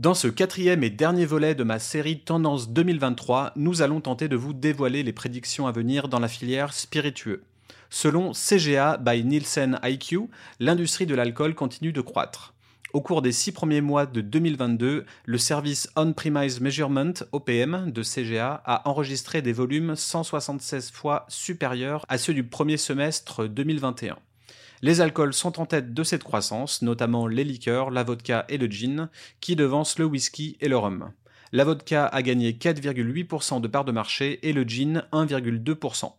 Dans 0.00 0.14
ce 0.14 0.28
quatrième 0.28 0.82
et 0.82 0.88
dernier 0.88 1.26
volet 1.26 1.54
de 1.54 1.62
ma 1.62 1.78
série 1.78 2.20
Tendance 2.20 2.70
2023, 2.70 3.52
nous 3.56 3.82
allons 3.82 4.00
tenter 4.00 4.28
de 4.28 4.36
vous 4.36 4.54
dévoiler 4.54 5.02
les 5.02 5.12
prédictions 5.12 5.66
à 5.66 5.72
venir 5.72 6.08
dans 6.08 6.20
la 6.20 6.26
filière 6.26 6.72
spiritueux. 6.72 7.42
Selon 7.90 8.32
CGA 8.32 8.96
by 8.96 9.22
Nielsen 9.22 9.78
IQ, 9.84 10.30
l'industrie 10.58 11.04
de 11.04 11.14
l'alcool 11.14 11.54
continue 11.54 11.92
de 11.92 12.00
croître. 12.00 12.54
Au 12.94 13.02
cours 13.02 13.20
des 13.20 13.30
six 13.30 13.52
premiers 13.52 13.82
mois 13.82 14.06
de 14.06 14.22
2022, 14.22 15.04
le 15.26 15.38
service 15.38 15.90
On-Premise 15.96 16.62
Measurement, 16.62 17.12
OPM, 17.32 17.90
de 17.90 18.02
CGA 18.02 18.62
a 18.64 18.88
enregistré 18.88 19.42
des 19.42 19.52
volumes 19.52 19.96
176 19.96 20.92
fois 20.92 21.26
supérieurs 21.28 22.06
à 22.08 22.16
ceux 22.16 22.32
du 22.32 22.44
premier 22.44 22.78
semestre 22.78 23.46
2021. 23.46 24.16
Les 24.82 25.02
alcools 25.02 25.34
sont 25.34 25.60
en 25.60 25.66
tête 25.66 25.92
de 25.92 26.02
cette 26.02 26.24
croissance, 26.24 26.80
notamment 26.80 27.26
les 27.26 27.44
liqueurs, 27.44 27.90
la 27.90 28.02
vodka 28.02 28.46
et 28.48 28.56
le 28.56 28.66
gin, 28.66 29.10
qui 29.40 29.54
devancent 29.54 29.98
le 29.98 30.06
whisky 30.06 30.56
et 30.60 30.68
le 30.68 30.78
rhum. 30.78 31.12
La 31.52 31.64
vodka 31.64 32.06
a 32.06 32.22
gagné 32.22 32.52
4,8% 32.52 33.60
de 33.60 33.68
part 33.68 33.84
de 33.84 33.92
marché 33.92 34.38
et 34.48 34.54
le 34.54 34.62
gin 34.62 35.04
1,2%. 35.12 36.12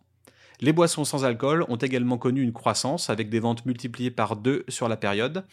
Les 0.60 0.72
boissons 0.72 1.04
sans 1.04 1.24
alcool 1.24 1.64
ont 1.68 1.76
également 1.76 2.18
connu 2.18 2.42
une 2.42 2.52
croissance 2.52 3.10
avec 3.10 3.30
des 3.30 3.40
ventes 3.40 3.66
multipliées 3.66 4.10
par 4.10 4.36
deux 4.36 4.64
sur 4.68 4.88
la 4.88 4.96
période. 4.96 5.44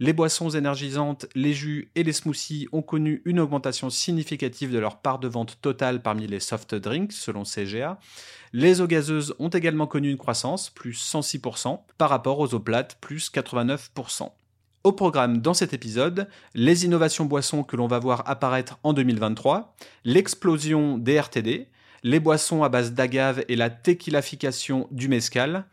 Les 0.00 0.12
boissons 0.12 0.50
énergisantes, 0.50 1.26
les 1.34 1.54
jus 1.54 1.90
et 1.94 2.02
les 2.02 2.12
smoothies 2.12 2.68
ont 2.72 2.82
connu 2.82 3.22
une 3.24 3.40
augmentation 3.40 3.90
significative 3.90 4.72
de 4.72 4.78
leur 4.78 5.00
part 5.00 5.18
de 5.18 5.28
vente 5.28 5.58
totale 5.62 6.02
parmi 6.02 6.26
les 6.26 6.40
soft 6.40 6.74
drinks 6.74 7.12
selon 7.12 7.44
CGA. 7.44 7.98
Les 8.52 8.80
eaux 8.80 8.86
gazeuses 8.86 9.34
ont 9.38 9.48
également 9.48 9.86
connu 9.86 10.10
une 10.10 10.18
croissance, 10.18 10.70
plus 10.70 10.98
106%, 11.14 11.80
par 11.96 12.10
rapport 12.10 12.38
aux 12.38 12.54
eaux 12.54 12.60
plates, 12.60 12.98
plus 13.00 13.30
89%. 13.30 14.30
Au 14.84 14.92
programme 14.92 15.38
dans 15.38 15.54
cet 15.54 15.74
épisode, 15.74 16.28
les 16.54 16.84
innovations 16.84 17.24
boissons 17.24 17.62
que 17.62 17.76
l'on 17.76 17.88
va 17.88 17.98
voir 17.98 18.22
apparaître 18.26 18.78
en 18.84 18.92
2023, 18.92 19.74
l'explosion 20.04 20.98
des 20.98 21.20
RTD, 21.20 21.68
les 22.02 22.20
boissons 22.20 22.62
à 22.62 22.68
base 22.68 22.92
d'agave 22.92 23.44
et 23.48 23.56
la 23.56 23.70
tequilafication 23.70 24.88
du 24.90 25.08
mezcal, 25.08 25.64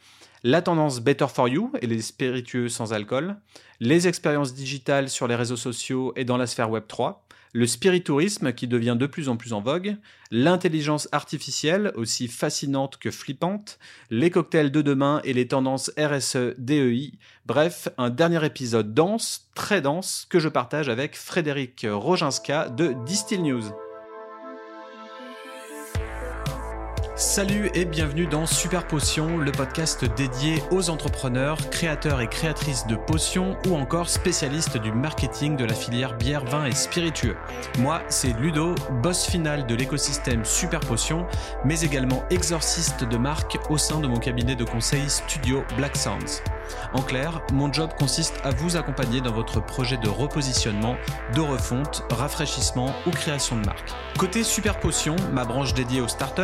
la 0.44 0.62
tendance 0.62 1.02
Better 1.02 1.28
for 1.28 1.48
You 1.48 1.72
et 1.82 1.88
les 1.88 2.02
spiritueux 2.02 2.70
sans 2.70 2.94
alcool, 2.94 3.38
les 3.80 4.08
expériences 4.08 4.54
digitales 4.54 5.10
sur 5.10 5.28
les 5.28 5.36
réseaux 5.36 5.58
sociaux 5.58 6.14
et 6.16 6.26
dans 6.26 6.38
la 6.38 6.48
sphère 6.48 6.70
Web 6.70 6.84
3, 6.88 7.26
le 7.56 7.68
spiritourisme 7.68 8.52
qui 8.52 8.68
devient 8.68 8.98
de 9.00 9.08
plus 9.08 9.30
en 9.30 9.38
plus 9.38 9.54
en 9.54 9.62
vogue, 9.62 9.96
l'intelligence 10.30 11.08
artificielle 11.14 11.94
aussi 11.96 12.28
fascinante 12.28 12.98
que 12.98 13.12
flippante, 13.12 13.80
les 14.10 14.30
cocktails 14.30 14.72
de 14.72 14.82
demain 14.82 15.22
et 15.24 15.32
les 15.32 15.48
tendances 15.48 15.90
RSE 15.98 16.54
DEI, 16.58 17.14
bref, 17.46 17.88
un 17.98 18.10
dernier 18.10 18.46
épisode 18.46 18.94
dense, 18.94 19.50
très 19.56 19.82
dense, 19.82 20.28
que 20.30 20.40
je 20.40 20.50
partage 20.50 20.90
avec 20.90 21.16
Frédéric 21.16 21.88
Roginska 21.90 22.68
de 22.68 22.94
Distill 23.06 23.42
News. 23.42 23.64
Salut 27.18 27.72
et 27.74 27.86
bienvenue 27.86 28.28
dans 28.28 28.46
Super 28.46 28.86
Potion, 28.86 29.38
le 29.38 29.54
podcast 29.54 30.04
dédié 30.04 30.62
aux 30.70 30.90
entrepreneurs, 30.90 31.58
créateurs 31.70 32.20
et 32.20 32.28
créatrices 32.28 32.88
de 32.88 32.98
potions 32.98 33.56
ou 33.70 33.76
encore 33.76 34.10
spécialistes 34.10 34.76
du 34.78 34.92
marketing 34.92 35.56
de 35.56 35.64
la 35.64 35.74
filière 35.74 36.18
bière, 36.18 36.44
vin 36.44 36.66
et 36.66 36.74
spiritueux. 36.74 37.38
Moi, 37.80 38.02
c'est 38.10 38.38
Ludo, 38.38 38.76
boss 39.02 39.28
final 39.28 39.66
de 39.66 39.76
l'écosystème 39.76 40.44
Super 40.44 40.82
Potion, 40.82 41.26
mais 41.64 41.80
également 41.80 42.26
exorciste 42.32 43.06
de 43.06 43.16
marque 43.16 43.60
au 43.70 43.78
sein 43.78 44.02
de 44.02 44.08
mon 44.08 44.20
cabinet 44.20 44.58
de 44.58 44.66
conseil 44.66 45.10
studio 45.10 45.64
Black 45.78 45.96
Sounds. 45.96 46.44
En 46.94 47.02
clair, 47.02 47.42
mon 47.54 47.72
job 47.72 47.92
consiste 47.98 48.42
à 48.44 48.50
vous 48.50 48.76
accompagner 48.76 49.22
dans 49.22 49.32
votre 49.32 49.64
projet 49.64 49.98
de 49.98 50.10
repositionnement, 50.10 50.98
de 51.34 51.40
refonte, 51.42 52.04
rafraîchissement 52.10 52.94
ou 53.06 53.12
création 53.12 53.56
de 53.56 53.66
marque. 53.66 53.94
Côté 54.18 54.44
Super 54.44 54.80
Potion, 54.80 55.16
ma 55.32 55.46
branche 55.46 55.74
dédiée 55.74 56.02
aux 56.02 56.08
startups, 56.08 56.42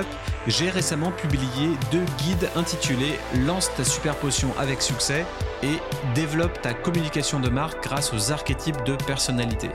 récemment 0.70 1.12
publié 1.12 1.70
deux 1.92 2.06
guides 2.18 2.50
intitulés 2.56 3.20
Lance 3.46 3.72
ta 3.76 3.84
super 3.84 4.16
potion 4.16 4.54
avec 4.58 4.82
succès 4.82 5.26
et 5.64 5.78
Développe 6.16 6.62
ta 6.62 6.74
communication 6.74 7.40
de 7.40 7.50
marque 7.50 7.84
grâce 7.84 8.14
aux 8.14 8.32
archétypes 8.32 8.84
de 8.86 8.96
personnalité. 8.96 9.70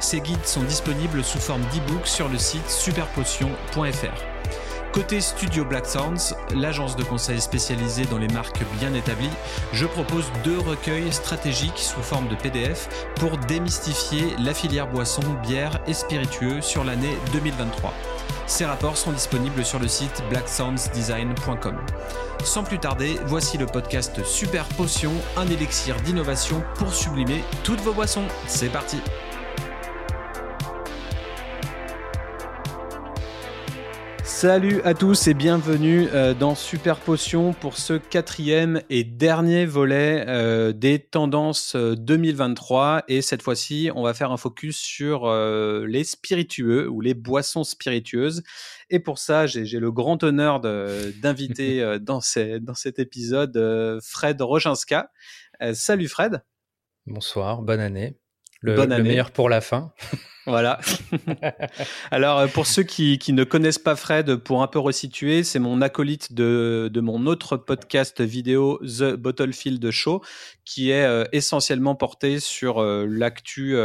Ces 0.00 0.20
guides 0.20 0.46
sont 0.46 0.62
disponibles 0.62 1.22
sous 1.22 1.38
forme 1.38 1.62
d'e-book 1.72 2.06
sur 2.06 2.28
le 2.28 2.38
site 2.38 2.68
superpotion.fr. 2.68 4.31
Côté 4.92 5.22
Studio 5.22 5.64
Black 5.64 5.86
Sounds, 5.86 6.34
l'agence 6.54 6.96
de 6.96 7.02
conseil 7.02 7.40
spécialisée 7.40 8.04
dans 8.04 8.18
les 8.18 8.28
marques 8.28 8.62
bien 8.78 8.92
établies, 8.92 9.30
je 9.72 9.86
propose 9.86 10.30
deux 10.44 10.58
recueils 10.58 11.10
stratégiques 11.10 11.78
sous 11.78 12.02
forme 12.02 12.28
de 12.28 12.34
PDF 12.34 12.90
pour 13.16 13.38
démystifier 13.38 14.36
la 14.38 14.52
filière 14.52 14.86
boisson, 14.88 15.22
bière 15.42 15.80
et 15.86 15.94
spiritueux 15.94 16.60
sur 16.60 16.84
l'année 16.84 17.16
2023. 17.32 17.94
Ces 18.46 18.66
rapports 18.66 18.98
sont 18.98 19.12
disponibles 19.12 19.64
sur 19.64 19.78
le 19.78 19.88
site 19.88 20.22
blacksoundsdesign.com. 20.28 21.78
Sans 22.44 22.62
plus 22.62 22.78
tarder, 22.78 23.18
voici 23.24 23.56
le 23.56 23.64
podcast 23.64 24.22
Super 24.24 24.66
Potion, 24.66 25.12
un 25.38 25.46
élixir 25.46 25.96
d'innovation 26.02 26.62
pour 26.74 26.92
sublimer 26.92 27.42
toutes 27.64 27.80
vos 27.80 27.94
boissons. 27.94 28.24
C'est 28.46 28.68
parti! 28.68 28.98
Salut 34.42 34.82
à 34.82 34.92
tous 34.92 35.28
et 35.28 35.34
bienvenue 35.34 36.08
euh, 36.08 36.34
dans 36.34 36.56
Super 36.56 36.98
Potion 36.98 37.52
pour 37.52 37.78
ce 37.78 37.92
quatrième 37.92 38.82
et 38.90 39.04
dernier 39.04 39.66
volet 39.66 40.24
euh, 40.26 40.72
des 40.72 40.98
tendances 40.98 41.76
2023. 41.76 42.82
Euh, 42.82 43.00
et 43.06 43.22
cette 43.22 43.40
fois-ci, 43.40 43.92
on 43.94 44.02
va 44.02 44.14
faire 44.14 44.32
un 44.32 44.36
focus 44.36 44.78
sur 44.78 45.32
les 45.32 46.02
spiritueux 46.02 46.88
ou 46.88 47.00
les 47.00 47.14
boissons 47.14 47.62
spiritueuses. 47.62 48.42
Et 48.90 48.98
pour 48.98 49.18
ça, 49.20 49.46
j'ai 49.46 49.78
le 49.78 49.92
grand 49.92 50.24
honneur 50.24 50.58
d'inviter 50.58 51.98
dans, 52.00 52.18
dans 52.62 52.74
cet 52.74 52.98
épisode 52.98 54.00
Fred 54.02 54.42
Roginska. 54.42 55.12
salut 55.72 56.08
Fred. 56.08 56.42
Bonsoir, 57.06 57.62
bonne 57.62 57.78
année. 57.78 58.18
Le, 58.60 58.74
bonne 58.74 58.90
année. 58.90 59.04
le 59.04 59.08
meilleur 59.08 59.30
pour 59.30 59.48
la 59.48 59.60
fin. 59.60 59.92
Voilà. 60.46 60.80
Alors, 62.10 62.40
euh, 62.40 62.46
pour 62.48 62.66
ceux 62.66 62.82
qui, 62.82 63.18
ne 63.28 63.44
connaissent 63.44 63.78
pas 63.78 63.94
Fred, 63.94 64.36
pour 64.36 64.62
un 64.62 64.66
peu 64.66 64.80
resituer, 64.80 65.44
c'est 65.44 65.60
mon 65.60 65.80
acolyte 65.80 66.32
de, 66.32 66.90
mon 66.96 67.26
autre 67.26 67.56
podcast 67.56 68.20
vidéo, 68.20 68.78
The 68.78 69.14
Bottlefield 69.14 69.88
Show, 69.92 70.20
qui 70.64 70.90
est 70.90 71.04
euh, 71.04 71.24
essentiellement 71.32 71.94
porté 71.94 72.40
sur 72.40 72.78
euh, 72.78 73.06
l'actu 73.08 73.76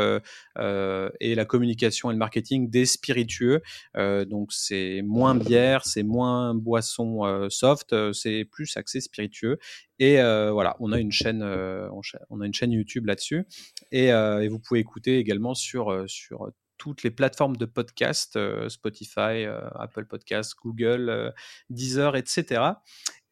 et 1.19 1.35
la 1.35 1.45
communication 1.45 2.09
et 2.09 2.13
le 2.13 2.19
marketing 2.19 2.69
des 2.71 2.87
spiritueux. 2.87 3.61
donc, 3.95 4.51
c'est 4.51 5.01
moins 5.03 5.35
bière, 5.35 5.85
c'est 5.85 6.01
moins 6.01 6.55
boisson 6.55 7.47
soft, 7.49 7.95
c'est 8.13 8.45
plus 8.45 8.75
accès 8.75 8.99
spiritueux. 8.99 9.59
Et 9.99 10.15
voilà, 10.15 10.75
on 10.79 10.91
a 10.91 10.99
une 10.99 11.11
chaîne, 11.11 11.43
on 11.43 12.41
a 12.41 12.45
une 12.45 12.53
chaîne 12.53 12.71
YouTube 12.71 13.05
là-dessus, 13.05 13.45
et, 13.91 14.07
et, 14.07 14.47
vous 14.47 14.59
pouvez 14.59 14.79
écouter 14.79 15.19
également 15.19 15.53
sur 15.53 16.05
sur 16.07 16.46
toutes 16.77 17.03
les 17.03 17.11
plateformes 17.11 17.57
de 17.57 17.65
podcast, 17.65 18.35
euh, 18.35 18.69
Spotify, 18.69 19.45
euh, 19.45 19.67
Apple 19.75 20.05
Podcasts, 20.05 20.55
Google, 20.61 21.09
euh, 21.09 21.31
Deezer, 21.69 22.15
etc. 22.15 22.61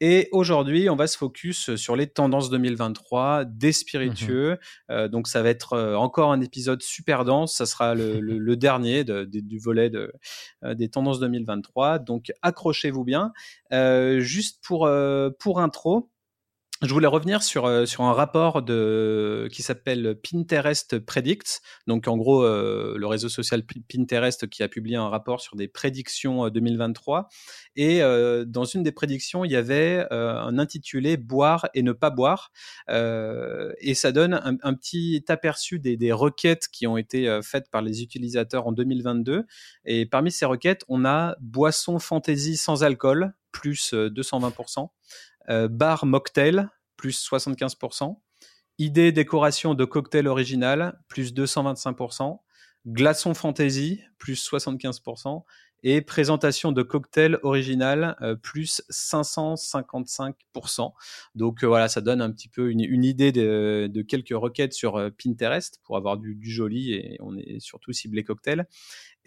Et 0.00 0.28
aujourd'hui, 0.32 0.90
on 0.90 0.96
va 0.96 1.06
se 1.06 1.16
focus 1.16 1.74
sur 1.76 1.96
les 1.96 2.06
tendances 2.06 2.50
2023 2.50 3.44
des 3.46 3.72
spiritueux. 3.72 4.58
Mmh 4.90 5.08
donc, 5.08 5.26
ça 5.26 5.42
va 5.42 5.48
être 5.48 5.78
encore 5.94 6.32
un 6.32 6.42
épisode 6.42 6.82
super 6.82 7.24
dense. 7.24 7.54
Ça 7.56 7.64
sera 7.64 7.94
le, 7.94 8.56
dernier 8.56 9.04
du 9.04 9.58
volet 9.58 9.88
de, 9.88 10.12
des 10.62 10.90
tendances 10.90 11.18
2023. 11.18 11.98
Donc, 11.98 12.30
accrochez-vous 12.42 13.04
bien. 13.04 13.32
juste 14.18 14.62
pour, 14.62 14.90
pour 15.38 15.60
intro, 15.60 16.10
je 16.82 16.92
voulais 16.92 17.06
revenir 17.06 17.42
sur, 17.42 17.64
euh, 17.64 17.86
sur 17.86 18.02
un 18.04 18.12
rapport 18.12 18.62
de, 18.62 19.48
qui 19.50 19.62
s'appelle 19.62 20.18
Pinterest 20.22 20.98
Predicts. 20.98 21.62
Donc, 21.86 22.06
en 22.06 22.18
gros, 22.18 22.42
euh, 22.42 22.94
le 22.98 23.06
réseau 23.06 23.30
social 23.30 23.62
Pinterest 23.64 24.46
qui 24.48 24.62
a 24.62 24.68
publié 24.68 24.96
un 24.96 25.08
rapport 25.08 25.40
sur 25.40 25.56
des 25.56 25.68
prédictions 25.68 26.50
2023. 26.50 27.28
Euh, 27.78 28.44
et 28.44 28.46
dans 28.46 28.64
une 28.64 28.82
des 28.82 28.92
prédictions, 28.92 29.44
il 29.44 29.52
y 29.52 29.56
avait 29.56 30.06
un 30.10 30.58
intitulé 30.58 31.16
Boire 31.16 31.68
et 31.74 31.82
ne 31.82 31.92
pas 31.92 32.10
boire. 32.10 32.50
et 32.88 33.94
ça 33.94 34.12
donne 34.12 34.34
un, 34.34 34.74
petit 34.74 35.24
aperçu 35.28 35.78
des, 35.78 35.96
des, 35.96 36.12
requêtes 36.12 36.68
qui 36.70 36.86
ont 36.86 36.96
été 36.96 37.40
faites 37.42 37.70
par 37.70 37.82
les 37.82 38.02
utilisateurs 38.02 38.66
en 38.66 38.72
2022. 38.72 39.44
Et 39.84 40.06
parmi 40.06 40.30
ces 40.30 40.46
requêtes, 40.46 40.84
on 40.88 41.04
a 41.04 41.36
boisson 41.40 41.98
fantasy 41.98 42.56
sans 42.56 42.82
alcool, 42.82 43.34
plus 43.52 43.92
220%. 43.94 44.88
Euh, 45.48 45.68
bar 45.68 46.06
mocktail, 46.06 46.68
plus 46.96 47.28
75%. 47.28 48.18
Idée 48.78 49.12
décoration 49.12 49.74
de 49.74 49.84
cocktail 49.84 50.28
original, 50.28 50.98
plus 51.08 51.32
225%. 51.32 52.38
Glaçon 52.86 53.34
fantasy, 53.34 54.00
plus 54.18 54.48
75%. 54.48 55.42
et 55.82 56.00
présentation 56.00 56.72
de 56.72 56.82
cocktail 56.82 57.38
original 57.42 58.16
plus 58.42 58.82
555%. 58.90 60.92
Donc 61.34 61.64
voilà, 61.64 61.88
ça 61.88 62.00
donne 62.00 62.20
un 62.20 62.30
petit 62.30 62.48
peu 62.48 62.70
une, 62.70 63.04
idée 63.04 63.32
de, 63.32 64.02
quelques 64.02 64.34
requêtes 64.34 64.72
sur 64.72 65.10
Pinterest 65.22 65.80
pour 65.84 65.96
avoir 65.96 66.16
du, 66.16 66.34
du, 66.34 66.50
joli 66.50 66.92
et 66.92 67.16
on 67.20 67.36
est 67.36 67.60
surtout 67.60 67.92
ciblé 67.92 68.24
cocktail. 68.24 68.66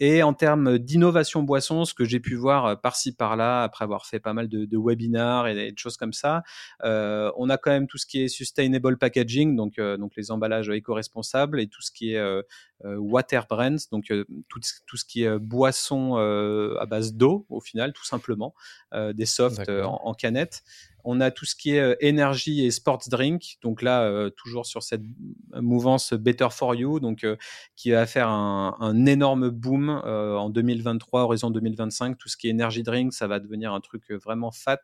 Et 0.02 0.22
en 0.22 0.32
termes 0.32 0.78
d'innovation 0.78 1.42
boisson, 1.42 1.84
ce 1.84 1.92
que 1.92 2.06
j'ai 2.06 2.20
pu 2.20 2.34
voir 2.34 2.64
euh, 2.64 2.74
par-ci 2.74 3.12
par-là, 3.12 3.62
après 3.62 3.84
avoir 3.84 4.06
fait 4.06 4.18
pas 4.18 4.32
mal 4.32 4.48
de, 4.48 4.64
de 4.64 4.76
webinars 4.78 5.46
et 5.46 5.70
de 5.70 5.78
choses 5.78 5.98
comme 5.98 6.14
ça, 6.14 6.42
euh, 6.84 7.30
on 7.36 7.50
a 7.50 7.58
quand 7.58 7.70
même 7.70 7.86
tout 7.86 7.98
ce 7.98 8.06
qui 8.06 8.22
est 8.22 8.28
sustainable 8.28 8.96
packaging, 8.96 9.56
donc, 9.56 9.78
euh, 9.78 9.98
donc 9.98 10.12
les 10.16 10.30
emballages 10.30 10.70
éco-responsables, 10.70 11.60
et 11.60 11.66
tout 11.66 11.82
ce 11.82 11.92
qui 11.92 12.14
est 12.14 12.18
euh 12.18 12.42
water 12.82 13.44
brands, 13.46 13.76
donc 13.92 14.06
tout, 14.48 14.60
tout, 14.86 14.96
ce 14.96 15.04
qui 15.04 15.24
est 15.24 15.38
boisson 15.38 16.16
à 16.16 16.86
base 16.86 17.12
d'eau, 17.12 17.44
au 17.50 17.60
final, 17.60 17.92
tout 17.92 18.06
simplement, 18.06 18.54
des 19.12 19.26
softs 19.26 19.68
en, 19.68 20.00
en, 20.02 20.14
canette. 20.14 20.62
On 21.04 21.20
a 21.20 21.30
tout 21.30 21.44
ce 21.44 21.54
qui 21.54 21.72
est 21.72 21.80
euh, 21.80 21.94
énergie 22.00 22.64
et 22.64 22.70
sports 22.70 23.02
drink. 23.08 23.56
Donc 23.62 23.82
là, 23.82 24.02
euh, 24.02 24.30
toujours 24.30 24.66
sur 24.66 24.82
cette 24.82 25.02
mouvance 25.54 26.12
Better 26.12 26.48
for 26.50 26.74
You, 26.74 27.00
donc 27.00 27.24
euh, 27.24 27.36
qui 27.76 27.90
va 27.90 28.06
faire 28.06 28.28
un, 28.28 29.06
énorme 29.06 29.50
boom 29.50 29.88
en 29.88 30.50
2023, 30.50 31.22
horizon 31.22 31.50
2025. 31.50 32.18
Tout 32.18 32.28
ce 32.28 32.36
qui 32.36 32.48
est 32.48 32.50
énergie 32.50 32.82
drink, 32.82 33.12
ça 33.12 33.26
va 33.26 33.40
devenir 33.40 33.72
un 33.72 33.80
truc 33.80 34.10
vraiment 34.10 34.50
fat, 34.50 34.82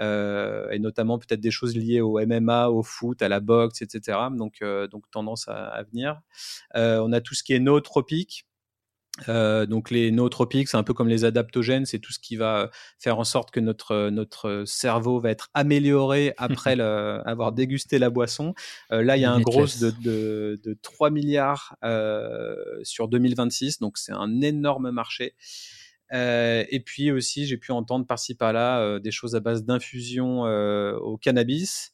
et 0.00 0.78
notamment 0.78 1.18
peut-être 1.18 1.40
des 1.40 1.50
choses 1.50 1.76
liées 1.76 2.00
au 2.00 2.18
MMA, 2.18 2.70
au 2.70 2.82
foot, 2.82 3.22
à 3.22 3.28
la 3.28 3.40
boxe, 3.40 3.82
etc. 3.82 4.18
Donc, 4.36 4.62
tendance 5.10 5.48
à, 5.48 5.68
à 5.68 5.82
venir. 5.84 6.20
on 6.74 7.12
a 7.12 7.20
tout 7.20 7.34
ce 7.34 7.42
qui 7.42 7.52
est 7.52 7.60
nootropique. 7.60 8.46
Euh, 9.28 9.66
donc 9.66 9.90
les 9.90 10.10
nootropiques, 10.10 10.68
c'est 10.68 10.76
un 10.76 10.82
peu 10.82 10.94
comme 10.94 11.08
les 11.08 11.24
adaptogènes, 11.24 11.84
c'est 11.84 11.98
tout 11.98 12.12
ce 12.12 12.18
qui 12.18 12.36
va 12.36 12.70
faire 12.98 13.18
en 13.18 13.24
sorte 13.24 13.50
que 13.50 13.60
notre 13.60 14.08
notre 14.08 14.64
cerveau 14.66 15.20
va 15.20 15.30
être 15.30 15.50
amélioré 15.52 16.32
après 16.38 16.76
le, 16.76 17.20
avoir 17.26 17.52
dégusté 17.52 17.98
la 17.98 18.10
boisson. 18.10 18.54
Euh, 18.90 19.02
là, 19.02 19.16
il 19.16 19.20
y 19.20 19.24
a 19.24 19.32
un 19.32 19.40
gros 19.40 19.66
de, 19.66 19.90
de, 20.02 20.60
de 20.62 20.78
3 20.80 21.10
milliards 21.10 21.76
euh, 21.84 22.54
sur 22.82 23.08
2026, 23.08 23.80
donc 23.80 23.98
c'est 23.98 24.12
un 24.12 24.40
énorme 24.40 24.90
marché. 24.90 25.34
Euh, 26.12 26.64
et 26.68 26.80
puis 26.80 27.10
aussi, 27.10 27.46
j'ai 27.46 27.56
pu 27.56 27.72
entendre 27.72 28.06
par-ci 28.06 28.34
par-là 28.34 28.80
euh, 28.80 28.98
des 28.98 29.10
choses 29.10 29.34
à 29.34 29.40
base 29.40 29.64
d'infusion 29.64 30.46
euh, 30.46 30.94
au 30.98 31.16
cannabis 31.16 31.92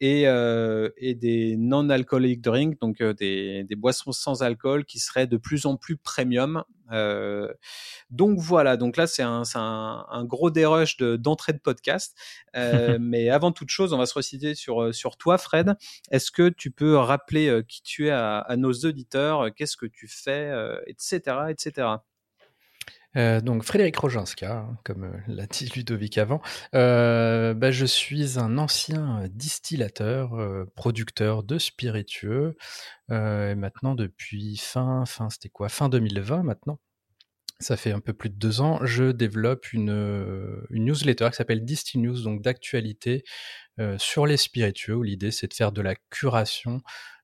et, 0.00 0.26
euh, 0.26 0.88
et 0.96 1.14
des 1.14 1.56
non-alcoolic 1.56 2.40
drinks, 2.40 2.80
donc 2.80 3.00
euh, 3.00 3.12
des, 3.12 3.64
des, 3.64 3.76
boissons 3.76 4.12
sans 4.12 4.42
alcool 4.42 4.86
qui 4.86 4.98
seraient 4.98 5.26
de 5.26 5.36
plus 5.36 5.66
en 5.66 5.76
plus 5.76 5.96
premium. 5.98 6.64
Euh, 6.92 7.52
donc 8.10 8.38
voilà, 8.38 8.76
donc 8.76 8.96
là 8.96 9.06
c'est 9.06 9.22
un, 9.22 9.42
un, 9.54 10.06
un, 10.10 10.24
gros 10.24 10.50
dérush 10.50 10.96
d'entrée 10.96 11.52
de, 11.52 11.58
de, 11.58 11.62
podcast. 11.62 12.16
Euh, 12.56 12.98
mais 13.00 13.28
avant 13.28 13.52
toute 13.52 13.68
chose, 13.68 13.92
on 13.92 13.98
va 13.98 14.06
se 14.06 14.14
reciter 14.14 14.54
sur, 14.54 14.94
sur 14.94 15.18
toi, 15.18 15.36
Fred. 15.36 15.76
Est-ce 16.10 16.30
que 16.30 16.48
tu 16.48 16.70
peux 16.70 16.96
rappeler 16.96 17.48
euh, 17.48 17.62
qui 17.62 17.82
tu 17.82 18.06
es 18.06 18.10
à, 18.10 18.38
à 18.38 18.56
nos 18.56 18.72
auditeurs, 18.72 19.54
qu'est-ce 19.54 19.76
que 19.76 19.86
tu 19.86 20.08
fais, 20.08 20.50
etc., 20.86 21.20
etc. 21.50 21.88
Euh, 23.16 23.40
donc 23.40 23.64
Frédéric 23.64 23.96
Roginska, 23.96 24.58
hein, 24.58 24.78
comme 24.84 25.04
euh, 25.04 25.18
l'a 25.26 25.46
dit 25.46 25.70
Ludovic 25.74 26.16
avant, 26.18 26.40
euh, 26.74 27.54
bah, 27.54 27.72
je 27.72 27.84
suis 27.84 28.38
un 28.38 28.56
ancien 28.56 29.26
distillateur, 29.30 30.30
producteur 30.76 31.42
de 31.42 31.58
spiritueux, 31.58 32.56
et 33.10 33.54
maintenant 33.56 33.94
depuis 33.94 34.56
fin, 34.56 35.04
fin 35.06 35.30
c'était 35.30 35.48
quoi, 35.48 35.68
fin 35.68 35.88
2020 35.88 36.42
maintenant. 36.44 36.78
Ça 37.58 37.76
fait 37.76 37.92
un 37.92 38.00
peu 38.00 38.14
plus 38.14 38.30
de 38.30 38.36
deux 38.36 38.62
ans, 38.62 38.78
je 38.86 39.12
développe 39.12 39.72
une, 39.74 40.64
une 40.70 40.84
newsletter 40.86 41.28
qui 41.30 41.36
s'appelle 41.36 41.64
Distill 41.64 42.00
News, 42.00 42.22
donc 42.22 42.40
d'actualité 42.40 43.24
sur 43.98 44.26
les 44.26 44.36
spiritueux, 44.36 45.02
l'idée 45.02 45.30
c'est 45.30 45.48
de 45.48 45.54
faire 45.54 45.72
de 45.72 45.82
la 45.82 45.94
curation, 46.10 46.80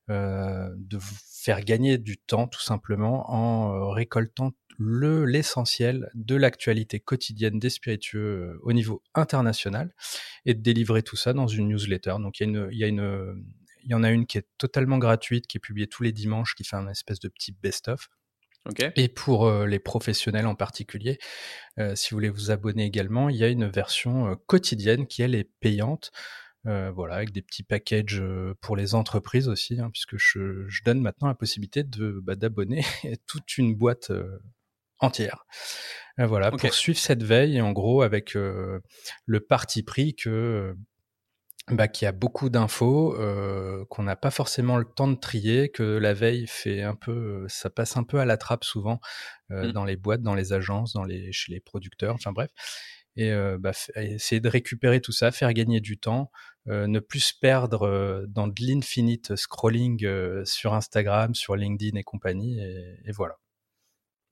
de 0.09 0.99
faire 0.99 1.61
gagner 1.61 1.97
du 1.97 2.17
temps 2.17 2.47
tout 2.47 2.61
simplement 2.61 3.31
en 3.31 3.89
récoltant 3.89 4.51
le 4.77 5.25
l'essentiel 5.25 6.09
de 6.13 6.35
l'actualité 6.35 6.99
quotidienne 6.99 7.59
des 7.59 7.69
spiritueux 7.69 8.53
euh, 8.55 8.59
au 8.63 8.73
niveau 8.73 9.01
international 9.15 9.93
et 10.45 10.53
de 10.53 10.61
délivrer 10.61 11.03
tout 11.03 11.15
ça 11.15 11.33
dans 11.33 11.47
une 11.47 11.69
newsletter. 11.69 12.15
Donc 12.19 12.39
il 12.39 12.43
y 12.43 12.45
a 12.45 12.49
une, 12.49 12.69
il 12.71 12.77
y 12.77 12.83
a 12.83 12.87
une, 12.87 13.43
il 13.83 13.91
y 13.91 13.93
en 13.93 14.03
a 14.03 14.11
une 14.11 14.25
qui 14.25 14.37
est 14.37 14.47
totalement 14.57 14.97
gratuite, 14.97 15.47
qui 15.47 15.57
est 15.57 15.61
publiée 15.61 15.87
tous 15.87 16.03
les 16.03 16.11
dimanches, 16.11 16.55
qui 16.55 16.63
fait 16.63 16.75
un 16.75 16.89
espèce 16.89 17.19
de 17.19 17.29
petit 17.29 17.53
best-of. 17.53 18.09
Okay. 18.69 18.91
Et 18.97 19.07
pour 19.07 19.47
euh, 19.47 19.65
les 19.65 19.79
professionnels 19.79 20.45
en 20.45 20.55
particulier, 20.55 21.19
euh, 21.79 21.95
si 21.95 22.09
vous 22.09 22.17
voulez 22.17 22.29
vous 22.29 22.51
abonner 22.51 22.83
également, 22.83 23.29
il 23.29 23.37
y 23.37 23.43
a 23.45 23.47
une 23.47 23.67
version 23.67 24.27
euh, 24.27 24.35
quotidienne 24.45 25.07
qui 25.07 25.21
elle 25.21 25.35
est 25.35 25.49
payante. 25.59 26.11
Voilà, 26.93 27.15
avec 27.15 27.31
des 27.31 27.41
petits 27.41 27.63
packages 27.63 28.21
pour 28.59 28.75
les 28.75 28.93
entreprises 28.93 29.47
aussi, 29.47 29.79
hein, 29.79 29.89
puisque 29.89 30.17
je, 30.17 30.67
je, 30.67 30.83
donne 30.83 30.99
maintenant 30.99 31.29
la 31.29 31.33
possibilité 31.33 31.85
de 31.85 32.19
bah, 32.21 32.35
d'abonner 32.35 32.83
toute 33.25 33.57
une 33.57 33.73
boîte 33.73 34.11
entière. 34.99 35.45
Euh, 36.19 36.25
voilà, 36.25 36.51
pour 36.51 36.73
suivre 36.73 36.97
cette 36.97 37.23
veille, 37.23 37.61
en 37.61 37.71
gros, 37.71 38.01
avec 38.01 38.35
euh, 38.35 38.79
le 39.25 39.39
parti 39.39 39.83
pris 39.83 40.15
que 40.15 40.29
euh, 40.29 40.73
bah, 41.69 41.87
qu'il 41.87 42.05
y 42.05 42.09
a 42.09 42.11
beaucoup 42.11 42.49
d'infos, 42.49 43.15
euh, 43.19 43.85
qu'on 43.89 44.03
n'a 44.03 44.15
pas 44.15 44.31
forcément 44.31 44.77
le 44.77 44.85
temps 44.85 45.07
de 45.07 45.15
trier, 45.15 45.69
que 45.69 45.83
la 45.83 46.13
veille 46.13 46.47
fait 46.47 46.81
un 46.81 46.95
peu, 46.95 47.45
ça 47.49 47.69
passe 47.69 47.97
un 47.97 48.03
peu 48.03 48.19
à 48.19 48.25
la 48.25 48.37
trappe 48.37 48.63
souvent 48.63 48.99
euh, 49.51 49.67
mmh. 49.67 49.71
dans 49.73 49.85
les 49.85 49.95
boîtes, 49.95 50.21
dans 50.21 50.33
les 50.33 50.53
agences, 50.53 50.93
dans 50.93 51.03
les, 51.03 51.31
chez 51.31 51.51
les 51.51 51.59
producteurs, 51.59 52.15
enfin 52.15 52.31
bref. 52.31 52.49
Et 53.19 53.33
bah, 53.57 53.71
essayer 53.95 54.39
de 54.39 54.47
récupérer 54.47 55.01
tout 55.01 55.11
ça, 55.11 55.31
faire 55.31 55.51
gagner 55.51 55.81
du 55.81 55.97
temps, 55.97 56.29
ne 56.67 56.99
plus 56.99 57.19
se 57.19 57.33
perdre 57.41 58.27
dans 58.27 58.45
de 58.45 58.53
l'infinite 58.61 59.35
scrolling 59.35 60.45
sur 60.45 60.75
Instagram, 60.75 61.33
sur 61.33 61.55
LinkedIn 61.55 61.97
et 61.97 62.03
compagnie, 62.03 62.59
et, 62.59 62.99
et 63.05 63.11
voilà. 63.11 63.39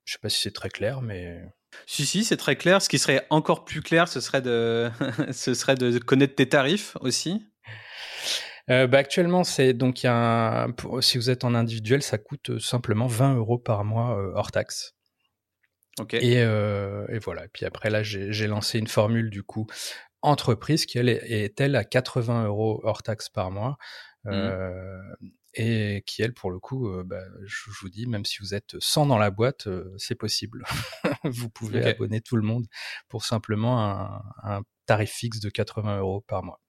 Je 0.06 0.14
sais 0.14 0.20
pas 0.20 0.30
si 0.30 0.42
c'est 0.42 0.54
très 0.54 0.70
clair, 0.70 1.02
mais. 1.02 1.42
Si, 1.88 2.06
si, 2.06 2.24
c'est 2.24 2.38
très 2.38 2.56
clair. 2.56 2.82
Ce 2.82 2.88
qui 2.88 3.00
serait 3.00 3.26
encore 3.30 3.66
plus 3.66 3.82
clair, 3.82 4.08
ce 4.08 4.22
serait 4.22 4.42
de, 4.42 4.90
ce 5.32 5.54
serait 5.54 5.76
de 5.76 5.98
connaître 6.00 6.36
tes 6.36 6.48
tarifs 6.48 6.96
aussi. 7.02 7.46
Euh, 8.72 8.88
bah 8.88 8.98
actuellement, 8.98 9.44
c'est 9.44 9.74
donc 9.74 10.02
y 10.04 10.08
a 10.08 10.66
un, 10.66 10.76
si 11.02 11.18
vous 11.18 11.30
êtes 11.30 11.44
en 11.44 11.54
individuel, 11.54 12.02
ça 12.02 12.18
coûte 12.18 12.50
euh, 12.50 12.60
simplement 12.60 13.06
20 13.06 13.36
euros 13.36 13.60
par 13.60 13.84
mois 13.84 14.18
euh, 14.18 14.32
hors 14.34 14.52
taxe. 14.52 14.96
Et, 16.12 16.42
euh, 16.42 17.06
et, 17.10 17.20
voilà. 17.20 17.46
Et 17.46 17.48
puis 17.48 17.66
après 17.66 17.90
là, 17.90 18.04
j'ai 18.04 18.48
lancé 18.48 18.80
une 18.80 18.88
formule 18.88 19.30
du 19.30 19.44
coup 19.44 19.68
entreprise 20.22 20.88
qui 20.88 20.98
elle 20.98 21.08
est, 21.08 21.22
est 21.24 21.62
elle 21.62 21.76
à 21.76 21.84
80 21.84 22.46
euros 22.48 22.82
hors 22.84 23.04
taxe 23.04 23.30
par 23.30 23.52
mois. 23.52 23.78
Mmh. 24.26 24.50
Et 25.58 26.04
qui, 26.06 26.22
elle, 26.22 26.34
pour 26.34 26.52
le 26.52 26.60
coup, 26.60 26.90
euh, 26.90 27.04
bah, 27.06 27.24
je, 27.46 27.70
vous 27.82 27.90
dis, 27.90 28.08
même 28.08 28.26
si 28.26 28.38
vous 28.42 28.54
êtes 28.54 28.76
100 28.80 29.06
dans 29.06 29.18
la 29.18 29.32
boîte, 29.32 29.68
euh, 29.68 29.94
c'est 29.98 30.16
possible. 30.16 30.66
vous 31.24 31.50
pouvez 31.50 31.84
abonner 31.86 32.20
tout 32.20 32.36
le 32.36 32.42
monde 32.42 32.66
pour 33.08 33.24
simplement 33.24 33.82
un, 33.82 34.22
un, 34.44 34.62
tarif 34.86 35.12
fixe 35.12 35.40
de 35.40 35.50
80 35.50 36.00
euros 36.00 36.22
par 36.28 36.44
mois. 36.44 36.60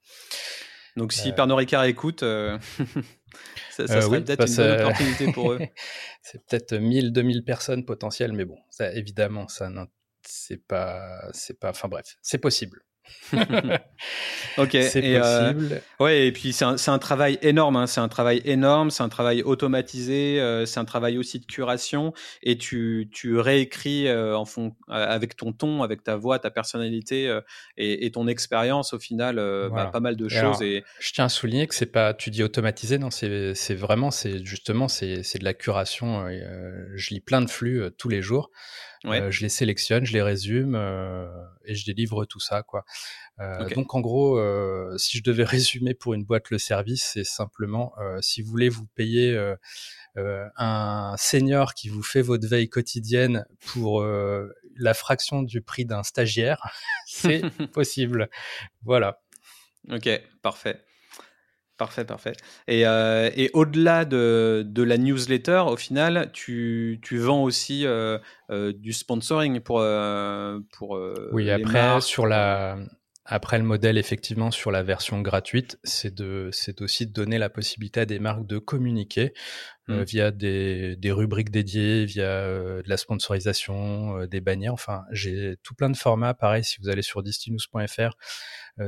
Donc 0.96 1.12
si 1.12 1.30
euh... 1.30 1.32
Pernod 1.32 1.58
Ricard 1.58 1.84
écoute, 1.84 2.22
euh, 2.22 2.58
ça, 3.70 3.86
ça 3.86 4.00
serait 4.00 4.18
oui, 4.18 4.24
peut-être 4.24 4.48
une 4.48 4.56
bonne 4.56 4.80
opportunité 4.80 5.32
pour 5.32 5.52
eux. 5.52 5.60
c'est 6.22 6.44
peut-être 6.46 6.74
1000, 6.74 7.12
2000 7.12 7.44
personnes 7.44 7.84
potentielles, 7.84 8.32
mais 8.32 8.44
bon, 8.44 8.58
ça, 8.70 8.92
évidemment, 8.94 9.48
ça 9.48 9.70
c'est 10.22 10.64
pas, 10.66 11.28
c'est 11.32 11.58
pas, 11.58 11.70
enfin 11.70 11.88
bref, 11.88 12.16
c'est 12.22 12.38
possible. 12.38 12.82
ok, 14.58 14.70
c'est 14.70 15.16
euh, 15.16 15.52
possible. 15.52 15.82
ouais, 16.00 16.26
et 16.26 16.32
puis 16.32 16.52
c'est 16.52 16.64
un, 16.64 16.76
un, 16.86 16.98
travail 16.98 17.38
énorme. 17.42 17.76
Hein. 17.76 17.86
C'est 17.86 18.00
un 18.00 18.08
travail 18.08 18.40
énorme. 18.44 18.90
C'est 18.90 19.02
un 19.02 19.08
travail 19.08 19.42
automatisé. 19.42 20.40
Euh, 20.40 20.66
c'est 20.66 20.80
un 20.80 20.84
travail 20.84 21.18
aussi 21.18 21.40
de 21.40 21.46
curation. 21.46 22.12
Et 22.42 22.58
tu, 22.58 23.08
tu 23.12 23.38
réécris 23.38 24.08
euh, 24.08 24.36
en 24.36 24.44
fond, 24.44 24.74
avec 24.88 25.36
ton 25.36 25.52
ton, 25.52 25.82
avec 25.82 26.02
ta 26.04 26.16
voix, 26.16 26.38
ta 26.38 26.50
personnalité 26.50 27.40
et, 27.76 28.06
et, 28.06 28.10
ton 28.10 28.28
expérience 28.28 28.92
au 28.92 28.98
final, 28.98 29.36
bah, 29.36 29.68
voilà. 29.68 29.84
bah, 29.84 29.90
pas 29.90 30.00
mal 30.00 30.16
de 30.16 30.26
et 30.26 30.28
choses. 30.28 30.40
Alors, 30.40 30.62
et 30.62 30.84
je 31.00 31.12
tiens 31.12 31.26
à 31.26 31.28
souligner 31.28 31.66
que 31.66 31.74
c'est 31.74 31.86
pas, 31.86 32.14
tu 32.14 32.30
dis 32.30 32.42
automatisé, 32.42 32.98
non 32.98 33.10
C'est 33.10 33.74
vraiment, 33.74 34.10
c'est 34.10 34.44
justement, 34.44 34.88
c'est 34.88 35.38
de 35.38 35.44
la 35.44 35.54
curation. 35.54 36.28
je 36.94 37.10
lis 37.10 37.20
plein 37.20 37.42
de 37.42 37.50
flux 37.50 37.82
tous 37.98 38.08
les 38.08 38.22
jours. 38.22 38.50
Ouais. 39.06 39.20
Euh, 39.20 39.30
je 39.30 39.42
les 39.42 39.48
sélectionne, 39.48 40.04
je 40.04 40.12
les 40.12 40.22
résume 40.22 40.74
euh, 40.74 41.28
et 41.64 41.74
je 41.74 41.84
délivre 41.84 42.24
tout 42.24 42.40
ça, 42.40 42.62
quoi. 42.62 42.84
Euh, 43.40 43.64
okay. 43.64 43.74
Donc 43.74 43.94
en 43.94 44.00
gros, 44.00 44.38
si 44.98 45.18
je 45.18 45.22
devais 45.22 45.44
résumer 45.44 45.94
pour 45.94 46.14
une 46.14 46.24
boîte 46.24 46.50
le 46.50 46.58
service, 46.58 47.10
c'est 47.14 47.24
simplement 47.24 47.94
si 48.20 48.42
vous 48.42 48.50
voulez 48.50 48.68
vous 48.68 48.86
payer 48.94 49.38
un 50.16 51.14
senior 51.18 51.74
qui 51.74 51.88
vous 51.88 52.02
fait 52.02 52.22
votre 52.22 52.46
veille 52.46 52.68
quotidienne 52.68 53.46
pour 53.66 54.04
la 54.78 54.94
fraction 54.94 55.42
du 55.42 55.60
prix 55.60 55.84
d'un 55.84 56.02
stagiaire, 56.02 56.60
c'est 57.06 57.42
possible. 57.72 58.28
Voilà. 58.82 59.20
Ok, 59.90 60.08
parfait. 60.42 60.84
Parfait, 61.76 62.04
parfait. 62.04 62.32
Et, 62.68 62.82
et 62.82 63.50
au-delà 63.52 64.04
de, 64.04 64.64
de, 64.66 64.82
la 64.82 64.96
newsletter, 64.96 65.64
au 65.66 65.76
final, 65.76 66.30
tu, 66.32 66.98
tu 67.02 67.18
vends 67.18 67.42
aussi 67.42 67.84
du 68.50 68.92
sponsoring 68.92 69.60
pour. 69.60 69.84
pour 70.72 71.00
oui, 71.32 71.50
après, 71.50 72.00
sur 72.00 72.26
la, 72.26 72.78
après, 73.28 73.58
le 73.58 73.64
modèle, 73.64 73.98
effectivement, 73.98 74.52
sur 74.52 74.70
la 74.70 74.84
version 74.84 75.20
gratuite, 75.20 75.80
c'est 75.82 76.14
de, 76.14 76.48
c'est 76.52 76.80
aussi 76.80 77.06
de 77.06 77.12
donner 77.12 77.38
la 77.38 77.50
possibilité 77.50 78.00
à 78.00 78.06
des 78.06 78.20
marques 78.20 78.46
de 78.46 78.58
communiquer 78.58 79.34
euh, 79.88 80.02
mmh. 80.02 80.04
via 80.04 80.30
des, 80.30 80.96
des, 80.96 81.10
rubriques 81.10 81.50
dédiées, 81.50 82.04
via 82.04 82.24
euh, 82.24 82.82
de 82.82 82.88
la 82.88 82.96
sponsorisation, 82.96 84.20
euh, 84.20 84.26
des 84.28 84.40
bannières. 84.40 84.74
Enfin, 84.74 85.02
j'ai 85.10 85.56
tout 85.64 85.74
plein 85.74 85.90
de 85.90 85.96
formats. 85.96 86.34
Pareil, 86.34 86.62
si 86.62 86.80
vous 86.80 86.88
allez 86.88 87.02
sur 87.02 87.24
distinus.fr 87.24 88.16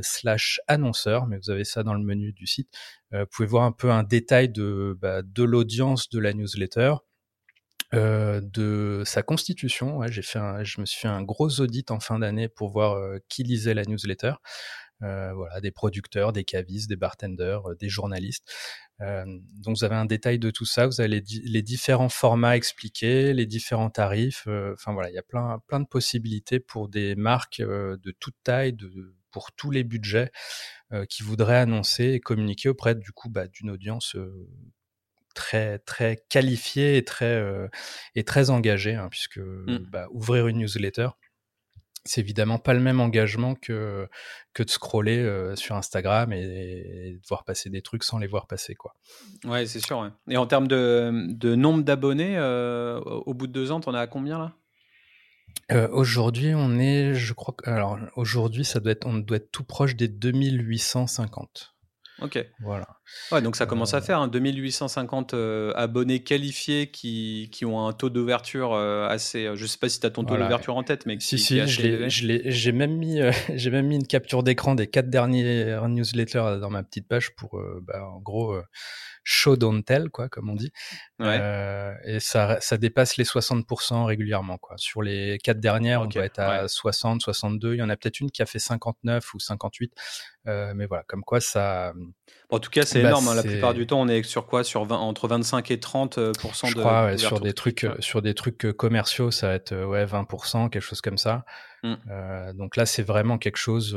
slash 0.03 0.61
annonceur, 0.69 1.27
mais 1.27 1.39
vous 1.39 1.51
avez 1.51 1.65
ça 1.65 1.83
dans 1.83 1.95
le 1.95 2.05
menu 2.05 2.33
du 2.33 2.47
site. 2.47 2.69
vous 3.11 3.25
pouvez 3.33 3.49
voir 3.49 3.65
un 3.65 3.73
peu 3.73 3.91
un 3.91 4.03
détail 4.03 4.51
de, 4.51 4.97
bah, 5.01 5.23
de 5.23 5.43
l'audience 5.43 6.11
de 6.11 6.19
la 6.19 6.35
newsletter. 6.35 6.95
Euh, 7.95 8.43
de 8.43 9.03
sa 9.07 9.23
constitution. 9.23 9.97
Ouais, 9.97 10.13
j'ai 10.13 10.21
fait 10.21 10.39
un, 10.39 10.63
je 10.63 10.81
me 10.81 10.87
suis 10.87 11.01
fait 11.01 11.09
un 11.09 11.23
gros 11.23 11.61
audit 11.61 11.91
en 11.91 12.01
fin 12.01 12.19
d'année 12.19 12.49
pour 12.49 12.71
voir 12.71 12.93
euh, 12.93 13.19
qui 13.31 13.45
lisait 13.45 13.73
la 13.73 13.85
newsletter. 13.85 14.35
Euh, 15.03 15.33
voilà, 15.33 15.61
des 15.61 15.71
producteurs, 15.71 16.33
des 16.33 16.45
cavistes, 16.45 16.89
des 16.89 16.97
bartenders, 16.97 17.71
euh, 17.71 17.77
des 17.77 17.89
journalistes. 17.89 18.45
donc 19.01 19.77
vous 19.77 19.85
avez 19.85 19.95
un 19.95 20.05
détail 20.07 20.39
de 20.39 20.51
tout 20.51 20.67
ça. 20.67 20.87
Vous 20.87 21.01
avez 21.01 21.09
les, 21.09 21.63
différents 21.63 22.09
formats 22.11 22.57
expliqués, 22.57 23.33
les 23.33 23.47
différents 23.47 23.91
tarifs. 23.91 24.47
Enfin 24.75 24.93
voilà, 24.93 25.09
il 25.11 25.15
y 25.15 25.19
a 25.19 25.23
plein 25.23 25.61
plein 25.69 25.81
de 25.81 25.87
possibilités 25.87 26.61
pour 26.61 26.89
des 26.89 27.15
marques 27.17 27.61
de 27.63 28.15
toute 28.21 28.35
taille, 28.43 28.73
de, 28.73 29.17
pour 29.31 29.53
tous 29.53 29.71
les 29.71 29.85
budgets 29.85 30.31
qui 31.09 31.23
voudraient 31.23 31.59
annoncer 31.59 32.07
et 32.15 32.21
communiquer 32.21 32.69
auprès 32.69 32.95
du 32.97 33.13
coup 33.13 33.29
bah, 33.31 33.47
d'une 33.47 33.71
audience 33.71 34.17
très 35.39 35.79
très 35.79 36.25
qualifié 36.29 36.97
et 36.97 37.05
très 37.05 37.37
euh, 37.37 37.69
et 38.17 38.25
très 38.25 38.51
engagé, 38.51 38.97
hein, 38.97 39.07
puisque 39.09 39.39
mmh. 39.39 39.79
bah, 39.89 40.09
ouvrir 40.11 40.49
une 40.49 40.59
newsletter, 40.59 41.11
c'est 42.05 42.21
évidemment 42.21 42.59
pas 42.59 42.75
le 42.75 42.81
même 42.81 43.01
engagement 43.01 43.55
que 43.55 44.09
que 44.53 44.65
de 44.65 44.71
scroller 44.71 45.19
euh, 45.19 45.55
sur 45.55 45.77
Instagram 45.77 46.33
et, 46.33 47.19
de 47.23 47.27
voir 47.29 47.45
passer 47.45 47.71
des 47.71 47.83
trucs 47.83 48.03
sans 48.03 48.19
les 48.19 48.27
voir 48.27 48.49
passer, 48.49 48.75
quoi. 48.75 48.95
Ouais, 49.45 49.65
c'est 49.67 49.79
sûr. 49.79 50.11
Et 50.29 50.37
en 50.37 50.47
termes 50.47 50.67
de, 50.67 51.29
de 51.29 51.55
nombre 51.55 51.85
d'abonnés, 51.85 52.37
euh, 52.37 52.99
au 52.99 53.33
bout 53.33 53.47
de 53.47 53.53
deux 53.53 53.71
ans, 53.71 53.79
t'en 53.79 53.95
as 53.95 54.01
à 54.01 54.07
combien 54.09 54.39
là? 54.39 54.55
Aujourd'hui, 55.93 56.55
on 56.55 56.79
est, 56.79 57.15
je 57.15 57.33
crois 57.35 57.55
que, 57.55 57.69
alors 57.69 57.99
aujourd'hui, 58.17 58.65
ça 58.65 58.81
doit 58.81 58.93
être, 58.93 59.07
on 59.07 59.15
doit 59.15 59.37
être 59.37 59.53
tout 59.53 59.65
proche 59.65 59.97
des 59.97 60.09
2850. 60.09 61.78
Ok. 62.21 62.45
Voilà. 62.61 62.87
Ouais, 63.31 63.41
donc 63.41 63.57
ça 63.57 63.67
commence 63.67 63.95
à 63.95 63.99
euh, 63.99 64.01
faire. 64.01 64.27
2850 64.27 65.35
euh, 65.35 65.73
abonnés 65.77 66.23
qualifiés 66.23 66.91
qui, 66.91 67.49
qui, 67.53 67.65
ont 67.65 67.87
un 67.87 67.93
taux 67.93 68.11
d'ouverture 68.11 68.75
euh, 68.75 69.07
assez. 69.09 69.51
je 69.55 69.67
sais 69.67 69.79
pas 69.79 69.89
si 69.89 70.01
tu 70.01 70.07
as 70.07 70.11
ton 70.11 70.25
taux 70.25 70.37
d'ouverture 70.37 70.77
en 70.77 70.83
tête, 70.83 71.07
mais 71.07 71.19
si, 71.21 71.39
si, 71.39 71.61
j'ai 71.67 72.73
même, 72.73 72.97
mis, 72.97 73.21
j'ai 73.55 73.71
même 73.71 73.87
mis 73.87 73.97
une 73.97 74.07
capture 74.07 74.43
d'écran 74.43 74.75
des 74.75 74.89
quatre 74.89 75.11
derniers 75.11 75.79
newsletters 75.89 76.59
dans 76.61 76.71
ma 76.71 76.83
petite 76.83 77.07
page 77.07 77.35
pour, 77.37 77.61
bah, 77.83 78.05
en 78.05 78.21
gros, 78.21 78.57
show 79.23 79.57
don't 79.57 79.83
tell, 79.83 80.11
quoi, 80.11 80.29
comme 80.29 80.51
on 80.51 80.55
dit. 80.55 80.73
Ouais. 81.21 81.95
et 82.05 82.21
ça, 82.21 82.61
ça 82.61 82.77
dépasse 82.79 83.17
les 83.17 83.25
60% 83.25 84.05
régulièrement, 84.05 84.59
quoi. 84.59 84.77
Sur 84.77 85.03
les 85.03 85.39
quatre 85.39 85.61
dernières, 85.61 86.03
on 86.03 86.07
doit 86.07 86.25
être 86.25 86.41
à 86.41 86.67
60, 86.67 87.23
62. 87.23 87.75
Il 87.75 87.79
y 87.79 87.83
en 87.83 87.91
a 87.91 87.97
peut-être 87.97 88.21
une 88.21 88.31
qui 88.31 88.43
a 88.43 88.47
fait 88.47 88.59
59 88.59 89.35
ou 89.35 89.39
58. 89.39 89.95
Mais 90.75 90.87
voilà, 90.87 91.05
comme 91.07 91.23
quoi 91.23 91.41
ça. 91.41 91.93
En 92.51 92.61
tout 92.61 92.71
cas, 92.71 92.83
c'est 92.83 93.03
bah, 93.03 93.09
énorme. 93.09 93.29
Hein. 93.29 93.35
La 93.35 93.43
plupart 93.43 93.75
du 93.75 93.87
temps, 93.87 94.01
on 94.01 94.09
est 94.09 94.23
sur 94.23 94.47
quoi? 94.47 94.65
Sur 94.65 94.85
20, 94.87 94.97
entre 94.97 95.29
25 95.29 95.71
et 95.71 95.81
30 95.81 96.17
euh, 96.17 96.33
Je 96.43 96.75
de, 96.75 96.81
crois, 96.81 97.19
sur 97.19 97.41
des 97.41 97.53
trucs, 97.53 97.85
euh, 97.85 97.95
sur 97.99 98.23
des 98.23 98.33
trucs 98.33 98.65
euh, 98.65 98.73
commerciaux, 98.73 99.31
ça 99.31 99.49
va 99.49 99.55
être 99.55 99.75
ouais 99.85 100.07
20 100.07 100.27
quelque 100.71 100.81
chose 100.81 101.03
comme 101.03 101.19
ça. 101.19 101.45
Mmh. 101.83 101.95
Euh, 102.11 102.53
donc 102.55 102.77
là, 102.77 102.87
c'est 102.87 103.03
vraiment 103.03 103.37
quelque 103.37 103.59
chose. 103.59 103.95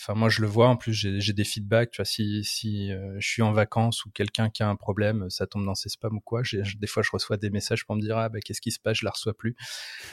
Enfin, 0.00 0.14
moi, 0.14 0.28
je 0.28 0.40
le 0.40 0.46
vois. 0.46 0.68
En 0.68 0.76
plus, 0.76 0.92
j'ai 0.92 1.32
des 1.32 1.44
feedbacks. 1.44 1.90
Tu 1.90 1.96
vois, 1.96 2.04
si 2.04 2.44
si 2.44 2.92
je 3.18 3.28
suis 3.28 3.42
en 3.42 3.52
vacances 3.52 4.04
ou 4.04 4.10
quelqu'un 4.10 4.50
qui 4.50 4.62
a 4.62 4.68
un 4.68 4.76
problème, 4.76 5.28
ça 5.28 5.48
tombe 5.48 5.66
dans 5.66 5.74
ses 5.74 5.88
spams 5.88 6.16
ou 6.16 6.20
quoi. 6.20 6.42
Des 6.78 6.86
fois, 6.86 7.02
je 7.02 7.10
reçois 7.12 7.36
des 7.36 7.50
messages 7.50 7.84
pour 7.86 7.96
me 7.96 8.00
dire 8.00 8.16
ah 8.16 8.28
bah 8.28 8.38
qu'est-ce 8.38 8.60
qui 8.60 8.70
se 8.70 8.78
passe, 8.78 8.98
je 8.98 9.04
la 9.04 9.10
reçois 9.10 9.34
plus. 9.34 9.56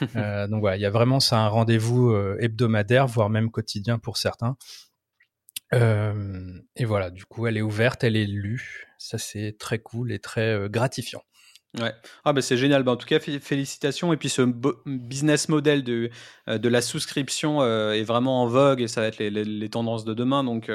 donc 0.00 0.60
voilà, 0.60 0.76
il 0.76 0.80
y 0.82 0.86
a 0.86 0.90
vraiment 0.90 1.20
ça 1.20 1.38
un 1.38 1.48
rendez-vous 1.48 2.12
hebdomadaire, 2.40 3.06
voire 3.06 3.30
même 3.30 3.52
quotidien 3.52 4.00
pour 4.00 4.16
certains. 4.16 4.56
Euh, 5.74 6.58
et 6.76 6.84
voilà, 6.84 7.10
du 7.10 7.24
coup, 7.24 7.46
elle 7.46 7.56
est 7.56 7.62
ouverte, 7.62 8.04
elle 8.04 8.16
est 8.16 8.26
lue. 8.26 8.86
Ça, 8.98 9.18
c'est 9.18 9.56
très 9.58 9.78
cool 9.78 10.12
et 10.12 10.18
très 10.18 10.54
euh, 10.54 10.68
gratifiant. 10.68 11.22
Ouais. 11.80 11.94
Ah 12.26 12.34
bah 12.34 12.42
c'est 12.42 12.58
génial. 12.58 12.82
Bah, 12.82 12.92
en 12.92 12.96
tout 12.96 13.06
cas, 13.06 13.18
félicitations. 13.18 14.12
Et 14.12 14.18
puis 14.18 14.28
ce 14.28 14.42
business 14.84 15.48
model 15.48 15.82
de, 15.82 16.10
euh, 16.46 16.58
de 16.58 16.68
la 16.68 16.82
souscription 16.82 17.64
est 17.64 18.02
vraiment 18.02 18.42
en 18.42 18.46
vogue 18.46 18.82
et 18.82 18.88
ça 18.88 19.00
va 19.00 19.06
être 19.06 19.16
les, 19.16 19.30
les, 19.30 19.68
tendances 19.70 20.04
de 20.04 20.12
demain. 20.12 20.44
Donc, 20.44 20.70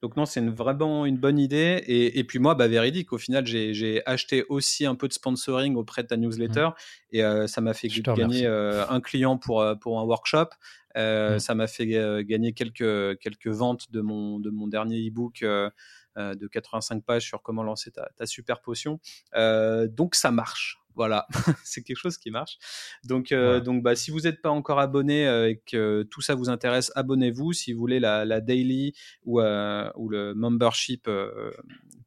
donc 0.00 0.16
non, 0.16 0.24
c'est 0.24 0.40
une, 0.40 0.48
vraiment 0.48 1.04
une 1.04 1.18
bonne 1.18 1.38
idée. 1.38 1.84
Et, 1.86 2.18
et 2.18 2.24
puis 2.24 2.38
moi, 2.38 2.54
bah, 2.54 2.66
véridique, 2.66 3.12
au 3.12 3.18
final, 3.18 3.44
j'ai 3.44 4.00
acheté 4.06 4.46
aussi 4.48 4.86
un 4.86 4.94
peu 4.94 5.06
de 5.06 5.12
sponsoring 5.12 5.76
auprès 5.76 6.02
de 6.02 6.08
ta 6.08 6.16
newsletter 6.16 6.68
mmh. 7.12 7.16
et 7.16 7.46
ça 7.46 7.60
m'a 7.60 7.74
fait 7.74 7.88
gagner 7.88 8.46
un 8.46 9.00
client 9.02 9.36
pour, 9.36 9.62
pour 9.82 10.00
un 10.00 10.04
workshop. 10.04 10.48
Euh, 10.96 11.36
mmh. 11.36 11.38
Ça 11.38 11.54
m'a 11.54 11.66
fait 11.66 11.94
euh, 11.94 12.22
gagner 12.24 12.52
quelques, 12.52 13.18
quelques 13.18 13.48
ventes 13.48 13.90
de 13.90 14.00
mon, 14.00 14.40
de 14.40 14.50
mon 14.50 14.66
dernier 14.66 15.06
e-book 15.08 15.42
euh, 15.42 15.70
de 16.16 16.46
85 16.48 17.04
pages 17.04 17.24
sur 17.26 17.42
comment 17.42 17.62
lancer 17.62 17.92
ta, 17.92 18.08
ta 18.16 18.26
super 18.26 18.60
potion. 18.60 18.98
donc 19.34 20.14
ça 20.14 20.30
marche. 20.30 20.78
Voilà, 20.94 21.28
c'est 21.64 21.84
quelque 21.84 21.98
chose 21.98 22.18
qui 22.18 22.32
marche. 22.32 22.58
Donc, 23.04 23.32
donc 23.32 23.84
bah, 23.84 23.94
si 23.94 24.10
vous 24.10 24.22
n'êtes 24.22 24.42
pas 24.42 24.50
encore 24.50 24.80
abonné 24.80 25.26
et 25.48 25.62
que 25.64 26.02
tout 26.10 26.20
ça 26.22 26.34
vous 26.34 26.50
intéresse, 26.50 26.90
abonnez-vous. 26.96 27.52
Si 27.52 27.72
vous 27.72 27.78
voulez 27.78 28.00
la, 28.00 28.24
la 28.24 28.40
daily 28.40 28.94
ou, 29.24 29.40
ou 29.40 30.08
le 30.08 30.32
membership 30.34 31.08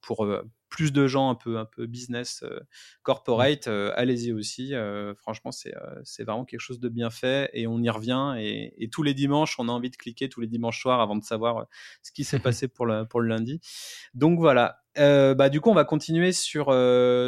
pour 0.01 0.25
plus 0.71 0.91
de 0.93 1.05
gens 1.05 1.29
un 1.29 1.35
peu, 1.35 1.59
un 1.59 1.65
peu 1.65 1.85
business 1.85 2.41
euh, 2.43 2.59
corporate, 3.03 3.67
euh, 3.67 3.91
allez-y 3.95 4.31
aussi. 4.31 4.73
Euh, 4.73 5.13
franchement, 5.15 5.51
c'est 5.51 5.73
c'est 6.03 6.23
vraiment 6.23 6.45
quelque 6.45 6.61
chose 6.61 6.79
de 6.79 6.89
bien 6.89 7.11
fait 7.11 7.51
et 7.53 7.67
on 7.67 7.79
y 7.79 7.89
revient. 7.89 8.35
Et, 8.39 8.89
tous 8.91 9.03
les 9.03 9.13
dimanches, 9.13 9.59
on 9.59 9.69
a 9.69 9.71
envie 9.71 9.89
de 9.89 9.95
cliquer 9.95 10.29
tous 10.29 10.41
les 10.41 10.47
dimanches 10.47 10.81
soirs 10.81 10.99
avant 11.01 11.15
de 11.15 11.23
savoir 11.23 11.67
ce 12.01 12.11
qui 12.11 12.23
s'est 12.23 12.39
passé 12.39 12.67
pour 12.67 12.85
le, 12.85 13.05
pour 13.05 13.21
le 13.21 13.27
lundi. 13.27 13.59
Donc 14.13 14.39
voilà. 14.39 14.79
bah, 14.95 15.49
du 15.49 15.61
coup, 15.61 15.69
on 15.69 15.75
va 15.75 15.83
continuer 15.83 16.31
sur, 16.31 16.73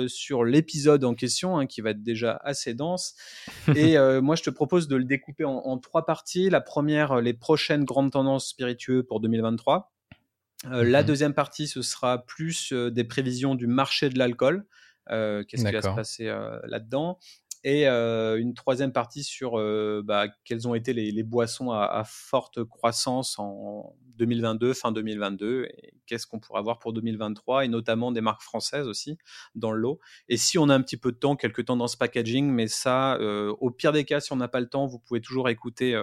sur 0.08 0.44
l'épisode 0.46 1.04
en 1.04 1.14
question, 1.14 1.58
hein, 1.58 1.68
qui 1.68 1.82
va 1.82 1.92
être 1.92 2.02
déjà 2.02 2.40
assez 2.44 2.74
dense. 2.74 3.16
Et 3.76 3.98
moi, 4.22 4.36
je 4.36 4.44
te 4.44 4.50
propose 4.50 4.88
de 4.88 4.96
le 4.96 5.04
découper 5.04 5.44
en, 5.44 5.58
en, 5.58 5.78
trois 5.78 6.06
parties. 6.06 6.50
La 6.50 6.62
première, 6.62 7.22
les 7.22 7.34
prochaines 7.34 7.84
grandes 7.84 8.12
tendances 8.12 8.48
spiritueuses 8.48 9.06
pour 9.06 9.20
2023. 9.20 9.93
Euh, 10.66 10.84
la 10.84 11.04
mmh 11.04 11.06
deuxième 11.06 11.34
partie, 11.34 11.68
ce 11.68 11.82
sera 11.82 12.26
plus 12.26 12.72
euh, 12.72 12.90
des 12.90 13.04
prévisions 13.04 13.56
du 13.56 13.68
marché 13.68 14.10
de 14.10 14.18
l'alcool. 14.18 14.66
Euh, 15.10 15.44
qu'est-ce 15.44 15.66
qui 15.66 15.72
va 15.72 15.82
se 15.82 15.90
passer 15.90 16.26
là-dedans? 16.64 17.20
Et 17.64 17.88
une 17.88 18.54
troisième 18.54 18.92
partie 18.92 19.24
sur 19.24 19.54
bah, 20.04 20.28
quelles 20.44 20.68
ont 20.68 20.76
été 20.76 20.94
les, 20.94 21.24
boissons 21.24 21.72
à, 21.72 22.04
forte 22.06 22.64
croissance 22.64 23.40
en 23.40 23.96
2022, 24.18 24.74
fin 24.74 24.92
2022, 24.92 25.68
et 25.70 25.94
qu'est-ce 26.06 26.28
qu'on 26.28 26.40
pourra 26.40 26.60
avoir 26.60 26.80
pour 26.80 26.94
2023, 26.94 27.66
et 27.66 27.68
notamment 27.68 28.12
des 28.12 28.22
marques 28.22 28.42
françaises 28.42 28.88
aussi 28.88 29.18
dans 29.56 29.72
le 29.72 29.80
lot. 29.80 30.00
Et 30.28 30.38
si 30.38 30.58
on 30.58 30.70
a 30.70 30.76
un 30.76 30.82
petit 30.82 30.98
peu 30.98 31.12
de 31.12 31.18
temps, 31.18 31.36
quelques 31.36 31.66
tendances 31.66 31.96
packaging, 31.96 32.50
mais 32.50 32.68
ça, 32.68 33.18
au 33.20 33.72
pire 33.72 33.94
des 33.94 34.04
cas, 34.04 34.20
si 34.20 34.34
on 34.34 34.38
n'a 34.38 34.48
pas 34.50 34.60
le 34.60 34.68
temps, 34.68 34.86
vous 34.86 35.00
pouvez 35.00 35.22
toujours 35.22 35.50
écouter 35.50 35.98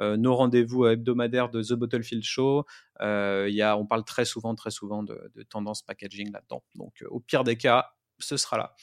nos 0.00 0.34
rendez-vous 0.34 0.86
hebdomadaires 0.86 1.50
de 1.50 1.62
The 1.62 1.74
Bottlefield 1.74 2.24
Show. 2.24 2.64
Y 3.00 3.62
a, 3.62 3.76
on 3.76 3.86
parle 3.86 4.04
très 4.04 4.24
souvent, 4.24 4.54
très 4.54 4.70
souvent 4.70 5.02
de, 5.02 5.30
de 5.34 5.42
tendances 5.42 5.82
packaging 5.82 6.32
là-dedans. 6.32 6.62
Donc, 6.74 7.04
au 7.10 7.20
pire 7.20 7.44
des 7.44 7.56
cas, 7.56 7.90
ce 8.18 8.36
sera 8.36 8.56
là. 8.56 8.74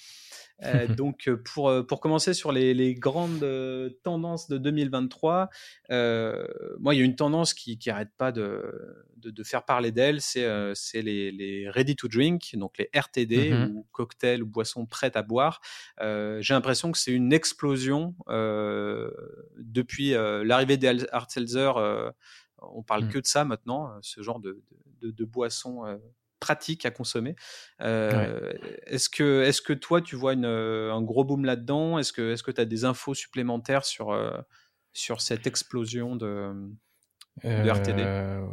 Euh, 0.66 0.88
donc, 0.88 1.28
euh, 1.28 1.38
pour, 1.38 1.70
euh, 1.70 1.84
pour 1.84 2.02
commencer 2.02 2.34
sur 2.34 2.52
les, 2.52 2.74
les 2.74 2.94
grandes 2.94 3.46
tendances 4.04 4.50
de 4.50 4.58
2023, 4.58 5.50
moi, 5.90 6.96
il 6.96 6.98
y 6.98 7.02
a 7.02 7.06
une 7.06 7.16
tendance 7.16 7.54
qui 7.54 7.80
n'arrête 7.88 8.12
pas 8.18 8.32
de, 8.32 9.06
de, 9.18 9.30
de, 9.30 9.44
faire 9.44 9.64
parler 9.64 9.92
d'elle, 9.92 10.22
c'est 10.22 10.46
les, 10.96 11.32
les, 11.32 11.70
ready 11.70 11.96
to 11.96 12.08
drink, 12.08 12.56
donc 12.56 12.78
les 12.78 12.90
RTD 12.94 13.52
mmh 13.52 13.76
ou 13.76 13.86
cocktails 13.92 14.44
ou 14.44 14.48
boissons 14.48 14.86
prêtes 14.86 15.16
à 15.16 15.22
boire. 15.22 15.62
J'ai 16.00 16.54
l'impression 16.54 16.92
que 16.92 16.98
c'est 16.98 17.14
une 17.14 17.32
explosion 17.34 18.16
depuis 19.58 20.12
l'arrivée 20.12 20.78
des 20.78 21.06
Hard 21.12 21.30
Seltzer. 21.30 21.72
on 22.58 22.84
parle 22.84 23.06
mmh. 23.06 23.10
que 23.10 23.20
de 23.20 23.28
ça 23.28 23.46
maintenant, 23.46 23.94
ce 24.02 24.22
genre 24.22 24.40
de, 24.40 24.62
de, 25.02 25.12
de 25.12 25.26
boissons 25.26 25.84
pratique 26.40 26.86
à 26.86 26.92
consommer. 26.92 27.36
Euh, 27.82 28.54
est-ce 28.86 29.10
que, 29.10 29.44
est 29.44 29.62
que 29.64 29.74
toi, 29.74 30.02
tu 30.02 30.16
vois 30.16 30.34
une, 30.34 30.46
euh, 30.46 30.94
un 30.94 31.02
gros 31.02 31.24
boom 31.24 31.46
là-dedans? 31.46 32.00
Est-ce 32.00 32.14
que 32.14 32.52
tu 32.52 32.62
as 32.62 32.66
des 32.66 32.86
infos 32.86 33.14
supplémentaires 33.14 33.86
sur, 33.86 34.12
euh, 34.12 34.38
sur 34.94 35.22
cette 35.22 35.48
explosion 35.48 36.16
de... 36.16 36.54
de 37.44 37.70
RTD 37.70 38.04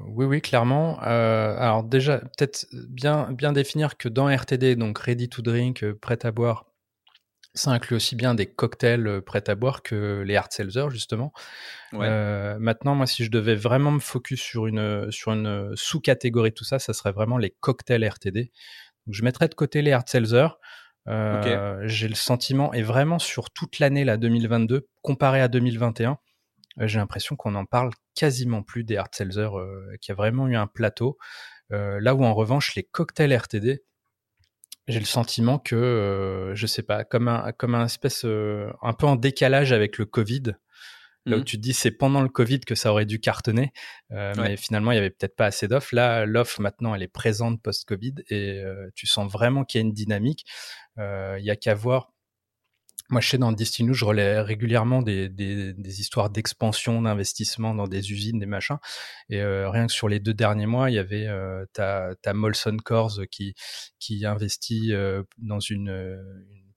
Oui, 0.09 0.27
oui, 0.27 0.41
clairement. 0.41 0.99
alors 1.01 1.85
déjà, 1.85 2.19
peut-être 2.19 2.67
bien, 2.73 3.33
bien 3.33 3.53
définir 3.53 3.97
que 3.97 4.09
dans 4.09 4.29
RTD, 4.29 4.77
donc 4.77 4.99
ready 4.99 5.29
to 5.29 5.43
drink, 5.43 5.85
prêt 5.93 6.19
à 6.25 6.33
boire, 6.33 6.67
ça 7.57 7.71
inclut 7.73 7.97
aussi 7.97 8.15
bien 8.17 8.35
des 8.35 8.47
cocktails 8.47 9.23
prêts 9.25 9.49
à 9.49 9.55
boire 9.55 9.83
que 9.83 10.23
les 10.27 10.37
hard 10.37 10.53
seltzer 10.53 10.91
justement. 10.91 11.33
maintenant, 11.93 12.95
moi, 12.95 13.07
si 13.07 13.25
je 13.25 13.31
devais 13.31 13.55
vraiment 13.55 13.91
me 13.91 13.99
focus 13.99 14.41
sur 14.41 14.67
une, 14.67 15.11
sur 15.11 15.33
une 15.33 15.75
sous-catégorie 15.75 16.51
de 16.51 16.55
tout 16.55 16.65
ça, 16.65 16.79
ça 16.79 16.93
serait 16.93 17.13
vraiment 17.13 17.39
les 17.39 17.57
cocktails 17.61 18.07
RTD. 18.07 18.53
Donc, 19.07 19.15
je 19.15 19.25
mettrais 19.25 19.49
de 19.49 19.55
côté 19.55 19.83
les 19.83 19.93
hard 19.93 20.09
seltzer. 20.09 20.49
J'ai 21.07 22.09
le 22.09 22.15
sentiment, 22.15 22.73
et 22.73 22.83
vraiment 22.83 23.19
sur 23.19 23.51
toute 23.51 23.79
l'année 23.79 24.05
là 24.05 24.17
2022, 24.17 24.87
comparé 25.03 25.41
à 25.41 25.49
2021, 25.49 26.19
j'ai 26.79 26.99
l'impression 26.99 27.37
qu'on 27.37 27.55
en 27.55 27.65
parle 27.65 27.91
quasiment 28.15 28.63
plus 28.63 28.85
des 28.85 28.97
hard 28.97 29.15
seltzer, 29.15 29.49
qui 30.01 30.13
a 30.13 30.15
vraiment 30.15 30.47
eu 30.47 30.57
un 30.57 30.67
plateau. 30.67 31.17
là 31.71 32.15
où 32.15 32.25
en 32.25 32.35
revanche 32.35 32.75
les 32.75 32.83
cocktails 32.85 33.35
RTD, 33.35 33.83
j'ai 34.89 35.01
le 35.01 35.07
sentiment 35.07 35.59
que, 35.59 35.75
euh, 35.75 36.55
je 36.55 36.67
sais 36.67 36.83
pas, 36.83 37.05
comme 37.05 37.29
un, 37.29 37.53
comme 37.53 37.75
un 37.75 37.87
espèce, 37.87 38.25
euh, 38.25 38.71
un 38.83 38.93
peu 38.93 39.07
en 39.07 39.17
décalage 39.17 39.73
avec 39.73 39.99
le 39.99 40.07
Covid. 40.07 40.55
Là 41.29 41.39
où 41.39 41.41
mmh. 41.41 41.45
tu 41.45 41.57
te 41.57 41.63
dis 41.63 41.73
c'est 41.73 41.91
pendant 41.91 42.23
le 42.23 42.29
Covid 42.29 42.61
que 42.61 42.77
ça 42.77 42.93
aurait 42.93 43.05
dû 43.05 43.19
cartonner, 43.19 43.73
euh, 44.13 44.33
mais 44.37 44.57
finalement 44.57 44.93
il 44.93 44.95
y 44.95 44.99
avait 44.99 45.11
peut-être 45.11 45.35
pas 45.35 45.47
assez 45.47 45.67
d'offres. 45.67 45.93
Là, 45.93 46.25
l'offre 46.25 46.61
maintenant 46.61 46.95
elle 46.95 47.03
est 47.03 47.09
présente 47.09 47.61
post-Covid 47.61 48.15
et 48.31 48.63
tu 48.95 49.09
sens 49.09 49.29
vraiment 49.29 49.65
qu'il 49.65 49.81
y 49.81 49.83
a 49.83 49.85
une 49.85 49.93
dynamique. 49.93 50.47
Il 50.97 51.43
y 51.43 51.51
a 51.51 51.57
qu'à 51.57 51.75
voir 51.75 52.13
moi, 53.09 53.21
je 53.21 53.29
sais 53.29 53.39
dans 53.39 53.53
Destiny, 53.53 53.95
je 53.95 54.05
relais 54.05 54.41
régulièrement 54.41 55.03
des, 55.03 55.29
des, 55.29 56.01
histoires 56.01 56.31
d'expansion, 56.31 57.03
d'investissement 57.03 57.75
dans 57.75 57.87
des 57.87 58.13
usines, 58.13 58.39
des 58.39 58.47
machins. 58.47 58.79
Et 59.31 59.41
euh, 59.41 59.71
rien 59.71 59.87
que 59.87 59.93
sur 59.93 60.09
les 60.09 60.19
deux 60.19 60.35
derniers 60.35 60.67
mois, 60.67 60.91
il 60.91 60.95
y 60.95 60.99
avait 60.99 61.27
euh, 61.27 61.65
ta, 61.73 62.17
Molson 62.35 62.77
Coors 62.85 63.21
qui, 63.31 63.55
qui 64.01 64.27
investit 64.27 64.93
euh, 64.93 65.23
dans 65.39 65.61
une, 65.61 66.19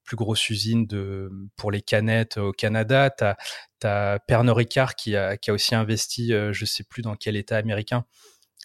plus 0.10 0.18
grosse 0.18 0.50
usine 0.50 0.88
de, 0.88 1.30
pour 1.56 1.70
les 1.70 1.82
canettes 1.82 2.38
au 2.38 2.52
Canada. 2.52 3.12
Tu 3.12 3.88
as, 3.88 4.20
Pernod 4.28 4.58
Ricard 4.58 4.96
qui 4.96 5.16
a, 5.16 5.38
qui 5.38 5.52
a 5.52 5.54
aussi 5.54 5.76
investi, 5.76 6.34
euh, 6.34 6.52
je 6.52 6.66
sais 6.66 6.84
plus 6.84 7.04
dans 7.04 7.16
quel 7.16 7.36
état 7.36 7.58
américain, 7.58 8.06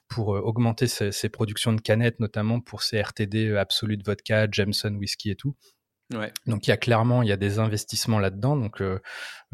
pour 0.08 0.28
augmenter 0.28 0.86
ses, 0.86 1.12
ses, 1.12 1.28
productions 1.28 1.74
de 1.74 1.80
canettes, 1.82 2.18
notamment 2.18 2.60
pour 2.60 2.82
ses 2.82 3.00
RTD 3.00 3.56
Absolute 3.56 4.04
Vodka, 4.04 4.48
Jameson 4.50 4.94
Whisky 4.94 5.30
et 5.30 5.36
tout. 5.36 5.54
Donc 6.46 6.66
il 6.66 6.70
y 6.70 6.72
a 6.72 6.76
clairement 6.76 7.22
des 7.22 7.58
investissements 7.58 8.18
là-dedans. 8.18 8.56
Donc 8.56 8.80
euh, 8.80 9.00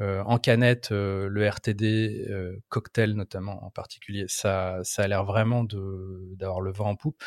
euh, 0.01 0.23
en 0.25 0.39
canette, 0.39 0.93
euh, 0.93 1.29
le 1.29 1.49
RTD 1.49 2.29
cocktail 2.69 3.15
notamment 3.15 3.65
en 3.65 3.71
particulier, 3.71 4.25
ça 4.29 4.79
ça 4.83 5.03
a 5.03 5.09
l'air 5.09 5.25
vraiment 5.25 5.65
d'avoir 5.65 6.61
le 6.61 6.73
vent 6.73 6.91
en 6.91 6.97
poupe. 6.97 7.23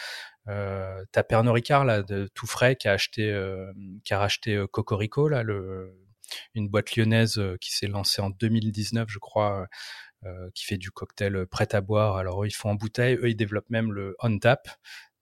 T'as 0.46 1.24
Pernod 1.28 1.54
Ricard 1.54 1.86
là 1.86 2.04
tout 2.34 2.48
frais 2.48 2.76
qui 2.76 2.88
a 2.88 2.94
acheté 2.94 3.34
racheté 4.12 4.64
Cocorico 4.72 5.30
une 6.56 6.68
boîte 6.68 6.96
lyonnaise 6.96 7.42
qui 7.62 7.72
s'est 7.72 7.88
lancée 7.88 8.22
en 8.22 8.30
2019 8.30 9.08
je 9.10 9.20
crois. 9.20 9.68
qui 10.56 10.66
fait 10.66 10.78
du 10.78 10.90
cocktail 10.92 11.46
prêt 11.48 11.68
à 11.76 11.82
boire. 11.82 12.16
Alors 12.18 12.44
eux, 12.44 12.48
ils 12.48 12.52
font 12.56 12.70
en 12.70 12.76
bouteille, 12.76 13.16
eux 13.16 13.30
ils 13.30 13.36
développent 13.36 13.70
même 13.70 13.92
le 13.92 14.16
on 14.20 14.40
tap, 14.40 14.70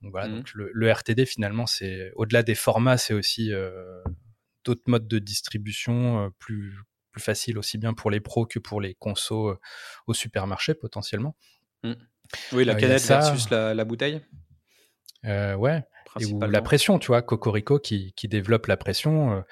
donc 0.01 0.11
voilà, 0.11 0.27
mmh. 0.27 0.35
donc 0.35 0.51
le, 0.53 0.91
RTD 0.91 1.25
finalement, 1.25 1.67
c'est 1.67 2.11
au-delà 2.15 2.43
des 2.43 2.55
formats, 2.55 2.97
c'est 2.97 3.13
aussi 3.13 3.53
euh, 3.53 4.01
d'autres 4.63 4.83
modes 4.87 5.07
de 5.07 5.19
distribution 5.19 6.25
euh, 6.25 6.29
plus 6.39 6.75
plus 7.11 7.21
facile 7.21 7.57
aussi 7.57 7.77
bien 7.77 7.93
pour 7.93 8.09
les 8.09 8.21
pros 8.21 8.45
que 8.45 8.57
pour 8.57 8.79
les 8.79 8.95
consos 8.95 9.49
euh, 9.49 9.59
au 10.07 10.13
supermarché 10.13 10.73
potentiellement. 10.73 11.35
Mmh. 11.83 11.93
Oui, 12.53 12.63
la 12.63 12.75
canette 12.75 13.03
versus 13.03 13.49
la, 13.49 13.83
bouteille. 13.83 14.21
ouais. 15.25 15.83
ou 16.15 16.39
la 16.39 16.61
pression, 16.61 16.97
tu 16.97 17.07
vois, 17.07 17.21
Cocorico 17.21 17.77
qui, 17.77 18.13
qui 18.13 18.29
développe 18.29 18.67
la 18.67 18.77
pression. 18.77 19.43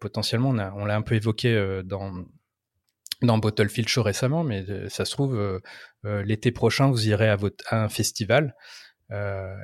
potentiellement, 0.00 0.48
on 0.48 0.84
l'a 0.84 0.96
un 0.96 1.02
peu 1.02 1.14
évoqué 1.14 1.82
dans 1.84 2.12
dans 3.22 3.38
Bottlefield 3.38 3.86
Show 3.86 4.02
récemment, 4.02 4.42
mais 4.42 4.88
ça 4.88 5.04
se 5.04 5.12
trouve 5.12 5.62
l'été 6.02 6.50
prochain, 6.50 6.90
vous 6.90 7.06
irez 7.06 7.28
à, 7.28 7.36
votre, 7.36 7.62
à 7.72 7.84
un 7.84 7.88
festival 7.88 8.56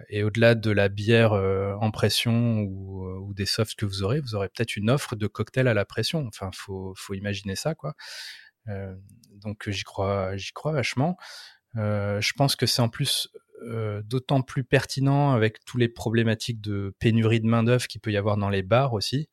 et 0.09 0.25
au-delà 0.25 0.55
de 0.55 0.71
la 0.71 0.89
bière 0.89 1.33
euh, 1.33 1.75
en 1.81 1.91
pression 1.91 2.61
ou, 2.61 3.07
euh, 3.07 3.19
ou, 3.21 3.35
des 3.35 3.47
softs 3.47 3.77
que 3.77 3.87
vous 3.87 4.03
aurez, 4.03 4.21
vous 4.21 4.35
aurez 4.35 4.49
peut-être 4.49 4.77
une 4.77 4.91
offre 4.91 5.15
de 5.15 5.27
cocktail 5.27 5.69
à 5.69 5.75
la 5.75 5.85
pression. 5.85 6.27
Enfin, 6.27 6.51
faut, 6.55 6.95
faut 6.97 7.15
imaginer 7.15 7.57
ça, 7.57 7.75
quoi. 7.75 7.95
donc 9.31 9.71
j'y 9.71 9.85
crois, 9.85 10.37
j'y 10.37 10.53
crois 10.53 10.73
vachement. 10.73 11.17
je 11.75 12.33
pense 12.37 12.57
que 12.57 12.67
c'est 12.67 12.83
en 12.83 12.89
plus 12.89 13.29
d'autant 14.05 14.43
plus 14.43 14.65
pertinent 14.65 15.33
avec 15.33 15.65
tous 15.65 15.79
les 15.79 15.89
problématiques 15.89 16.61
de 16.61 16.95
pénurie 16.99 17.41
de 17.41 17.47
main 17.47 17.63
d'œuvre 17.63 17.87
qu'il 17.87 18.01
peut 18.01 18.13
y 18.13 18.17
avoir 18.17 18.37
dans 18.37 18.51
les 18.51 18.63
bars 18.63 18.93
aussi. 18.93 19.29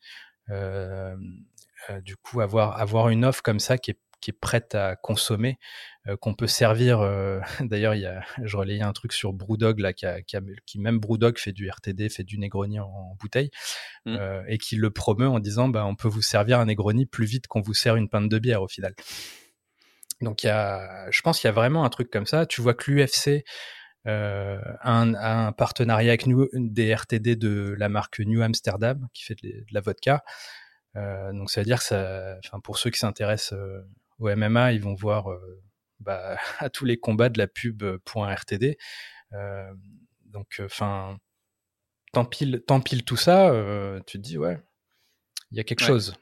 du 0.50 2.16
coup, 2.18 2.42
avoir 2.42 2.80
avoir 2.80 3.10
une 3.10 3.26
offre 3.26 3.42
comme 3.42 3.60
ça 3.60 3.78
qui 3.80 3.92
est 3.92 4.00
qui 4.24 4.30
est 4.32 4.40
prête 4.40 4.74
à 4.74 4.96
consommer, 4.96 5.60
euh, 6.08 6.16
qu'on 6.16 6.34
peut 6.34 6.48
servir. 6.48 7.02
Euh, 7.02 7.40
d'ailleurs, 7.60 7.94
je 8.44 8.58
relayais 8.58 8.82
un 8.82 8.94
truc 8.94 9.12
sur 9.12 9.34
Brewdog 9.34 9.80
là, 9.80 9.92
qui, 9.92 10.06
a, 10.06 10.22
qui, 10.22 10.38
a, 10.38 10.42
qui, 10.66 10.80
même 10.80 11.00
Brewdog 11.00 11.38
fait 11.38 11.52
du 11.52 11.70
RTD, 11.70 12.10
fait 12.10 12.24
du 12.24 12.40
Negroni 12.40 12.80
en, 12.80 13.16
bouteille, 13.20 13.52
mmh. 14.06 14.16
euh, 14.16 14.44
et 14.48 14.58
qui 14.58 14.78
le 14.78 14.92
promeut 14.92 15.28
en 15.28 15.40
disant, 15.40 15.68
bah, 15.68 15.86
on 15.86 15.96
peut 15.96 16.08
vous 16.08 16.22
servir 16.22 16.60
un 16.60 16.66
Negroni 16.66 17.06
plus 17.06 17.26
vite 17.26 17.48
qu'on 17.48 17.62
vous 17.62 17.74
sert 17.74 17.98
une 17.98 18.08
pinte 18.08 18.30
de 18.30 18.40
bière 18.40 18.62
au 18.62 18.68
final. 18.68 18.96
Donc, 20.22 20.44
y 20.44 20.48
a, 20.48 21.12
je 21.12 21.22
pense 21.22 21.42
qu'il 21.42 21.50
y 21.50 21.50
a 21.50 21.54
vraiment 21.54 21.84
un 21.84 21.90
truc 21.90 22.10
comme 22.10 22.26
ça. 22.26 22.46
Tu 22.46 22.62
vois 22.62 22.74
que 22.74 22.90
l'UFC 22.90 23.44
euh, 24.08 24.60
un, 24.82 25.14
un, 25.16 25.52
partenariat 25.52 26.12
avec 26.12 26.28
nous, 26.28 26.48
des 26.54 26.94
RTD 26.94 27.36
de 27.36 27.76
la 27.78 27.90
marque 27.90 28.20
New 28.20 28.42
Amsterdam 28.42 29.08
qui 29.14 29.24
fait 29.24 29.36
de, 29.44 29.50
de 29.50 29.74
la 29.74 29.82
vodka. 29.82 30.24
Euh, 30.96 31.34
donc 31.34 31.50
ça 31.50 31.62
veut 31.62 31.66
dire 31.66 31.80
que 31.80 31.86
ça, 31.86 32.36
enfin 32.46 32.60
pour 32.60 32.78
ceux 32.78 32.90
qui 32.90 33.00
s'intéressent 33.00 33.58
au 34.20 34.30
MMA, 34.30 34.74
ils 34.74 34.82
vont 34.82 34.94
voir 34.94 35.32
euh, 35.32 35.62
bah, 36.00 36.38
à 36.60 36.70
tous 36.70 36.86
les 36.86 36.98
combats 36.98 37.30
de 37.30 37.38
la 37.38 37.48
pub 37.48 37.84
euh, 37.84 37.98
.rtd. 38.16 38.78
Euh, 39.34 39.74
donc, 40.26 40.62
enfin, 40.62 41.18
t'empiles, 42.12 42.64
tout 43.06 43.18
ça, 43.18 43.52
tu 44.08 44.18
te 44.18 44.24
dis 44.24 44.38
ouais, 44.38 44.60
il 45.52 45.58
y 45.58 45.60
a 45.60 45.64
quelque 45.64 45.84
chose 45.84 46.16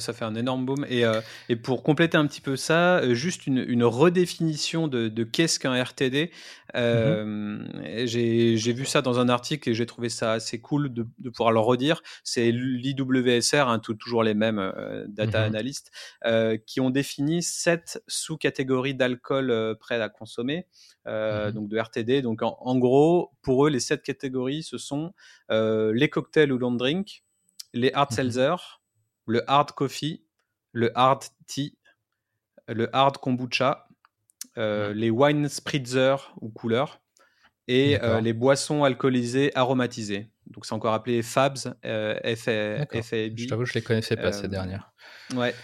ça 0.00 0.12
fait 0.12 0.24
un 0.24 0.34
énorme 0.34 0.64
boom. 0.66 0.86
Et, 0.88 1.04
euh, 1.04 1.20
et, 1.48 1.56
pour 1.56 1.82
compléter 1.82 2.16
un 2.16 2.26
petit 2.26 2.40
peu 2.40 2.56
ça, 2.56 2.98
euh, 2.98 3.14
juste 3.14 3.46
une, 3.46 3.58
une 3.58 3.84
redéfinition 3.84 4.88
de, 4.88 5.08
de 5.08 5.24
qu'est-ce 5.24 5.58
qu'un 5.58 5.82
RTD. 5.82 6.30
Euh, 6.74 7.58
mm-hmm. 7.58 8.06
J'ai 8.06 8.72
vu 8.72 8.84
ça 8.84 9.02
dans 9.02 9.18
un 9.18 9.28
article 9.28 9.68
et 9.68 9.74
j'ai 9.74 9.86
trouvé 9.86 10.08
ça 10.08 10.32
assez 10.32 10.60
cool 10.60 10.92
de, 10.92 11.06
de 11.18 11.30
pouvoir 11.30 11.52
le 11.52 11.60
redire. 11.60 12.02
C'est 12.24 12.50
l'IWSR, 12.50 13.68
hein, 13.68 13.78
toujours 13.78 14.22
les 14.22 14.34
mêmes 14.34 14.58
euh, 14.58 15.04
data 15.08 15.42
mm-hmm. 15.42 15.46
analystes, 15.46 15.90
qui 16.66 16.80
ont 16.80 16.90
défini 16.90 17.42
sept 17.42 18.02
sous-catégories 18.06 18.94
d'alcool 18.94 19.76
prêts 19.78 20.00
à 20.00 20.08
consommer, 20.08 20.66
mm-hmm. 21.06 21.52
donc 21.52 21.68
de 21.68 21.78
RTD. 21.78 22.22
Donc 22.22 22.42
en, 22.42 22.56
en, 22.60 22.78
gros, 22.78 23.32
pour 23.42 23.66
eux, 23.66 23.70
les 23.70 23.80
sept 23.80 24.02
catégories, 24.02 24.62
ce 24.62 24.78
sont 24.78 25.12
les 25.50 26.08
cocktails 26.08 26.52
ou 26.52 26.58
long 26.58 26.72
drink, 26.72 27.24
les 27.74 27.92
hard 27.92 28.12
seltzer, 28.12 28.81
le 29.32 29.50
hard 29.50 29.72
coffee, 29.72 30.22
le 30.72 30.96
hard 30.96 31.24
tea, 31.46 31.78
le 32.68 32.94
hard 32.94 33.16
kombucha, 33.16 33.88
euh, 34.58 34.92
les 34.92 35.08
wine 35.08 35.48
spritzer 35.48 36.34
ou 36.42 36.50
couleurs 36.50 37.00
et 37.66 37.98
euh, 38.02 38.20
les 38.20 38.34
boissons 38.34 38.84
alcoolisées 38.84 39.50
aromatisées. 39.54 40.30
Donc 40.48 40.66
c'est 40.66 40.74
encore 40.74 40.92
appelé 40.92 41.22
FABS, 41.22 41.68
euh, 41.86 42.14
FAB. 42.36 43.38
Je 43.38 43.48
t'avoue, 43.48 43.64
je 43.64 43.72
les 43.72 43.82
connaissais 43.82 44.16
pas 44.16 44.32
ces 44.32 44.48
dernières. 44.48 44.92
Ouais. 45.34 45.54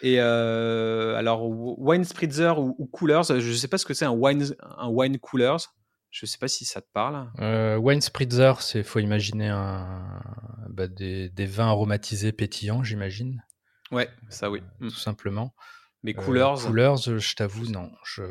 Et 0.00 0.18
alors 0.20 1.46
wine 1.50 2.04
spritzer 2.04 2.58
ou, 2.58 2.86
coolers, 2.86 3.24
je 3.38 3.52
sais 3.52 3.68
pas 3.68 3.76
ce 3.76 3.84
que 3.84 3.92
c'est 3.92 4.06
un 4.06 4.12
wine 4.12 4.56
un 4.78 4.88
wine 4.88 5.18
coolers. 5.18 5.68
Je 6.10 6.26
sais 6.26 6.38
pas 6.38 6.48
si 6.48 6.64
ça 6.64 6.80
te 6.80 6.88
parle. 6.92 7.30
wine 7.78 8.00
spritzer, 8.00 8.62
c'est 8.62 8.82
faut 8.82 8.98
imaginer 8.98 9.48
un, 9.48 10.20
bah, 10.68 10.86
des, 10.86 11.46
vins 11.46 11.68
aromatisés 11.68 12.32
pétillants, 12.32 12.82
j'imagine. 12.82 13.42
Ouais, 13.90 14.08
ça 14.28 14.50
oui. 14.50 14.62
Euh, 14.82 14.88
tout 14.88 14.96
simplement. 14.96 15.54
Mais 16.02 16.16
euh, 16.16 16.22
couleurs. 16.22 16.60
couleurs, 16.62 16.96
je 16.96 17.34
t'avoue, 17.34 17.66
non. 17.66 17.90
Je... 18.04 18.22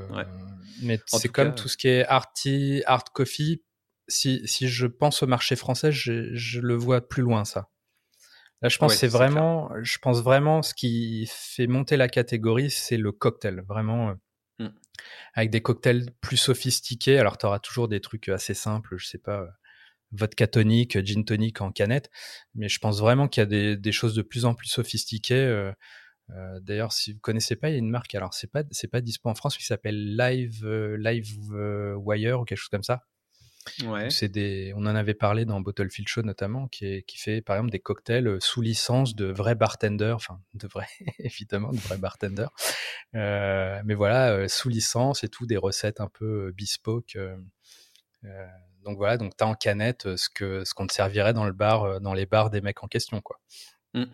Mais 0.81 0.99
c'est 1.07 1.29
comme 1.29 1.55
tout 1.55 1.67
ce 1.67 1.77
qui 1.77 1.87
est 1.87 2.05
art 2.05 2.31
tea, 2.33 2.83
art 2.85 3.05
coffee. 3.13 3.63
Si, 4.07 4.47
si 4.47 4.69
je 4.69 4.87
pense 4.87 5.21
au 5.21 5.27
marché 5.27 5.57
français, 5.57 5.91
je, 5.91 6.33
je 6.33 6.61
le 6.61 6.75
vois 6.75 7.05
plus 7.05 7.23
loin, 7.23 7.43
ça. 7.43 7.69
Là, 8.61 8.69
je 8.69 8.77
pense 8.77 8.95
c'est 8.95 9.07
vraiment, 9.07 9.69
je 9.81 9.97
pense 9.99 10.21
vraiment 10.21 10.61
ce 10.61 10.73
qui 10.73 11.29
fait 11.31 11.67
monter 11.67 11.97
la 11.97 12.07
catégorie, 12.07 12.71
c'est 12.71 12.97
le 12.97 13.11
cocktail, 13.11 13.63
vraiment. 13.67 14.15
Euh. 14.99 15.31
Avec 15.33 15.49
des 15.51 15.61
cocktails 15.61 16.11
plus 16.21 16.37
sophistiqués. 16.37 17.19
Alors, 17.19 17.37
tu 17.37 17.45
auras 17.45 17.59
toujours 17.59 17.87
des 17.87 18.01
trucs 18.01 18.29
assez 18.29 18.53
simples, 18.53 18.97
je 18.97 19.07
sais 19.07 19.17
pas, 19.17 19.47
vodka 20.11 20.47
tonic, 20.47 21.03
gin 21.05 21.25
tonic 21.25 21.61
en 21.61 21.71
canette. 21.71 22.09
Mais 22.55 22.69
je 22.69 22.79
pense 22.79 22.99
vraiment 22.99 23.27
qu'il 23.27 23.41
y 23.41 23.45
a 23.45 23.75
des, 23.75 23.91
choses 23.91 24.15
de 24.15 24.21
plus 24.21 24.45
en 24.45 24.53
plus 24.55 24.67
sophistiquées. 24.67 25.35
Euh, 25.35 25.71
D'ailleurs, 26.61 26.91
si 26.91 27.13
vous 27.13 27.19
connaissez 27.19 27.55
pas, 27.55 27.69
il 27.69 27.73
y 27.73 27.75
a 27.75 27.79
une 27.79 27.89
marque. 27.89 28.13
Alors, 28.15 28.33
c'est 28.33 28.51
pas 28.51 28.63
pas 28.91 29.01
dispo 29.01 29.29
en 29.29 29.35
France, 29.35 29.57
qui 29.57 29.63
s'appelle 29.65 30.17
Live 30.17 30.65
Live 30.67 31.37
Wire 31.97 32.41
ou 32.41 32.45
quelque 32.45 32.57
chose 32.57 32.69
comme 32.69 32.83
ça. 32.83 33.03
Ouais. 33.85 34.09
C'est 34.09 34.29
des, 34.29 34.73
on 34.75 34.81
en 34.81 34.95
avait 34.95 35.13
parlé 35.13 35.45
dans 35.45 35.61
Bottlefield 35.61 36.07
Show 36.07 36.21
notamment, 36.21 36.67
qui, 36.67 36.85
est, 36.85 37.03
qui 37.03 37.17
fait 37.17 37.41
par 37.41 37.55
exemple 37.55 37.71
des 37.71 37.79
cocktails 37.79 38.37
sous 38.39 38.61
licence 38.61 39.15
de 39.15 39.25
vrais 39.25 39.55
bartenders, 39.55 40.15
enfin 40.15 40.39
de 40.53 40.67
vrais, 40.67 40.87
évidemment, 41.19 41.71
de 41.71 41.77
vrais 41.77 41.97
bartenders. 41.97 42.49
Euh, 43.15 43.81
mais 43.85 43.95
voilà, 43.95 44.47
sous 44.47 44.69
licence 44.69 45.23
et 45.23 45.29
tout, 45.29 45.45
des 45.45 45.57
recettes 45.57 46.01
un 46.01 46.09
peu 46.09 46.51
bespoke. 46.57 47.15
Euh, 47.15 47.37
donc 48.83 48.97
voilà, 48.97 49.17
donc 49.17 49.35
tu 49.37 49.43
as 49.43 49.47
en 49.47 49.55
canette 49.55 50.15
ce 50.15 50.29
que 50.29 50.63
ce 50.63 50.73
qu'on 50.73 50.87
te 50.87 50.93
servirait 50.93 51.33
dans 51.33 51.45
le 51.45 51.53
bar, 51.53 52.01
dans 52.01 52.13
les 52.13 52.25
bars 52.25 52.49
des 52.49 52.61
mecs 52.61 52.83
en 52.83 52.87
question, 52.87 53.21
quoi. 53.21 53.39
Mmh. 53.93 54.05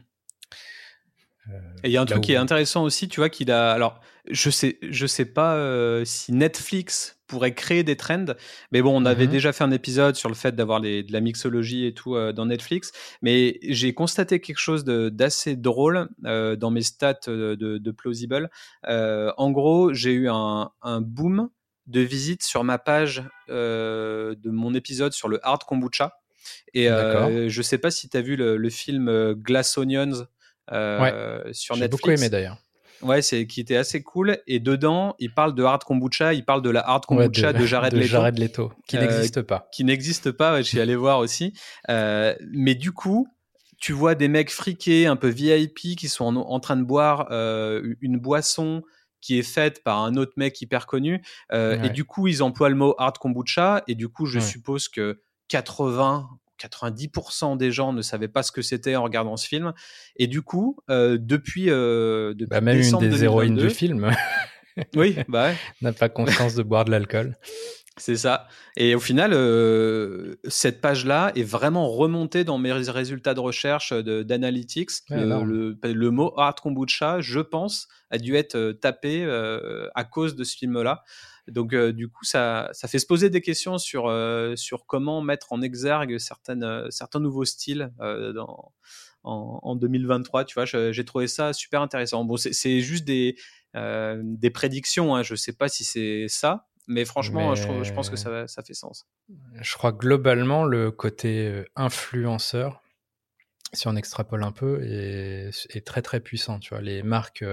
Et 1.84 1.90
il 1.90 1.92
y 1.92 1.98
a 1.98 2.02
un 2.02 2.06
truc 2.06 2.24
qui 2.24 2.34
est 2.34 2.38
intéressant 2.38 2.84
aussi, 2.84 3.10
tu 3.10 3.20
vois, 3.20 3.30
qu'il 3.30 3.52
a. 3.52 3.72
Alors, 3.72 4.00
je 4.30 4.50
sais, 4.50 4.78
je 4.82 5.06
sais 5.06 5.26
pas 5.26 5.56
euh, 5.56 6.06
si 6.06 6.32
Netflix 6.32 7.20
pourrait 7.34 7.54
créer 7.54 7.84
des 7.84 7.96
trends, 7.96 8.26
mais 8.72 8.82
bon, 8.82 9.02
on 9.02 9.06
avait 9.06 9.26
mmh 9.26 9.34
déjà 9.34 9.54
fait 9.54 9.64
un 9.64 9.72
épisode 9.72 10.16
sur 10.16 10.30
le 10.30 10.36
fait 10.36 10.56
d'avoir 10.56 10.80
de 10.82 11.12
la 11.12 11.20
mixologie 11.20 11.86
et 11.86 11.94
tout 11.94 12.16
euh, 12.16 12.32
dans 12.32 12.46
Netflix, 12.46 12.92
mais 13.22 13.60
j'ai 13.64 13.94
constaté 13.94 14.40
quelque 14.40 14.60
chose 14.60 14.86
d'assez 14.86 15.56
drôle 15.56 16.10
euh, 16.26 16.56
dans 16.56 16.70
mes 16.70 16.84
stats 16.84 17.28
de, 17.28 17.56
de 17.56 17.92
Plausible. 17.92 18.50
en 18.86 19.52
gros, 19.52 19.94
j'ai 19.94 20.14
eu 20.14 20.30
un, 20.30 20.70
un, 20.82 21.02
boom 21.02 21.50
de 21.88 22.02
visites 22.02 22.44
sur 22.44 22.64
ma 22.64 22.78
page 22.78 23.24
de 23.50 24.50
mon 24.50 24.74
épisode 24.74 25.14
sur 25.14 25.28
le 25.28 25.40
hard 25.44 25.64
kombucha. 25.64 26.20
Et 26.74 26.88
je 26.88 27.62
sais 27.62 27.80
pas 27.80 27.90
si 27.90 28.10
tu 28.10 28.18
as 28.18 28.22
vu 28.22 28.36
le, 28.36 28.58
le 28.58 28.70
film 28.70 29.34
Glass 29.34 29.78
Onions 29.78 30.28
euh, 30.72 31.42
sur 31.52 31.76
Netflix. 31.76 31.82
J'ai 31.82 31.88
beaucoup 31.88 32.12
aimé 32.12 32.30
d'ailleurs. 32.30 32.58
Ouais, 33.04 33.22
c'est 33.22 33.48
qui 33.48 33.62
était 33.62 33.76
assez 33.76 34.02
cool. 34.02 34.38
Et 34.48 34.60
dedans, 34.60 35.16
il 35.20 35.34
parle 35.34 35.56
de 35.56 35.64
hard 35.64 35.84
kombucha, 35.84 36.34
il 36.34 36.46
parle 36.46 36.62
de 36.62 36.70
la 36.70 36.88
hard 36.88 37.06
kombucha 37.06 37.54
de, 37.54 37.66
Jared 37.66 37.94
Leto. 37.94 38.08
Jared 38.08 38.40
Leto, 38.40 38.72
qui 38.88 38.98
n'existe 38.98 39.38
euh, 39.38 39.44
pas. 39.44 39.68
Qui 39.72 39.84
n'existe 39.84 40.32
pas, 40.32 40.62
je 40.62 40.68
suis 40.68 40.80
allé 40.80 40.96
voir 40.96 41.20
aussi. 41.20 41.54
Euh, 41.90 42.36
mais 42.52 42.76
du 42.76 42.92
coup, 42.92 43.28
tu 43.80 43.94
vois 43.94 44.16
des 44.16 44.28
mecs 44.28 44.52
friqués, 44.52 45.08
un 45.08 45.16
peu 45.16 45.28
VIP, 45.28 45.96
qui 45.98 46.08
sont 46.08 46.36
en, 46.36 46.60
train 46.60 46.78
de 46.78 46.84
boire 46.84 47.28
une 48.02 48.18
boisson 48.18 48.82
qui 49.20 49.38
est 49.38 49.44
faite 49.44 49.84
par 49.84 50.00
un 50.00 50.16
autre 50.16 50.34
mec 50.38 50.62
hyper 50.62 50.88
connu. 50.88 51.22
Et 51.52 51.90
du 51.90 52.06
coup, 52.06 52.28
ils 52.28 52.42
emploient 52.42 52.70
le 52.70 52.76
mot 52.76 52.96
hard 52.98 53.18
kombucha. 53.18 53.84
Et 53.88 53.96
du 53.96 54.08
coup, 54.08 54.26
je 54.26 54.40
suppose 54.40 54.88
que 54.88 55.20
80 55.50 56.30
90% 56.68 57.58
des 57.58 57.72
gens 57.72 57.94
ne 57.94 58.02
savaient 58.02 58.28
pas 58.28 58.44
ce 58.44 58.52
que 58.52 58.62
c'était 58.62 58.96
en 58.96 59.04
regardant 59.04 59.38
ce 59.38 59.48
film. 59.48 59.74
Et 60.16 60.28
du 60.28 60.42
coup, 60.42 60.78
euh, 60.90 61.18
depuis, 61.20 61.70
euh, 61.70 62.34
depuis 62.34 62.50
bah, 62.50 62.62
même 62.62 62.82
une 62.82 62.98
des 63.00 63.24
héroïnes 63.24 63.58
du 63.58 63.70
film. 63.70 64.12
oui, 64.96 65.18
bah 65.28 65.52
n'a 65.82 65.94
pas 65.94 66.10
conscience 66.10 66.56
de 66.56 66.64
boire 66.64 66.86
de 66.86 66.92
l'alcool. 66.92 67.38
C'est 67.98 68.16
ça. 68.16 68.48
Et 68.76 68.96
au 68.96 69.00
final, 69.00 69.34
euh, 69.34 70.36
cette 70.48 70.82
page-là 70.82 71.32
est 71.36 71.44
vraiment 71.44 71.90
remontée 71.90 72.44
dans 72.44 72.58
mes 72.58 72.72
résultats 72.72 73.36
de 73.36 73.40
recherche 73.40 73.94
d'analytics. 73.94 74.90
le, 75.10 75.78
le, 75.84 76.12
mot 76.12 76.34
art 76.38 76.56
kombucha, 76.56 77.22
je 77.22 77.40
pense, 77.40 77.88
a 78.10 78.18
dû 78.18 78.36
être 78.36 78.72
tapé 78.82 79.24
à 79.94 80.04
cause 80.06 80.36
de 80.36 80.44
ce 80.44 80.58
film-là. 80.58 81.04
Donc, 81.48 81.74
euh, 81.74 81.92
du 81.92 82.08
coup, 82.08 82.24
ça, 82.24 82.70
ça 82.72 82.88
fait 82.88 83.00
se 83.00 83.06
poser 83.06 83.30
des 83.30 83.42
questions 83.42 83.78
sur, 83.78 84.08
euh, 84.08 84.56
sur 84.56 84.86
comment 84.86 85.22
mettre 85.22 85.52
en 85.52 85.62
exergue 85.62 86.18
certaines, 86.18 86.64
euh, 86.64 86.90
certains 86.90 87.20
nouveaux 87.20 87.46
styles 87.46 87.92
dans, 88.00 88.72
en, 89.24 89.76
2023. 89.76 90.46
Tu 90.46 90.54
vois, 90.54 90.66
j'ai 90.66 91.06
trouvé 91.06 91.28
ça 91.28 91.54
super 91.54 91.82
intéressant. 91.82 92.24
Bon, 92.24 92.38
c'est 92.38 92.80
juste 92.80 93.04
des, 93.04 93.36
des 93.76 94.50
prédictions. 94.50 95.16
Hein. 95.16 95.24
Je 95.24 95.34
ne 95.34 95.38
sais 95.38 95.54
pas 95.54 95.68
si 95.68 95.84
c'est 95.84 96.28
ça, 96.30 96.68
mais 96.88 97.06
franchement, 97.06 97.56
Je, 97.56 97.84
je, 97.84 97.94
pense 97.94 98.10
que 98.10 98.16
ça, 98.16 98.48
ça 98.48 98.64
fait 98.64 98.74
sens. 98.74 99.08
Je 99.62 99.74
crois 99.76 99.92
globalement, 99.92 100.64
le 100.64 100.92
côté 100.92 101.64
influenceur, 101.76 102.82
si 103.74 103.88
on 103.88 103.96
extrapole 103.96 104.44
un 104.44 104.52
peu, 104.52 104.84
est, 104.84 105.52
est 105.70 105.86
très 105.86 106.02
très 106.02 106.20
puissant. 106.20 106.60
Tu 106.60 106.70
vois, 106.70 106.82
les 106.82 107.04
marques 107.04 107.44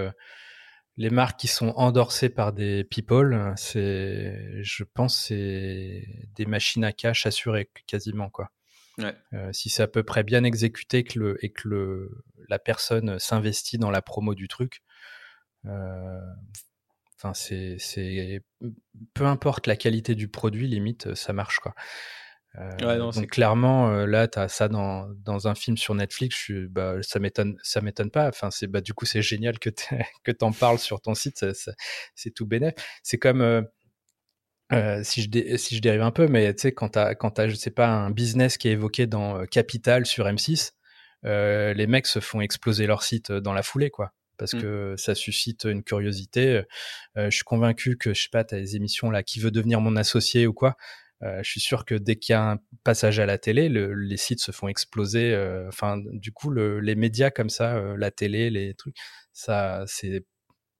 les 0.97 1.09
marques 1.09 1.39
qui 1.39 1.47
sont 1.47 1.69
endorsées 1.77 2.29
par 2.29 2.53
des 2.53 2.83
people, 2.83 3.53
c'est, 3.55 4.61
je 4.61 4.83
pense, 4.83 5.27
c'est 5.27 6.05
des 6.35 6.45
machines 6.45 6.83
à 6.83 6.91
cash 6.91 7.25
assurées 7.25 7.69
quasiment 7.87 8.29
quoi. 8.29 8.51
Euh, 9.33 9.51
si 9.51 9.69
c'est 9.69 9.81
à 9.81 9.87
peu 9.87 10.03
près 10.03 10.23
bien 10.23 10.43
exécuté 10.43 11.03
que 11.03 11.17
le, 11.17 11.43
et 11.43 11.51
que 11.51 11.67
le, 11.67 12.23
la 12.49 12.59
personne 12.59 13.17
s'investit 13.17 13.79
dans 13.79 13.89
la 13.89 14.03
promo 14.03 14.35
du 14.35 14.47
truc, 14.47 14.83
euh, 15.65 16.19
enfin 17.21 17.33
c'est, 17.33 17.75
c'est, 17.79 18.41
peu 19.13 19.25
importe 19.25 19.67
la 19.67 19.75
qualité 19.75 20.15
du 20.15 20.27
produit, 20.27 20.67
limite 20.67 21.13
ça 21.15 21.33
marche 21.33 21.59
quoi. 21.59 21.73
Euh, 22.59 22.97
donc 22.97 23.27
clairement, 23.27 23.89
euh, 23.89 24.05
là, 24.05 24.27
tu 24.27 24.37
as 24.37 24.49
ça 24.49 24.67
dans, 24.67 25.07
dans 25.23 25.47
un 25.47 25.55
film 25.55 25.77
sur 25.77 25.95
Netflix, 25.95 26.35
je, 26.47 26.67
bah, 26.67 26.95
ça 27.01 27.19
m'étonne, 27.19 27.57
ça 27.63 27.79
m'étonne 27.79 28.11
pas. 28.11 28.27
Enfin, 28.27 28.51
c'est 28.51 28.67
bah, 28.67 28.81
du 28.81 28.93
coup, 28.93 29.05
c'est 29.05 29.21
génial 29.21 29.57
que 29.57 29.69
que 30.23 30.31
t'en 30.31 30.51
parles 30.51 30.79
sur 30.79 30.99
ton 31.01 31.15
site, 31.15 31.45
c'est 32.15 32.31
tout 32.31 32.45
bénéf. 32.45 32.73
C'est 33.03 33.17
comme 33.17 33.41
euh, 33.41 33.61
euh, 34.73 35.01
si 35.03 35.21
je 35.21 35.57
si 35.57 35.77
je 35.77 35.81
dérive 35.81 36.01
un 36.01 36.11
peu, 36.11 36.27
mais 36.27 36.53
tu 36.53 36.61
sais, 36.63 36.71
quand 36.73 36.89
t'as 36.89 37.15
quand 37.15 37.31
t'as 37.31 37.47
je 37.47 37.55
sais 37.55 37.71
pas 37.71 37.87
un 37.87 38.11
business 38.11 38.57
qui 38.57 38.67
est 38.67 38.71
évoqué 38.71 39.07
dans 39.07 39.45
Capital 39.45 40.05
sur 40.05 40.25
M6, 40.25 40.71
euh, 41.25 41.73
les 41.73 41.87
mecs 41.87 42.07
se 42.07 42.19
font 42.19 42.41
exploser 42.41 42.85
leur 42.87 43.03
site 43.03 43.31
dans 43.31 43.53
la 43.53 43.63
foulée, 43.63 43.89
quoi 43.89 44.11
parce 44.41 44.53
mmh. 44.55 44.61
que 44.61 44.95
ça 44.97 45.13
suscite 45.13 45.65
une 45.65 45.83
curiosité. 45.83 46.63
Euh, 47.15 47.29
je 47.29 47.35
suis 47.35 47.43
convaincu 47.43 47.95
que 47.95 48.11
je 48.15 48.23
sais 48.23 48.29
pas, 48.31 48.43
t'as 48.43 48.57
des 48.57 48.75
émissions 48.75 49.11
là 49.11 49.21
qui 49.21 49.39
veut 49.39 49.51
devenir 49.51 49.81
mon 49.81 49.95
associé 49.95 50.47
ou 50.47 50.53
quoi. 50.53 50.77
Euh, 51.21 51.43
je 51.43 51.51
suis 51.51 51.59
sûr 51.61 51.85
que 51.85 51.93
dès 51.93 52.15
qu'il 52.15 52.33
y 52.33 52.35
a 52.35 52.53
un 52.53 52.57
passage 52.83 53.19
à 53.19 53.27
la 53.27 53.37
télé, 53.37 53.69
les 53.69 54.17
sites 54.17 54.39
se 54.39 54.51
font 54.51 54.67
exploser. 54.67 55.31
Euh, 55.35 55.67
enfin, 55.67 55.99
du 56.13 56.31
coup, 56.31 56.51
les 56.51 56.95
médias 56.95 57.29
comme 57.29 57.51
ça, 57.51 57.79
la 57.95 58.09
télé, 58.09 58.49
les 58.49 58.73
trucs, 58.73 58.95
ça, 59.31 59.83
c'est 59.85 60.25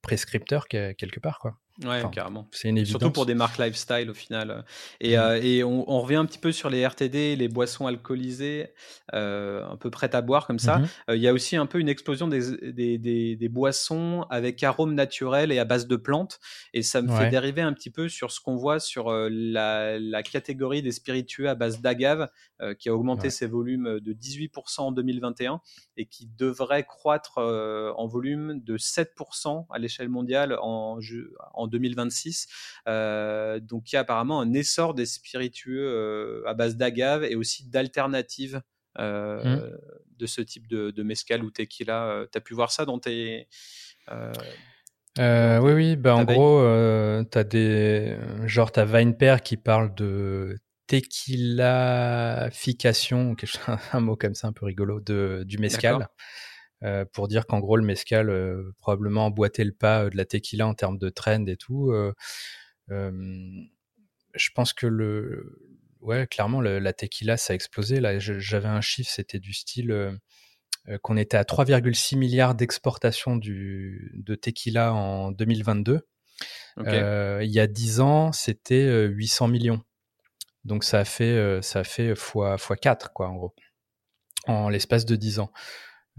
prescripteur 0.02 0.67
quelque 0.67 1.19
part, 1.19 1.38
quoi. 1.38 1.61
Ouais, 1.84 2.04
carrément. 2.12 2.48
C'est 2.52 2.70
une 2.70 2.78
évidence. 2.78 3.00
Surtout 3.00 3.12
pour 3.12 3.26
des 3.26 3.34
marques 3.34 3.58
lifestyle 3.58 4.10
au 4.10 4.14
final. 4.14 4.66
Et, 5.00 5.18
mmh. 5.18 5.40
et 5.42 5.64
on, 5.64 6.02
revient 6.02 6.16
un 6.16 6.26
petit 6.26 6.38
peu 6.38 6.52
sur 6.52 6.70
les 6.70 6.86
RTD, 6.86 7.36
les 7.36 7.48
boissons 7.48 7.88
alcoolisées, 7.88 8.74
un 9.14 9.78
peu 9.80 9.90
prêtes 9.90 10.16
à 10.16 10.22
boire 10.22 10.48
comme 10.48 10.60
ça. 10.60 10.80
Mmh 10.80 10.88
il 11.14 11.22
y 11.22 11.28
a 11.28 11.34
aussi 11.34 11.56
un 11.56 11.66
peu 11.66 11.80
une 11.80 11.90
explosion 11.90 12.28
des, 12.28 12.72
des, 12.72 13.36
des, 13.36 13.50
boissons 13.50 14.26
avec 14.30 14.64
arômes 14.64 14.94
naturels 14.94 15.52
et 15.52 15.60
à 15.60 15.66
base 15.66 15.88
de 15.88 15.96
plantes. 15.96 16.40
Et 16.74 16.82
ça 16.82 17.02
me 17.02 17.12
fait 17.16 17.30
dériver 17.30 17.62
un 17.62 17.74
petit 17.74 17.90
peu 17.90 18.10
sur 18.10 18.32
ce 18.32 18.40
qu'on 18.40 18.56
voit 18.56 18.80
sur 18.80 19.12
la, 19.12 20.00
la, 20.00 20.24
catégorie 20.24 20.82
des 20.82 20.92
spiritueux 20.92 21.50
à 21.50 21.56
base 21.56 21.82
d'agave, 21.82 22.30
qui 22.80 22.90
a 22.90 22.96
augmenté 22.96 23.30
ses 23.30 23.48
volumes 23.48 24.00
de 24.00 24.14
18% 24.14 24.82
en 24.82 24.92
2021 24.92 25.62
et 25.98 26.06
qui 26.06 26.28
devrait 26.38 26.84
croître 26.84 27.38
en 27.38 28.08
volume 28.08 28.62
de 28.64 28.78
7% 28.78 29.66
à 29.70 29.80
l'échelle 29.80 30.10
mondiale 30.10 30.58
en, 30.62 31.00
en 31.54 31.61
2026. 31.67 32.47
Euh, 32.88 33.60
donc 33.60 33.91
il 33.91 33.95
y 33.95 33.97
a 33.97 34.02
apparemment 34.02 34.41
un 34.41 34.54
essor 34.54 34.93
des 34.93 35.06
spiritueux 35.06 35.88
euh, 35.88 36.43
à 36.47 36.54
base 36.54 36.78
d'agave 36.78 37.24
et 37.24 37.36
aussi 37.36 37.67
d'alternatives 37.67 38.62
euh, 39.00 39.43
mmh. 39.43 39.78
de 40.17 40.26
ce 40.26 40.41
type 40.41 40.67
de, 40.67 40.91
de 40.91 41.04
mescal 41.04 41.43
ou 41.43 41.52
tequila. 41.52 42.26
tu 42.32 42.38
as 42.38 42.41
pu 42.41 42.54
voir 42.54 42.71
ça 42.71 42.86
dans 42.86 43.00
tes... 43.00 43.47
oui, 44.10 45.74
oui, 45.74 45.95
bah, 45.95 46.15
en 46.15 46.24
gros, 46.24 46.62
tu 47.32 47.38
as 47.38 47.43
des. 47.43 48.17
Genre, 48.45 48.71
tu 48.71 48.80
as 48.80 48.86
Vinepair 48.86 49.41
qui 49.41 49.58
parle 49.58 49.93
de 49.95 50.60
tequilafication, 50.88 53.36
un 53.93 54.00
mot 54.02 54.15
comme 54.17 54.36
ça 54.36 54.47
un 54.47 54.54
peu 54.54 54.65
rigolo, 54.65 55.00
de, 55.00 55.43
du 55.45 55.58
mescal. 55.58 56.08
Euh, 56.84 57.06
pour 57.06 57.28
dire 57.28 57.46
qu'en 57.46 57.60
gros 57.60 57.78
le 57.78 57.84
mezcal 57.84 58.30
euh, 58.32 58.74
probablement 58.80 59.28
emboîtait 59.28 59.63
le 59.63 59.72
pas 59.72 60.06
euh, 60.06 60.10
de 60.10 60.17
la 60.17 60.26
tequila 60.26 60.65
en 60.65 60.74
termes 60.74 60.98
de 60.98 61.10
trend 61.10 61.46
et 61.46 61.56
tout. 61.56 61.94
je 62.89 64.50
pense 64.56 64.74
que 64.74 64.88
le, 64.88 65.60
ouais, 66.00 66.26
clairement 66.28 66.62
la 66.62 66.94
tequila 66.94 67.38
ça 67.38 67.54
a 67.54 67.56
explosé. 67.56 68.00
Là, 68.00 68.17
j'avais 68.20 68.67
un 68.67 68.82
chiffre, 68.82 69.12
c'était 69.12 69.39
du 69.39 69.54
style 69.54 70.20
qu'on 71.04 71.17
était 71.17 71.38
à 71.38 71.44
3,6 71.44 72.17
milliards 72.17 72.56
d'exportation 72.56 73.36
de 73.38 74.36
tequila 74.36 74.94
en 74.94 75.32
2022. 75.32 76.02
il 76.78 77.52
y 77.52 77.60
a 77.60 77.67
10 77.67 78.00
ans, 78.00 78.32
c'était 78.32 79.06
800 79.08 79.48
millions. 79.50 79.84
Donc 80.63 80.84
ça 80.84 81.00
a 81.00 81.06
fait 81.06 81.60
ça 81.62 81.80
a 81.80 81.84
fait 81.84 82.15
fois 82.15 82.58
fois 82.58 82.78
4 82.78 83.13
quoi 83.13 83.30
en 83.30 83.36
gros 83.36 83.56
en 84.48 84.70
l'espace 84.70 85.06
de 85.06 85.15
10 85.15 85.39
ans. 85.39 85.52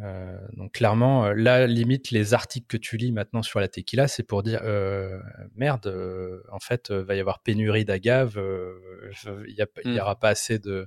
Euh, 0.00 0.38
donc 0.55 0.72
clairement, 0.72 1.26
euh, 1.26 1.35
là, 1.35 1.66
limite, 1.66 2.11
les 2.11 2.35
articles 2.35 2.66
que 2.66 2.76
tu 2.76 2.96
lis 2.96 3.12
maintenant 3.12 3.42
sur 3.42 3.61
la 3.61 3.68
tequila, 3.68 4.09
c'est 4.09 4.22
pour 4.22 4.42
dire 4.42 4.61
euh, 4.64 5.18
merde, 5.55 5.94
en 6.50 6.59
fait, 6.59 6.90
va 6.90 7.14
y 7.14 7.20
avoir 7.20 7.42
pénurie 7.42 7.85
d'agave, 7.85 8.40
il 9.46 9.66
n'y 9.85 9.96
mmh. 9.96 10.00
aura 10.00 10.18
pas 10.18 10.31
assez 10.31 10.59
de, 10.59 10.87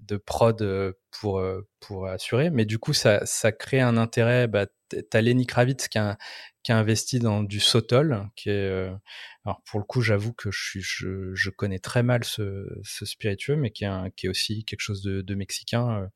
de 0.00 0.16
prod 0.16 0.94
pour 1.10 1.42
pour 1.80 2.06
assurer. 2.06 2.50
Mais 2.50 2.64
du 2.66 2.78
coup, 2.78 2.92
ça 2.92 3.24
ça 3.24 3.52
crée 3.52 3.80
un 3.80 3.96
intérêt. 3.96 4.46
Bah, 4.46 4.66
t'as 5.10 5.20
Lenny 5.20 5.46
Kravitz 5.46 5.88
qui 5.88 5.98
a 5.98 6.18
qui 6.62 6.72
a 6.72 6.78
investi 6.78 7.18
dans 7.18 7.42
du 7.42 7.60
Sotol, 7.60 8.28
qui 8.36 8.50
est 8.50 8.88
alors 9.44 9.62
pour 9.66 9.80
le 9.80 9.84
coup, 9.84 10.00
j'avoue 10.00 10.32
que 10.32 10.50
je, 10.50 10.62
suis, 10.62 10.80
je, 10.80 11.34
je, 11.34 11.50
connais 11.50 11.78
très 11.78 12.02
mal 12.02 12.24
ce, 12.24 12.66
ce 12.82 13.04
spiritueux, 13.04 13.56
mais 13.56 13.70
qui 13.70 13.84
est, 13.84 13.88
un, 13.88 14.08
qui 14.10 14.26
est 14.26 14.28
aussi 14.30 14.64
quelque 14.64 14.80
chose 14.80 15.02
de, 15.02 15.20
de 15.20 15.34
mexicain. 15.34 16.08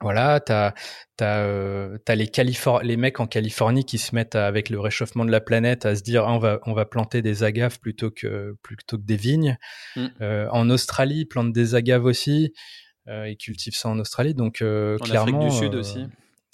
Voilà, 0.00 0.38
t'as 0.38 0.74
t'as 1.16 1.40
euh, 1.40 1.98
as 2.06 2.14
les 2.14 2.28
Califor 2.28 2.82
les 2.82 2.96
mecs 2.96 3.18
en 3.18 3.26
Californie 3.26 3.84
qui 3.84 3.98
se 3.98 4.14
mettent 4.14 4.36
avec 4.36 4.70
le 4.70 4.78
réchauffement 4.78 5.24
de 5.24 5.32
la 5.32 5.40
planète 5.40 5.86
à 5.86 5.96
se 5.96 6.02
dire 6.02 6.24
ah, 6.24 6.32
on 6.32 6.38
va 6.38 6.60
on 6.66 6.72
va 6.72 6.84
planter 6.84 7.20
des 7.20 7.42
agaves 7.42 7.80
plutôt 7.80 8.12
que 8.12 8.56
plutôt 8.62 8.96
que 8.96 9.02
des 9.02 9.16
vignes. 9.16 9.58
Mm. 9.96 10.06
Euh, 10.20 10.48
en 10.52 10.70
Australie, 10.70 11.20
ils 11.20 11.26
plantent 11.26 11.52
des 11.52 11.74
agaves 11.74 12.04
aussi. 12.04 12.52
Euh, 13.08 13.28
ils 13.28 13.36
cultivent 13.36 13.74
ça 13.74 13.88
en 13.88 13.98
Australie, 13.98 14.34
donc 14.34 14.62
euh, 14.62 14.98
en 15.00 15.04
clairement. 15.04 15.38
Afrique 15.38 15.50
du 15.50 15.56
Sud 15.56 15.74
aussi. 15.74 16.06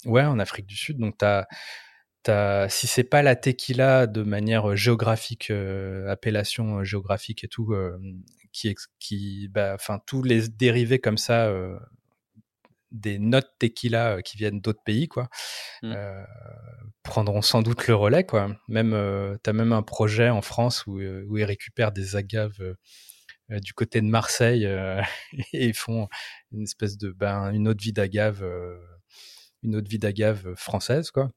Ouais, 0.05 0.23
en 0.23 0.39
Afrique 0.39 0.65
du 0.65 0.75
Sud. 0.75 0.97
Donc 0.97 1.15
t'as 1.19 1.45
t'as 2.23 2.67
si 2.67 2.87
c'est 2.87 3.03
pas 3.03 3.21
la 3.21 3.35
tequila 3.35 4.07
de 4.07 4.23
manière 4.23 4.75
géographique, 4.75 5.51
appellation 6.07 6.83
géographique 6.83 7.43
et 7.43 7.47
tout, 7.47 7.75
qui 8.51 8.73
qui 8.99 9.49
bah 9.49 9.73
enfin 9.75 9.99
tous 10.07 10.23
les 10.23 10.47
dérivés 10.47 10.97
comme 10.97 11.17
ça 11.19 11.53
des 12.95 13.19
notes 13.19 13.51
tequila 13.59 14.15
euh, 14.15 14.21
qui 14.21 14.37
viennent 14.37 14.61
d'autres 14.61 14.83
pays, 14.83 15.07
quoi, 15.07 15.29
mmh. 15.83 15.93
euh, 15.95 16.23
prendront 17.03 17.41
sans 17.41 17.61
doute 17.61 17.87
le 17.87 17.95
relais, 17.95 18.23
quoi. 18.23 18.55
Même, 18.67 18.93
euh, 18.93 19.37
t'as 19.43 19.53
même 19.53 19.73
un 19.73 19.83
projet 19.83 20.29
en 20.29 20.41
France 20.41 20.85
où, 20.87 20.99
où 20.99 21.37
ils 21.37 21.43
récupèrent 21.43 21.91
des 21.91 22.15
agaves 22.15 22.75
du 23.49 23.73
côté 23.73 24.01
de 24.01 24.07
Marseille 24.07 24.65
et 25.53 25.67
ils 25.67 25.75
font 25.75 26.07
une 26.51 26.63
espèce 26.63 26.97
de, 26.97 27.11
ben, 27.11 27.51
une 27.51 27.67
autre 27.67 27.83
vie 27.83 27.93
d'agave, 27.93 28.43
une 29.61 29.75
autre 29.75 29.89
vie 29.89 29.99
d'agave 29.99 30.55
française, 30.55 31.11
quoi. 31.11 31.29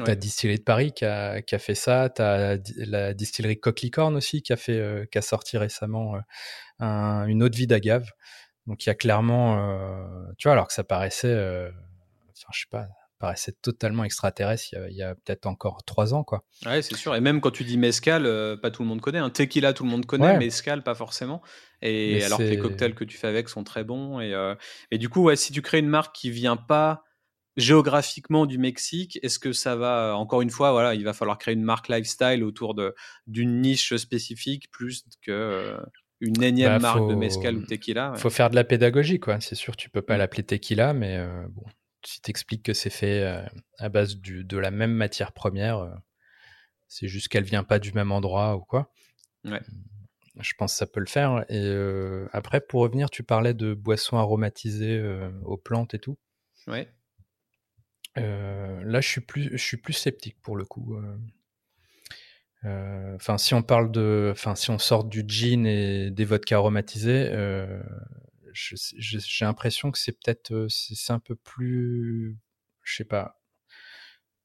Ouais. 0.00 0.06
T'as 0.06 0.14
Distillerie 0.16 0.58
de 0.58 0.64
Paris 0.64 0.92
qui 0.92 1.04
a, 1.04 1.40
qui 1.40 1.54
a 1.54 1.58
fait 1.60 1.76
ça. 1.76 2.08
T'as 2.08 2.56
la 2.78 3.14
distillerie 3.14 3.60
Coquelicorne 3.60 4.16
aussi 4.16 4.42
qui 4.42 4.52
a 4.52 4.56
fait, 4.56 5.08
qui 5.12 5.18
a 5.18 5.22
sorti 5.22 5.56
récemment 5.56 6.16
un, 6.80 7.26
une 7.26 7.44
autre 7.44 7.56
vie 7.56 7.68
d'agave. 7.68 8.10
Donc 8.66 8.84
il 8.84 8.88
y 8.88 8.90
a 8.90 8.94
clairement, 8.94 9.58
euh, 9.58 10.32
tu 10.38 10.48
vois, 10.48 10.52
alors 10.52 10.68
que 10.68 10.72
ça 10.72 10.84
paraissait, 10.84 11.28
euh, 11.28 11.68
enfin 11.68 12.48
je 12.52 12.60
sais 12.60 12.66
pas, 12.70 12.86
paraissait 13.18 13.52
totalement 13.62 14.04
extraterrestre 14.04 14.74
il 14.90 14.96
y 14.96 15.02
a, 15.02 15.14
peut-être 15.14 15.46
encore 15.46 15.84
trois 15.84 16.14
ans, 16.14 16.24
quoi. 16.24 16.44
Ouais, 16.64 16.82
c'est 16.82 16.96
sûr. 16.96 17.14
Et 17.14 17.20
même 17.20 17.40
quand 17.40 17.50
tu 17.50 17.64
dis 17.64 17.76
mezcal, 17.76 18.26
euh, 18.26 18.56
pas 18.56 18.70
tout 18.70 18.82
le 18.82 18.88
monde 18.88 19.00
connaît. 19.00 19.18
Un 19.18 19.30
tequila, 19.30 19.72
tout 19.72 19.84
le 19.84 19.90
monde 19.90 20.06
connaît, 20.06 20.32
ouais. 20.32 20.38
mezcal, 20.38 20.82
pas 20.82 20.94
forcément. 20.94 21.42
Et 21.82 22.24
alors 22.24 22.38
que 22.38 22.44
les 22.44 22.58
cocktails 22.58 22.94
que 22.94 23.04
tu 23.04 23.18
fais 23.18 23.26
avec 23.26 23.48
sont 23.48 23.64
très 23.64 23.84
bons. 23.84 24.20
Et, 24.20 24.34
et 24.90 24.98
du 24.98 25.08
coup, 25.10 25.22
ouais, 25.22 25.36
si 25.36 25.52
tu 25.52 25.60
crées 25.60 25.78
une 25.78 25.88
marque 25.88 26.14
qui 26.14 26.30
vient 26.30 26.56
pas 26.56 27.04
géographiquement 27.56 28.46
du 28.46 28.58
Mexique, 28.58 29.18
est-ce 29.22 29.38
que 29.38 29.52
ça 29.52 29.76
va 29.76 30.16
encore 30.16 30.42
une 30.42 30.50
fois, 30.50 30.72
voilà, 30.72 30.94
il 30.94 31.04
va 31.04 31.12
falloir 31.12 31.38
créer 31.38 31.54
une 31.54 31.62
marque 31.62 31.88
lifestyle 31.88 32.42
autour 32.42 32.74
de 32.74 32.94
d'une 33.26 33.60
niche 33.60 33.94
spécifique 33.96 34.70
plus 34.70 35.04
que 35.22 35.76
une 36.24 36.42
énième 36.42 36.72
bah, 36.72 36.78
marque 36.78 37.08
de 37.08 37.14
mezcal 37.14 37.56
ou 37.56 37.66
tequila. 37.66 38.12
Il 38.14 38.20
faut 38.20 38.30
faire 38.30 38.50
de 38.50 38.54
la 38.54 38.64
pédagogie, 38.64 39.20
quoi. 39.20 39.40
C'est 39.40 39.54
sûr, 39.54 39.76
tu 39.76 39.90
peux 39.90 40.02
pas 40.02 40.16
l'appeler 40.16 40.42
tequila, 40.42 40.94
mais 40.94 41.16
euh, 41.16 41.46
bon, 41.50 41.64
si 42.04 42.20
t'expliques 42.20 42.62
que 42.62 42.72
c'est 42.72 42.90
fait 42.90 43.22
euh, 43.22 43.44
à 43.78 43.88
base 43.88 44.16
du, 44.16 44.44
de 44.44 44.58
la 44.58 44.70
même 44.70 44.92
matière 44.92 45.32
première, 45.32 45.78
euh, 45.78 45.94
c'est 46.88 47.08
juste 47.08 47.28
qu'elle 47.28 47.44
vient 47.44 47.64
pas 47.64 47.78
du 47.78 47.92
même 47.92 48.12
endroit 48.12 48.56
ou 48.56 48.60
quoi. 48.60 48.92
Ouais. 49.44 49.60
Je 50.40 50.52
pense 50.58 50.72
que 50.72 50.78
ça 50.78 50.86
peut 50.86 51.00
le 51.00 51.06
faire. 51.06 51.44
Et 51.48 51.72
après, 52.32 52.60
pour 52.60 52.80
revenir, 52.80 53.08
tu 53.08 53.22
parlais 53.22 53.54
de 53.54 53.72
boissons 53.72 54.16
aromatisées 54.16 55.00
aux 55.44 55.56
plantes 55.56 55.94
et 55.94 56.00
tout. 56.00 56.18
Ouais. 56.66 56.88
là, 58.16 59.00
je 59.00 59.08
suis 59.08 59.20
plus, 59.20 59.50
je 59.52 59.62
suis 59.62 59.76
plus 59.76 59.92
sceptique 59.92 60.40
pour 60.42 60.56
le 60.56 60.64
coup. 60.64 60.96
Euh, 62.64 63.14
enfin, 63.16 63.36
si 63.38 63.54
on 63.54 63.62
parle 63.62 63.90
de, 63.90 64.30
enfin, 64.32 64.54
si 64.54 64.70
on 64.70 64.78
sort 64.78 65.04
du 65.04 65.24
gin 65.26 65.66
et 65.66 66.10
des 66.10 66.24
vodkas 66.24 66.56
aromatisés, 66.56 67.28
euh, 67.30 67.82
j'ai 68.52 69.44
l'impression 69.44 69.90
que 69.90 69.98
c'est 69.98 70.12
peut-être, 70.12 70.52
euh, 70.52 70.66
c'est 70.68 71.12
un 71.12 71.18
peu 71.18 71.34
plus, 71.34 72.38
je 72.82 72.96
sais 72.96 73.04
pas, 73.04 73.40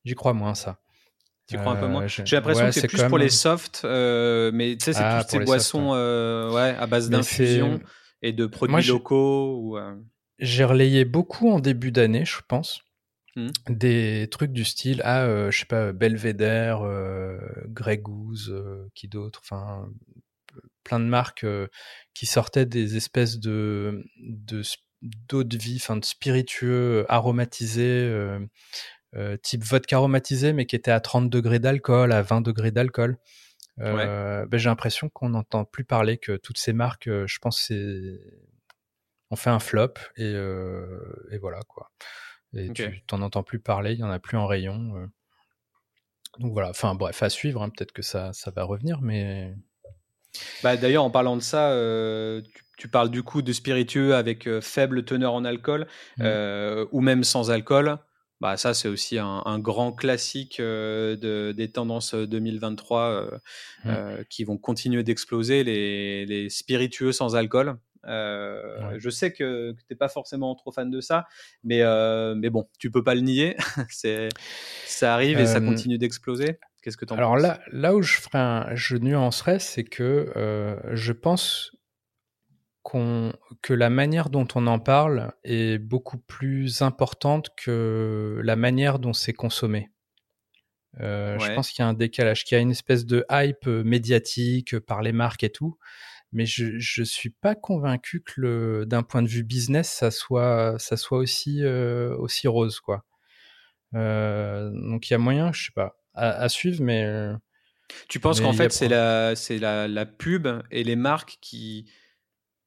j'y 0.04 0.16
crois 0.16 0.34
moins 0.34 0.56
ça. 0.56 0.80
Tu 1.48 1.58
crois 1.58 1.72
un 1.72 1.76
peu 1.78 1.88
moins? 1.88 2.06
J'ai 2.06 2.24
l'impression 2.36 2.66
que 2.66 2.72
c'est 2.72 2.88
plus 2.88 3.04
pour 3.06 3.18
les 3.18 3.30
softs, 3.30 3.84
mais 3.84 4.76
tu 4.78 4.86
sais, 4.86 4.94
c'est 4.94 5.00
ah, 5.02 5.22
toutes 5.22 5.32
ces 5.32 5.40
boissons 5.40 5.92
ouais. 5.92 6.76
à 6.78 6.86
base 6.88 7.10
d'infusion 7.10 7.80
et 8.22 8.34
de 8.34 8.46
produits 8.46 8.86
locaux. 8.86 9.58
Ou, 9.58 9.80
J'ai 10.38 10.64
relayé 10.64 11.06
beaucoup 11.06 11.50
en 11.50 11.60
début 11.60 11.92
d'année, 11.92 12.26
je 12.26 12.38
pense. 12.48 12.84
Mmh. 13.36 13.50
Des 13.70 14.28
trucs 14.32 14.52
du 14.52 14.66
style, 14.66 15.02
ah, 15.06 15.24
euh, 15.24 15.52
je 15.52 15.60
sais 15.60 15.66
pas, 15.66 15.92
Belvedere, 15.94 16.82
euh, 16.84 17.38
Grey 17.68 17.98
Goose, 17.98 18.50
euh, 18.52 18.90
qui 18.96 19.08
d'autre, 19.08 19.42
enfin, 19.44 19.88
plein 20.84 21.00
de 21.00 21.06
marques 21.06 21.46
qui 22.14 22.26
sortaient 22.26 22.66
des 22.66 22.98
espèces 22.98 23.40
de 23.40 24.04
d'eau 25.02 25.44
de, 25.46 25.58
vie, 25.58 25.78
enfin 25.78 25.96
de 25.96 26.04
spiritueux 26.04 27.06
aromatisés, 27.08 28.12
type 29.44 29.64
vodka 29.64 29.98
aromatisé, 29.98 30.52
mais 30.52 30.66
qui 30.66 30.76
était 30.76 30.92
à 30.92 31.00
30 31.00 31.30
degrés 31.30 31.60
d'alcool, 31.60 32.12
à 32.12 32.22
20 32.22 32.42
degrés 32.42 32.72
d'alcool. 32.72 33.18
Ben, 33.78 34.48
j'ai 34.52 34.70
l'impression 34.70 35.10
qu'on 35.10 35.30
n'entend 35.30 35.64
plus 35.64 35.86
parler 35.86 36.18
que 36.18 36.36
toutes 36.38 36.58
ces 36.58 36.74
marques, 36.74 37.08
je 37.08 37.40
pense, 37.40 37.62
c'est 37.62 38.20
on 39.32 39.36
fait 39.36 39.52
un 39.52 39.60
flop 39.60 39.94
et, 40.18 40.32
et 40.32 41.38
voilà 41.38 41.60
quoi 41.68 41.92
et 42.56 42.72
tu 42.74 43.04
t'en 43.08 43.22
entends 43.22 43.44
plus 43.44 43.60
parler, 43.60 43.94
il 43.94 44.00
y 44.00 44.04
en 44.04 44.10
a 44.10 44.20
plus 44.20 44.38
en 44.38 44.48
rayon. 44.48 44.96
Euh. 44.96 45.06
Donc 46.40 46.54
voilà, 46.54 46.70
enfin 46.70 46.96
bref, 46.96 47.22
à 47.22 47.30
suivre, 47.30 47.62
hein, 47.62 47.70
peut-être 47.70 47.92
que 47.92 48.02
ça, 48.02 48.34
ça 48.34 48.52
va 48.52 48.64
revenir, 48.64 49.02
mais... 49.02 49.54
Bah, 50.64 50.78
D'ailleurs, 50.78 51.04
en 51.04 51.10
parlant 51.10 51.36
de 51.36 51.42
ça, 51.42 51.72
euh, 51.72 52.42
tu, 52.78 52.88
parles 52.88 53.10
du 53.10 53.24
coup 53.24 53.42
de 53.42 53.52
spiritueux 53.52 54.16
avec 54.16 54.48
euh, 54.48 54.62
faible 54.62 55.04
teneur 55.04 55.34
en 55.34 55.44
alcool, 55.44 55.88
mmh. 56.18 56.86
ou 56.92 57.02
même 57.02 57.24
sans 57.24 57.52
alcool. 57.52 57.98
Bah, 58.40 58.56
ça, 58.56 58.74
c'est 58.74 58.88
aussi 58.88 59.18
un, 59.18 59.60
grand 59.60 59.92
classique 59.92 60.62
de, 60.62 61.52
des 61.52 61.72
tendances 61.72 62.14
2023 62.14 63.42
mmh. 63.84 63.92
qui 64.30 64.44
vont 64.46 64.58
continuer 64.58 65.04
d'exploser, 65.04 65.64
les, 65.64 66.26
les, 66.26 66.50
spiritueux 66.50 67.12
sans 67.12 67.36
alcool. 67.36 67.78
Euh, 68.06 68.96
je 68.98 69.10
sais 69.10 69.34
que, 69.34 69.72
tu 69.72 69.84
n'es 69.90 69.96
pas 69.96 70.10
forcément 70.10 70.56
trop 70.56 70.72
fan 70.72 70.90
de 70.90 71.02
ça, 71.02 71.26
mais, 71.64 71.82
euh, 71.82 72.36
mais 72.36 72.50
bon, 72.50 72.68
tu 72.80 72.92
peux 72.92 73.04
pas 73.04 73.16
le 73.16 73.22
nier. 73.22 73.56
c'est, 73.90 74.30
ça 74.86 75.14
arrive 75.14 75.40
et 75.40 75.46
ça 75.46 75.62
continue 75.62 75.98
d'exploser. 75.98 76.60
Qu'est-ce 76.82 76.98
que 76.98 77.06
tu 77.06 77.14
en 77.14 77.18
Alors 77.18 77.34
penses? 77.34 77.44
là, 77.44 77.60
là 77.72 77.96
où 77.96 78.02
je, 78.02 78.16
ferai 78.16 78.38
un, 78.38 78.76
je 78.76 78.96
nuancerais, 78.96 79.60
c'est 79.60 79.84
que 79.84 80.32
euh, 80.38 80.78
je 80.96 81.12
pense 81.12 81.72
qu'on, 82.84 83.34
que 83.62 83.74
la 83.74 83.90
manière 83.90 84.30
dont 84.30 84.48
on 84.56 84.66
en 84.68 84.80
parle 84.80 85.34
est 85.44 85.78
beaucoup 85.78 86.18
plus 86.18 86.82
importante 86.82 87.50
que 87.58 88.40
la 88.44 88.56
manière 88.56 89.00
dont 89.00 89.14
c'est 89.14 89.34
consommé. 89.34 89.90
Je 90.98 91.54
pense 91.54 91.70
qu'il 91.70 91.84
y 91.84 91.86
a 91.86 91.88
un 91.88 91.94
décalage, 91.94 92.44
qu'il 92.44 92.56
y 92.56 92.60
a 92.60 92.62
une 92.62 92.72
espèce 92.72 93.06
de 93.06 93.26
hype 93.32 93.68
médiatique 93.68 94.80
par 94.80 95.02
les 95.02 95.14
marques 95.14 95.44
et 95.44 95.50
tout, 95.50 95.78
mais 96.32 96.46
je 96.46 96.78
je 96.78 97.04
suis 97.04 97.30
pas 97.30 97.56
convaincu 97.56 98.22
que 98.22 98.34
le 98.38 98.86
d'un 98.86 99.04
point 99.04 99.22
de 99.22 99.28
vue 99.28 99.44
business 99.44 99.90
ça 99.90 100.12
soit 100.12 100.78
ça 100.78 100.98
soit 100.98 101.18
aussi 101.18 101.64
euh, 101.64 102.16
aussi 102.18 102.48
rose 102.48 102.80
quoi. 102.80 103.04
Euh, 103.96 104.70
donc 104.72 105.10
il 105.10 105.14
y 105.14 105.16
a 105.16 105.18
moyen, 105.18 105.52
je 105.52 105.66
sais 105.66 105.72
pas, 105.74 105.98
à, 106.14 106.48
suivre, 106.50 106.84
mais. 106.84 107.04
Euh, 107.04 107.36
tu 108.08 108.20
penses 108.20 108.40
qu'en 108.40 108.54
fait 108.54 108.72
c'est 108.72 108.88
la 108.88 109.36
c'est 109.36 109.58
la, 109.58 109.88
la, 109.88 110.06
pub 110.06 110.48
et 110.70 110.84
les 110.84 110.96
marques 110.96 111.40
qui 111.42 111.92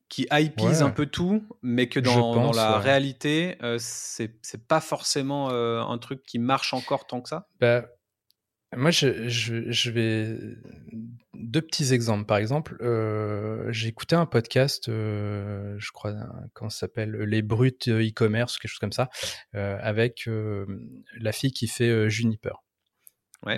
qui 0.08 0.26
hypeisent 0.32 0.82
un 0.82 0.90
peu 0.90 1.06
tout, 1.06 1.46
mais 1.62 1.88
que 1.88 2.00
dans, 2.00 2.34
dans 2.34 2.50
la 2.50 2.78
réalité 2.80 3.56
c'est 3.78 4.34
c'est 4.42 4.66
pas 4.66 4.80
forcément 4.80 5.50
un 5.50 5.98
truc 5.98 6.24
qui 6.24 6.40
marche 6.40 6.74
encore 6.74 7.06
tant 7.06 7.20
que 7.20 7.28
ça? 7.28 7.46
Bah, 7.60 7.84
moi, 8.76 8.90
je, 8.90 9.28
je, 9.28 9.70
je, 9.70 9.90
vais 9.90 10.38
deux 11.34 11.62
petits 11.62 11.92
exemples. 11.92 12.26
Par 12.26 12.36
exemple, 12.38 12.76
euh, 12.80 13.70
j'ai 13.72 13.88
écouté 13.88 14.16
un 14.16 14.26
podcast, 14.26 14.88
euh, 14.88 15.74
je 15.78 15.90
crois, 15.92 16.14
comment 16.52 16.70
ça 16.70 16.80
s'appelle, 16.80 17.12
les 17.12 17.42
brutes 17.42 17.88
e-commerce, 17.88 18.58
quelque 18.58 18.70
chose 18.70 18.78
comme 18.78 18.92
ça, 18.92 19.08
euh, 19.54 19.78
avec 19.80 20.28
euh, 20.28 20.66
la 21.18 21.32
fille 21.32 21.52
qui 21.52 21.68
fait 21.68 21.88
euh, 21.88 22.08
Juniper. 22.08 22.62
Ouais. 23.44 23.56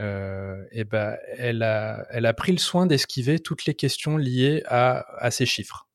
et 0.73 0.85
ben, 0.85 1.19
elle 1.37 1.63
a, 1.63 2.07
elle 2.09 2.25
a 2.25 2.33
pris 2.33 2.53
le 2.53 2.59
soin 2.59 2.87
d'esquiver 2.87 3.39
toutes 3.39 3.67
les 3.67 3.75
questions 3.75 4.17
liées 4.17 4.63
à, 4.65 5.05
à 5.23 5.31
ces 5.31 5.45
chiffres. 5.45 5.91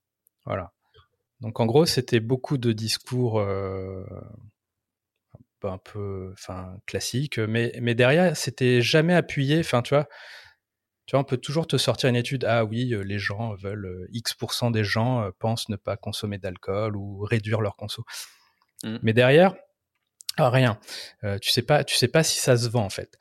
Voilà. 0.46 0.74
Donc 1.42 1.60
en 1.60 1.66
gros, 1.66 1.88
c'était 1.88 2.20
beaucoup 2.20 2.60
de 2.60 2.72
discours 2.72 3.42
un 5.64 5.78
peu 5.80 6.30
enfin 6.34 6.78
classique 6.86 7.38
mais 7.38 7.74
mais 7.82 7.94
derrière 7.94 8.38
c'était 8.38 8.82
jamais 8.82 9.14
appuyé 9.14 9.60
enfin 9.60 9.82
tu 9.82 9.94
vois 9.94 10.08
Tu 11.10 11.16
vois, 11.16 11.22
on 11.22 11.24
peut 11.24 11.38
toujours 11.38 11.66
te 11.66 11.76
sortir 11.76 12.08
une 12.08 12.16
étude. 12.16 12.46
Ah 12.48 12.64
oui, 12.66 12.94
les 13.04 13.18
gens 13.18 13.56
veulent 13.56 14.08
X% 14.12 14.70
des 14.70 14.84
gens 14.84 15.28
pensent 15.40 15.68
ne 15.68 15.76
pas 15.76 15.98
consommer 15.98 16.38
d'alcool 16.38 16.96
ou 16.96 17.24
réduire 17.24 17.62
leur 17.62 17.76
conso. 17.76 18.06
Mmh. 18.84 18.98
Mais 19.02 19.14
derrière, 19.14 19.56
ah, 20.38 20.50
rien. 20.50 20.80
Euh, 21.24 21.38
tu 21.40 21.50
sais 21.50 21.64
pas, 21.64 21.84
tu 21.84 21.96
sais 21.96 22.08
pas 22.08 22.24
si 22.24 22.40
ça 22.40 22.56
se 22.56 22.70
vend 22.70 22.86
en 22.86 22.90
fait. 22.90 23.18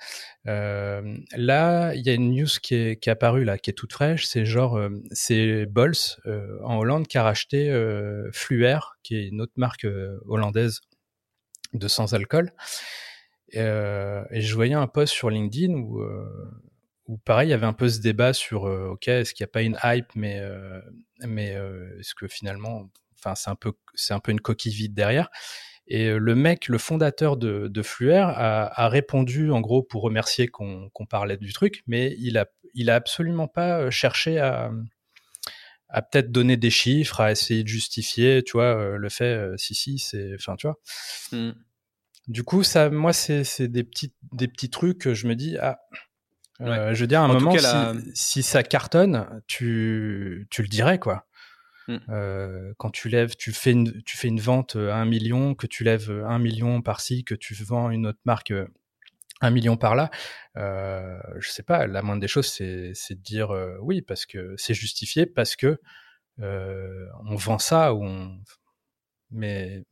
Euh, 0.47 1.17
là, 1.33 1.93
il 1.95 2.07
y 2.07 2.11
a 2.11 2.13
une 2.13 2.31
news 2.31 2.47
qui 2.63 2.75
est, 2.75 2.97
qui 3.03 3.09
est 3.09 3.13
apparue 3.13 3.45
là, 3.45 3.59
qui 3.59 3.71
est 3.71 3.73
toute 3.73 3.93
fraîche. 3.93 4.27
C'est 4.27 4.45
genre, 4.45 4.77
euh, 4.77 4.91
c'est 5.11 5.67
Bols 5.67 5.97
en 6.63 6.77
Hollande 6.77 7.09
qui 7.09 7.17
a 7.17 7.23
racheté 7.23 7.73
Fluer, 8.33 8.79
qui 9.03 9.17
est 9.17 9.29
une 9.29 9.41
autre 9.41 9.55
marque 9.57 9.87
hollandaise 10.27 10.81
de 11.73 11.89
sans 11.89 12.15
alcool. 12.15 12.53
et 13.53 13.61
je 13.61 14.55
voyais 14.55 14.75
un 14.75 14.87
post 14.87 15.15
sur 15.15 15.31
LinkedIn 15.31 15.73
où, 15.73 16.01
où 17.09 17.19
pareil, 17.19 17.49
il 17.49 17.51
y 17.51 17.55
avait 17.55 17.67
un 17.67 17.73
peu 17.73 17.89
ce 17.89 18.01
débat 18.01 18.33
sur, 18.33 18.63
ok, 18.63 19.09
est-ce 19.09 19.35
qu'il 19.35 19.45
n'y 19.45 19.49
a 19.49 19.53
pas 19.53 19.63
une 19.63 19.79
hype, 19.83 20.15
mais 20.15 20.41
mais 21.25 21.57
est-ce 21.99 22.15
que 22.15 22.29
finalement, 22.29 22.91
enfin, 23.19 23.35
c'est 23.35 23.51
un 23.51 23.57
peu, 23.57 23.73
c'est 23.95 24.15
un 24.15 24.21
peu 24.21 24.31
une 24.31 24.41
coquille 24.41 24.73
vide 24.75 24.95
derrière. 24.95 25.31
Et 25.89 26.09
euh, 26.09 26.19
le 26.19 26.35
mec, 26.35 26.69
le 26.69 26.79
fondateur 26.79 27.37
de, 27.37 27.69
de 27.69 27.83
Fluer, 27.83 28.19
a, 28.19 28.89
répondu 28.89 29.51
en 29.51 29.61
gros 29.61 29.83
pour 29.83 30.03
remercier 30.03 30.47
qu'on 30.49 30.91
parlait 31.09 31.39
du 31.39 31.53
truc, 31.53 31.83
mais 31.87 32.15
il 32.19 32.39
a, 32.39 32.47
il 32.75 32.91
a 32.91 32.95
absolument 32.95 33.49
pas 33.49 33.81
euh, 33.81 33.91
cherché 33.91 34.39
à, 34.39 34.71
à 35.89 36.03
peut-être 36.03 36.31
donner 36.31 36.59
des 36.59 36.71
chiffres, 36.71 37.21
à 37.21 37.33
essayer 37.33 37.63
de 37.63 37.69
justifier, 37.69 38.43
tu 38.45 38.53
vois, 38.53 38.77
euh, 38.77 38.97
le 38.99 39.09
fait, 39.09 39.51
si 39.57 39.75
si, 39.75 39.99
c'est, 39.99 40.35
enfin, 40.35 40.57
tu 40.57 40.67
vois. 40.67 40.79
Mmh. 41.33 41.53
Du 42.29 42.43
coup, 42.43 42.63
ça, 42.63 42.91
moi, 42.91 43.15
c'est 43.15 43.63
des 43.63 43.85
petits, 43.85 44.13
des 44.33 44.49
petits 44.49 44.69
trucs 44.69 44.99
que 44.99 45.15
je 45.15 45.27
me 45.27 45.35
dis, 45.35 45.57
ah, 45.57 45.79
je 46.61 47.01
veux 47.01 47.07
dire, 47.07 47.21
à 47.21 47.25
un 47.25 47.29
moment, 47.29 47.57
si, 47.57 48.11
si, 48.15 48.43
ça 48.43 48.63
cartonne, 48.63 49.43
tu, 49.47 50.47
tu 50.51 50.63
le 50.63 50.69
dirais, 50.69 50.99
quoi. 50.99 51.27
Mm. 51.89 51.97
Euh, 52.11 52.75
quand 52.77 52.91
tu 52.91 53.09
lèves, 53.09 53.35
tu 53.37 53.53
fais 53.53 53.73
une, 53.73 54.03
tu 54.03 54.17
fais 54.17 54.29
une 54.29 54.41
vente 54.41 54.77
à 54.77 54.97
un 54.97 55.07
million, 55.07 55.55
que 55.55 55.67
tu 55.67 55.85
lèves 55.85 56.11
un 56.27 56.39
million 56.39 56.83
par-ci, 56.83 57.25
que 57.25 57.35
tu 57.35 57.55
vends 57.65 57.91
une 57.91 58.07
autre 58.07 58.21
marque 58.25 58.51
euh, 58.51 58.69
un 59.41 59.51
million 59.51 59.77
par 59.77 59.95
là, 59.95 60.11
euh, 60.57 61.17
je 61.39 61.49
sais 61.49 61.63
pas, 61.63 61.87
la 61.87 62.03
moindre 62.03 62.21
des 62.21 62.29
choses, 62.29 62.49
c'est, 62.49 62.93
de 62.93 63.23
dire 63.23 63.53
euh, 63.53 63.77
oui, 63.81 64.03
parce 64.03 64.27
que 64.27 64.55
c'est 64.57 64.75
justifié, 64.75 65.27
parce 65.27 65.57
que 65.57 65.79
on 66.41 67.35
vend 67.37 67.59
ça, 67.59 67.95
ou 67.95 68.05
on... 68.05 68.41
mais 69.31 69.85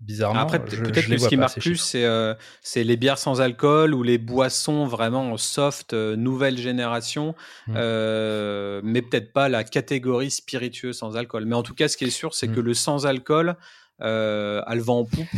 bizarrement. 0.00 0.40
Après, 0.40 0.62
peut-être 0.62 0.92
que 0.92 1.18
ce 1.18 1.28
qui 1.28 1.36
marque 1.36 1.60
plus, 1.60 1.76
c'est 1.76 2.04
euh, 2.04 2.34
c'est 2.62 2.84
les 2.84 2.96
bières 2.96 3.18
sans 3.18 3.40
alcool 3.40 3.94
ou 3.94 4.02
les 4.02 4.18
boissons 4.18 4.86
vraiment 4.86 5.36
soft, 5.36 5.92
euh, 5.92 6.16
nouvelle 6.16 6.58
génération, 6.58 7.34
mmh. 7.66 7.74
euh, 7.76 8.80
mais 8.84 9.02
peut-être 9.02 9.32
pas 9.32 9.48
la 9.48 9.64
catégorie 9.64 10.30
spiritueux 10.30 10.92
sans 10.92 11.16
alcool. 11.16 11.46
Mais 11.46 11.56
en 11.56 11.62
tout 11.62 11.74
cas, 11.74 11.88
ce 11.88 11.96
qui 11.96 12.04
est 12.04 12.10
sûr, 12.10 12.34
c'est 12.34 12.48
que 12.48 12.60
mmh. 12.60 12.64
le 12.64 12.74
sans 12.74 13.06
alcool, 13.06 13.56
a 14.00 14.74
le 14.74 14.80
vent 14.80 15.00
en 15.00 15.04
poupe. 15.04 15.28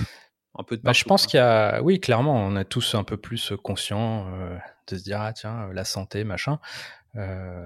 Un 0.58 0.62
peu 0.62 0.78
de 0.78 0.82
bah, 0.82 0.94
je 0.94 1.04
pense 1.04 1.26
qu'il 1.26 1.36
y 1.36 1.42
a, 1.42 1.82
oui, 1.82 2.00
clairement, 2.00 2.34
on 2.34 2.56
est 2.56 2.64
tous 2.64 2.94
un 2.94 3.04
peu 3.04 3.18
plus 3.18 3.52
conscients 3.62 4.26
de 4.88 4.96
se 4.96 5.02
dire, 5.02 5.20
ah 5.20 5.34
tiens, 5.34 5.68
la 5.74 5.84
santé, 5.84 6.24
machin. 6.24 6.58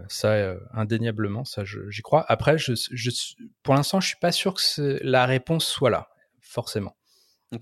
ça, 0.09 0.55
indéniablement, 0.75 1.45
ça, 1.45 1.63
j'y 1.65 2.03
crois. 2.03 2.27
Après, 2.29 2.59
je, 2.59 2.73
je, 2.75 3.11
pour 3.63 3.75
l'instant, 3.75 4.01
je 4.01 4.09
suis 4.09 4.19
pas 4.21 4.33
sûr 4.33 4.55
que 4.55 4.99
la 5.05 5.25
réponse 5.25 5.65
soit 5.67 5.91
là 5.91 6.09
forcément. 6.51 6.97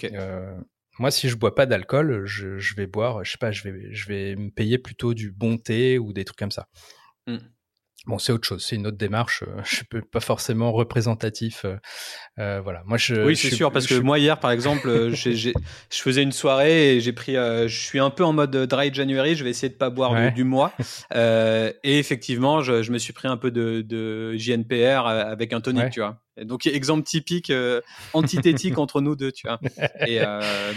Euh, 0.05 0.59
moi, 0.99 1.11
si 1.11 1.29
je 1.29 1.37
bois 1.37 1.55
pas 1.55 1.67
d'alcool, 1.67 2.25
je, 2.25 2.75
vais 2.75 2.87
boire, 2.87 3.25
je 3.25 3.33
sais 3.33 3.39
pas, 3.39 3.53
je 3.53 3.69
vais, 3.69 3.95
je 3.95 4.09
vais 4.09 4.37
me 4.37 4.51
payer 4.51 4.79
plutôt 4.79 5.15
du 5.15 5.31
bon 5.31 5.59
thé 5.59 5.99
ou 5.99 6.13
des 6.13 6.25
trucs 6.25 6.39
comme 6.39 6.51
ça. 6.51 6.69
Mmh. 7.27 7.37
Bon, 8.09 8.19
c'est 8.19 8.33
autre 8.33 8.49
chose, 8.49 8.65
c'est 8.65 8.77
une 8.77 8.87
autre 8.87 8.97
démarche. 8.97 9.45
Euh, 9.47 9.61
je 9.65 9.83
peux 9.89 10.01
pas 10.01 10.21
forcément 10.21 10.73
représentatif. 10.73 11.67
Euh, 11.67 11.77
euh, 12.39 12.61
voilà, 12.65 12.83
moi 12.87 12.97
je. 12.97 13.15
Oui, 13.15 13.37
c'est 13.37 13.51
sûr, 13.51 13.71
parce 13.71 13.87
que 13.87 13.95
moi 13.97 14.19
hier, 14.19 14.41
par 14.41 14.51
exemple, 14.51 15.11
je 15.13 15.53
faisais 15.91 16.23
une 16.23 16.33
soirée 16.33 16.97
et 16.97 17.01
j'ai 17.01 17.13
pris. 17.13 17.35
je 17.35 17.69
suis 17.69 17.99
un 17.99 18.11
peu 18.11 18.25
en 18.25 18.33
mode 18.33 18.57
dry 18.57 18.93
January. 18.93 19.37
Je 19.37 19.45
vais 19.45 19.51
essayer 19.51 19.69
de 19.69 19.77
pas 19.77 19.91
boire 19.91 20.33
du, 20.33 20.45
mois. 20.45 20.73
et 21.15 21.99
effectivement, 21.99 22.63
je, 22.63 22.91
me 22.91 22.99
suis 22.99 23.13
pris 23.13 23.29
un 23.29 23.37
peu 23.37 23.51
de, 23.51 23.83
de 23.83 24.35
JNPR 24.37 25.07
avec 25.07 25.53
un 25.53 25.61
tonic, 25.61 25.91
tu 25.91 26.01
vois. 26.01 26.19
Donc 26.41 26.67
exemple 26.67 27.03
typique 27.03 27.53
antithétique 28.15 28.79
entre 28.79 29.01
nous 29.01 29.17
deux, 29.17 29.33
tu 29.33 29.47
vois. 29.47 29.61
Et 30.07 30.21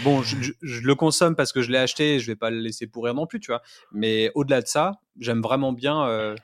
bon, 0.04 0.22
je, 0.22 0.36
je, 0.60 0.80
le 0.82 0.94
consomme 0.94 1.34
parce 1.34 1.52
que 1.52 1.62
je 1.62 1.70
l'ai 1.70 1.78
acheté. 1.78 2.16
Et 2.16 2.18
je 2.18 2.26
vais 2.26 2.36
pas 2.36 2.50
le 2.50 2.58
laisser 2.58 2.86
pourrir 2.86 3.14
non 3.14 3.26
plus, 3.26 3.40
tu 3.40 3.52
vois. 3.52 3.62
Mais 3.90 4.30
au-delà 4.34 4.60
de 4.60 4.66
ça, 4.66 5.00
j'aime 5.18 5.40
vraiment 5.40 5.72
bien 5.72 6.34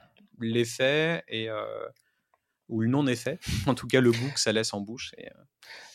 l'effet 0.41 1.25
et 1.29 1.49
euh, 1.49 1.89
ou 2.69 2.81
le 2.81 2.89
non-effet, 2.89 3.39
en 3.67 3.75
tout 3.75 3.87
cas 3.87 4.01
le 4.01 4.13
goût 4.13 4.31
que 4.33 4.41
ça 4.41 4.53
laisse 4.53 4.75
en 4.75 4.81
bouche. 4.81 5.13
Et, 5.19 5.27
euh, 5.27 5.45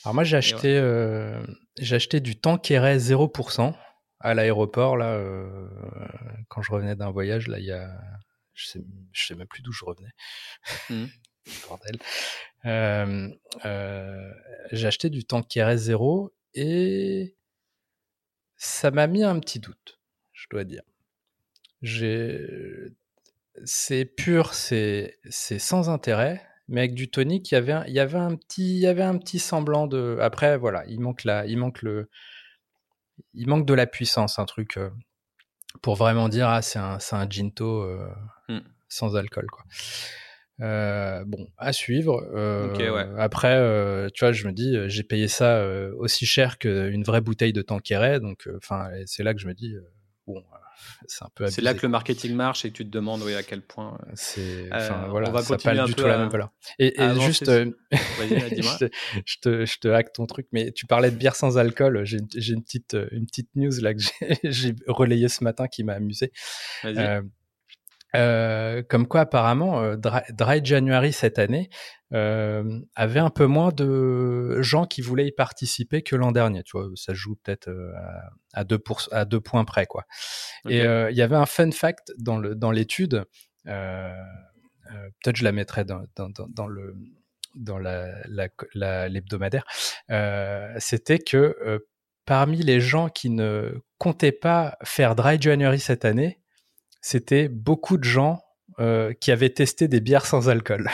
Alors 0.04 0.16
moi 0.16 0.24
j'ai 0.24 0.38
acheté, 0.38 0.78
euh, 0.78 1.44
j'ai 1.80 1.96
acheté 1.96 2.20
du 2.20 2.36
Tanqueray 2.36 2.98
0% 2.98 3.76
à 4.20 4.34
l'aéroport 4.34 4.96
là 4.96 5.22
quand 6.48 6.62
je 6.62 6.72
revenais 6.72 6.96
d'un 6.96 7.12
voyage 7.12 7.48
là 7.48 7.60
il 7.60 7.66
y 7.66 7.72
a 7.72 7.90
je 8.54 8.68
sais, 8.68 8.80
je 9.12 9.26
sais 9.26 9.36
même 9.36 9.48
plus 9.48 9.62
d'où 9.62 9.72
je 9.72 9.84
revenais. 9.84 10.12
Mmh. 10.90 11.06
Bordel. 11.68 12.00
j'ai 14.72 14.88
acheté 14.88 15.10
du 15.10 15.26
Tanqueray 15.26 15.78
0 15.78 16.34
et 16.54 17.36
ça 18.56 18.92
m'a 18.92 19.08
mis 19.08 19.24
un 19.24 19.40
petit 19.40 19.60
doute, 19.60 20.00
je 20.32 20.48
dois 20.50 20.64
dire. 20.64 20.84
J'ai 21.82 22.94
c'est 23.66 24.06
pur, 24.06 24.54
c'est 24.54 25.20
sans 25.30 25.90
intérêt, 25.90 26.42
mais 26.68 26.82
avec 26.82 26.94
du 26.94 27.10
tonic, 27.10 27.52
il 27.52 27.56
y 27.56 27.58
avait 27.58 27.74
un, 27.74 27.86
il 27.86 27.94
y 27.94 28.00
avait 28.00 28.18
un 28.18 28.36
petit, 28.36 28.76
il 28.76 28.80
y 28.80 28.88
avait 28.88 29.04
un 29.04 29.18
petit 29.18 29.40
semblant 29.40 29.88
de. 29.88 30.18
Après, 30.22 30.58
voilà, 30.58 30.84
il 30.88 31.00
manque 31.02 31.24
la, 31.24 31.46
il 31.46 31.58
manque 31.58 31.82
le, 31.82 32.10
il 33.34 33.48
manque 33.48 33.66
de 33.66 33.74
la 33.74 33.88
puissance, 33.88 34.40
un 34.40 34.46
truc 34.46 34.78
euh, 34.78 34.90
pour 35.82 35.96
vraiment 35.96 36.30
dire 36.30 36.48
ah 36.48 36.62
c'est 36.62 36.80
un, 36.80 37.00
c'est 37.00 37.16
un 37.16 37.28
ginto 37.30 37.84
euh, 37.84 38.08
mmh. 38.50 38.60
sans 38.88 39.16
alcool 39.16 39.48
quoi. 39.48 39.64
Euh, 40.62 41.24
bon, 41.26 41.48
à 41.58 41.74
suivre. 41.74 42.22
Après, 43.18 43.58
tu 44.14 44.24
vois, 44.24 44.32
je 44.32 44.48
me 44.48 44.54
dis, 44.54 44.78
j'ai 44.88 45.04
payé 45.04 45.28
ça 45.28 45.66
aussi 45.98 46.26
cher 46.26 46.60
qu'une 46.60 47.04
vraie 47.04 47.22
bouteille 47.22 47.54
de 47.54 47.64
Tanqueray, 47.64 48.20
donc 48.20 48.48
enfin, 48.58 48.90
c'est 49.06 49.24
là 49.24 49.34
que 49.34 49.40
je 49.40 49.48
me 49.48 49.54
dis, 49.54 49.76
bon, 50.28 50.44
c'est 51.08 51.24
un 51.24 51.30
peu. 51.36 51.48
C'est 51.48 51.62
là 51.62 51.74
que 51.74 51.82
le 51.84 51.90
marketing 51.90 52.34
marche 52.34 52.66
et 52.66 52.72
tu 52.72 52.86
te 52.86 52.90
demandes 52.90 53.22
oui, 53.24 53.34
à 53.34 53.44
quel 53.44 53.62
point. 53.62 53.98
Euh, 54.08 54.12
c'est. 54.16 54.70
Enfin, 54.72 55.04
euh, 55.04 55.10
voilà, 55.10 55.30
on 55.30 55.32
va 55.32 55.42
ça 55.42 55.58
pas 55.58 55.86
du 55.86 55.94
tout 55.94 56.06
la 56.06 56.18
même 56.18 56.30
valeur. 56.30 56.52
Et, 56.80 56.94
juste, 57.22 57.50
euh, 57.50 57.72
je, 57.92 59.38
te, 59.42 59.66
je 59.66 59.80
te 59.80 59.88
hack 59.88 60.14
ton 60.14 60.26
truc, 60.26 60.48
mais 60.52 60.72
tu 60.72 60.86
parlais 60.86 61.12
de 61.12 61.16
bière 61.16 61.36
sans 61.36 61.58
alcool. 61.58 62.04
J'ai 62.06 62.18
une 62.54 62.64
petite, 62.64 62.98
une 63.12 63.26
petite 63.26 63.50
news 63.56 63.72
là 63.82 63.94
que 63.94 64.02
j'ai 64.44 64.76
relayée 64.88 65.30
ce 65.30 65.44
matin 65.44 65.68
qui 65.68 65.84
m'a 65.84 65.94
amusé. 65.94 66.32
Euh, 68.16 68.84
comme 68.84 69.08
quoi 69.08 69.22
apparemment 69.22 69.82
euh, 69.82 69.96
Dry, 69.98 70.62
January 70.64 71.12
cette 71.12 71.40
année 71.40 71.70
euh, 72.14 72.80
avait 72.96 73.20
un 73.20 73.32
peu 73.32 73.48
moins 73.48 73.72
de 73.72 74.62
gens 74.62 74.86
qui 74.86 75.02
voulaient 75.02 75.26
y 75.26 75.32
participer 75.32 76.04
que 76.04 76.16
l'an 76.16 76.32
dernier. 76.32 76.62
Tu 76.64 76.78
vois, 76.78 76.90
ça 76.96 77.14
joue 77.16 77.36
peut-être 77.44 77.72
à, 78.54 78.64
deux 78.64 78.80
à 79.12 79.26
deux 79.26 79.40
points 79.40 79.66
près 79.66 79.88
quoi. 79.88 80.06
Et 80.70 80.82
il 80.82 81.16
y 81.16 81.22
avait 81.22 81.36
un 81.36 81.48
fun 81.48 81.72
fact 81.72 82.12
dans 82.20 82.38
le 82.38 82.56
dans 82.56 82.72
l'étude. 82.72 83.26
peut-être 83.66 85.36
je 85.36 85.44
la 85.44 85.52
mettrai 85.52 85.84
dans, 85.84 86.04
dans, 86.16 86.30
dans, 86.30 86.68
le 86.68 86.96
dans 87.56 87.80
la, 87.80 89.08
l'hebdomadaire. 89.08 89.66
C'était 90.78 91.20
que 91.20 91.84
parmi 92.26 92.62
les 92.62 92.80
gens 92.80 93.10
qui 93.10 93.32
ne 93.32 93.82
comptaient 93.98 94.32
pas 94.32 94.78
faire 94.84 95.16
Dry 95.16 95.42
January 95.42 95.80
cette 95.80 96.06
année, 96.06 96.43
c'était 97.04 97.50
beaucoup 97.50 97.98
de 97.98 98.06
gens 98.06 98.42
euh, 98.80 99.14
qui 99.14 99.32
avaient 99.32 99.50
testé 99.50 99.88
des 99.88 100.00
bières 100.00 100.26
sans 100.26 100.50
alcool. 100.50 100.90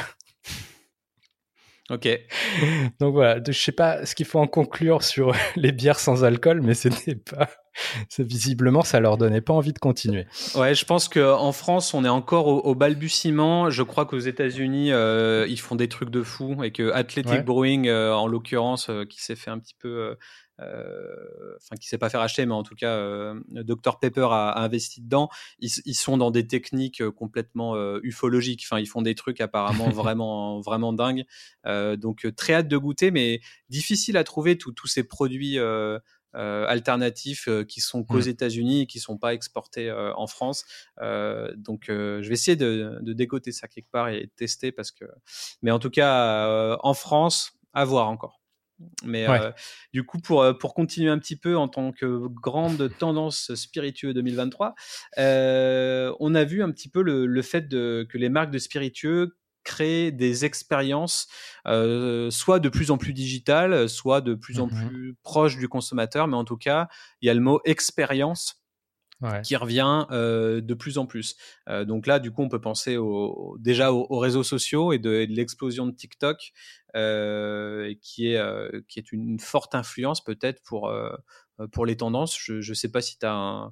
Ok. 1.92 2.08
Donc 3.00 3.14
voilà, 3.14 3.40
je 3.46 3.52
sais 3.52 3.72
pas 3.72 4.06
ce 4.06 4.16
qu'il 4.16 4.26
faut 4.26 4.40
en 4.40 4.48
conclure 4.48 5.04
sur 5.04 5.34
les 5.56 5.72
bières 5.72 6.00
sans 6.00 6.24
alcool, 6.24 6.62
mais 6.62 6.74
c'était 6.74 7.16
pas, 7.16 7.48
visiblement, 8.20 8.82
ça 8.82 9.00
leur 9.00 9.18
donnait 9.18 9.42
pas 9.42 9.54
envie 9.54 9.72
de 9.72 9.80
continuer. 9.80 10.26
Ouais, 10.56 10.74
je 10.74 10.84
pense 10.84 11.08
qu'en 11.08 11.52
France, 11.52 11.94
on 11.94 12.04
est 12.04 12.10
encore 12.10 12.48
au, 12.48 12.74
balbutiement. 12.74 13.70
Je 13.70 13.84
crois 13.84 14.08
qu'aux 14.08 14.20
États-Unis, 14.20 14.92
euh, 14.92 15.46
ils 15.48 15.60
font 15.60 15.76
des 15.76 15.90
trucs 15.90 16.10
de 16.10 16.24
fou 16.24 16.64
et 16.64 16.72
que 16.72 16.92
Athletic 16.92 17.46
Brewing, 17.46 17.88
euh, 17.88 18.16
en 18.16 18.28
l'occurrence, 18.28 18.90
qui 19.10 19.22
s'est 19.22 19.36
fait 19.36 19.52
un 19.52 19.60
petit 19.60 19.76
peu 19.80 20.18
enfin 20.60 21.76
qui 21.80 21.88
sait 21.88 21.98
pas 21.98 22.10
faire 22.10 22.22
acheter, 22.22 22.46
mais 22.46 22.54
en 22.54 22.64
tout 22.64 22.76
cas, 22.76 22.92
euh, 22.92 23.40
Dr 23.52 24.00
Pepper 24.00 24.28
a, 24.32 24.60
investi 24.62 25.02
dedans. 25.02 25.30
Ils, 25.60 25.70
sont 25.96 26.18
dans 26.18 26.32
des 26.32 26.48
techniques 26.48 27.02
euh, 27.02 27.12
complètement 27.12 27.76
ufologiques. 28.02 28.64
Enfin, 28.66 28.80
ils 28.80 28.88
font 28.88 29.02
des 29.02 29.16
trucs 29.16 29.42
apparemment 29.42 29.90
vraiment, 29.90 30.60
vraiment 30.62 30.94
dingues. 30.94 31.26
donc 31.66 32.28
très 32.36 32.54
hâte 32.54 32.68
de 32.68 32.78
goûter, 32.78 33.12
mais 33.12 33.42
difficile 33.70 34.18
à 34.18 34.24
trouver 34.24 34.58
tous 34.58 34.88
ces 34.88 35.04
produits 35.04 35.58
alternatifs 36.34 37.50
qui 37.68 37.82
sont 37.82 38.04
qu'aux 38.04 38.26
mmh. 38.26 38.30
États-Unis 38.30 38.82
et 38.82 38.86
qui 38.86 39.00
sont 39.00 39.18
pas 39.18 39.34
exportés 39.34 39.92
en 39.92 40.28
France. 40.28 40.66
donc, 41.58 41.86
je 41.88 42.28
vais 42.28 42.34
essayer 42.34 42.58
de, 42.58 43.00
de, 43.02 43.14
dégoter 43.14 43.52
ça 43.52 43.68
quelque 43.68 43.92
part 43.92 44.10
et 44.10 44.22
de 44.22 44.32
tester 44.36 44.72
parce 44.72 44.92
que. 44.92 45.06
Mais 45.62 45.72
en 45.72 45.80
tout 45.80 45.90
cas, 45.90 46.78
en 46.82 46.94
France, 46.94 47.54
à 47.74 47.86
voir 47.86 48.10
encore. 48.10 48.39
Mais 49.04 49.28
euh, 49.28 49.52
du 49.94 50.06
coup, 50.06 50.20
pour, 50.20 50.42
euh, 50.42 50.54
pour 50.54 50.74
continuer 50.74 51.10
un 51.10 51.20
petit 51.20 51.36
peu 51.36 51.58
en 51.58 51.68
tant 51.68 51.92
que 51.92 52.28
grande 52.28 52.90
tendance 52.98 53.54
spiritueux 53.56 54.14
2023, 54.14 54.76
euh, 55.18 56.14
on 56.20 56.36
a 56.36 56.44
vu 56.44 56.64
un 56.64 56.72
petit 56.72 56.90
peu 56.90 57.02
le, 57.02 57.26
le 57.26 57.42
fait 57.42 57.68
de, 57.68 58.08
que 58.10 58.18
les 58.18 58.30
marques 58.30 58.52
de 58.52 58.60
spiritueux 58.60 59.36
créent 59.64 60.12
des 60.12 60.46
expériences 60.46 61.28
soit 61.66 62.60
de 62.60 62.70
plus 62.70 62.92
en 62.92 62.98
plus 62.98 63.14
digitales, 63.14 63.90
soit 63.90 64.22
de 64.22 64.34
plus 64.34 64.60
en 64.60 64.68
mmh 64.68 64.88
plus 64.88 65.16
proches 65.22 65.58
du 65.58 65.68
consommateur, 65.68 66.28
mais 66.28 66.38
en 66.38 66.46
tout 66.46 66.58
cas, 66.58 66.88
il 67.22 67.28
y 67.28 67.30
a 67.30 67.34
le 67.34 67.42
mot 67.42 67.60
expérience 67.66 68.59
qui 69.44 69.56
revient 69.56 70.06
de 70.10 70.74
plus 70.74 70.98
en 70.98 71.06
plus. 71.06 71.36
donc 71.68 72.08
là, 72.08 72.20
du 72.20 72.32
coup, 72.32 72.42
on 72.42 72.50
peut 72.50 72.62
penser 72.62 72.98
déjà 73.60 73.92
aux, 73.92 74.18
réseaux 74.18 74.44
sociaux 74.44 74.94
et 74.94 75.00
de, 75.00 75.26
l'explosion 75.30 75.88
de 75.88 75.92
TikTok, 75.92 76.52
qui, 76.94 78.28
est, 78.28 78.88
qui 78.88 79.00
est 79.00 79.12
une 79.12 79.40
forte 79.40 79.76
influence 79.76 80.24
peut-être 80.24 80.62
pour, 80.64 80.94
pour 81.72 81.86
les 81.86 81.98
tendances. 81.98 82.38
Je 82.40 82.70
ne 82.70 82.74
sais 82.74 82.92
pas 82.92 83.02
si 83.02 83.18
tu 83.18 83.26
as 83.26 83.72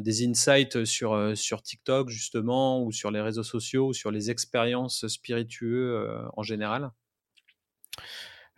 des 0.00 0.26
insights 0.26 0.84
sur, 0.84 1.36
sur 1.36 1.62
TikTok 1.62 2.08
justement, 2.08 2.82
ou 2.82 2.92
sur 2.92 3.10
les 3.10 3.20
réseaux 3.20 3.42
sociaux, 3.42 3.88
ou 3.88 3.92
sur 3.92 4.10
les 4.10 4.30
expériences 4.30 5.06
spiritueuses 5.08 6.08
en 6.36 6.42
général. 6.42 6.90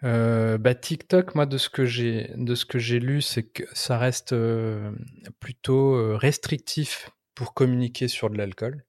Euh, 0.05 0.59
bah, 0.59 0.74
TikTok, 0.74 1.34
moi, 1.34 1.47
de 1.47 1.59
ce 1.59 1.68
que 1.68 1.86
j'ai 1.86 2.30
de 2.36 2.55
ce 2.55 2.66
que 2.66 2.78
j'ai 2.78 3.01
lu, 3.01 3.22
c'est 3.22 3.44
que 3.44 3.64
ça 3.72 3.99
reste 3.99 4.32
euh, 4.32 4.92
plutôt 5.40 5.94
euh, 5.94 6.16
restrictif 6.16 7.11
pour 7.34 7.55
communiquer 7.55 8.09
sur 8.09 8.30
de 8.30 8.36
l'alcool. 8.36 8.84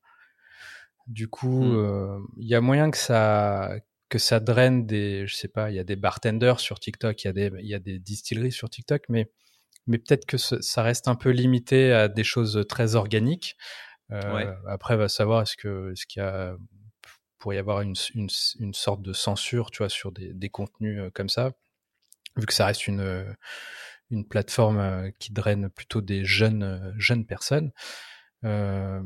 Du 1.07 1.29
coup, 1.29 1.63
mmh. 1.63 2.27
il 2.37 2.47
y 2.47 2.55
a 2.55 2.61
moyen 2.61 2.91
que 2.91 2.97
ça 2.97 3.71
que 4.09 4.19
ça 4.19 4.39
draine 4.39 4.85
des, 4.85 5.25
je 5.27 5.35
sais 5.35 5.47
pas, 5.47 5.69
il 5.69 5.75
y 5.75 5.79
a 5.79 5.83
des 5.83 5.95
bartenders 5.95 6.59
sur 6.59 6.79
TikTok, 6.79 7.23
il 7.23 7.27
y 7.27 7.29
a 7.29 7.33
des 7.33 7.51
il 7.59 7.67
y 7.67 7.75
a 7.75 7.79
des 7.79 7.99
distilleries 7.99 8.51
sur 8.51 8.69
TikTok, 8.69 9.03
mais 9.07 9.31
mais 9.85 9.99
peut-être 9.99 10.25
que 10.25 10.37
ça 10.37 10.83
reste 10.83 11.07
un 11.07 11.15
peu 11.15 11.29
limité 11.29 11.93
à 11.93 12.09
des 12.09 12.25
choses 12.25 12.65
très 12.67 12.95
organiques. 12.95 13.55
Ouais. 14.09 14.47
Après, 14.67 14.97
va 14.97 15.07
savoir 15.07 15.41
est-ce 15.41 15.55
que 15.55 15.93
ce 15.95 16.05
qu'il 16.05 16.21
y 16.21 16.25
a 16.25 16.57
pour 17.39 17.53
y 17.53 17.57
avoir 17.57 17.81
une, 17.81 17.95
une, 18.15 18.29
une, 18.59 18.73
sorte 18.73 19.01
de 19.01 19.13
censure, 19.13 19.71
tu 19.71 19.79
vois, 19.79 19.89
sur 19.89 20.11
des, 20.11 20.33
des 20.33 20.49
contenus 20.49 21.01
comme 21.13 21.29
ça, 21.29 21.51
vu 22.35 22.45
que 22.45 22.53
ça 22.53 22.65
reste 22.65 22.87
une, 22.87 23.35
une 24.09 24.27
plateforme 24.27 25.11
qui 25.19 25.33
draine 25.33 25.69
plutôt 25.69 26.01
des 26.01 26.25
jeunes, 26.25 26.93
jeunes 26.97 27.25
personnes. 27.25 27.71
Euh, 28.43 29.01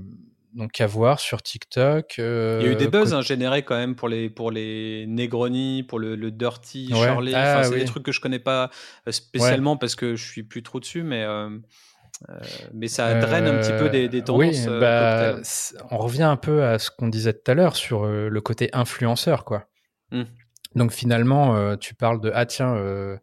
donc 0.53 0.81
à 0.81 0.87
voir 0.87 1.19
sur 1.19 1.41
TikTok. 1.41 2.15
Euh, 2.19 2.59
Il 2.61 2.65
y 2.65 2.69
a 2.69 2.73
eu 2.73 2.75
des 2.75 2.87
buzz 2.87 3.13
hein, 3.13 3.21
générés 3.21 3.63
quand 3.63 3.77
même 3.77 3.95
pour 3.95 4.09
les 4.09 4.29
pour 4.29 4.51
les 4.51 5.05
Negroni, 5.07 5.83
pour 5.83 5.99
le, 5.99 6.15
le 6.15 6.31
Dirty, 6.31 6.89
Charlie. 6.89 7.33
Ah 7.33 7.63
c'est 7.63 7.75
des 7.75 7.85
trucs 7.85 8.03
que 8.03 8.11
je 8.11 8.19
connais 8.19 8.39
pas 8.39 8.69
spécialement 9.09 9.77
parce 9.77 9.95
que 9.95 10.15
je 10.15 10.25
suis 10.25 10.43
plus 10.43 10.63
trop 10.63 10.79
dessus, 10.79 11.03
mais 11.03 11.23
euh, 11.23 11.57
mais 12.73 12.87
ça 12.87 13.19
draine 13.19 13.47
un 13.47 13.59
petit 13.59 13.71
peu 13.77 13.89
des, 13.89 14.07
des 14.07 14.19
euh, 14.19 14.23
tendances. 14.23 14.67
Oui, 14.67 14.79
bah, 14.79 15.37
on 15.89 15.97
revient 15.97 16.23
un 16.23 16.37
peu 16.37 16.63
à 16.63 16.79
ce 16.79 16.91
qu'on 16.91 17.07
disait 17.07 17.33
tout 17.33 17.49
à 17.51 17.53
l'heure 17.53 17.75
sur 17.75 18.05
euh, 18.05 18.29
le 18.29 18.41
côté 18.41 18.69
influenceur, 18.73 19.45
quoi. 19.45 19.67
Mmh. 20.11 20.23
Donc 20.75 20.93
finalement, 20.93 21.75
tu 21.75 21.95
parles 21.95 22.21
de 22.21 22.31
ah 22.33 22.45
tiens, 22.45 22.75
euh, 22.75 23.17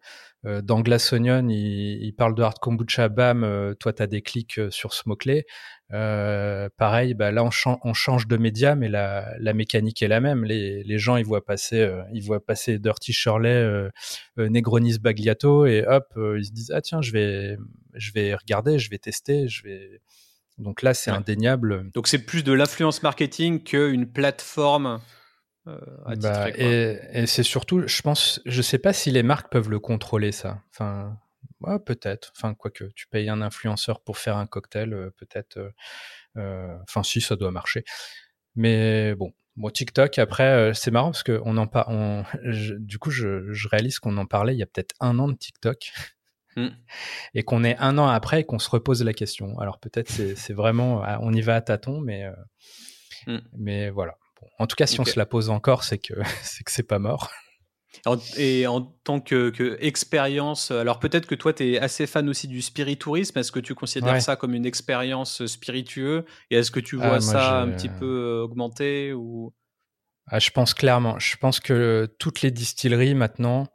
dans 0.63 0.83
Glass 0.83 1.15
Onion, 1.15 1.49
il, 1.49 2.05
il, 2.05 2.13
parle 2.13 2.35
de 2.35 2.43
hard 2.43 2.59
kombucha, 2.59 3.09
bam, 3.09 3.75
toi 3.81 3.95
tu 3.95 4.03
as 4.03 4.07
des 4.07 4.21
clics 4.21 4.61
sur 4.69 4.93
ce 4.93 5.05
mot-clé. 5.07 5.47
pareil, 5.89 7.15
bah, 7.15 7.33
là 7.33 7.43
on, 7.43 7.79
on, 7.83 7.95
change 7.95 8.29
de 8.29 8.37
média, 8.37 8.75
mais 8.75 8.91
la, 8.91 9.33
la, 9.39 9.55
mécanique 9.55 10.03
est 10.03 10.09
la 10.09 10.21
même. 10.21 10.45
Les, 10.45 10.83
les 10.83 10.99
gens 10.99 11.17
ils 11.17 11.25
voient 11.25 11.45
passer, 11.45 11.91
ils 12.13 12.23
voient 12.23 12.45
passer 12.45 12.79
Dirty 12.79 13.15
Shirley, 13.15 13.89
Negronis 14.37 14.99
Bagliato, 14.99 15.65
et 15.65 15.87
hop, 15.87 16.05
ils 16.17 16.45
se 16.45 16.53
disent 16.53 16.71
ah 16.75 16.83
tiens, 16.83 17.01
je 17.01 17.13
vais, 17.13 17.57
je 17.95 18.13
vais 18.13 18.35
regarder, 18.35 18.79
je 18.79 18.91
vais 18.91 18.99
tester, 18.99 19.49
je 19.49 19.63
vais. 19.63 20.01
Donc 20.59 20.83
là, 20.83 20.95
c'est 20.95 21.11
indéniable. 21.11 21.91
Donc 21.93 22.09
c'est 22.09 22.19
plus 22.19 22.43
de 22.43 22.53
l'influence 22.53 23.03
marketing 23.03 23.63
qu'une 23.63 24.11
plateforme 24.11 25.01
euh, 25.69 26.17
bah, 26.17 26.49
et, 26.51 27.27
c'est 27.27 27.43
surtout, 27.43 27.87
je 27.87 28.03
pense, 28.03 28.41
je 28.47 28.63
sais 28.63 28.79
pas 28.79 28.93
si 28.93 29.11
les 29.11 29.23
marques 29.23 29.51
peuvent 29.51 29.71
le 29.71 29.79
contrôler 29.79 30.33
ça. 30.33 30.63
Enfin, 30.71 31.19
peut-être. 31.85 32.33
Enfin, 32.37 32.55
quoique, 32.55 32.85
tu 32.95 33.07
payes 33.09 33.29
un 33.29 33.43
influenceur 33.43 34.01
pour 34.01 34.19
faire 34.19 34.37
un 34.37 34.47
cocktail, 34.47 34.93
euh, 34.95 35.11
peut-être. 35.17 35.59
Euh, 36.37 36.77
enfin, 36.83 37.03
si 37.03 37.21
ça 37.21 37.37
doit 37.37 37.51
marcher. 37.51 37.85
Mais 38.55 39.15
bon, 39.15 39.33
bon 39.57 39.71
TikTok. 39.71 40.19
Après, 40.19 40.73
c'est 40.75 40.91
marrant 40.91 41.11
parce 41.11 41.23
que 41.23 41.41
on 41.45 41.59
en 41.59 41.69
on, 41.89 42.25
du 42.79 42.99
coup, 42.99 43.11
je, 43.11 43.69
réalise 43.69 43.99
qu'on 43.99 44.17
en 44.17 44.27
parlait 44.27 44.55
il 44.55 44.59
y 44.59 44.63
a 44.63 44.67
peut-être 44.67 44.95
un 45.01 45.19
an 45.19 45.29
de 45.29 45.37
TikTok. 45.37 45.93
Hmm. 46.59 46.69
Et 47.35 47.43
qu'on 47.43 47.65
est 47.65 47.77
un 47.79 47.99
an 47.99 48.09
après 48.09 48.41
et 48.41 48.45
qu'on 48.45 48.59
se 48.59 48.71
repose 48.71 49.03
la 49.03 49.13
question. 49.13 49.59
Alors 49.59 49.79
peut-être 49.79 50.11
c'est 50.11 50.53
vraiment, 50.53 51.03
ah, 51.05 51.19
on 51.23 51.33
y 51.33 51.41
va 51.41 51.57
à 51.57 51.61
tâtons, 51.61 52.01
mais, 52.01 52.27
hmm. 53.27 53.39
mais 53.57 53.91
voilà 53.91 54.17
en 54.59 54.67
tout 54.67 54.77
cas, 54.77 54.87
si 54.87 55.01
on 55.01 55.05
se 55.05 55.19
la 55.19 55.27
pose 55.27 55.51
encore, 55.51 55.85
c'est 55.85 55.99
que 55.99 56.15
c'est 56.43 56.65
que 56.65 56.71
c'est 56.71 56.83
pas 56.83 56.99
mort. 56.99 57.31
Et 58.37 58.67
en 58.67 58.83
tant 59.03 59.21
que, 59.21 59.77
expérience, 59.81 60.71
alors 60.71 61.01
peut-être 61.01 61.27
que 61.27 61.35
toi, 61.35 61.53
tu 61.53 61.73
es 61.73 61.79
assez 61.79 62.07
fan 62.07 62.29
aussi 62.29 62.47
du 62.47 62.63
spiritourisme. 62.63 63.39
Est-ce 63.39 63.51
que 63.51 63.61
tu 63.61 63.75
considères 63.75 64.23
ça 64.23 64.37
comme 64.37 64.55
une 64.55 64.67
expérience 64.67 65.45
spiritueuse? 65.47 66.23
Et 66.51 66.57
est-ce 66.57 66.71
que 66.71 66.81
tu 66.81 66.99
ah, 67.01 67.09
vois 67.09 67.21
ça 67.21 67.61
un 67.61 67.71
petit 67.71 67.89
peu 67.89 68.07
euh, 68.07 68.45
augmenter 68.45 69.13
ou... 69.13 69.53
Ah, 70.31 70.39
je 70.39 70.51
pense 70.51 70.75
clairement. 70.75 71.19
Je 71.19 71.37
pense 71.39 71.59
que 71.59 72.09
toutes 72.19 72.43
les 72.43 72.51
distilleries 72.51 73.15
maintenant, 73.15 73.67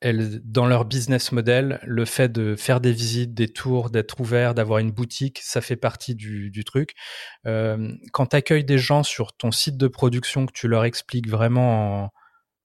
elles, 0.00 0.40
dans 0.44 0.66
leur 0.66 0.84
business 0.84 1.32
model, 1.32 1.78
le 1.84 2.04
fait 2.04 2.30
de 2.30 2.56
faire 2.56 2.80
des 2.80 2.92
visites, 2.92 3.34
des 3.34 3.48
tours, 3.48 3.90
d'être 3.90 4.20
ouvert, 4.20 4.54
d'avoir 4.54 4.78
une 4.78 4.92
boutique, 4.92 5.40
ça 5.42 5.60
fait 5.60 5.76
partie 5.76 6.14
du, 6.14 6.50
du 6.50 6.64
truc. 6.64 6.94
Euh, 7.46 7.92
quand 8.12 8.26
tu 8.26 8.36
accueilles 8.36 8.64
des 8.64 8.78
gens 8.78 9.02
sur 9.02 9.32
ton 9.34 9.50
site 9.50 9.76
de 9.76 9.88
production, 9.88 10.46
que 10.46 10.52
tu 10.52 10.68
leur 10.68 10.84
expliques 10.84 11.28
vraiment 11.28 12.10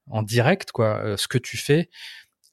en, 0.09 0.23
direct 0.23 0.71
quoi, 0.71 1.01
euh, 1.03 1.17
ce 1.17 1.27
que 1.27 1.37
tu 1.37 1.57
fais, 1.57 1.89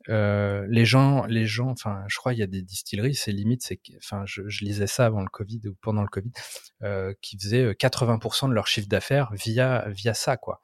euh, 0.09 0.67
les 0.69 0.85
gens, 0.85 1.27
les 1.27 1.47
gens, 1.47 1.71
enfin, 1.71 2.03
je 2.09 2.17
crois 2.17 2.33
il 2.33 2.41
y 2.41 2.43
a 2.43 2.49
des 2.49 2.63
distilleries, 2.63 3.15
c'est 3.15 3.33
limite, 3.33 3.63
c'est, 3.63 3.81
enfin, 3.99 4.25
je, 4.27 4.43
je, 4.49 4.65
lisais 4.65 4.89
ça 4.89 5.07
avant 5.07 5.21
le 5.21 5.29
Covid 5.29 5.61
ou 5.69 5.75
pendant 5.81 6.03
le 6.03 6.09
Covid, 6.09 6.33
euh, 6.83 7.15
qui 7.23 7.39
faisaient 7.39 7.73
80% 7.73 8.49
de 8.49 8.55
leur 8.55 8.67
chiffre 8.67 8.89
d'affaires 8.89 9.31
via 9.33 9.85
via 9.89 10.15
ça, 10.15 10.37
quoi. 10.37 10.61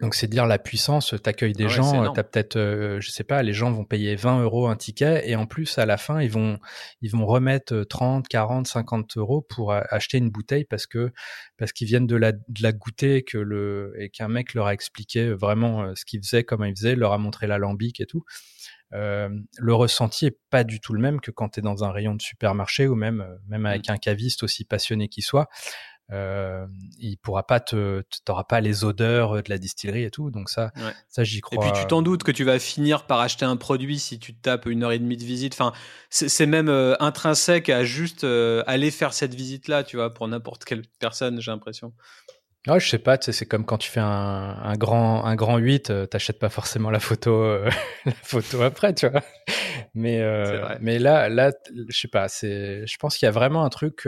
Donc 0.00 0.14
c'est 0.14 0.28
dire 0.28 0.46
la 0.46 0.58
puissance, 0.58 1.14
t'accueilles 1.22 1.54
des 1.54 1.64
ah 1.64 1.68
gens, 1.68 2.12
t'as 2.12 2.22
peut-être, 2.22 2.56
euh, 2.56 3.00
je 3.00 3.10
sais 3.10 3.24
pas, 3.24 3.42
les 3.42 3.52
gens 3.52 3.72
vont 3.72 3.84
payer 3.84 4.14
20 4.14 4.42
euros 4.42 4.68
un 4.68 4.76
ticket 4.76 5.28
et 5.28 5.34
en 5.34 5.46
plus 5.46 5.76
à 5.78 5.86
la 5.86 5.96
fin 5.96 6.20
ils 6.20 6.30
vont 6.30 6.58
ils 7.02 7.10
vont 7.10 7.26
remettre 7.26 7.82
30, 7.82 8.28
40, 8.28 8.68
50 8.68 9.16
euros 9.16 9.42
pour 9.42 9.72
acheter 9.72 10.18
une 10.18 10.30
bouteille 10.30 10.64
parce 10.64 10.86
que 10.86 11.10
parce 11.56 11.72
qu'ils 11.72 11.88
viennent 11.88 12.06
de 12.06 12.16
la 12.16 12.32
de 12.32 12.62
la 12.62 12.72
goûter 12.72 13.24
que 13.24 13.38
le 13.38 13.92
et 13.98 14.08
qu'un 14.08 14.28
mec 14.28 14.54
leur 14.54 14.66
a 14.66 14.74
expliqué 14.74 15.30
vraiment 15.30 15.82
euh, 15.82 15.92
ce 15.96 16.04
qu'il 16.04 16.22
faisait, 16.22 16.44
comment 16.44 16.64
il 16.64 16.76
faisait, 16.76 16.94
leur 16.94 17.12
a 17.12 17.18
montré 17.18 17.48
l'alambic 17.48 18.00
et 18.00 18.06
tout. 18.06 18.24
Euh, 18.94 19.28
le 19.58 19.74
ressenti 19.74 20.26
est 20.26 20.38
pas 20.48 20.64
du 20.64 20.80
tout 20.80 20.94
le 20.94 21.00
même 21.00 21.20
que 21.20 21.30
quand 21.30 21.50
tu 21.50 21.60
es 21.60 21.62
dans 21.62 21.84
un 21.84 21.90
rayon 21.90 22.14
de 22.14 22.22
supermarché 22.22 22.86
ou 22.86 22.94
même 22.94 23.26
même 23.48 23.66
avec 23.66 23.88
mmh. 23.88 23.92
un 23.92 23.96
caviste 23.98 24.42
aussi 24.44 24.64
passionné 24.64 25.08
qu'il 25.08 25.24
soit 25.24 25.48
euh, 26.10 26.66
il 26.98 27.18
pourra 27.18 27.46
pas 27.46 27.60
te, 27.60 28.02
t'auras 28.24 28.44
pas 28.44 28.60
les 28.60 28.82
odeurs 28.82 29.42
de 29.42 29.48
la 29.48 29.58
distillerie 29.58 30.04
et 30.04 30.10
tout. 30.10 30.30
Donc 30.30 30.48
ça, 30.48 30.72
ça 31.08 31.22
j'y 31.22 31.40
crois. 31.40 31.64
Et 31.66 31.70
puis 31.70 31.80
tu 31.80 31.86
t'en 31.86 32.00
doutes 32.00 32.22
que 32.22 32.32
tu 32.32 32.44
vas 32.44 32.58
finir 32.58 33.04
par 33.04 33.20
acheter 33.20 33.44
un 33.44 33.56
produit 33.56 33.98
si 33.98 34.18
tu 34.18 34.34
tapes 34.34 34.66
une 34.66 34.84
heure 34.84 34.92
et 34.92 34.98
demie 34.98 35.18
de 35.18 35.24
visite. 35.24 35.52
Enfin, 35.54 35.72
c'est 36.08 36.46
même 36.46 36.68
euh, 36.68 36.94
intrinsèque 37.00 37.68
à 37.68 37.84
juste 37.84 38.24
euh, 38.24 38.62
aller 38.66 38.90
faire 38.90 39.12
cette 39.12 39.34
visite 39.34 39.68
là, 39.68 39.84
tu 39.84 39.96
vois, 39.96 40.14
pour 40.14 40.26
n'importe 40.28 40.64
quelle 40.64 40.82
personne, 40.98 41.40
j'ai 41.40 41.50
l'impression. 41.50 41.92
Ouais, 42.66 42.80
je 42.80 42.88
sais 42.88 42.98
pas, 42.98 43.16
c'est 43.20 43.46
comme 43.46 43.64
quand 43.64 43.78
tu 43.78 43.88
fais 43.90 44.00
un, 44.00 44.06
un, 44.06 44.74
grand 44.74 45.24
un 45.24 45.36
grand 45.36 45.58
8, 45.58 45.90
euh, 45.90 46.06
t'achètes 46.06 46.38
pas 46.38 46.48
forcément 46.48 46.90
la 46.90 47.00
photo 47.00 47.64
la 48.04 48.12
photo 48.22 48.62
après, 48.62 48.94
tu 48.94 49.08
vois. 49.08 49.22
Mais 49.94 50.22
mais 50.80 50.98
là 50.98 51.28
là 51.28 51.52
je 51.88 51.98
sais 51.98 52.08
pas, 52.08 52.28
c'est 52.28 52.86
je 52.86 52.96
pense 52.98 53.16
qu'il 53.16 53.26
y 53.26 53.28
a 53.28 53.32
vraiment 53.32 53.64
un 53.64 53.68
truc 53.68 54.06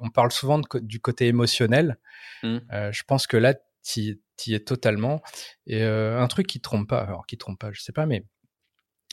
on 0.00 0.10
parle 0.10 0.32
souvent 0.32 0.60
du 0.74 1.00
côté 1.00 1.26
émotionnel. 1.26 1.98
Mmh. 2.42 2.58
Euh, 2.72 2.92
je 2.92 3.02
pense 3.06 3.26
que 3.26 3.36
là, 3.36 3.54
tu 3.82 4.18
y 4.46 4.54
es 4.54 4.60
totalement. 4.60 5.22
Et 5.66 5.82
euh, 5.82 6.20
un 6.20 6.28
truc 6.28 6.46
qui 6.46 6.60
trompe 6.60 6.88
pas, 6.88 7.00
alors 7.00 7.26
qui 7.26 7.38
trompe 7.38 7.58
pas, 7.58 7.70
je 7.72 7.80
sais 7.80 7.92
pas, 7.92 8.06
mais 8.06 8.24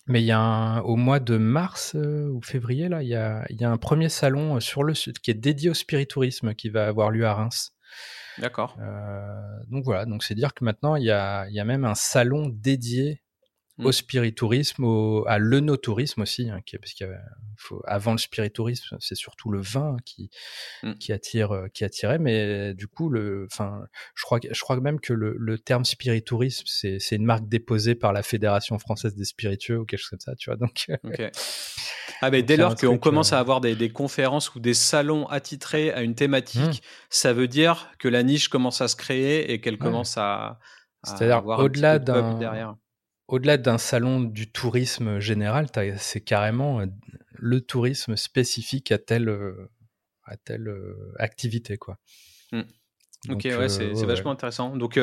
mais 0.07 0.23
il 0.23 0.25
y 0.25 0.31
a 0.31 0.39
un, 0.39 0.79
au 0.79 0.95
mois 0.95 1.19
de 1.19 1.37
mars 1.37 1.93
euh, 1.95 2.29
ou 2.29 2.41
février 2.41 2.89
là, 2.89 3.03
il 3.03 3.09
y 3.09 3.15
a, 3.15 3.45
y 3.49 3.63
a 3.63 3.69
un 3.69 3.77
premier 3.77 4.09
salon 4.09 4.59
sur 4.59 4.83
le 4.83 4.95
sud 4.95 5.19
qui 5.19 5.29
est 5.29 5.35
dédié 5.35 5.69
au 5.69 5.75
spiritourisme 5.75 6.55
qui 6.55 6.69
va 6.69 6.87
avoir 6.87 7.11
lieu 7.11 7.25
à 7.25 7.33
Reims. 7.35 7.73
D'accord. 8.39 8.77
donc 9.67 9.83
voilà, 9.83 10.05
donc 10.05 10.23
c'est 10.23 10.33
dire 10.33 10.53
que 10.53 10.63
maintenant 10.63 10.95
il 10.95 11.03
y 11.03 11.11
a, 11.11 11.47
y 11.49 11.59
a 11.59 11.65
même 11.65 11.83
un 11.83 11.95
salon 11.95 12.47
dédié 12.47 13.21
mmh. 13.79 13.85
au 13.85 13.91
spiritourisme, 13.91 14.83
au, 14.83 15.25
à 15.27 15.39
l'œnotourisme 15.39 16.21
aussi, 16.21 16.49
hein, 16.49 16.59
qui, 16.65 16.77
parce 16.77 16.93
faut, 17.57 17.81
avant 17.85 18.11
le 18.11 18.17
spiritourisme, 18.17 18.97
c'est 18.99 19.15
surtout 19.15 19.49
le 19.49 19.61
vin 19.61 19.97
qui, 20.05 20.29
mmh. 20.83 20.93
qui 20.95 21.11
attire, 21.11 21.51
euh, 21.51 21.67
qui 21.73 21.83
attirait, 21.83 22.19
mais 22.19 22.73
du 22.73 22.87
coup, 22.87 23.09
le, 23.09 23.47
enfin, 23.51 23.81
je 24.15 24.23
crois, 24.23 24.39
je 24.49 24.61
crois 24.61 24.79
même 24.79 24.99
que 24.99 25.13
le, 25.13 25.35
le 25.37 25.57
terme 25.57 25.85
spiritourisme, 25.85 26.65
c'est, 26.67 26.99
c'est 26.99 27.15
une 27.15 27.25
marque 27.25 27.47
déposée 27.47 27.95
par 27.95 28.13
la 28.13 28.21
Fédération 28.21 28.77
française 28.79 29.15
des 29.15 29.25
spiritueux 29.25 29.79
ou 29.79 29.85
quelque 29.85 29.99
chose 29.99 30.09
comme 30.09 30.19
ça, 30.19 30.35
tu 30.35 30.49
vois. 30.49 30.57
Donc, 30.57 30.87
ah, 32.21 32.29
mais 32.29 32.43
dès 32.43 32.57
lors 32.57 32.75
qu'on 32.75 32.97
commence 32.97 33.33
à 33.33 33.39
avoir 33.39 33.61
des, 33.61 33.75
des, 33.75 33.89
conférences 33.89 34.53
ou 34.55 34.59
des 34.59 34.73
salons 34.73 35.25
attitrés 35.27 35.91
à 35.91 36.01
une 36.01 36.15
thématique, 36.15 36.83
ça 37.09 37.33
veut 37.33 37.47
dire 37.47 37.89
que 37.97 38.07
la 38.07 38.23
niche 38.23 38.49
commence 38.49 38.81
à 38.81 38.87
se 38.87 38.95
créer 38.95 39.51
et 39.51 39.61
qu'elle 39.61 39.77
commence 39.77 40.17
à 40.17 40.59
c'est-à-dire 41.03 41.45
au-delà 41.45 41.99
d'un 41.99 42.77
au-delà 43.29 43.57
d'un 43.57 43.77
salon 43.77 44.21
du 44.21 44.51
tourisme 44.51 45.19
général, 45.19 45.67
c'est 45.97 46.21
carrément 46.21 46.81
euh, 46.81 46.85
le 47.33 47.61
tourisme 47.61 48.15
spécifique 48.17 48.91
à 48.91 48.97
telle 48.97 49.29
euh, 49.29 49.69
à 50.25 50.35
telle 50.35 50.67
euh, 50.67 51.13
activité 51.17 51.77
quoi. 51.77 51.97
Mmh. 52.51 52.61
ok, 53.29 53.43
ouais, 53.43 53.69
c'est 53.69 54.05
vachement 54.05 54.31
intéressant. 54.31 54.75
Donc, 54.75 54.99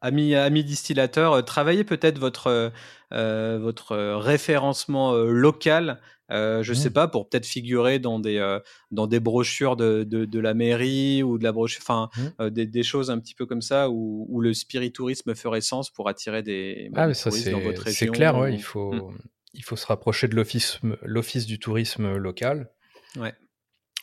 amis, 0.00 0.34
ami 0.34 0.64
distillateur, 0.64 1.44
travaillez 1.44 1.84
peut-être 1.84 2.18
votre, 2.18 2.72
votre 3.10 3.96
référencement 4.16 5.12
local 5.12 6.00
euh, 6.30 6.62
je 6.62 6.74
sais 6.74 6.90
mmh. 6.90 6.92
pas, 6.92 7.08
pour 7.08 7.28
peut-être 7.28 7.46
figurer 7.46 7.98
dans 7.98 8.20
des, 8.20 8.36
euh, 8.36 8.60
dans 8.90 9.06
des 9.06 9.20
brochures 9.20 9.76
de, 9.76 10.04
de, 10.04 10.24
de, 10.24 10.40
la 10.40 10.54
mairie 10.54 11.22
ou 11.22 11.38
de 11.38 11.44
la 11.44 11.52
brochure, 11.52 11.80
enfin, 11.82 12.10
mmh. 12.16 12.22
euh, 12.40 12.50
des, 12.50 12.66
des, 12.66 12.82
choses 12.82 13.10
un 13.10 13.18
petit 13.18 13.34
peu 13.34 13.46
comme 13.46 13.62
ça 13.62 13.88
où, 13.88 14.26
où, 14.28 14.40
le 14.40 14.52
spiritourisme 14.52 15.34
ferait 15.34 15.60
sens 15.60 15.90
pour 15.90 16.08
attirer 16.08 16.42
des, 16.42 16.90
bah, 16.92 17.06
ah, 17.08 17.14
ça, 17.14 17.30
dans 17.30 17.60
votre 17.60 17.82
région. 17.82 17.98
C'est 17.98 18.08
clair, 18.08 18.36
ouais, 18.36 18.52
il, 18.52 18.62
faut, 18.62 18.92
mmh. 18.92 19.18
il 19.54 19.64
faut 19.64 19.76
se 19.76 19.86
rapprocher 19.86 20.28
de 20.28 20.34
l'office 20.34 21.46
du 21.46 21.58
tourisme 21.58 22.16
local. 22.16 22.70
Ouais. 23.16 23.34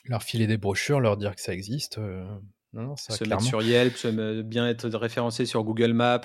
Leur 0.05 0.23
filer 0.23 0.47
des 0.47 0.57
brochures, 0.57 0.99
leur 0.99 1.17
dire 1.17 1.35
que 1.35 1.41
ça 1.41 1.53
existe. 1.53 1.99
Euh, 2.77 2.95
se 2.97 3.23
mettre 3.23 3.41
sur 3.41 3.61
Yelp, 3.61 3.95
se 3.95 4.41
bien 4.41 4.67
être 4.67 4.89
référencé 4.89 5.45
sur 5.45 5.63
Google 5.63 5.93
Maps, 5.93 6.21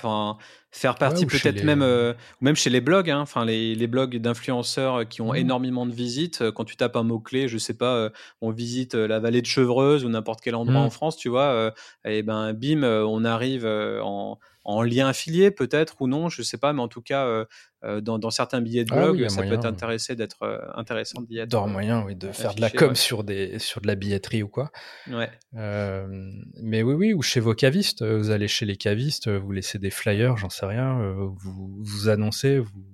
faire 0.72 0.96
partie 0.96 1.26
peut-être 1.26 1.64
même, 1.64 1.82
euh, 1.82 2.12
même 2.40 2.56
chez 2.56 2.70
les 2.70 2.80
blogs, 2.80 3.10
hein, 3.10 3.24
les, 3.44 3.74
les, 3.74 3.86
blogs 3.86 4.16
d'influenceurs 4.16 5.08
qui 5.08 5.20
ont 5.20 5.32
mmh. 5.32 5.36
énormément 5.36 5.86
de 5.86 5.92
visites. 5.92 6.42
Euh, 6.42 6.52
quand 6.52 6.64
tu 6.64 6.76
tapes 6.76 6.96
un 6.96 7.02
mot 7.02 7.18
clé, 7.18 7.48
je 7.48 7.58
sais 7.58 7.74
pas, 7.74 7.94
euh, 7.94 8.10
on 8.40 8.50
visite 8.50 8.94
la 8.94 9.18
vallée 9.18 9.42
de 9.42 9.46
Chevreuse 9.46 10.04
ou 10.04 10.08
n'importe 10.08 10.40
quel 10.40 10.54
endroit 10.54 10.80
mmh. 10.80 10.86
en 10.86 10.90
France, 10.90 11.16
tu 11.16 11.28
vois, 11.28 11.72
et 12.04 12.22
ben 12.22 12.52
bim, 12.52 12.82
on 12.82 13.24
arrive 13.24 13.66
en 13.66 14.38
en 14.70 14.82
lien 14.82 15.08
affilié 15.08 15.50
peut-être 15.50 16.00
ou 16.00 16.06
non, 16.06 16.28
je 16.28 16.42
sais 16.42 16.58
pas, 16.58 16.72
mais 16.72 16.80
en 16.80 16.88
tout 16.88 17.02
cas, 17.02 17.26
euh, 17.26 17.44
euh, 17.84 18.00
dans, 18.00 18.30
certains 18.30 18.60
billets 18.60 18.84
de 18.84 18.92
ah 18.92 18.96
blog, 18.96 19.28
ça 19.28 19.42
peut 19.42 19.52
être 19.52 19.64
intéressé 19.64 20.14
d'être 20.14 20.42
euh, 20.42 20.58
intéressant 20.74 21.22
d'y 21.22 21.38
être. 21.38 21.66
moyen, 21.66 22.04
oui, 22.04 22.14
de 22.14 22.30
faire 22.32 22.54
de 22.54 22.60
la 22.60 22.70
com 22.70 22.94
sur 22.94 23.24
des 23.24 23.58
sur 23.58 23.80
de 23.80 23.86
la 23.86 23.94
billetterie 23.94 24.42
ou 24.42 24.48
quoi. 24.48 24.70
Ouais. 25.08 25.30
mais 25.52 26.82
oui, 26.82 26.94
oui, 26.94 27.12
ou 27.12 27.22
chez 27.22 27.40
vos 27.40 27.54
cavistes, 27.54 28.04
vous 28.04 28.30
allez 28.30 28.48
chez 28.48 28.66
les 28.66 28.76
cavistes, 28.76 29.28
vous 29.28 29.52
laissez 29.52 29.78
des 29.78 29.90
flyers, 29.90 30.36
j'en 30.36 30.50
sais 30.50 30.66
rien, 30.66 31.14
vous 31.14 31.78
vous 31.80 32.08
annoncez, 32.08 32.58
vous 32.58 32.84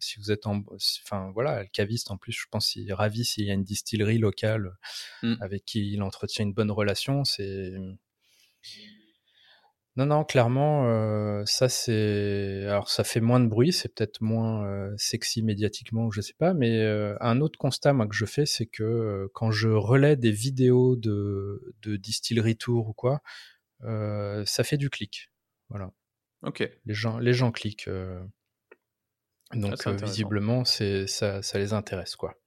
si 0.00 0.20
vous 0.20 0.30
êtes 0.30 0.46
en, 0.46 0.62
enfin 1.02 1.32
voilà, 1.34 1.62
le 1.62 1.68
caviste 1.72 2.12
en 2.12 2.16
plus, 2.16 2.30
je 2.32 2.46
pense 2.48 2.70
qu'il 2.70 2.88
est 2.88 2.94
ravi 2.94 3.24
s'il 3.24 3.44
y 3.44 3.50
a 3.50 3.54
une 3.54 3.64
distillerie 3.64 4.18
locale 4.18 4.76
mmh. 5.24 5.34
avec 5.40 5.64
qui 5.64 5.92
il 5.92 6.02
entretient 6.02 6.44
une 6.44 6.52
bonne 6.52 6.70
relation, 6.70 7.24
c'est 7.24 7.74
non, 9.98 10.06
non, 10.06 10.24
clairement, 10.24 10.86
euh, 10.86 11.42
ça 11.44 11.68
c'est. 11.68 12.64
Alors, 12.68 12.88
ça 12.88 13.02
fait 13.02 13.20
moins 13.20 13.40
de 13.40 13.48
bruit, 13.48 13.72
c'est 13.72 13.92
peut-être 13.92 14.20
moins 14.20 14.64
euh, 14.64 14.94
sexy 14.96 15.42
médiatiquement, 15.42 16.08
je 16.12 16.20
sais 16.20 16.36
pas, 16.38 16.54
mais 16.54 16.84
euh, 16.84 17.16
un 17.20 17.40
autre 17.40 17.58
constat 17.58 17.92
moi, 17.94 18.06
que 18.06 18.14
je 18.14 18.24
fais, 18.24 18.46
c'est 18.46 18.66
que 18.66 19.28
quand 19.34 19.50
je 19.50 19.68
relais 19.68 20.14
des 20.14 20.30
vidéos 20.30 20.94
de, 20.94 21.74
de 21.82 21.96
distillerie 21.96 22.56
tour 22.56 22.86
ou 22.86 22.92
quoi, 22.92 23.22
ça 23.82 24.62
fait 24.62 24.76
du 24.76 24.88
clic. 24.88 25.32
Voilà. 25.68 25.90
Ok. 26.42 26.62
Les 26.86 26.94
gens, 26.94 27.18
les 27.18 27.32
gens 27.32 27.50
cliquent. 27.50 27.90
donc, 29.52 29.74
ah, 29.84 29.92
visiblement, 29.94 30.64
c'est 30.64 31.08
ça, 31.08 31.42
ça 31.42 31.58
les 31.58 31.72
intéresse, 31.72 32.14
quoi. 32.14 32.38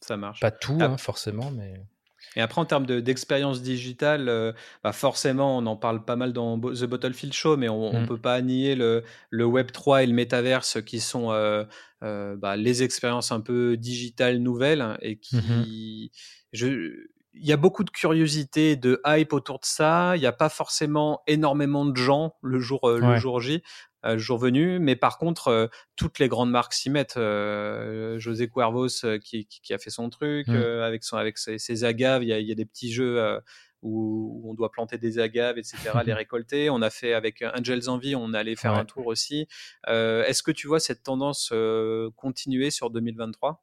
Ça 0.00 0.16
marche. 0.16 0.40
Pas 0.40 0.50
tout, 0.50 0.78
ah. 0.80 0.86
hein, 0.86 0.96
forcément, 0.96 1.52
mais. 1.52 1.86
Et 2.34 2.40
après, 2.40 2.60
en 2.60 2.64
termes 2.64 2.86
d'expérience 2.86 3.62
digitale, 3.62 4.28
euh, 4.28 4.52
bah 4.84 4.92
forcément, 4.92 5.58
on 5.58 5.66
en 5.66 5.76
parle 5.76 6.04
pas 6.04 6.16
mal 6.16 6.32
dans 6.32 6.58
The 6.58 6.84
Bottlefield 6.84 7.32
Show, 7.32 7.56
mais 7.56 7.68
on 7.68 7.92
ne 7.92 8.00
mmh. 8.00 8.06
peut 8.06 8.18
pas 8.18 8.40
nier 8.42 8.74
le, 8.74 9.04
le, 9.30 9.44
Web 9.44 9.72
3 9.72 10.02
et 10.02 10.06
le 10.06 10.12
métaverse 10.12 10.82
qui 10.82 11.00
sont 11.00 11.32
euh, 11.32 11.64
euh, 12.02 12.36
bah, 12.36 12.56
les 12.56 12.82
expériences 12.82 13.32
un 13.32 13.40
peu 13.40 13.76
digitales 13.76 14.38
nouvelles 14.38 14.98
et 15.00 15.14
mmh 15.14 15.18
qui. 15.18 16.12
Je, 16.52 16.92
il 17.38 17.46
y 17.46 17.52
a 17.52 17.58
beaucoup 17.58 17.84
de 17.84 17.90
curiosité, 17.90 18.76
de 18.76 19.02
hype 19.04 19.34
autour 19.34 19.58
de 19.58 19.66
ça. 19.66 20.16
Il 20.16 20.20
n'y 20.20 20.26
a 20.26 20.32
pas 20.32 20.48
forcément 20.48 21.20
énormément 21.26 21.84
de 21.84 21.94
gens 21.94 22.34
le 22.40 22.60
jour, 22.60 22.88
le 22.90 23.16
jour 23.16 23.40
J. 23.40 23.62
Euh, 24.06 24.18
jour 24.18 24.38
venu. 24.38 24.78
Mais 24.78 24.96
par 24.96 25.18
contre, 25.18 25.48
euh, 25.48 25.66
toutes 25.96 26.18
les 26.18 26.28
grandes 26.28 26.50
marques 26.50 26.74
s'y 26.74 26.90
mettent. 26.90 27.16
Euh, 27.16 28.18
José 28.18 28.48
Cuervos 28.48 29.18
qui, 29.22 29.46
qui, 29.46 29.74
a 29.74 29.78
fait 29.78 29.90
son 29.90 30.10
truc 30.10 30.48
mmh. 30.48 30.54
avec, 30.54 31.04
son, 31.04 31.16
avec 31.16 31.38
ses, 31.38 31.84
agaves. 31.84 32.22
Il 32.22 32.28
y, 32.28 32.32
a, 32.32 32.38
il 32.38 32.46
y, 32.46 32.52
a, 32.52 32.54
des 32.54 32.64
petits 32.64 32.92
jeux 32.92 33.40
où, 33.82 34.42
on 34.48 34.54
doit 34.54 34.70
planter 34.70 34.98
des 34.98 35.18
agaves, 35.18 35.58
etc., 35.58 35.76
les 36.04 36.12
récolter. 36.14 36.70
On 36.70 36.82
a 36.82 36.90
fait 36.90 37.14
avec 37.14 37.44
Angels 37.54 37.88
Envie, 37.88 38.14
on 38.14 38.32
allait 38.32 38.56
faire 38.56 38.74
un 38.74 38.84
tour 38.84 39.06
aussi. 39.06 39.48
Est-ce 39.86 40.42
que 40.42 40.50
tu 40.50 40.66
vois 40.66 40.80
cette 40.80 41.02
tendance 41.02 41.52
continuer 42.16 42.70
sur 42.70 42.90
2023 42.90 43.62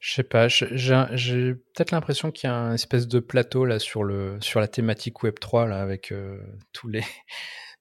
je 0.00 0.14
sais 0.14 0.24
pas, 0.24 0.48
j'ai 0.48 1.54
peut-être 1.54 1.92
l'impression 1.92 2.32
qu'il 2.32 2.50
y 2.50 2.52
a 2.52 2.56
un 2.56 2.74
espèce 2.74 3.06
de 3.06 3.20
plateau 3.20 3.64
là 3.64 3.78
sur 3.78 4.02
le 4.02 4.36
sur 4.40 4.58
la 4.58 4.66
thématique 4.66 5.22
Web 5.22 5.38
3 5.38 5.68
là 5.68 5.80
avec 5.80 6.12
tous 6.72 6.88
les 6.88 7.04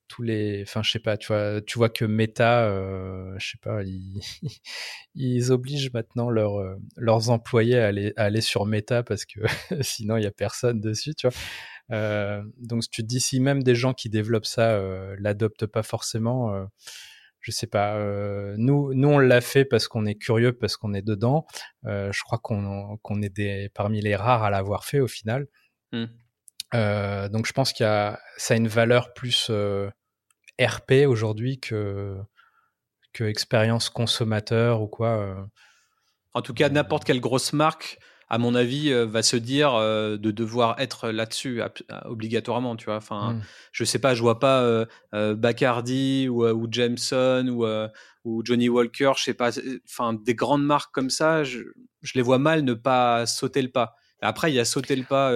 tous 0.10 0.24
les, 0.24 0.64
enfin 0.64 0.84
je 0.84 0.92
sais 0.92 1.00
pas, 1.00 1.16
tu 1.16 1.28
vois, 1.28 1.62
tu 1.62 1.78
vois 1.78 1.90
que 1.90 2.04
Meta, 2.04 2.66
euh, 2.66 3.34
je 3.38 3.52
sais 3.52 3.58
pas, 3.62 3.84
ils, 3.84 4.20
ils 5.16 5.52
obligent 5.52 5.94
maintenant 5.94 6.30
leurs 6.30 6.60
euh, 6.60 6.76
leurs 6.98 7.30
employés 7.30 7.80
à 7.80 7.88
aller, 7.88 8.12
à 8.18 8.26
aller 8.26 8.42
sur 8.42 8.66
Meta 8.66 9.04
parce 9.04 9.26
que 9.26 9.40
sinon 9.82 10.18
il 10.18 10.24
y 10.24 10.28
a 10.28 10.32
personne 10.32 10.82
dessus, 10.82 11.16
tu 11.16 11.28
vois. 11.28 11.38
Euh, 11.92 12.44
donc 12.58 12.84
tu 12.90 13.02
te 13.02 13.08
dis 13.08 13.20
si 13.20 13.40
même 13.40 13.64
des 13.64 13.76
gens 13.76 13.94
qui 13.94 14.10
développent 14.10 14.46
ça 14.46 14.72
euh, 14.72 15.16
l'adoptent 15.20 15.66
pas 15.66 15.84
forcément, 15.84 16.54
euh, 16.54 16.66
je 17.40 17.52
sais 17.52 17.68
pas. 17.68 17.98
Nous, 18.58 18.94
nous 18.94 19.08
on 19.08 19.18
l'a 19.20 19.42
fait 19.42 19.66
parce 19.66 19.88
qu'on 19.88 20.06
est 20.06 20.16
curieux, 20.16 20.54
parce 20.54 20.78
qu'on 20.78 20.94
est 20.94 21.02
dedans. 21.02 21.46
je 21.86 22.24
crois 22.24 22.38
qu'on 22.40 22.98
qu'on 22.98 23.22
est 23.22 23.30
des 23.30 23.70
parmi 23.74 24.02
les 24.02 24.16
rares 24.16 24.44
à 24.44 24.50
l'avoir 24.50 24.86
fait 24.86 25.00
au 25.00 25.08
final. 25.08 25.48
Mmh. 25.94 26.06
Donc 27.32 27.46
je 27.48 27.54
pense 27.54 27.74
qu'il 27.74 27.86
y 27.86 27.88
a 27.88 28.20
ça 28.38 28.56
a 28.56 28.58
une 28.58 28.68
valeur 28.68 29.14
plus 29.14 29.50
RP 30.60 31.08
aujourd'hui 31.08 31.60
que, 31.60 32.18
que 33.14 33.24
expérience 33.24 33.90
consommateur 33.90 34.82
ou 34.82 34.88
quoi. 34.88 35.10
Euh. 35.10 35.36
En 36.34 36.42
tout 36.42 36.54
cas, 36.54 36.70
n'importe 36.70 37.06
quelle 37.06 37.22
grosse 37.22 37.54
marque, 37.54 37.98
à 38.30 38.38
mon 38.38 38.54
avis, 38.54 38.92
euh, 38.92 39.06
va 39.06 39.24
se 39.24 39.36
dire 39.36 39.74
euh, 39.74 40.18
de 40.18 40.32
devoir 40.32 40.80
être 40.80 41.10
là-dessus 41.10 41.62
obligatoirement, 42.06 42.76
tu 42.76 42.86
vois. 42.86 42.98
Enfin, 42.98 43.34
mmh. 43.34 43.42
je 43.72 43.84
sais 43.84 44.00
pas, 44.00 44.14
je 44.14 44.22
vois 44.22 44.40
pas 44.40 44.86
Bacardi 45.14 46.28
ou, 46.30 46.46
ou, 46.46 46.68
Jameson 46.70 47.48
ou, 47.48 47.66
ou 48.26 48.42
Johnny 48.46 48.70
Walker, 48.70 49.14
je 49.18 49.24
sais 49.24 49.34
pas, 49.34 49.52
enfin 49.86 50.14
des 50.14 50.36
grandes 50.36 50.66
marques 50.66 50.94
comme 50.94 51.10
ça, 51.10 51.44
je, 51.44 51.60
je, 52.02 52.14
les 52.16 52.22
vois 52.22 52.38
mal 52.38 52.64
ne 52.64 52.74
pas 52.74 53.26
sauter 53.26 53.62
le 53.62 53.72
pas. 53.72 53.96
Après, 54.22 54.52
il 54.52 54.56
y 54.56 54.60
a 54.60 54.66
sauter 54.66 54.98
le 54.98 55.06
pas 55.06 55.34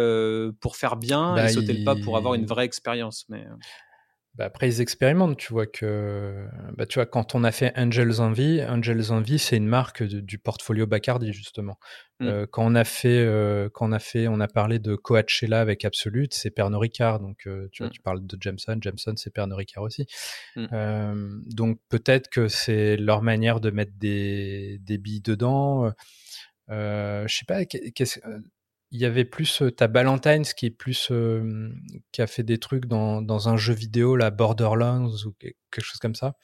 pour 0.60 0.76
faire 0.76 0.98
bien 0.98 1.38
et 1.38 1.44
bah, 1.44 1.48
sauter 1.48 1.74
le 1.74 1.86
pas 1.86 1.96
pour 1.96 2.18
avoir 2.18 2.36
une 2.36 2.46
vraie 2.46 2.66
expérience, 2.66 3.26
mais. 3.30 3.46
Bah 4.36 4.46
après, 4.46 4.68
ils 4.68 4.82
expérimentent. 4.82 5.38
Tu 5.38 5.54
vois 5.54 5.68
que, 5.68 6.48
bah 6.76 6.88
tu 6.88 6.96
vois, 6.96 7.06
quand 7.06 7.36
on 7.36 7.44
a 7.44 7.52
fait 7.52 7.72
Angels 7.78 8.20
Envy, 8.20 8.64
Angels 8.64 9.12
Envy, 9.12 9.38
c'est 9.38 9.58
une 9.58 9.68
marque 9.68 10.02
du 10.02 10.40
portfolio 10.40 10.88
Bacardi 10.88 11.32
justement. 11.34 11.78
Mmh. 12.20 12.28
Euh, 12.28 12.46
quand 12.50 12.66
on 12.66 12.74
a 12.74 12.84
fait, 12.84 13.20
euh, 13.20 13.70
quand 13.72 13.88
on 13.88 13.92
a 13.92 14.00
fait, 14.00 14.28
on 14.28 14.40
a 14.40 14.48
parlé 14.48 14.80
de 14.80 14.96
Coachella 14.96 15.62
avec 15.62 15.86
Absolute, 15.86 16.34
c'est 16.34 16.50
Pernod 16.50 16.82
Ricard. 16.82 17.20
Donc, 17.20 17.46
euh, 17.46 17.68
tu 17.72 17.84
vois, 17.84 17.90
mmh. 17.90 17.94
tu 17.94 18.02
parles 18.02 18.26
de 18.26 18.38
Jameson, 18.40 18.80
Jameson, 18.82 19.14
c'est 19.18 19.32
Pernod 19.32 19.56
Ricard 19.56 19.84
aussi. 19.84 20.08
Euh, 20.58 21.30
donc, 21.46 21.80
peut-être 21.90 22.28
que 22.30 22.48
c'est 22.48 22.98
leur 22.98 23.22
manière 23.22 23.60
de 23.60 23.70
mettre 23.70 23.94
des, 24.00 24.80
des 24.80 24.98
billes 24.98 25.22
dedans. 25.22 25.92
Je 26.70 27.28
sais 27.28 27.46
pas. 27.46 27.62
Il 28.94 29.02
y 29.02 29.06
avait 29.06 29.26
plus 29.26 29.64
ta 29.76 29.88
Ballantines 29.88 30.44
qui 30.44 30.68
est 30.68 30.70
plus 30.70 31.12
qui 32.12 32.22
a 32.22 32.28
fait 32.28 32.44
des 32.44 32.60
trucs 32.60 32.86
dans, 32.86 33.22
dans 33.22 33.50
un 33.50 33.58
jeu 33.58 33.74
vidéo 33.74 34.16
la 34.16 34.30
Borderlands 34.30 35.12
ou 35.26 35.34
quelque 35.40 35.82
chose 35.82 36.00
comme 36.00 36.16
ça. 36.16 36.36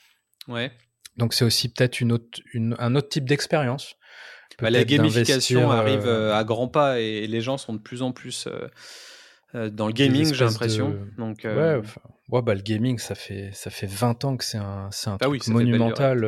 Ouais. 0.47 0.72
Donc 1.16 1.34
c'est 1.34 1.45
aussi 1.45 1.72
peut-être 1.72 2.02
une 2.02 2.12
autre 2.12 2.41
une, 2.54 2.76
un 2.80 2.95
autre 2.95 3.10
type 3.10 3.30
d'expérience. 3.30 3.95
Bah, 4.60 4.70
la 4.70 4.84
gamification 4.84 5.72
arrive 5.72 6.08
à 6.08 6.43
grands 6.43 6.68
pas 6.68 7.00
et 7.00 7.28
les 7.28 7.41
gens 7.41 7.58
sont 7.58 7.74
de 7.74 7.80
plus 7.80 8.02
en 8.02 8.12
plus 8.12 8.47
dans 9.54 9.88
le 9.88 9.93
gaming, 9.93 10.34
j'ai 10.34 10.45
l'impression. 10.45 11.00
Donc 11.18 11.41
ouais, 11.43 11.82
ouais, 12.30 12.41
bah 12.41 12.54
le 12.54 12.62
gaming 12.62 13.00
ça 13.00 13.16
fait 13.16 13.50
ça 13.54 13.70
fait 13.70 13.88
20 13.88 14.26
ans 14.26 14.38
que 14.38 14.43
c'est 14.43 14.58
un 14.58 14.89
c'est 14.91 15.10
un 15.10 15.18
ah 15.20 15.26
truc 15.26 15.47
monumental. 15.47 16.22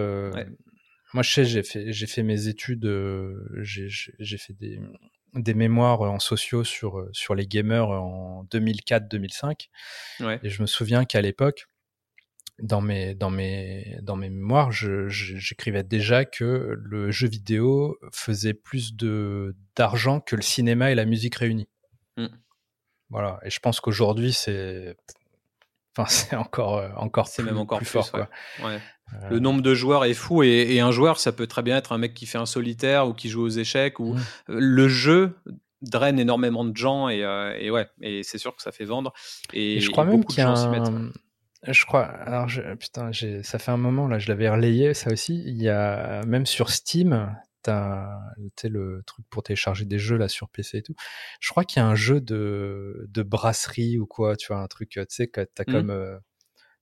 moi, 1.13 1.23
je 1.23 1.31
sais, 1.31 1.45
j'ai 1.45 1.63
fait, 1.63 1.91
j'ai 1.91 2.07
fait 2.07 2.23
mes 2.23 2.47
études, 2.47 2.85
euh, 2.85 3.35
j'ai, 3.61 3.87
j'ai 3.89 4.37
fait 4.37 4.53
des, 4.53 4.79
des 5.33 5.53
mémoires 5.53 6.01
en 6.01 6.19
sociaux 6.19 6.63
sur, 6.63 6.99
euh, 6.99 7.09
sur 7.13 7.35
les 7.35 7.47
gamers 7.47 7.89
en 7.89 8.43
2004-2005. 8.51 9.69
Ouais. 10.19 10.39
Et 10.43 10.49
je 10.49 10.61
me 10.61 10.67
souviens 10.67 11.05
qu'à 11.05 11.21
l'époque, 11.21 11.67
dans 12.59 12.81
mes, 12.81 13.15
dans 13.15 13.29
mes, 13.29 13.97
dans 14.01 14.15
mes 14.15 14.29
mémoires, 14.29 14.71
j'écrivais 14.71 15.83
déjà 15.83 16.25
que 16.25 16.75
le 16.77 17.11
jeu 17.11 17.27
vidéo 17.27 17.97
faisait 18.11 18.53
plus 18.53 18.95
de, 18.95 19.55
d'argent 19.75 20.19
que 20.19 20.35
le 20.35 20.41
cinéma 20.41 20.91
et 20.91 20.95
la 20.95 21.05
musique 21.05 21.35
réunis. 21.35 21.69
Mm. 22.17 22.27
Voilà. 23.09 23.39
Et 23.43 23.49
je 23.49 23.59
pense 23.59 23.79
qu'aujourd'hui, 23.79 24.31
c'est, 24.31 24.95
enfin, 25.97 26.09
c'est 26.09 26.35
encore, 26.35 26.77
euh, 26.77 26.89
encore 26.95 27.27
c'est 27.27 27.43
même 27.43 27.57
encore 27.57 27.79
plus, 27.79 27.87
fort, 27.87 28.11
quoi. 28.11 28.29
Ouais. 28.63 28.79
Euh, 29.13 29.29
le 29.29 29.39
nombre 29.39 29.61
de 29.61 29.73
joueurs 29.73 30.05
est 30.05 30.13
fou 30.13 30.41
et, 30.43 30.79
un 30.79 30.91
joueur, 30.91 31.19
ça 31.19 31.31
peut 31.31 31.47
très 31.47 31.63
bien 31.63 31.77
être 31.77 31.91
un 31.91 31.97
mec 31.97 32.13
qui 32.13 32.25
fait 32.25 32.37
un 32.37 32.45
solitaire 32.45 33.07
ou 33.07 33.13
qui 33.13 33.29
joue 33.29 33.43
aux 33.43 33.49
échecs 33.49 33.99
ou 33.99 34.13
mmh. 34.13 34.21
le 34.47 34.87
jeu 34.87 35.35
draine 35.81 36.19
énormément 36.19 36.63
de 36.63 36.77
gens 36.77 37.09
et, 37.09 37.23
euh, 37.23 37.69
ouais, 37.71 37.89
et 38.01 38.23
c'est 38.23 38.37
sûr 38.37 38.55
que 38.55 38.61
ça 38.61 38.71
fait 38.71 38.85
vendre. 38.85 39.11
Et, 39.51 39.81
je 39.81 39.89
crois 39.89 40.05
même 40.05 40.23
qu'il 40.23 40.39
y 40.39 40.41
a 40.41 40.49
un... 40.49 41.11
Je 41.67 41.85
crois. 41.85 42.05
Alors, 42.05 42.47
putain, 42.79 43.11
ça 43.43 43.59
fait 43.59 43.71
un 43.71 43.77
moment 43.77 44.07
là, 44.07 44.17
je 44.17 44.29
l'avais 44.29 44.49
relayé 44.49 44.93
ça 44.95 45.11
aussi. 45.11 45.43
Il 45.45 45.61
y 45.61 45.69
a 45.69 46.23
même 46.25 46.47
sur 46.47 46.71
Steam, 46.71 47.35
t'as 47.61 48.19
le 48.63 49.01
truc 49.05 49.25
pour 49.29 49.43
télécharger 49.43 49.85
des 49.85 49.99
jeux 49.99 50.17
là 50.17 50.27
sur 50.27 50.49
PC 50.49 50.77
et 50.77 50.81
tout. 50.81 50.95
Je 51.39 51.49
crois 51.49 51.63
qu'il 51.63 51.81
y 51.81 51.83
a 51.83 51.87
un 51.87 51.95
jeu 51.95 52.21
de, 52.21 53.07
de 53.09 53.23
brasserie 53.23 53.97
ou 53.97 54.05
quoi, 54.05 54.35
tu 54.35 54.47
vois, 54.47 54.61
un 54.61 54.67
truc, 54.67 54.89
tu 54.89 55.05
sais, 55.09 55.27
que 55.27 55.41
t'as 55.41 55.63
mmh. 55.63 55.71
comme 55.71 56.19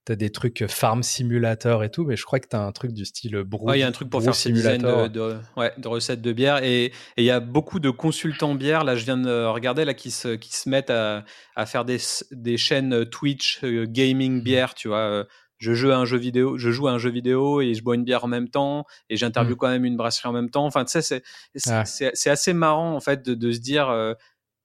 t'as 0.09 0.15
des 0.15 0.32
trucs 0.32 0.65
farm 0.67 1.03
simulator 1.03 1.84
et 1.84 1.91
tout, 1.91 2.03
mais 2.03 2.15
je 2.15 2.23
crois 2.23 2.39
que 2.39 2.47
t'as 2.47 2.65
un 2.65 2.71
truc 2.71 2.93
du 2.93 3.05
style 3.05 3.43
brew. 3.43 3.75
il 3.75 3.80
y 3.80 3.84
a 3.84 3.88
un 3.88 3.91
truc 3.91 4.09
pour 4.09 4.23
faire 4.23 4.34
simulator 4.34 5.07
de, 5.09 5.38
ouais, 5.55 5.71
de, 5.77 5.88
recettes 5.88 6.21
de 6.21 6.34
bière 6.34 6.63
et 6.63 6.91
il 7.17 7.23
y 7.23 7.30
a 7.30 7.39
beaucoup 7.39 7.80
de 7.80 7.91
consultants 7.91 8.55
bière. 8.55 8.84
Là, 8.84 8.95
je 8.95 9.05
viens 9.05 9.17
de 9.17 9.45
regarder 9.45 9.86
là 9.86 9.93
qui 9.93 10.09
se 10.09 10.36
qui 10.36 10.55
se 10.55 10.67
mettent 10.67 10.89
à, 10.89 11.25
à 11.55 11.65
faire 11.67 11.86
des, 11.86 11.99
des 12.32 12.57
chaînes 12.57 13.05
Twitch 13.05 13.59
euh, 13.63 13.86
gaming 13.88 14.39
mmh. 14.39 14.43
bière, 14.43 14.73
tu 14.73 14.88
vois. 14.88 14.97
Euh, 14.97 15.23
je 15.60 15.74
joue 15.74 15.91
à 15.91 15.97
un 15.97 16.05
jeu 16.05 16.18
vidéo, 16.18 16.57
je 16.57 16.72
joue 16.72 16.88
à 16.88 16.91
un 16.91 16.97
jeu 16.97 17.10
vidéo 17.10 17.62
et 17.62 17.74
je 17.74 17.84
bois 17.84 17.95
une 17.95 18.03
bière 18.03 18.24
en 18.24 18.28
même 18.28 18.49
temps 18.49 18.86
et 19.10 19.18
j'interviewe 19.18 19.53
mmh. 19.53 19.57
quand 19.57 19.68
même 19.68 19.86
une 19.86 19.97
brasserie 19.97 20.28
en 20.28 20.34
même 20.34 20.49
temps. 20.49 20.66
Enfin, 20.66 20.86
tu 20.86 20.91
sais, 20.91 21.01
c'est 21.01 21.24
c'est 21.55 22.12
ah. 22.28 22.32
assez 22.32 22.53
marrant 22.53 22.95
en 22.95 22.99
fait 22.99 23.24
de, 23.24 23.36
de 23.36 23.51
se 23.51 23.60
dire. 23.60 24.16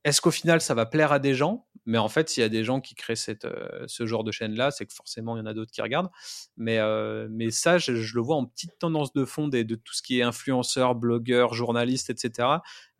Est-ce 0.04 0.20
qu'au 0.20 0.30
final 0.30 0.60
ça 0.60 0.74
va 0.74 0.86
plaire 0.86 1.12
à 1.12 1.18
des 1.18 1.34
gens? 1.34 1.66
Mais 1.86 1.98
en 1.98 2.08
fait, 2.08 2.30
s'il 2.30 2.40
y 2.40 2.44
a 2.44 2.48
des 2.48 2.64
gens 2.64 2.80
qui 2.80 2.94
créent 2.94 3.16
cette, 3.16 3.44
euh, 3.44 3.84
ce 3.86 4.06
genre 4.06 4.24
de 4.24 4.30
chaîne-là, 4.30 4.70
c'est 4.70 4.86
que 4.86 4.94
forcément, 4.94 5.36
il 5.36 5.40
y 5.40 5.42
en 5.42 5.46
a 5.46 5.52
d'autres 5.52 5.70
qui 5.70 5.82
regardent. 5.82 6.10
Mais, 6.56 6.78
euh, 6.78 7.28
mais 7.30 7.50
ça, 7.50 7.76
je, 7.76 7.92
le 7.92 8.20
vois 8.20 8.36
en 8.36 8.46
petite 8.46 8.78
tendance 8.78 9.12
de 9.12 9.24
fond 9.24 9.48
de 9.48 9.74
tout 9.74 9.92
ce 9.92 10.02
qui 10.02 10.20
est 10.20 10.22
influenceurs, 10.22 10.94
blogueurs, 10.94 11.52
journalistes, 11.52 12.08
etc. 12.08 12.48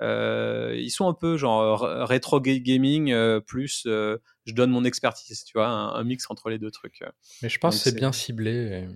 Euh, 0.02 0.74
ils 0.76 0.90
sont 0.90 1.08
un 1.08 1.14
peu 1.14 1.36
genre 1.38 1.80
rétro 1.80 2.40
gaming 2.40 3.14
plus 3.40 3.82
je 3.86 4.52
donne 4.52 4.70
mon 4.70 4.84
expertise, 4.84 5.44
tu 5.44 5.56
vois, 5.56 5.68
un, 5.68 6.04
mix 6.04 6.26
entre 6.28 6.50
les 6.50 6.58
deux 6.58 6.70
trucs. 6.70 7.02
Mais 7.42 7.48
je 7.48 7.58
pense 7.58 7.76
que 7.76 7.82
c'est 7.82 7.96
bien 7.96 8.12
ciblé. 8.12 8.86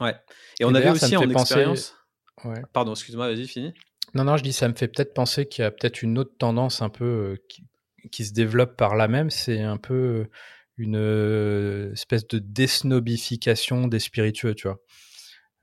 Ouais. 0.00 0.14
Et, 0.60 0.64
on 0.64 0.74
avait 0.74 0.90
aussi 0.90 1.16
en 1.16 1.28
expérience. 1.30 1.96
Ouais. 2.44 2.62
Pardon, 2.72 2.92
excuse-moi, 2.92 3.28
vas-y, 3.28 3.46
fini. 3.46 3.72
Non, 4.14 4.24
non, 4.24 4.36
je 4.36 4.42
dis, 4.42 4.52
ça 4.52 4.68
me 4.68 4.74
fait 4.74 4.88
peut-être 4.88 5.14
penser 5.14 5.46
qu'il 5.46 5.62
y 5.62 5.66
a 5.66 5.70
peut-être 5.70 6.02
une 6.02 6.18
autre 6.18 6.34
tendance 6.38 6.82
un 6.82 6.88
peu 6.88 7.38
qui, 7.48 7.64
qui 8.10 8.24
se 8.24 8.32
développe 8.32 8.76
par 8.76 8.94
là 8.96 9.08
même, 9.08 9.30
c'est 9.30 9.60
un 9.60 9.76
peu 9.76 10.28
une 10.76 10.96
euh, 10.96 11.92
espèce 11.92 12.26
de 12.28 12.38
désnobification 12.38 13.88
des 13.88 13.98
spiritueux, 13.98 14.54
tu 14.54 14.68
vois. 14.68 14.80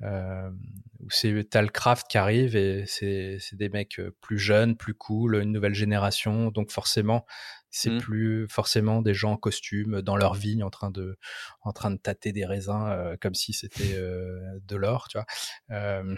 Euh, 0.03 0.49
où 0.99 1.09
c'est 1.09 1.47
t'as 1.49 1.61
le 1.61 1.67
craft 1.67 2.07
qui 2.07 2.17
arrive 2.17 2.55
et 2.55 2.85
c'est 2.87 3.39
des 3.53 3.69
mecs 3.69 3.99
euh, 3.99 4.15
plus 4.21 4.37
jeunes, 4.37 4.75
plus 4.75 4.93
cool, 4.93 5.35
une 5.35 5.51
nouvelle 5.51 5.73
génération, 5.73 6.51
donc 6.51 6.71
forcément 6.71 7.25
c'est 7.71 7.89
mmh. 7.89 7.97
plus 7.99 8.47
forcément 8.49 9.01
des 9.01 9.13
gens 9.13 9.31
en 9.31 9.37
costume 9.37 10.01
dans 10.01 10.17
leur 10.17 10.33
vigne 10.33 10.63
en 10.63 10.69
train 10.69 10.91
de 10.91 11.17
en 11.61 11.71
train 11.71 11.89
de 11.89 11.97
tâter 11.97 12.33
des 12.33 12.45
raisins 12.45 12.87
euh, 12.89 13.15
comme 13.19 13.33
si 13.33 13.53
c'était 13.53 13.95
euh, 13.95 14.59
de 14.67 14.75
l'or 14.75 15.07
tu 15.07 15.17
vois. 15.17 15.25
Euh, 15.71 16.15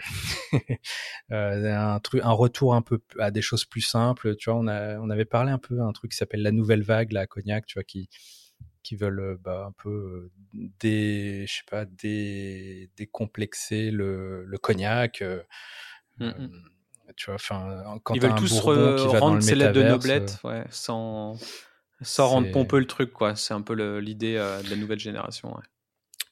un 1.30 2.00
truc 2.00 2.22
un 2.24 2.32
retour 2.32 2.74
un 2.74 2.82
peu 2.82 3.00
à 3.20 3.30
des 3.30 3.42
choses 3.42 3.64
plus 3.64 3.82
simples 3.82 4.34
tu 4.36 4.50
vois. 4.50 4.58
On 4.58 4.66
a 4.66 4.98
on 4.98 5.10
avait 5.10 5.24
parlé 5.24 5.52
un 5.52 5.58
peu 5.58 5.80
un 5.80 5.92
truc 5.92 6.10
qui 6.10 6.16
s'appelle 6.16 6.42
la 6.42 6.52
nouvelle 6.52 6.82
vague 6.82 7.12
la 7.12 7.26
cognac 7.26 7.66
tu 7.66 7.74
vois 7.74 7.84
qui 7.84 8.08
qui 8.84 8.94
veulent 8.94 9.36
bah, 9.42 9.66
un 9.66 9.72
peu 9.72 10.30
des 10.52 11.44
je 11.48 11.52
sais 11.52 11.64
pas 11.68 11.84
des 11.84 12.90
décomplexer 12.96 13.90
le, 13.90 14.44
le 14.44 14.58
cognac 14.58 15.24
mmh. 16.18 16.30
Tu 17.16 17.26
vois, 17.26 17.34
enfin, 17.34 18.00
quand 18.02 18.14
ils 18.14 18.20
veulent 18.20 18.34
tous 18.34 18.60
rendre 18.60 19.40
ces 19.42 19.54
lettres 19.54 19.72
de 19.72 19.82
noblette, 19.82 20.38
ouais, 20.42 20.64
sans, 20.70 21.38
sans 22.00 22.28
rendre 22.28 22.50
pompeux 22.50 22.78
le 22.78 22.86
truc, 22.86 23.12
quoi. 23.12 23.36
C'est 23.36 23.52
un 23.52 23.60
peu 23.60 23.74
l'idée 23.98 24.34
de 24.34 24.70
la 24.70 24.76
nouvelle 24.76 24.98
génération. 24.98 25.54
Ouais. 25.54 25.62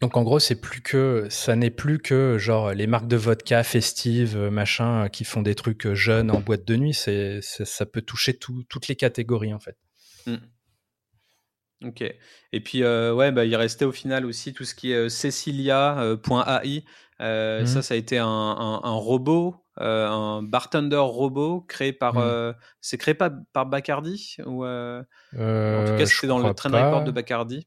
Donc 0.01 0.17
en 0.17 0.25
gros, 0.25 0.41
c'est 0.41 0.61
plus 0.61 0.81
que 0.81 1.29
ça 1.31 1.55
n'est 1.55 1.71
plus 1.71 2.01
que 2.01 2.37
genre 2.37 2.73
les 2.73 2.89
marques 2.89 3.07
de 3.07 3.17
vodka 3.17 3.63
festives, 3.63 4.37
machin, 4.37 5.09
qui 5.09 5.23
font 5.23 5.43
des 5.43 5.55
trucs 5.55 5.93
jeunes 5.93 6.33
en 6.33 6.41
boîte 6.41 6.65
de 6.65 6.75
nuit. 6.75 6.93
C'est 6.93 7.41
ça 7.43 7.87
peut 7.87 8.03
toucher 8.03 8.37
toutes 8.37 8.89
les 8.89 8.97
catégories 8.97 9.55
en 9.55 9.61
fait. 9.61 9.77
Mmh. 10.27 10.37
Ok. 11.85 12.03
Et 12.53 12.61
puis 12.61 12.85
ouais, 12.85 13.33
bah, 13.33 13.45
il 13.45 13.57
restait 13.57 13.85
au 13.85 13.93
final 13.93 14.27
aussi 14.27 14.53
tout 14.53 14.65
ce 14.65 14.75
qui 14.75 14.93
est 14.93 15.09
Cecilia.ai. 15.09 16.85
Mmh. 17.21 17.67
Ça, 17.67 17.83
ça 17.83 17.95
a 17.95 17.97
été 17.97 18.19
un, 18.19 18.27
un 18.27 18.95
robot 18.95 19.63
euh, 19.81 20.07
un 20.07 20.43
bartender 20.43 20.97
robot 20.97 21.63
créé 21.63 21.93
par. 21.93 22.15
Mmh. 22.15 22.23
Euh, 22.23 22.53
c'est 22.83 22.99
créé 22.99 23.15
pas 23.15 23.33
par 23.53 23.65
Bacardi 23.65 24.37
ou 24.45 24.65
En 24.67 25.03
tout 25.03 25.07
cas, 25.33 25.43
euh, 25.43 26.07
c'est 26.07 26.27
dans 26.27 26.39
le 26.39 26.53
train 26.53 26.69
report 26.69 27.05
de 27.05 27.11
Bacardi. 27.11 27.67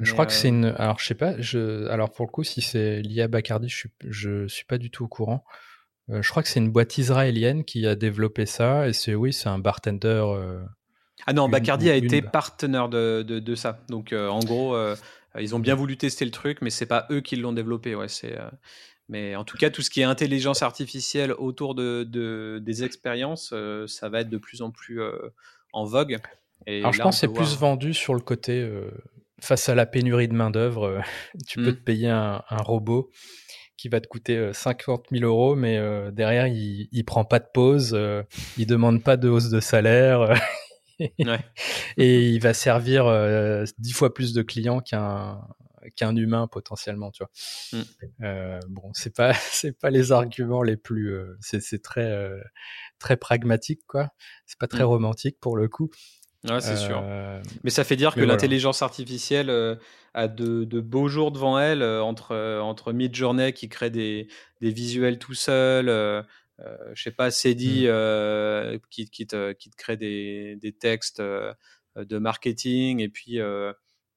Je 0.00 0.12
crois 0.12 0.26
que 0.26 0.32
c'est 0.32 0.48
une. 0.48 0.74
Alors, 0.76 0.98
je 0.98 1.06
sais 1.06 1.14
pas. 1.14 1.40
Je... 1.40 1.86
Alors, 1.88 2.10
pour 2.10 2.26
le 2.26 2.30
coup, 2.30 2.44
si 2.44 2.60
c'est 2.60 3.00
lié 3.00 3.22
à 3.22 3.28
Bacardi, 3.28 3.68
je 3.68 3.76
suis, 3.76 3.90
je 4.06 4.46
suis 4.48 4.66
pas 4.66 4.76
du 4.76 4.90
tout 4.90 5.04
au 5.04 5.08
courant. 5.08 5.44
je 6.08 6.28
crois 6.28 6.42
que 6.42 6.48
c'est 6.48 6.60
une 6.60 6.70
boîte 6.70 6.98
israélienne 6.98 7.64
qui 7.64 7.86
a 7.86 7.94
développé 7.94 8.44
ça. 8.44 8.86
Et 8.88 8.92
c'est, 8.92 9.14
oui, 9.14 9.32
c'est 9.32 9.48
un 9.48 9.58
bartender. 9.58 10.24
Ah 11.26 11.32
non, 11.32 11.48
Bacardi 11.48 11.90
a 11.90 11.96
été 11.96 12.22
partenaire 12.22 12.88
de, 12.88 13.24
de, 13.26 13.38
de, 13.38 13.54
ça. 13.54 13.80
Donc, 13.88 14.12
en 14.12 14.40
gros, 14.40 14.76
ils 15.38 15.54
ont 15.54 15.58
bien 15.58 15.74
voulu 15.74 15.96
tester 15.96 16.24
le 16.24 16.30
truc, 16.30 16.58
mais 16.60 16.70
c'est 16.70 16.86
pas 16.86 17.06
eux 17.10 17.20
qui 17.20 17.36
l'ont 17.36 17.52
développé. 17.52 17.94
Ouais, 17.94 18.08
c'est. 18.08 18.36
Mais 19.08 19.36
en 19.36 19.44
tout 19.44 19.56
cas, 19.56 19.70
tout 19.70 19.82
ce 19.82 19.90
qui 19.90 20.00
est 20.00 20.04
intelligence 20.04 20.62
artificielle 20.62 21.32
autour 21.32 21.74
de, 21.74 22.58
des 22.58 22.84
expériences, 22.84 23.50
euh, 23.52 23.86
ça 23.86 24.08
va 24.08 24.20
être 24.20 24.30
de 24.30 24.38
plus 24.38 24.62
en 24.62 24.70
plus 24.70 25.02
euh, 25.02 25.12
en 25.72 25.84
vogue. 25.84 26.18
Et 26.66 26.78
Alors, 26.78 26.92
je 26.92 27.02
pense 27.02 27.16
que 27.16 27.20
c'est 27.20 27.32
plus 27.32 27.56
vendu 27.56 27.92
sur 27.92 28.14
le 28.14 28.20
côté 28.20 28.60
euh, 28.60 28.90
face 29.40 29.68
à 29.68 29.74
la 29.74 29.84
pénurie 29.84 30.28
de 30.28 30.32
main-d'œuvre. 30.32 31.02
tu 31.46 31.58
peux 31.58 31.72
mmh. 31.72 31.76
te 31.76 31.82
payer 31.82 32.08
un, 32.08 32.42
robot 32.50 33.10
qui 33.76 33.90
va 33.90 34.00
te 34.00 34.06
coûter 34.06 34.50
50 34.54 35.08
000 35.10 35.24
euros, 35.24 35.54
mais 35.56 35.78
derrière, 36.12 36.46
il, 36.46 36.88
il 36.90 37.04
prend 37.04 37.26
pas 37.26 37.40
de 37.40 37.48
pause, 37.52 37.98
il 38.56 38.66
demande 38.66 39.02
pas 39.02 39.18
de 39.18 39.28
hausse 39.28 39.50
de 39.50 39.60
salaire. 39.60 40.32
et 41.96 42.28
il 42.28 42.40
va 42.40 42.54
servir 42.54 43.06
dix 43.78 43.92
fois 43.92 44.14
plus 44.14 44.32
de 44.32 44.42
clients 44.42 44.80
qu'un 44.80 45.40
qu'un 45.90 46.14
humain 46.16 46.46
potentiellement, 46.46 47.10
tu 47.10 47.22
vois. 47.22 47.80
Mm. 47.80 47.84
Euh, 48.22 48.60
bon, 48.68 48.90
c'est 48.94 49.14
pas 49.14 49.32
c'est 49.52 49.78
pas 49.78 49.90
les 49.90 50.12
arguments 50.12 50.62
les 50.62 50.76
plus, 50.76 51.12
euh, 51.12 51.36
c'est 51.40 51.82
très 51.82 52.10
euh, 52.10 52.40
très 52.98 53.16
pragmatique 53.16 53.80
quoi. 53.86 54.10
C'est 54.46 54.58
pas 54.58 54.68
très 54.68 54.84
mm. 54.84 54.88
romantique 54.88 55.38
pour 55.40 55.56
le 55.56 55.68
coup. 55.68 55.90
Ouais, 56.48 56.60
c'est 56.60 56.76
sûr. 56.76 57.02
Mais 57.62 57.70
ça 57.70 57.84
fait 57.84 57.96
dire 57.96 58.14
que 58.14 58.20
l'intelligence 58.20 58.82
artificielle 58.82 59.48
a 60.12 60.28
de, 60.28 60.64
de, 60.64 60.80
beaux 60.80 61.08
jours 61.08 61.32
devant 61.32 61.58
elle 61.58 61.82
entre 61.82 62.36
entre 62.60 62.92
Midjourney 62.92 63.54
qui 63.54 63.70
crée 63.70 63.88
des, 63.88 64.28
des 64.60 64.70
visuels 64.70 65.18
tout 65.18 65.32
seul. 65.32 65.88
Je 66.58 67.02
sais 67.02 67.10
pas, 67.10 67.30
Cedi 67.30 67.86
mm. 67.86 68.78
qui, 68.90 69.10
qui, 69.10 69.26
te, 69.26 69.52
qui 69.52 69.70
te 69.70 69.76
crée 69.76 69.96
des, 69.96 70.56
des 70.56 70.72
textes 70.72 71.20
de 71.20 72.18
marketing 72.18 73.00
et 73.00 73.08
puis 73.08 73.40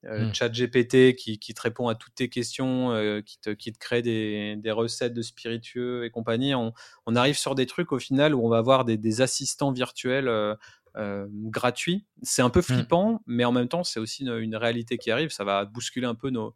euh, 0.05 0.27
mmh. 0.27 0.33
chat 0.33 0.49
GPT 0.49 1.15
qui, 1.15 1.39
qui, 1.39 1.53
te 1.53 1.61
répond 1.61 1.87
à 1.87 1.95
toutes 1.95 2.13
tes 2.13 2.29
questions, 2.29 2.91
euh, 2.91 3.21
qui, 3.21 3.39
te, 3.39 3.49
qui, 3.49 3.73
te, 3.73 3.79
crée 3.79 4.03
des, 4.03 4.55
des, 4.55 4.71
recettes 4.71 5.13
de 5.13 5.23
spiritueux 5.23 6.05
et 6.05 6.11
compagnie. 6.11 6.53
On, 6.53 6.71
on, 7.07 7.15
arrive 7.15 7.37
sur 7.37 7.55
des 7.55 7.65
trucs 7.65 7.91
au 7.91 7.99
final 7.99 8.35
où 8.35 8.45
on 8.45 8.49
va 8.49 8.59
avoir 8.59 8.85
des, 8.85 8.97
des 8.97 9.21
assistants 9.21 9.71
virtuels 9.71 10.27
euh, 10.27 10.55
euh 10.97 11.25
gratuits. 11.31 12.05
C'est 12.21 12.43
un 12.43 12.51
peu 12.51 12.59
mmh. 12.59 12.63
flippant, 12.63 13.21
mais 13.25 13.43
en 13.43 13.51
même 13.51 13.67
temps, 13.67 13.83
c'est 13.83 13.99
aussi 13.99 14.23
une, 14.23 14.37
une, 14.37 14.55
réalité 14.55 14.97
qui 14.99 15.09
arrive. 15.09 15.31
Ça 15.31 15.43
va 15.43 15.65
bousculer 15.65 16.05
un 16.05 16.15
peu 16.15 16.29
nos, 16.29 16.53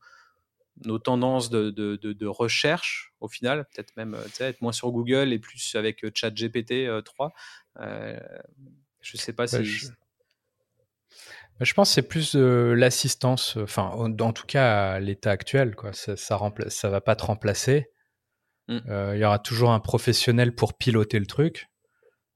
nos 0.86 1.00
tendances 1.00 1.50
de, 1.50 1.70
de, 1.70 1.96
de, 1.96 2.14
de 2.14 2.28
recherche 2.28 3.14
au 3.20 3.28
final. 3.28 3.66
Peut-être 3.74 3.96
même 3.98 4.18
être 4.40 4.62
moins 4.62 4.72
sur 4.72 4.92
Google 4.92 5.34
et 5.34 5.40
plus 5.40 5.76
avec 5.76 6.06
chat 6.16 6.32
GPT 6.32 6.90
3. 7.04 7.34
je 7.78 9.18
sais 9.18 9.34
pas 9.34 9.46
bah, 9.46 9.64
si. 9.64 9.90
Je 11.60 11.74
pense 11.74 11.90
que 11.90 11.94
c'est 11.94 12.08
plus 12.08 12.36
l'assistance, 12.36 13.58
enfin, 13.58 13.84
en, 13.84 14.34
tout 14.34 14.48
cas 14.48 14.94
à 14.94 15.00
l'état 15.00 15.30
actuel, 15.30 15.76
quoi. 15.76 15.94
Ça, 15.94 16.16
ça, 16.16 16.40
ça 16.70 16.90
va 16.90 17.02
pas 17.02 17.16
te 17.16 17.24
remplacer, 17.24 17.92
Mm. 18.72 19.14
Il 19.16 19.20
y 19.20 19.26
aura 19.26 19.40
toujours 19.40 19.72
un 19.72 19.80
professionnel 19.80 20.56
pour 20.56 20.78
piloter 20.78 21.20
le 21.20 21.26
truc. 21.26 21.70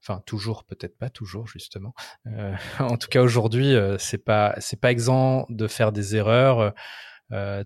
Enfin, 0.02 0.22
toujours, 0.26 0.64
peut-être 0.64 0.96
pas 0.98 1.10
toujours, 1.10 1.48
justement. 1.48 1.94
en 2.78 2.96
tout 2.96 3.08
cas, 3.08 3.22
aujourd'hui, 3.22 3.74
c'est 3.98 4.24
pas, 4.24 4.54
c'est 4.58 4.80
pas 4.80 4.90
exempt 4.90 5.46
de 5.48 5.66
faire 5.66 5.92
des 5.92 6.16
erreurs. 6.16 6.74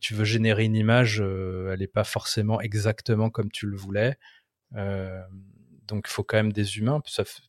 Tu 0.01 0.15
veux 0.15 0.25
générer 0.25 0.65
une 0.65 0.77
image, 0.77 1.21
elle 1.21 1.79
n'est 1.79 1.87
pas 1.87 2.05
forcément 2.05 2.61
exactement 2.61 3.31
comme 3.31 3.51
tu 3.51 3.67
le 3.67 3.77
voulais 3.77 4.17
donc 5.91 6.07
il 6.09 6.13
faut 6.13 6.23
quand 6.23 6.37
même 6.37 6.53
des 6.53 6.79
humains. 6.79 7.03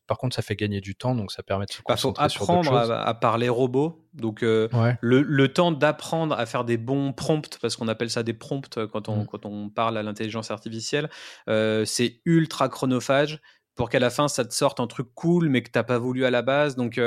par 0.06 0.18
contre, 0.18 0.36
ça 0.36 0.42
fait 0.42 0.56
gagner 0.56 0.80
du 0.80 0.94
temps, 0.94 1.14
donc 1.14 1.32
ça 1.32 1.42
permet 1.42 1.64
de 1.64 1.72
se 1.72 1.78
bah, 1.78 1.94
concentrer 1.94 2.28
faut 2.28 2.42
apprendre 2.42 2.74
à, 2.74 3.14
parler 3.14 3.48
robot. 3.48 4.04
Donc 4.12 4.42
euh, 4.42 4.68
le, 5.00 5.52
temps 5.52 5.72
d'apprendre 5.72 6.36
à 6.36 6.44
faire 6.44 6.64
des 6.64 6.76
bons 6.76 7.12
prompts, 7.12 7.58
parce 7.60 7.76
qu'on 7.76 7.88
appelle 7.88 8.10
ça 8.10 8.22
des 8.22 8.34
prompts 8.34 8.76
euh, 8.76 8.86
quand 8.86 9.08
on, 9.08 9.22
mmh. 9.22 9.26
quand 9.26 9.46
on 9.46 9.70
parle 9.70 9.96
à 9.96 10.02
l'intelligence 10.02 10.50
artificielle, 10.50 11.08
euh, 11.48 11.84
c'est 11.84 12.20
ultra 12.24 12.68
chronophage 12.68 13.40
pour 13.74 13.88
qu'à 13.88 14.00
la 14.00 14.10
fin 14.10 14.28
ça 14.28 14.44
te 14.44 14.52
sorte 14.52 14.80
un 14.80 14.86
truc 14.86 15.08
cool, 15.14 15.48
mais 15.48 15.62
que 15.62 15.70
t'as 15.70 15.84
pas 15.84 15.98
voulu 15.98 16.24
à 16.24 16.30
la 16.30 16.42
base. 16.42 16.76
Donc 16.76 17.00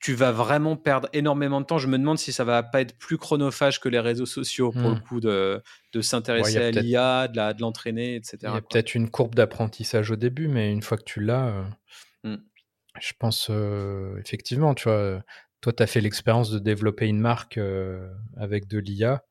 tu 0.00 0.14
vas 0.14 0.32
vraiment 0.32 0.76
perdre 0.76 1.08
énormément 1.12 1.60
de 1.60 1.66
temps. 1.66 1.78
Je 1.78 1.86
me 1.86 1.98
demande 1.98 2.18
si 2.18 2.32
ça 2.32 2.44
va 2.44 2.62
pas 2.62 2.80
être 2.80 2.96
plus 2.96 3.18
chronophage 3.18 3.80
que 3.80 3.88
les 3.88 4.00
réseaux 4.00 4.26
sociaux 4.26 4.72
pour 4.72 4.90
le 4.90 4.96
mmh. 4.96 5.02
coup 5.02 5.20
de, 5.20 5.62
de 5.92 6.00
s'intéresser 6.00 6.58
à 6.58 6.70
l'IA, 6.70 7.28
de 7.28 7.60
l'entraîner, 7.60 8.16
etc. 8.16 8.38
Il 8.42 8.54
y 8.54 8.56
a 8.56 8.60
peut-être 8.62 8.94
une 8.94 9.10
courbe 9.10 9.34
d'apprentissage 9.34 10.10
au 10.10 10.16
début, 10.16 10.48
mais 10.48 10.72
une 10.72 10.82
fois 10.82 10.96
que 10.96 11.04
tu 11.04 11.20
l'as, 11.20 11.48
euh, 11.48 11.64
mmh. 12.24 12.42
je 13.00 13.12
pense 13.18 13.48
euh, 13.50 14.16
effectivement, 14.18 14.74
tu 14.74 14.84
vois, 14.84 15.22
toi, 15.60 15.72
tu 15.72 15.82
as 15.82 15.86
fait 15.86 16.00
l'expérience 16.00 16.50
de 16.50 16.58
développer 16.58 17.06
une 17.06 17.20
marque 17.20 17.58
euh, 17.58 18.08
avec 18.36 18.66
de 18.66 18.78
l'IA. 18.78 19.24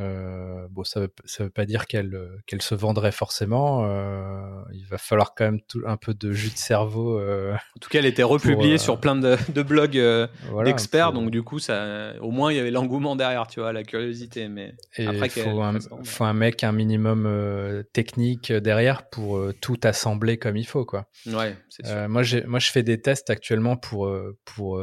Euh, 0.00 0.66
bon, 0.70 0.82
ça 0.82 1.00
veut, 1.00 1.12
ça 1.24 1.44
veut 1.44 1.50
pas 1.50 1.66
dire 1.66 1.86
qu'elle 1.86 2.14
euh, 2.14 2.38
qu'elle 2.46 2.62
se 2.62 2.74
vendrait 2.74 3.12
forcément. 3.12 3.84
Euh, 3.84 4.62
il 4.72 4.86
va 4.86 4.98
falloir 4.98 5.34
quand 5.34 5.44
même 5.44 5.60
tout, 5.68 5.82
un 5.86 5.96
peu 5.96 6.14
de 6.14 6.32
jus 6.32 6.50
de 6.50 6.56
cerveau. 6.56 7.20
en 7.20 7.78
tout 7.80 7.90
cas, 7.90 7.98
elle 7.98 8.06
était 8.06 8.22
republiée 8.22 8.78
sur 8.78 8.98
plein 8.98 9.14
de, 9.14 9.36
de 9.52 9.62
blogs 9.62 10.00
d'experts, 10.64 11.12
donc 11.12 11.30
du 11.30 11.42
coup, 11.42 11.58
ça, 11.58 12.14
au 12.20 12.30
moins, 12.30 12.50
il 12.52 12.56
y 12.56 12.58
avait 12.58 12.70
l'engouement 12.70 13.14
derrière, 13.14 13.46
tu 13.46 13.60
vois, 13.60 13.72
la 13.72 13.82
curiosité. 13.82 14.48
Mais 14.48 14.74
après, 15.06 15.26
il 15.26 15.42
faut, 15.42 15.60
un, 15.60 15.78
faut 16.02 16.24
un 16.24 16.34
mec 16.34 16.64
un 16.64 16.72
minimum 16.72 17.84
technique 17.92 18.52
derrière 18.52 19.08
pour 19.08 19.40
tout 19.60 19.78
assembler 19.84 20.38
comme 20.38 20.56
il 20.56 20.66
faut, 20.66 20.84
quoi. 20.84 21.08
Ouais, 21.26 21.56
sûr. 21.68 22.08
moi, 22.08 22.22
moi, 22.46 22.58
je 22.58 22.70
fais 22.70 22.82
des 22.82 23.00
tests 23.00 23.28
actuellement 23.30 23.76
pour 23.76 24.10
pour 24.44 24.82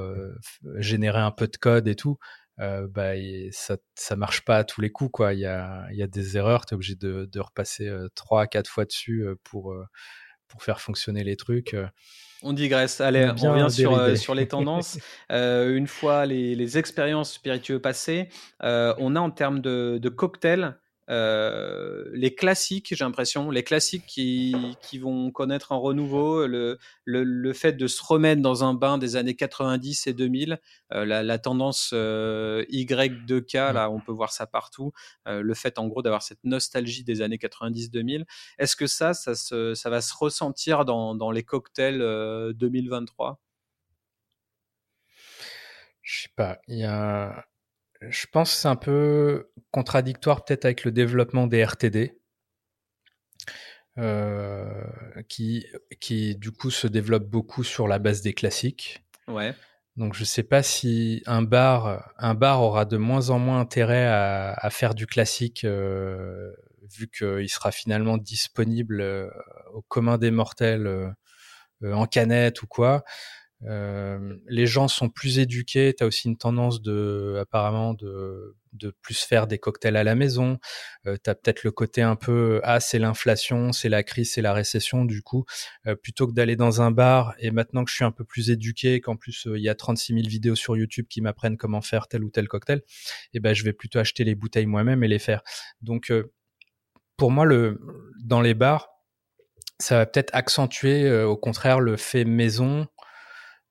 générer 0.77 1.19
un 1.19 1.31
peu 1.31 1.47
de 1.47 1.57
code 1.57 1.87
et 1.87 1.95
tout. 1.95 2.17
Euh, 2.61 2.87
bah, 2.87 3.13
ça, 3.51 3.77
ça 3.95 4.15
marche 4.15 4.45
pas 4.45 4.57
à 4.57 4.63
tous 4.63 4.81
les 4.81 4.91
coups. 4.91 5.11
Quoi. 5.11 5.33
Il, 5.33 5.39
y 5.39 5.45
a, 5.45 5.87
il 5.91 5.97
y 5.97 6.03
a 6.03 6.07
des 6.07 6.37
erreurs, 6.37 6.65
tu 6.65 6.73
es 6.73 6.75
obligé 6.75 6.95
de, 6.95 7.27
de 7.31 7.39
repasser 7.39 7.87
euh, 7.87 8.07
trois 8.15 8.43
à 8.43 8.47
quatre 8.47 8.69
fois 8.69 8.85
dessus 8.85 9.25
euh, 9.25 9.35
pour, 9.43 9.75
pour 10.47 10.63
faire 10.63 10.79
fonctionner 10.79 11.23
les 11.23 11.35
trucs. 11.35 11.75
On 12.43 12.53
digresse. 12.53 13.01
Allez, 13.01 13.25
on, 13.25 13.51
revient 13.51 13.71
sur, 13.71 14.17
sur, 14.17 14.35
les 14.35 14.47
tendances. 14.47 14.99
une 15.29 15.87
fois 15.87 16.25
les, 16.25 16.55
les 16.55 16.77
expériences 16.77 17.33
spiritueuses 17.33 17.81
passées, 17.81 18.29
on 18.61 19.15
a 19.15 19.19
en 19.19 19.31
termes 19.31 19.59
de, 19.59 19.99
de 20.01 20.09
cocktails 20.09 20.77
euh, 21.09 22.05
les 22.13 22.33
classiques, 22.33 22.93
j'ai 22.95 23.03
l'impression, 23.03 23.49
les 23.49 23.63
classiques 23.63 24.05
qui, 24.05 24.55
qui, 24.81 24.99
vont 24.99 25.31
connaître 25.31 25.71
un 25.71 25.77
renouveau, 25.77 26.45
le, 26.47 26.77
le, 27.05 27.53
fait 27.53 27.73
de 27.73 27.87
se 27.87 28.01
remettre 28.03 28.41
dans 28.41 28.63
un 28.63 28.73
bain 28.73 28.97
des 28.97 29.15
années 29.15 29.35
90 29.35 30.07
et 30.07 30.13
2000, 30.13 30.59
euh, 30.93 31.05
la, 31.05 31.39
tendance 31.39 31.91
euh, 31.93 32.63
Y2K, 32.69 33.73
là, 33.73 33.89
on 33.89 33.99
peut 33.99 34.11
voir 34.11 34.31
ça 34.31 34.45
partout, 34.47 34.91
le 35.25 35.53
fait 35.53 35.79
en 35.79 35.87
gros 35.87 36.01
d'avoir 36.01 36.23
cette 36.23 36.43
nostalgie 36.43 37.03
des 37.03 37.21
années 37.21 37.37
90-2000. 37.37 38.25
Est-ce 38.59 38.75
que 38.75 38.87
ça, 38.87 39.13
ça, 39.13 39.35
ça, 39.35 39.89
va 39.89 40.01
se 40.01 40.13
ressentir 40.15 40.85
dans, 40.85 41.15
dans 41.15 41.31
les 41.31 41.43
cocktails 41.43 41.99
2023 42.55 43.39
Je 46.01 46.21
sais 46.23 46.29
pas, 46.35 46.59
il 46.67 46.77
y 46.79 46.83
a 46.85 47.45
je 48.09 48.25
pense 48.31 48.53
que 48.53 48.61
c'est 48.61 48.67
un 48.67 48.75
peu 48.75 49.51
contradictoire 49.71 50.43
peut-être 50.43 50.65
avec 50.65 50.83
le 50.83 50.91
développement 50.91 51.47
des 51.47 51.63
RTD, 51.63 52.17
euh, 53.97 54.83
qui, 55.27 55.67
qui 55.99 56.35
du 56.35 56.51
coup 56.51 56.71
se 56.71 56.87
développe 56.87 57.25
beaucoup 57.25 57.63
sur 57.63 57.87
la 57.87 57.99
base 57.99 58.21
des 58.21 58.33
classiques. 58.33 59.03
Ouais. 59.27 59.53
Donc 59.97 60.15
je 60.15 60.23
sais 60.23 60.43
pas 60.43 60.63
si 60.63 61.21
un 61.25 61.41
bar, 61.41 62.13
un 62.17 62.33
bar 62.33 62.61
aura 62.61 62.85
de 62.85 62.97
moins 62.97 63.29
en 63.29 63.39
moins 63.39 63.59
intérêt 63.59 64.05
à, 64.05 64.53
à 64.53 64.69
faire 64.69 64.95
du 64.95 65.05
classique, 65.05 65.65
euh, 65.65 66.51
vu 66.97 67.09
qu'il 67.09 67.49
sera 67.49 67.71
finalement 67.71 68.17
disponible 68.17 69.01
euh, 69.01 69.29
au 69.73 69.81
commun 69.81 70.17
des 70.17 70.31
mortels 70.31 71.13
en 71.83 72.05
canette 72.05 72.61
ou 72.61 72.67
quoi. 72.67 73.03
Euh, 73.67 74.35
les 74.47 74.65
gens 74.65 74.87
sont 74.87 75.09
plus 75.09 75.39
éduqués. 75.39 75.93
Tu 75.95 76.03
as 76.03 76.07
aussi 76.07 76.27
une 76.27 76.37
tendance 76.37 76.81
de, 76.81 77.37
apparemment, 77.39 77.93
de, 77.93 78.55
plus 79.01 79.19
faire 79.19 79.47
des 79.47 79.59
cocktails 79.59 79.95
à 79.95 80.03
la 80.03 80.15
maison. 80.15 80.57
Euh, 81.05 81.17
tu 81.23 81.29
as 81.29 81.35
peut-être 81.35 81.63
le 81.63 81.71
côté 81.71 82.01
un 82.01 82.15
peu 82.15 82.61
ah 82.63 82.79
c'est 82.79 82.99
l'inflation, 82.99 83.73
c'est 83.73 83.89
la 83.89 84.03
crise, 84.03 84.31
c'est 84.31 84.41
la 84.41 84.53
récession. 84.53 85.05
Du 85.05 85.21
coup, 85.21 85.45
euh, 85.87 85.95
plutôt 85.95 86.27
que 86.27 86.33
d'aller 86.33 86.55
dans 86.55 86.81
un 86.81 86.91
bar 86.91 87.35
et 87.39 87.51
maintenant 87.51 87.83
que 87.83 87.91
je 87.91 87.95
suis 87.95 88.05
un 88.05 88.11
peu 88.11 88.23
plus 88.23 88.49
éduqué, 88.49 89.01
qu'en 89.01 89.15
plus 89.17 89.47
euh, 89.47 89.57
il 89.57 89.63
y 89.63 89.69
a 89.69 89.75
36 89.75 90.13
000 90.13 90.27
vidéos 90.27 90.55
sur 90.55 90.75
YouTube 90.77 91.05
qui 91.09 91.21
m'apprennent 91.21 91.57
comment 91.57 91.81
faire 91.81 92.07
tel 92.07 92.23
ou 92.23 92.29
tel 92.31 92.47
cocktail, 92.47 92.79
et 92.79 92.83
eh 93.35 93.39
ben 93.39 93.53
je 93.53 93.63
vais 93.63 93.73
plutôt 93.73 93.99
acheter 93.99 94.23
les 94.23 94.35
bouteilles 94.35 94.65
moi-même 94.65 95.03
et 95.03 95.07
les 95.07 95.19
faire. 95.19 95.41
Donc 95.81 96.11
pour 97.17 97.31
moi 97.31 97.45
le 97.45 97.79
dans 98.23 98.41
les 98.41 98.53
bars 98.53 98.89
ça 99.79 99.97
va 99.97 100.05
peut-être 100.05 100.33
accentuer 100.33 101.11
au 101.23 101.37
contraire 101.37 101.79
le 101.79 101.97
fait 101.97 102.25
maison 102.25 102.87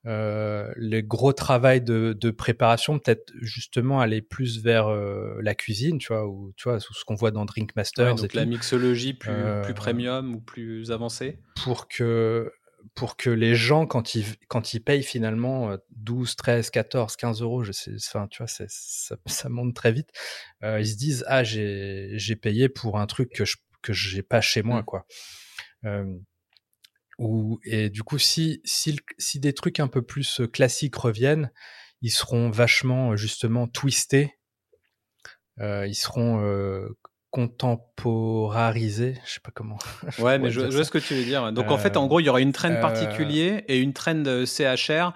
euh, 0.07 0.72
le 0.76 1.03
gros 1.03 1.34
travail 1.34 1.82
de, 1.82 2.16
de 2.18 2.30
préparation, 2.30 2.98
peut-être 2.98 3.32
justement 3.40 4.01
aller 4.01 4.22
plus 4.22 4.62
vers 4.62 4.88
euh, 4.88 5.38
la 5.42 5.55
cuisine, 5.55 5.98
tu 5.98 6.09
vois, 6.09 6.26
ou 6.26 6.53
tu 6.57 6.68
vois, 6.68 6.80
ce 6.80 7.05
qu'on 7.05 7.14
voit 7.14 7.30
dans 7.30 7.44
Drink 7.44 7.76
Masters. 7.76 8.14
donc 8.14 8.32
la 8.32 8.46
mixologie 8.46 9.12
plus, 9.12 9.30
euh, 9.30 9.61
plus 9.62 9.74
premium 9.74 10.34
ou 10.34 10.40
plus 10.40 10.90
avancée. 10.90 11.38
Pour 11.62 11.86
que, 11.86 12.51
pour 12.94 13.18
que 13.18 13.28
les 13.28 13.55
gens, 13.55 13.86
quand 13.86 14.14
ils, 14.14 14.24
quand 14.48 14.72
ils 14.72 14.80
payent 14.80 15.03
finalement 15.03 15.76
12, 15.90 16.34
13, 16.34 16.70
14, 16.70 17.16
15 17.16 17.42
euros, 17.42 17.62
je 17.62 17.72
sais, 17.72 17.92
enfin, 17.94 18.26
tu 18.28 18.38
vois, 18.38 18.46
ça, 18.46 18.64
ça, 19.26 19.48
monte 19.51 19.74
très 19.74 19.92
vite, 19.92 20.09
ils 20.62 20.86
se 20.86 20.96
disent, 20.96 21.24
ah, 21.28 21.44
j'ai 21.44 22.36
payé 22.40 22.70
pour 22.70 22.98
un 22.98 23.07
truc 23.07 23.30
que 23.32 23.44
je 23.44 23.57
que 23.82 23.94
j'ai 23.94 24.22
pas 24.22 24.42
chez 24.42 24.62
moi, 24.62 24.82
mmh. 24.82 24.84
quoi 24.84 25.07
et 27.64 27.91
du 27.91 28.03
coup, 28.03 28.18
si, 28.18 28.61
si, 28.64 28.97
si, 29.18 29.41
des 29.41 29.53
trucs 29.53 29.81
un 29.81 29.89
peu 29.89 30.03
plus 30.03 30.41
classiques 30.53 30.97
reviennent, 30.97 31.51
ils 32.03 32.11
seront 32.11 32.51
vachement 32.51 33.16
justement 33.16 33.66
twistés. 33.68 34.39
Euh, 35.61 35.87
ils 35.87 35.95
seront 35.95 36.43
euh, 36.43 36.89
contemporarisés. 37.31 39.18
Je 39.27 39.35
sais 39.35 39.41
pas 39.41 39.51
comment. 39.51 39.77
ouais, 40.18 40.39
mais 40.39 40.51
je, 40.51 40.61
vois 40.61 40.85
ce 40.85 40.91
que 40.91 40.99
tu 40.99 41.14
veux 41.14 41.25
dire. 41.25 41.53
Donc 41.53 41.71
en 41.71 41.77
fait, 41.77 41.99
en 41.99 42.07
gros, 42.07 42.21
il 42.21 42.27
y 42.27 42.29
aura 42.31 42.41
une 42.41 42.53
trend 42.53 42.73
euh, 42.73 42.81
particulier 42.81 43.64
et 43.68 43.79
une 43.79 43.93
trend 43.93 44.23
CHR 44.47 45.12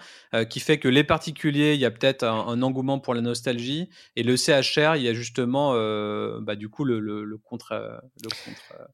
qui 0.50 0.60
fait 0.60 0.78
que 0.78 0.88
les 0.88 1.04
particuliers, 1.04 1.74
il 1.74 1.80
y 1.80 1.86
a 1.86 1.90
peut-être 1.90 2.24
un, 2.24 2.60
engouement 2.60 2.98
pour 2.98 3.14
la 3.14 3.22
nostalgie 3.22 3.88
et 4.16 4.22
le 4.22 4.36
CHR, 4.36 4.96
il 4.96 5.02
y 5.02 5.08
a 5.08 5.14
justement, 5.14 5.72
bah, 6.40 6.56
du 6.56 6.68
coup, 6.68 6.84
le, 6.84 7.00
le, 7.00 7.24
le 7.24 7.38
contre. 7.38 7.72
Le 8.22 8.28
contre 8.28 8.90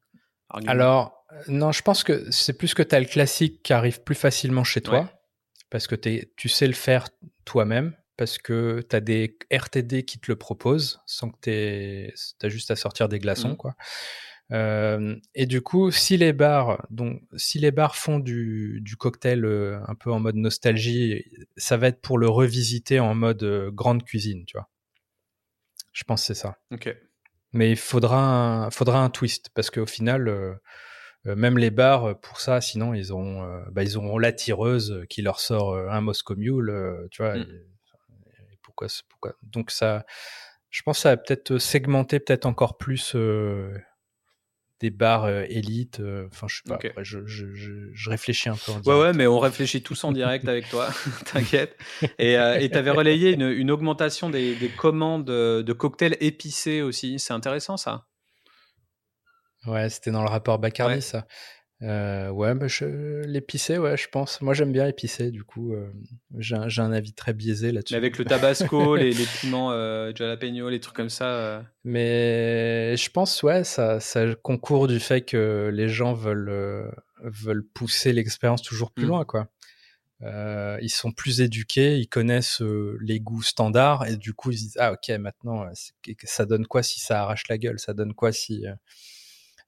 alors, 0.67 1.27
non, 1.49 1.73
je 1.73 1.83
pense 1.83 2.03
que 2.03 2.31
c'est 2.31 2.57
plus 2.57 2.75
que 2.75 2.83
tu 2.83 2.95
as 2.95 3.01
le 3.01 3.07
classique 3.07 3.63
qui 3.63 3.73
arrive 3.73 4.03
plus 4.03 4.15
facilement 4.15 4.65
chez 4.65 4.81
toi, 4.81 5.11
parce 5.71 5.87
que 5.87 5.95
tu 5.95 6.49
sais 6.49 6.67
le 6.67 6.73
faire 6.73 7.09
toi-même, 7.45 7.95
parce 8.17 8.39
que 8.39 8.85
tu 8.89 8.97
as 8.97 9.01
des 9.01 9.39
RTD 9.53 10.05
qui 10.05 10.19
te 10.19 10.31
le 10.31 10.37
proposent, 10.37 11.01
sans 11.07 11.31
que 11.31 11.39
tu 11.43 12.47
as 12.47 12.49
juste 12.49 12.71
à 12.71 12.77
sortir 12.77 13.09
des 13.09 13.19
glaçons. 13.19 13.51
Mmh. 13.51 13.57
quoi. 13.57 13.77
Euh, 14.53 15.17
et 15.35 15.47
du 15.47 15.61
coup, 15.63 15.91
si 15.91 16.17
les 16.17 16.33
bars, 16.33 16.85
donc, 16.91 17.23
si 17.37 17.59
les 17.59 17.71
bars 17.71 17.97
font 17.97 18.19
du, 18.19 18.81
du 18.83 18.97
cocktail 18.97 19.45
euh, 19.45 19.79
un 19.87 19.95
peu 19.95 20.11
en 20.11 20.19
mode 20.19 20.35
nostalgie, 20.35 21.25
ça 21.57 21.77
va 21.77 21.89
être 21.89 22.01
pour 22.01 22.19
le 22.19 22.29
revisiter 22.29 22.99
en 22.99 23.15
mode 23.15 23.43
euh, 23.45 23.71
grande 23.71 24.03
cuisine, 24.03 24.45
tu 24.47 24.57
vois. 24.57 24.69
Je 25.93 26.05
pense 26.05 26.23
que 26.23 26.27
c'est 26.27 26.41
ça. 26.41 26.59
Ok. 26.73 26.95
Mais 27.53 27.71
il 27.71 27.77
faudra 27.77 28.65
un, 28.65 28.71
faudra 28.71 29.03
un 29.03 29.11
twist 29.11 29.51
parce 29.55 29.71
qu'au 29.71 29.87
final, 29.87 30.29
euh, 30.29 30.55
euh, 31.27 31.35
même 31.35 31.59
les 31.59 31.71
bars 31.71 32.11
euh, 32.11 32.15
pour 32.15 32.41
ça, 32.41 32.61
sinon 32.61 32.95
ils 32.95 33.13
ont, 33.13 33.43
bah, 33.71 33.83
ils 33.83 33.97
auront 33.97 34.19
la 34.19 34.33
tireuse 34.33 35.05
qui 35.09 35.23
leur 35.23 35.41
sort 35.41 35.77
un 35.77 36.01
Moscow 36.01 36.37
Mule, 36.37 37.09
tu 37.11 37.23
vois. 37.23 37.37
Mmh. 37.37 37.47
pourquoi, 38.63 38.87
pourquoi? 39.09 39.35
Donc 39.43 39.71
ça, 39.71 40.05
je 40.71 40.83
pense 40.83 40.99
que 40.99 41.03
ça 41.03 41.11
va 41.11 41.17
peut-être 41.17 41.59
segmenter 41.59 42.21
peut-être 42.21 42.47
encore 42.47 42.79
plus 42.79 43.17
des 44.81 44.91
bars 44.91 45.25
euh, 45.25 45.45
élites. 45.49 46.01
Euh, 46.01 46.27
enfin, 46.33 46.47
je 46.49 46.57
sais 46.57 46.63
pas. 46.93 47.03
je, 47.03 47.27
je, 47.27 47.47
je, 47.93 48.11
réfléchis 48.11 48.49
un 48.49 48.57
peu. 48.57 48.73
En 48.73 48.81
ouais, 48.81 49.01
ouais, 49.01 49.13
mais 49.13 49.27
on 49.27 49.39
réfléchit 49.39 49.83
tous 49.83 50.03
en 50.05 50.13
direct 50.13 50.49
avec 50.49 50.69
toi. 50.69 50.89
T'inquiète. 51.27 51.77
Et 52.19 52.39
euh, 52.39 52.67
tu 52.67 52.77
avais 52.77 52.91
relayé 52.91 53.33
une, 53.33 53.49
une 53.49 53.71
augmentation 53.71 54.31
des, 54.31 54.55
des, 54.57 54.69
commandes 54.69 55.27
de 55.27 55.73
cocktails 55.73 56.17
épicés 56.21 56.81
aussi. 56.83 57.19
C'est 57.19 57.35
intéressant 57.35 57.77
ça. 57.77 58.07
Ouais, 59.67 59.91
c'était 59.91 60.11
dans 60.11 60.23
le 60.23 60.31
rapport 60.31 60.59
Bacardi, 60.59 61.03
ça. 61.03 61.27
Euh, 61.83 62.29
ouais, 62.29 62.55
bah, 62.55 62.67
l'épicé, 63.27 63.79
ouais, 63.79 63.97
je 63.97 64.09
pense. 64.09 64.43
Moi, 64.43 64.53
j'aime 64.53 64.73
bien 64.73 64.87
épicé, 64.87 65.31
du 65.31 65.45
coup, 65.45 65.73
euh, 65.73 65.91
j'ai 66.39 66.55
un, 66.55 66.93
avis 66.93 67.15
très 67.15 67.33
biaisé 67.33 67.73
là-dessus. 67.73 67.95
Mais 67.95 67.99
avec 67.99 68.19
le 68.19 68.25
tabasco, 68.27 68.97
les, 68.97 69.15
piments 69.41 69.73
euh, 69.73 70.13
jalapeno, 70.15 70.69
les 70.69 70.81
trucs 70.81 70.97
comme 70.97 71.09
ça. 71.09 71.27
Euh. 71.27 71.63
Mais 71.85 72.97
je 72.97 73.11
pense, 73.11 73.43
ouais, 73.43 73.65
ça, 73.65 73.99
ça 73.99 74.27
concourt 74.43 74.89
du 74.89 75.01
fait 75.01 75.23
que 75.23 75.71
les 75.73 75.89
gens 75.89 76.13
veulent, 76.13 76.93
veulent 77.23 77.67
pousser 77.67 78.13
l'expérience 78.13 78.63
toujours 78.63 78.93
plus 78.93 79.07
mmh. 79.07 79.09
loin, 79.09 79.25
quoi. 79.25 79.49
ils 80.83 80.91
sont 80.91 81.13
plus 81.13 81.41
éduqués, 81.41 81.97
ils 81.97 82.09
connaissent 82.09 82.63
les 83.01 83.21
goûts 83.21 83.43
standards 83.43 84.07
et 84.07 84.17
du 84.17 84.35
coup 84.35 84.51
ils 84.51 84.59
disent 84.59 84.77
ah 84.79 84.93
ok 84.93 85.09
maintenant 85.19 85.65
ça 86.25 86.45
donne 86.45 86.67
quoi 86.67 86.83
si 86.83 87.01
ça 87.01 87.23
arrache 87.23 87.49
la 87.49 87.57
gueule, 87.57 87.79
ça 87.79 87.95
donne 87.95 88.13
quoi 88.13 88.31
si 88.33 88.67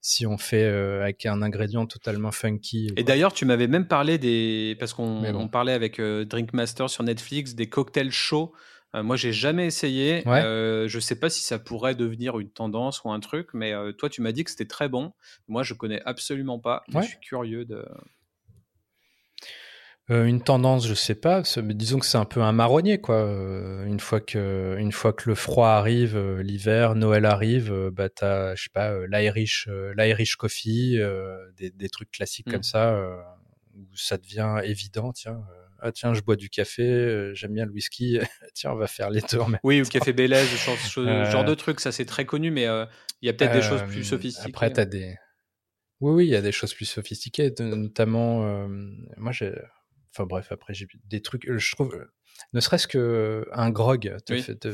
si 0.02 0.26
on 0.26 0.36
fait 0.36 0.64
euh, 0.64 1.00
avec 1.02 1.24
un 1.26 1.40
ingrédient 1.42 1.86
totalement 1.86 2.32
funky. 2.32 2.90
Et 2.96 3.04
d'ailleurs, 3.04 3.32
tu 3.32 3.44
m'avais 3.44 3.68
même 3.68 3.86
parlé 3.86 4.18
des. 4.18 4.76
Parce 4.78 4.92
qu'on 4.92 5.48
parlait 5.50 5.72
avec 5.72 6.00
euh, 6.00 6.24
Drinkmaster 6.24 6.90
sur 6.90 7.04
Netflix 7.04 7.54
des 7.54 7.68
cocktails 7.68 8.10
chauds. 8.10 8.52
Euh, 8.94 9.02
moi, 9.02 9.16
j'ai 9.16 9.32
jamais 9.32 9.64
essayé. 9.64 10.22
Je 10.26 10.86
je 10.88 10.98
sais 10.98 11.18
pas 11.18 11.30
si 11.30 11.42
ça 11.42 11.58
pourrait 11.58 11.94
devenir 11.94 12.38
une 12.40 12.50
tendance 12.50 13.04
ou 13.04 13.12
un 13.12 13.20
truc, 13.20 13.48
mais 13.54 13.72
toi, 13.96 14.10
tu 14.10 14.20
m'as 14.20 14.32
dit 14.32 14.44
que 14.44 14.50
c'était 14.50 14.66
très 14.66 14.88
bon. 14.88 15.12
Moi, 15.48 15.62
je 15.62 15.72
connais 15.72 16.02
absolument 16.04 16.58
pas. 16.58 16.82
Je 16.88 17.00
suis 17.00 17.20
curieux 17.20 17.64
de. 17.64 17.86
Euh, 20.10 20.24
une 20.24 20.42
tendance, 20.42 20.86
je 20.88 20.94
sais 20.94 21.14
pas, 21.14 21.42
mais 21.62 21.74
disons 21.74 22.00
que 22.00 22.06
c'est 22.06 22.18
un 22.18 22.24
peu 22.24 22.42
un 22.42 22.50
marronnier, 22.50 23.00
quoi. 23.00 23.16
Euh, 23.16 23.84
une 23.84 24.00
fois 24.00 24.20
que, 24.20 24.74
une 24.78 24.90
fois 24.90 25.12
que 25.12 25.28
le 25.28 25.36
froid 25.36 25.68
arrive, 25.68 26.16
euh, 26.16 26.42
l'hiver, 26.42 26.96
Noël 26.96 27.24
arrive, 27.24 27.72
bah 27.92 28.08
t'as, 28.08 28.56
je 28.56 28.64
sais 28.64 28.70
pas, 28.72 29.06
l'Irish, 29.06 29.68
l'Irish 29.96 30.34
coffee, 30.34 30.98
des, 31.56 31.70
des, 31.70 31.88
trucs 31.88 32.10
classiques 32.10 32.50
comme 32.50 32.60
mm. 32.60 32.64
ça, 32.64 33.00
où 33.74 33.96
ça 33.96 34.18
devient 34.18 34.60
évident, 34.64 35.12
tiens. 35.12 35.40
ah 35.78 35.92
tiens, 35.92 36.14
je 36.14 36.20
bois 36.22 36.36
du 36.36 36.50
café, 36.50 37.30
j'aime 37.34 37.52
bien 37.52 37.64
le 37.64 37.72
whisky. 37.72 38.18
tiens, 38.54 38.72
on 38.72 38.76
va 38.76 38.88
faire 38.88 39.08
les 39.08 39.20
deux 39.20 39.38
Oui, 39.62 39.80
ou 39.80 39.84
café 39.84 40.12
Bélez, 40.12 40.44
ce 40.44 41.30
genre, 41.30 41.44
de 41.44 41.54
trucs, 41.54 41.78
ça 41.78 41.92
c'est 41.92 42.06
très 42.06 42.24
connu, 42.24 42.50
mais 42.50 42.64
il 43.22 43.26
y 43.26 43.28
a 43.28 43.32
peut-être 43.32 43.54
des 43.54 43.62
choses 43.62 43.84
plus 43.84 44.02
sophistiquées. 44.02 44.50
Après, 44.50 44.72
t'as 44.72 44.84
des, 44.84 45.14
oui, 46.00 46.12
oui, 46.12 46.26
il 46.26 46.30
y 46.30 46.36
a 46.36 46.42
des 46.42 46.50
choses 46.50 46.74
plus 46.74 46.86
sophistiquées, 46.86 47.54
notamment, 47.60 48.66
moi 49.16 49.30
j'ai 49.30 49.54
Enfin 50.14 50.26
bref, 50.26 50.52
après 50.52 50.74
j'ai 50.74 50.86
des 51.04 51.22
trucs. 51.22 51.48
Euh, 51.48 51.58
je 51.58 51.72
trouve, 51.72 51.94
euh, 51.94 52.12
ne 52.52 52.60
serait-ce 52.60 52.86
que 52.86 52.98
euh, 52.98 53.44
un 53.52 53.70
grog, 53.70 54.16
fait, 54.28 54.68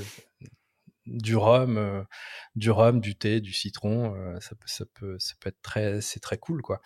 du 1.07 1.37
rhum, 1.37 2.07
du 2.55 2.71
rhum, 2.71 3.01
du 3.01 3.17
thé, 3.17 3.41
du 3.41 3.53
citron, 3.53 4.15
ça, 4.41 4.55
peut, 4.57 4.67
ça 4.67 4.85
peut, 4.95 5.17
ça 5.19 5.35
peut 5.41 5.49
être 5.49 5.63
très, 5.63 6.01
c'est 6.01 6.21
très 6.21 6.37
cool 6.37 6.61
quoi. 6.61 6.81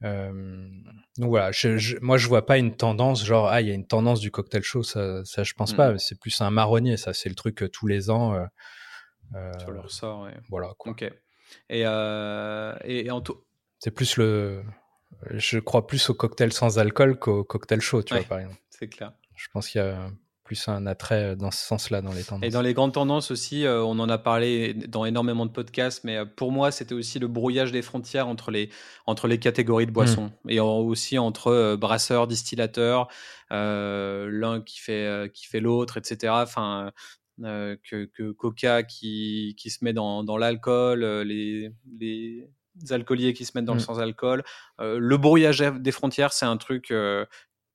donc 0.00 1.28
voilà, 1.28 1.52
je, 1.52 1.98
moi 2.00 2.16
je 2.16 2.28
vois 2.28 2.46
pas 2.46 2.56
une 2.56 2.74
tendance 2.74 3.24
genre 3.26 3.48
ah 3.48 3.60
il 3.60 3.68
y 3.68 3.70
a 3.70 3.74
une 3.74 3.86
tendance 3.86 4.20
du 4.20 4.30
cocktail 4.30 4.62
chaud, 4.62 4.82
ça, 4.82 5.22
ça 5.24 5.42
je 5.42 5.52
pense 5.52 5.74
pas. 5.74 5.92
Mmh. 5.92 5.98
C'est 5.98 6.18
plus 6.18 6.40
un 6.40 6.50
marronnier, 6.50 6.96
ça 6.96 7.12
c'est 7.12 7.28
le 7.28 7.34
truc 7.34 7.64
tous 7.72 7.86
les 7.86 8.08
ans. 8.08 8.34
Euh, 9.34 9.52
ça 9.58 9.70
leur 9.70 9.90
sort. 9.90 10.22
Ouais. 10.22 10.36
Voilà. 10.48 10.72
Quoi. 10.78 10.92
Ok. 10.92 11.04
Et, 11.68 11.80
et, 11.80 13.10
en 13.10 13.20
tout. 13.20 13.44
C'est 13.78 13.90
plus 13.90 14.16
le 14.16 14.62
je 15.30 15.58
crois 15.58 15.86
plus 15.86 16.10
au 16.10 16.14
cocktail 16.14 16.52
sans 16.52 16.78
alcool 16.78 17.18
qu'au 17.18 17.44
cocktail 17.44 17.80
chaud, 17.80 18.02
tu 18.02 18.14
vois, 18.14 18.24
par 18.24 18.40
exemple. 18.40 18.60
C'est 18.70 18.88
clair. 18.88 19.12
Je 19.36 19.48
pense 19.52 19.68
qu'il 19.68 19.80
y 19.80 19.84
a 19.84 20.10
plus 20.44 20.68
un 20.68 20.86
attrait 20.86 21.36
dans 21.36 21.50
ce 21.50 21.64
sens-là 21.64 22.02
dans 22.02 22.12
les 22.12 22.24
tendances. 22.24 22.46
Et 22.46 22.50
dans 22.50 22.62
les 22.62 22.74
grandes 22.74 22.92
tendances 22.92 23.30
aussi, 23.30 23.64
euh, 23.64 23.82
on 23.82 23.98
en 23.98 24.08
a 24.08 24.18
parlé 24.18 24.74
dans 24.74 25.04
énormément 25.04 25.46
de 25.46 25.50
podcasts, 25.50 26.04
mais 26.04 26.16
euh, 26.16 26.24
pour 26.24 26.52
moi, 26.52 26.70
c'était 26.70 26.94
aussi 26.94 27.18
le 27.18 27.28
brouillage 27.28 27.72
des 27.72 27.82
frontières 27.82 28.28
entre 28.28 28.50
les, 28.50 28.70
entre 29.06 29.28
les 29.28 29.38
catégories 29.38 29.86
de 29.86 29.92
boissons 29.92 30.32
mm. 30.44 30.50
et 30.50 30.60
aussi 30.60 31.18
entre 31.18 31.48
euh, 31.48 31.76
brasseurs, 31.76 32.26
distillateurs, 32.26 33.08
l'un 33.50 34.62
qui 34.62 34.80
fait, 34.80 35.30
qui 35.32 35.46
fait 35.46 35.60
l'autre, 35.60 35.98
etc. 35.98 36.32
Enfin, 36.36 36.90
que, 37.38 38.04
que, 38.06 38.32
Coca 38.32 38.82
qui, 38.82 39.54
qui 39.58 39.70
se 39.70 39.84
met 39.84 39.92
dans, 39.92 40.24
dans 40.24 40.38
l'alcool, 40.38 41.04
les, 41.04 41.70
les 41.98 42.48
alcooliers 42.90 43.32
qui 43.32 43.44
se 43.44 43.52
mettent 43.54 43.64
dans 43.64 43.74
le 43.74 43.80
mmh. 43.80 43.84
sans-alcool. 43.84 44.44
Euh, 44.80 44.98
le 44.98 45.16
brouillage 45.16 45.60
des 45.60 45.92
frontières, 45.92 46.32
c'est 46.32 46.46
un 46.46 46.56
truc 46.56 46.90
euh, 46.90 47.24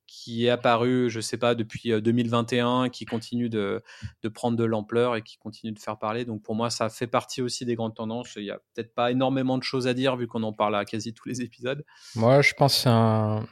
qui 0.07 0.45
est 0.45 0.49
apparu, 0.49 1.09
je 1.09 1.19
sais 1.19 1.37
pas, 1.37 1.53
depuis 1.53 1.89
2021, 2.01 2.85
euh, 2.85 2.89
qui 2.89 3.05
continue 3.05 3.49
de, 3.49 3.83
de 4.23 4.29
prendre 4.29 4.57
de 4.57 4.63
l'ampleur 4.63 5.15
et 5.15 5.21
qui 5.21 5.37
continue 5.37 5.73
de 5.73 5.79
faire 5.79 5.99
parler. 5.99 6.25
Donc 6.25 6.41
pour 6.41 6.55
moi, 6.55 6.69
ça 6.69 6.89
fait 6.89 7.07
partie 7.07 7.41
aussi 7.41 7.65
des 7.65 7.75
grandes 7.75 7.95
tendances. 7.95 8.33
Il 8.37 8.45
y 8.45 8.51
a 8.51 8.59
peut-être 8.73 8.93
pas 8.93 9.11
énormément 9.11 9.57
de 9.57 9.63
choses 9.63 9.87
à 9.87 9.93
dire 9.93 10.15
vu 10.15 10.27
qu'on 10.27 10.43
en 10.43 10.53
parle 10.53 10.75
à 10.75 10.85
quasi 10.85 11.13
tous 11.13 11.27
les 11.27 11.41
épisodes. 11.41 11.83
Moi, 12.15 12.41
je 12.41 12.53
pense 12.53 12.87
un... 12.87 13.45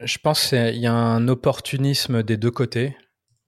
je 0.00 0.18
pense 0.18 0.48
qu'il 0.48 0.78
y 0.78 0.86
a 0.86 0.94
un 0.94 1.28
opportunisme 1.28 2.22
des 2.22 2.36
deux 2.36 2.50
côtés, 2.50 2.96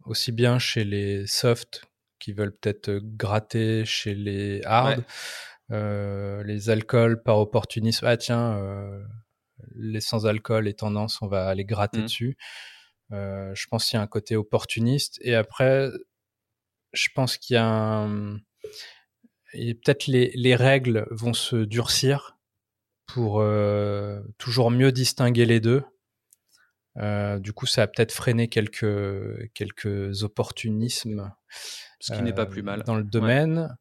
aussi 0.04 0.30
bien 0.30 0.58
chez 0.58 0.84
les 0.84 1.26
soft 1.26 1.82
qui 2.18 2.32
veulent 2.34 2.54
peut-être 2.54 3.00
gratter 3.02 3.84
chez 3.86 4.14
les 4.14 4.62
hard. 4.64 5.02
Les 5.70 6.70
alcools 6.70 7.22
par 7.22 7.38
opportunisme. 7.38 8.06
Ah 8.06 8.16
tiens, 8.16 8.58
euh, 8.58 9.02
les 9.76 10.00
sans-alcool, 10.00 10.64
les 10.64 10.74
tendances, 10.74 11.22
on 11.22 11.28
va 11.28 11.46
aller 11.46 11.64
gratter 11.64 12.00
mmh. 12.00 12.02
dessus. 12.02 12.36
Euh, 13.12 13.52
je 13.54 13.66
pense 13.68 13.86
qu'il 13.86 13.96
y 13.96 14.00
a 14.00 14.02
un 14.02 14.08
côté 14.08 14.36
opportuniste. 14.36 15.18
Et 15.22 15.34
après, 15.34 15.88
je 16.92 17.08
pense 17.14 17.36
qu'il 17.36 17.54
y 17.54 17.56
a 17.56 17.66
un... 17.66 18.38
peut-être 19.52 20.06
les, 20.06 20.32
les, 20.34 20.54
règles 20.54 21.06
vont 21.10 21.32
se 21.32 21.56
durcir 21.56 22.36
pour 23.06 23.44
toujours 24.38 24.70
mieux 24.70 24.92
distinguer 24.92 25.44
les 25.44 25.58
deux. 25.60 25.82
du 26.96 27.52
coup, 27.52 27.66
ça 27.66 27.82
a 27.82 27.86
peut-être 27.88 28.12
freiné 28.12 28.48
quelques, 28.48 29.52
quelques 29.54 30.22
opportunismes. 30.22 31.32
Ce 31.98 32.12
qui 32.12 32.22
n'est 32.22 32.32
pas 32.32 32.46
plus 32.46 32.62
mal. 32.62 32.84
Dans 32.84 32.96
le 32.96 33.04
domaine. 33.04 33.76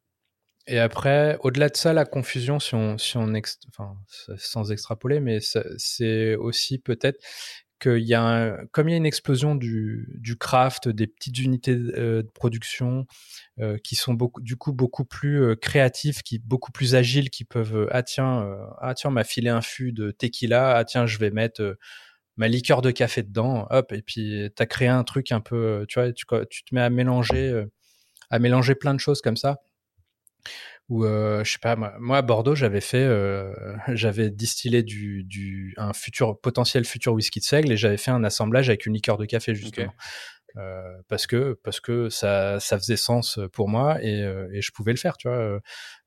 Et 0.70 0.78
après, 0.78 1.36
au-delà 1.42 1.70
de 1.70 1.76
ça, 1.76 1.94
la 1.94 2.06
confusion, 2.06 2.60
si 2.60 2.76
on, 2.76 3.00
si 3.00 3.18
on 3.18 3.34
enfin, 3.70 3.98
sans 4.38 4.72
extrapoler, 4.72 5.20
mais 5.20 5.40
c'est 5.42 6.36
aussi 6.36 6.78
peut-être 6.78 7.20
qu'il 7.82 8.04
y 8.06 8.14
a, 8.14 8.56
comme 8.72 8.88
il 8.88 8.92
y 8.92 8.94
a 8.94 8.98
une 8.98 9.06
explosion 9.08 9.56
du, 9.56 10.38
craft, 10.40 10.88
des 10.88 11.08
petites 11.08 11.40
unités 11.40 11.72
euh, 11.74 12.22
de 12.22 12.30
production 12.30 13.08
euh, 13.60 13.80
qui 13.84 13.96
sont 13.96 14.14
beaucoup, 14.14 14.42
du 14.42 14.58
coup 14.58 14.72
beaucoup 14.72 15.06
plus 15.06 15.42
euh, 15.42 15.56
créatives, 15.56 16.22
qui 16.22 16.38
beaucoup 16.38 16.72
plus 16.72 16.94
agiles, 16.94 17.32
qui 17.32 17.46
peuvent, 17.46 17.88
ah 17.90 18.04
tiens, 18.04 18.48
ah 18.80 18.94
tiens, 18.94 19.10
m'a 19.10 19.24
filé 19.24 19.50
un 19.50 19.62
fût 19.62 19.92
de 19.92 20.12
tequila, 20.12 20.78
ah 20.78 20.86
tiens, 20.86 21.08
je 21.08 21.18
vais 21.18 21.32
mettre 21.32 21.78
ma 22.38 22.48
liqueur 22.48 22.84
de 22.84 22.92
café 22.92 23.24
dedans, 23.24 23.66
hop, 23.72 23.92
et 23.92 24.04
puis 24.04 24.52
tu 24.56 24.62
as 24.62 24.66
créé 24.68 24.88
un 24.88 25.04
truc 25.04 25.32
un 25.32 25.42
peu, 25.42 25.86
tu 25.90 26.00
vois, 26.00 26.14
tu, 26.14 26.26
tu 26.52 26.64
te 26.64 26.76
mets 26.76 26.82
à 26.82 26.92
mélanger, 26.92 27.66
à 28.30 28.38
mélanger 28.38 28.76
plein 28.76 28.94
de 28.94 29.00
choses 29.00 29.22
comme 29.22 29.38
ça 29.38 29.58
ou 30.90 31.04
je 31.06 31.44
sais 31.46 31.60
pas 31.60 31.76
moi, 31.76 32.18
à 32.18 32.22
Bordeaux 32.22 32.56
j'avais 32.56 32.82
fait 32.82 33.08
j'avais 33.90 34.30
distillé 34.32 34.84
du, 34.84 35.24
du 35.24 35.74
un 35.78 35.94
futur 35.94 36.40
potentiel 36.40 36.86
futur 36.86 37.14
whisky 37.14 37.40
de 37.40 37.46
seigle 37.46 37.72
et 37.72 37.78
j'avais 37.78 37.98
fait 37.98 38.12
un 38.12 38.24
assemblage 38.24 38.70
avec 38.70 38.86
une 38.86 38.94
liqueur 38.94 39.18
de 39.18 39.26
café 39.26 39.54
justement. 39.56 39.94
Euh, 40.58 40.82
parce 41.08 41.28
que 41.28 41.60
parce 41.64 41.80
que 41.80 42.10
ça 42.10 42.60
ça 42.60 42.80
faisait 42.80 42.98
sens 42.98 43.40
pour 43.54 43.70
moi 43.70 44.04
et, 44.04 44.24
euh, 44.24 44.50
et 44.52 44.64
je 44.64 44.72
pouvais 44.72 44.92
le 44.92 44.98
faire 44.98 45.16
tu 45.16 45.28
vois 45.28 45.60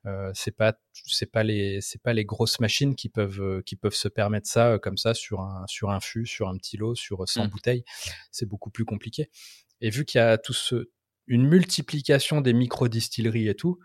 euh, 0.05 0.31
c'est 0.33 0.55
pas 0.55 0.73
c'est 0.91 1.31
pas 1.31 1.43
les 1.43 1.79
c'est 1.79 2.01
pas 2.01 2.11
les 2.11 2.25
grosses 2.25 2.59
machines 2.59 2.95
qui 2.95 3.07
peuvent 3.07 3.63
qui 3.65 3.77
peuvent 3.77 3.95
se 3.95 4.09
permettre 4.09 4.47
ça 4.49 4.79
comme 4.81 4.97
ça 4.97 5.13
sur 5.13 5.39
un 5.39 5.63
sur 5.67 5.91
un 5.91 6.01
fût 6.01 6.25
sur 6.25 6.49
un 6.49 6.57
petit 6.57 6.75
lot 6.75 6.93
sur 6.93 7.27
100 7.27 7.45
mmh. 7.45 7.47
bouteilles. 7.47 7.83
C'est 8.31 8.45
beaucoup 8.45 8.69
plus 8.69 8.83
compliqué. 8.83 9.29
Et 9.79 9.89
vu 9.89 10.03
qu'il 10.03 10.19
y 10.19 10.21
a 10.21 10.37
tout 10.37 10.53
ce 10.53 10.89
une 11.25 11.47
multiplication 11.47 12.41
des 12.41 12.51
micro 12.51 12.89
distilleries 12.89 13.47
et 13.47 13.55
tout 13.55 13.79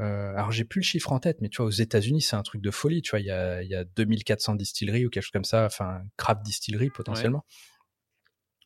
euh, 0.00 0.30
alors 0.34 0.52
j'ai 0.52 0.64
plus 0.64 0.80
le 0.80 0.84
chiffre 0.84 1.12
en 1.12 1.18
tête, 1.18 1.40
mais 1.40 1.48
tu 1.48 1.58
vois, 1.58 1.66
aux 1.66 1.70
États-Unis, 1.70 2.22
c'est 2.22 2.36
un 2.36 2.42
truc 2.42 2.60
de 2.60 2.70
folie. 2.70 3.02
Tu 3.02 3.10
vois, 3.10 3.20
il 3.20 3.26
y 3.26 3.30
a, 3.30 3.62
y 3.62 3.74
a 3.74 3.84
2400 3.84 4.54
distilleries 4.54 5.06
ou 5.06 5.10
quelque 5.10 5.24
chose 5.24 5.32
comme 5.32 5.44
ça, 5.44 5.64
enfin, 5.64 6.02
craft 6.16 6.42
distilleries 6.42 6.90
potentiellement. 6.90 7.44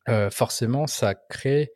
Euh, 0.09 0.30
forcément, 0.30 0.87
ça 0.87 1.14
crée, 1.14 1.72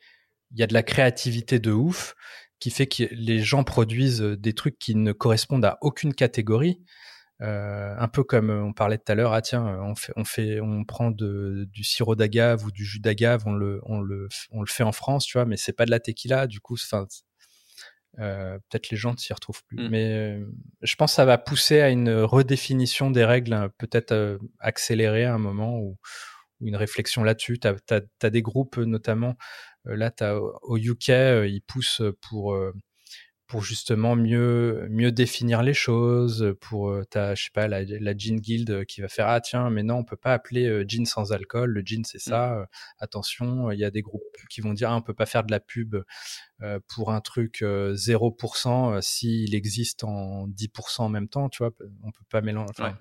il 0.50 0.58
y 0.58 0.62
a 0.62 0.66
de 0.66 0.74
la 0.74 0.82
créativité 0.82 1.58
de 1.58 1.72
ouf 1.72 2.14
qui 2.58 2.70
fait 2.70 2.86
que 2.86 3.04
les 3.12 3.40
gens 3.40 3.64
produisent 3.64 4.20
des 4.20 4.52
trucs 4.52 4.78
qui 4.78 4.94
ne 4.94 5.12
correspondent 5.12 5.64
à 5.64 5.78
aucune 5.80 6.14
catégorie. 6.14 6.82
Euh, 7.42 7.94
un 7.98 8.08
peu 8.08 8.24
comme 8.24 8.48
on 8.48 8.72
parlait 8.72 8.96
tout 8.96 9.12
à 9.12 9.14
l'heure, 9.14 9.34
ah 9.34 9.42
tiens, 9.42 9.62
on 9.82 9.94
fait, 9.94 10.12
on 10.16 10.24
fait, 10.24 10.60
on 10.60 10.84
prend 10.84 11.10
de, 11.10 11.68
du 11.70 11.84
sirop 11.84 12.14
d'agave 12.14 12.64
ou 12.64 12.70
du 12.70 12.84
jus 12.84 12.98
d'agave, 12.98 13.42
on 13.44 13.52
le, 13.52 13.80
on 13.84 14.00
le, 14.00 14.28
on 14.50 14.60
le 14.60 14.66
fait 14.66 14.84
en 14.84 14.92
France, 14.92 15.26
tu 15.26 15.36
vois, 15.36 15.44
mais 15.44 15.58
c'est 15.58 15.74
pas 15.74 15.84
de 15.84 15.90
la 15.90 16.00
tequila, 16.00 16.46
du 16.46 16.60
coup, 16.60 16.74
enfin, 16.74 17.06
euh, 18.18 18.58
peut-être 18.68 18.90
les 18.90 18.96
gens 18.96 19.12
ne 19.12 19.18
s'y 19.18 19.32
retrouvent 19.32 19.62
plus. 19.64 19.78
Mm. 19.78 19.88
Mais 19.90 20.12
euh, 20.12 20.46
je 20.82 20.94
pense 20.96 21.12
que 21.12 21.16
ça 21.16 21.24
va 21.24 21.38
pousser 21.38 21.80
à 21.80 21.90
une 21.90 22.10
redéfinition 22.10 23.10
des 23.10 23.24
règles, 23.24 23.52
hein, 23.52 23.70
peut-être 23.78 24.12
euh, 24.12 24.38
accélérée 24.60 25.24
à 25.24 25.34
un 25.34 25.38
moment 25.38 25.78
ou, 25.78 25.96
une 26.62 26.76
réflexion 26.76 27.22
là-dessus. 27.22 27.58
Tu 27.58 27.68
as, 27.68 28.30
des 28.30 28.40
groupes 28.40 28.78
notamment, 28.78 29.36
là, 29.84 30.10
as, 30.20 30.36
au 30.62 30.78
UK, 30.78 31.08
ils 31.10 31.62
poussent 31.66 32.00
pour, 32.22 32.58
pour 33.46 33.62
justement 33.62 34.16
mieux 34.16 34.86
mieux 34.90 35.12
définir 35.12 35.62
les 35.62 35.74
choses 35.74 36.54
pour 36.60 36.90
euh, 36.90 37.04
ta 37.04 37.34
je 37.34 37.44
sais 37.44 37.50
pas 37.52 37.68
la, 37.68 37.84
la 37.84 38.16
gin 38.16 38.40
guild 38.40 38.84
qui 38.86 39.00
va 39.00 39.08
faire 39.08 39.28
ah 39.28 39.40
tiens 39.40 39.70
mais 39.70 39.82
non 39.82 39.96
on 39.96 40.04
peut 40.04 40.16
pas 40.16 40.32
appeler 40.32 40.66
euh, 40.66 40.84
gin 40.86 41.06
sans 41.06 41.32
alcool 41.32 41.70
le 41.70 41.80
gin 41.82 42.04
c'est 42.04 42.18
ça 42.18 42.48
mmh. 42.48 42.58
euh, 42.58 42.64
attention 42.98 43.70
il 43.70 43.78
y 43.78 43.84
a 43.84 43.90
des 43.90 44.02
groupes 44.02 44.22
qui 44.50 44.60
vont 44.60 44.74
dire 44.74 44.90
ah, 44.90 44.96
on 44.96 45.02
peut 45.02 45.14
pas 45.14 45.26
faire 45.26 45.44
de 45.44 45.52
la 45.52 45.60
pub 45.60 45.96
pour 46.88 47.12
un 47.12 47.20
truc 47.20 47.62
0% 47.62 49.00
s'il 49.02 49.54
existe 49.54 50.04
en 50.04 50.48
10% 50.48 51.02
en 51.02 51.08
même 51.08 51.28
temps 51.28 51.48
tu 51.48 51.62
vois 51.62 51.72
on 52.02 52.10
peut 52.10 52.24
pas 52.30 52.40
mélanger 52.40 52.70
enfin, 52.70 52.96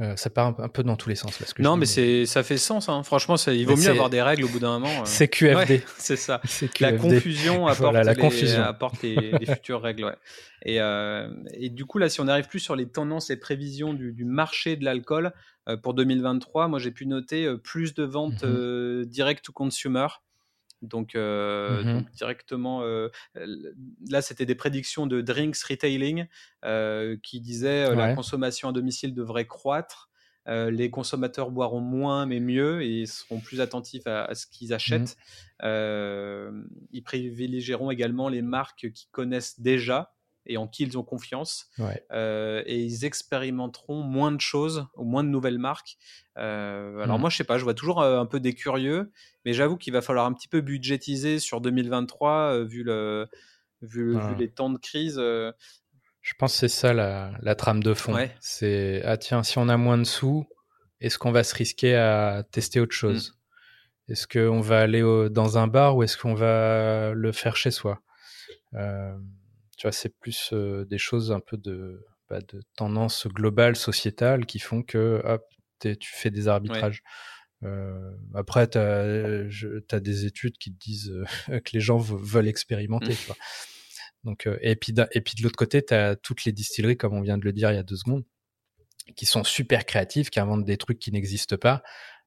euh, 0.00 0.16
ça 0.16 0.28
part 0.28 0.58
un, 0.58 0.68
peu 0.68 0.82
dans 0.82 0.96
tous 0.96 1.08
les 1.08 1.14
sens. 1.14 1.38
Là, 1.38 1.46
non, 1.60 1.76
mais, 1.76 1.86
c'est 1.86 2.26
ça 2.26 2.42
fait 2.42 2.56
sens. 2.56 2.88
Hein. 2.88 3.04
Franchement, 3.04 3.36
ça, 3.36 3.52
il 3.52 3.64
vaut 3.64 3.76
mieux 3.76 3.90
avoir 3.90 4.10
des 4.10 4.22
règles 4.22 4.44
au 4.44 4.48
bout 4.48 4.58
d'un 4.58 4.80
moment. 4.80 4.88
Euh. 4.88 5.04
C'est 5.04 5.28
QFD. 5.28 5.84
c'est 5.98 6.16
ça. 6.16 6.40
La 6.80 6.92
confusion 6.94 7.66
apporte, 7.68 7.94
la 7.94 8.02
les, 8.02 8.20
confusion. 8.20 8.62
apporte 8.62 9.02
les, 9.02 9.46
futures 9.46 9.80
règles. 9.80 10.06
Ouais. 10.06 10.16
Et, 10.64 10.80
euh, 10.80 11.28
et, 11.52 11.70
du 11.70 11.84
coup, 11.84 11.98
là, 11.98 12.08
si 12.08 12.20
on 12.20 12.24
n'arrive 12.24 12.48
plus 12.48 12.58
sur 12.58 12.74
les 12.74 12.88
tendances 12.88 13.30
et 13.30 13.36
prévisions 13.36 13.94
du, 13.94 14.12
du 14.12 14.24
marché 14.24 14.74
de 14.74 14.84
l'alcool 14.84 15.32
euh, 15.68 15.76
pour 15.76 15.94
2023, 15.94 16.66
moi, 16.66 16.80
j'ai 16.80 16.90
pu 16.90 17.06
noter 17.06 17.48
plus 17.62 17.94
de 17.94 18.02
ventes 18.02 18.42
mm 18.42 19.04
direct 19.04 19.44
to 19.44 19.52
consumer. 19.52 20.06
Donc, 20.88 21.14
euh, 21.14 21.82
mmh 21.82 21.94
donc 21.94 22.10
directement, 22.12 22.82
euh, 22.82 23.08
là, 24.08 24.22
c'était 24.22 24.46
des 24.46 24.54
prédictions 24.54 25.06
de 25.06 25.20
Drinks 25.20 25.58
Retailing 25.58 26.26
euh, 26.64 27.16
qui 27.22 27.40
disaient 27.40 27.94
la 27.94 28.14
consommation 28.14 28.68
à 28.68 28.72
domicile 28.72 29.14
devrait 29.14 29.46
croître. 29.46 30.10
les 30.46 30.90
consommateurs 30.90 31.50
boiront 31.50 31.80
moins 31.80 32.26
mais 32.26 32.40
mieux 32.40 32.82
et 32.82 33.06
seront 33.06 33.40
plus 33.40 33.60
attentifs 33.60 34.06
à, 34.06 34.34
ce 34.34 34.46
qu'ils 34.46 34.70
mmh 34.70 34.72
achètent. 34.72 35.16
ils 35.62 37.02
privilégieront 37.04 37.90
également 37.90 38.28
les 38.28 38.42
marques 38.42 38.90
qu'ils 38.90 39.10
connaissent 39.10 39.60
déjà 39.60 40.13
et 40.46 40.56
en 40.56 40.66
qui 40.66 40.82
ils 40.82 40.98
ont 40.98 41.02
confiance. 41.02 41.70
Euh, 42.12 42.62
et 42.66 42.82
ils 42.82 43.04
expérimenteront 43.04 44.02
moins 44.02 44.32
de 44.32 44.40
choses 44.40 44.86
ou 44.96 45.04
moins 45.04 45.24
de 45.24 45.28
nouvelles 45.28 45.58
marques. 45.58 45.96
Euh, 46.36 46.98
alors 47.00 47.18
mmh. 47.18 47.20
moi, 47.20 47.30
je 47.30 47.36
sais 47.36 47.44
pas, 47.44 47.58
je 47.58 47.64
vois 47.64 47.74
toujours 47.74 48.02
euh, 48.02 48.18
un 48.18 48.26
peu 48.26 48.40
des 48.40 48.54
curieux, 48.54 49.10
mais 49.44 49.52
j'avoue 49.52 49.76
qu'il 49.76 49.92
va 49.92 50.02
falloir 50.02 50.26
un 50.26 50.32
petit 50.32 50.48
peu 50.48 50.60
budgétiser 50.60 51.38
sur 51.38 51.60
2023 51.60 52.64
vu, 52.64 52.82
le, 52.82 53.28
vu, 53.82 54.18
les 54.38 54.48
temps 54.48 54.70
de 54.70 54.78
crise. 54.78 55.16
Je 55.16 56.32
pense 56.38 56.52
que 56.52 56.58
c'est 56.58 56.68
ça 56.68 56.92
la, 56.92 57.54
trame 57.54 57.82
de 57.82 57.94
fond. 57.94 58.16
C'est 58.40 59.02
ah 59.04 59.16
tiens, 59.16 59.42
si 59.42 59.58
on 59.58 59.68
a 59.68 59.76
moins 59.76 59.98
de 59.98 60.04
sous, 60.04 60.46
est-ce 61.00 61.18
qu'on 61.18 61.32
va 61.32 61.44
se 61.44 61.54
risquer 61.54 61.96
à 61.96 62.44
tester 62.50 62.80
autre 62.80 62.94
mmh. 62.94 62.98
chose? 62.98 63.38
Est-ce 64.08 64.26
qu'on 64.26 64.60
va 64.60 64.80
aller 64.80 65.02
dans 65.30 65.56
un 65.56 65.66
bar 65.66 65.96
ou 65.96 66.02
est-ce 66.02 66.18
qu'on 66.18 66.34
va 66.34 67.14
le 67.14 67.32
faire 67.32 67.56
chez 67.56 67.70
soi? 67.70 68.02
Tu 69.76 69.86
vois, 69.86 69.92
c'est 69.92 70.16
plus 70.18 70.52
des 70.52 70.98
choses 70.98 71.32
un 71.32 71.40
peu 71.40 71.56
de, 71.56 72.04
bah, 72.28 72.40
de 72.40 72.62
tendance 72.76 73.26
globale, 73.26 73.76
sociétale, 73.76 74.46
qui 74.46 74.58
font 74.58 74.82
que 74.82 75.20
hop, 75.24 75.44
tu 75.80 75.96
fais 76.14 76.30
des 76.30 76.48
arbitrages. 76.48 77.02
après, 78.34 78.68
tu 78.68 78.78
as, 78.78 80.00
des 80.00 80.26
études 80.26 80.56
qui 80.58 80.72
te 80.72 80.78
disent 80.78 81.14
que 81.48 81.70
les 81.72 81.80
gens 81.80 81.98
veulent 81.98 82.48
expérimenter. 82.48 83.12
Mmh. 83.12 83.32
Donc, 84.24 84.48
et 84.62 84.76
puis, 84.76 84.94
et 85.12 85.20
puis 85.20 85.34
de 85.36 85.42
l'autre 85.42 85.56
côté, 85.56 85.84
tu 85.84 85.92
as 85.92 86.16
toutes 86.16 86.44
les 86.44 86.52
distilleries, 86.52 86.96
comme 86.96 87.14
on 87.14 87.20
vient 87.20 87.38
de 87.38 87.44
le 87.44 87.52
dire 87.52 87.70
il 87.70 87.74
y 87.74 87.78
a 87.78 87.82
deux 87.82 87.96
secondes, 87.96 88.24
qui 89.16 89.26
sont 89.26 89.44
super 89.44 89.84
créatives, 89.84 90.30
qui 90.30 90.40
inventent 90.40 90.64
des 90.64 90.78
trucs 90.78 90.98
qui 90.98 91.12
n'existent 91.12 91.58
pas. 91.58 91.82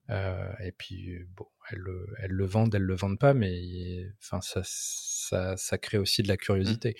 et 0.09 0.71
puis, 0.77 1.17
bon, 1.35 1.47
elles, 1.71 1.83
elles, 2.19 2.31
le 2.31 2.45
vendent, 2.45 2.75
elles 2.75 2.83
le 2.83 2.95
vendent 2.95 3.19
pas, 3.19 3.33
mais 3.33 4.05
enfin, 4.21 4.41
ça, 4.41 4.61
ça, 5.29 5.57
ça 5.57 5.77
crée 5.77 5.97
aussi 5.97 6.23
de 6.23 6.27
la 6.27 6.35
mmh. 6.35 6.37
curiosité. 6.37 6.95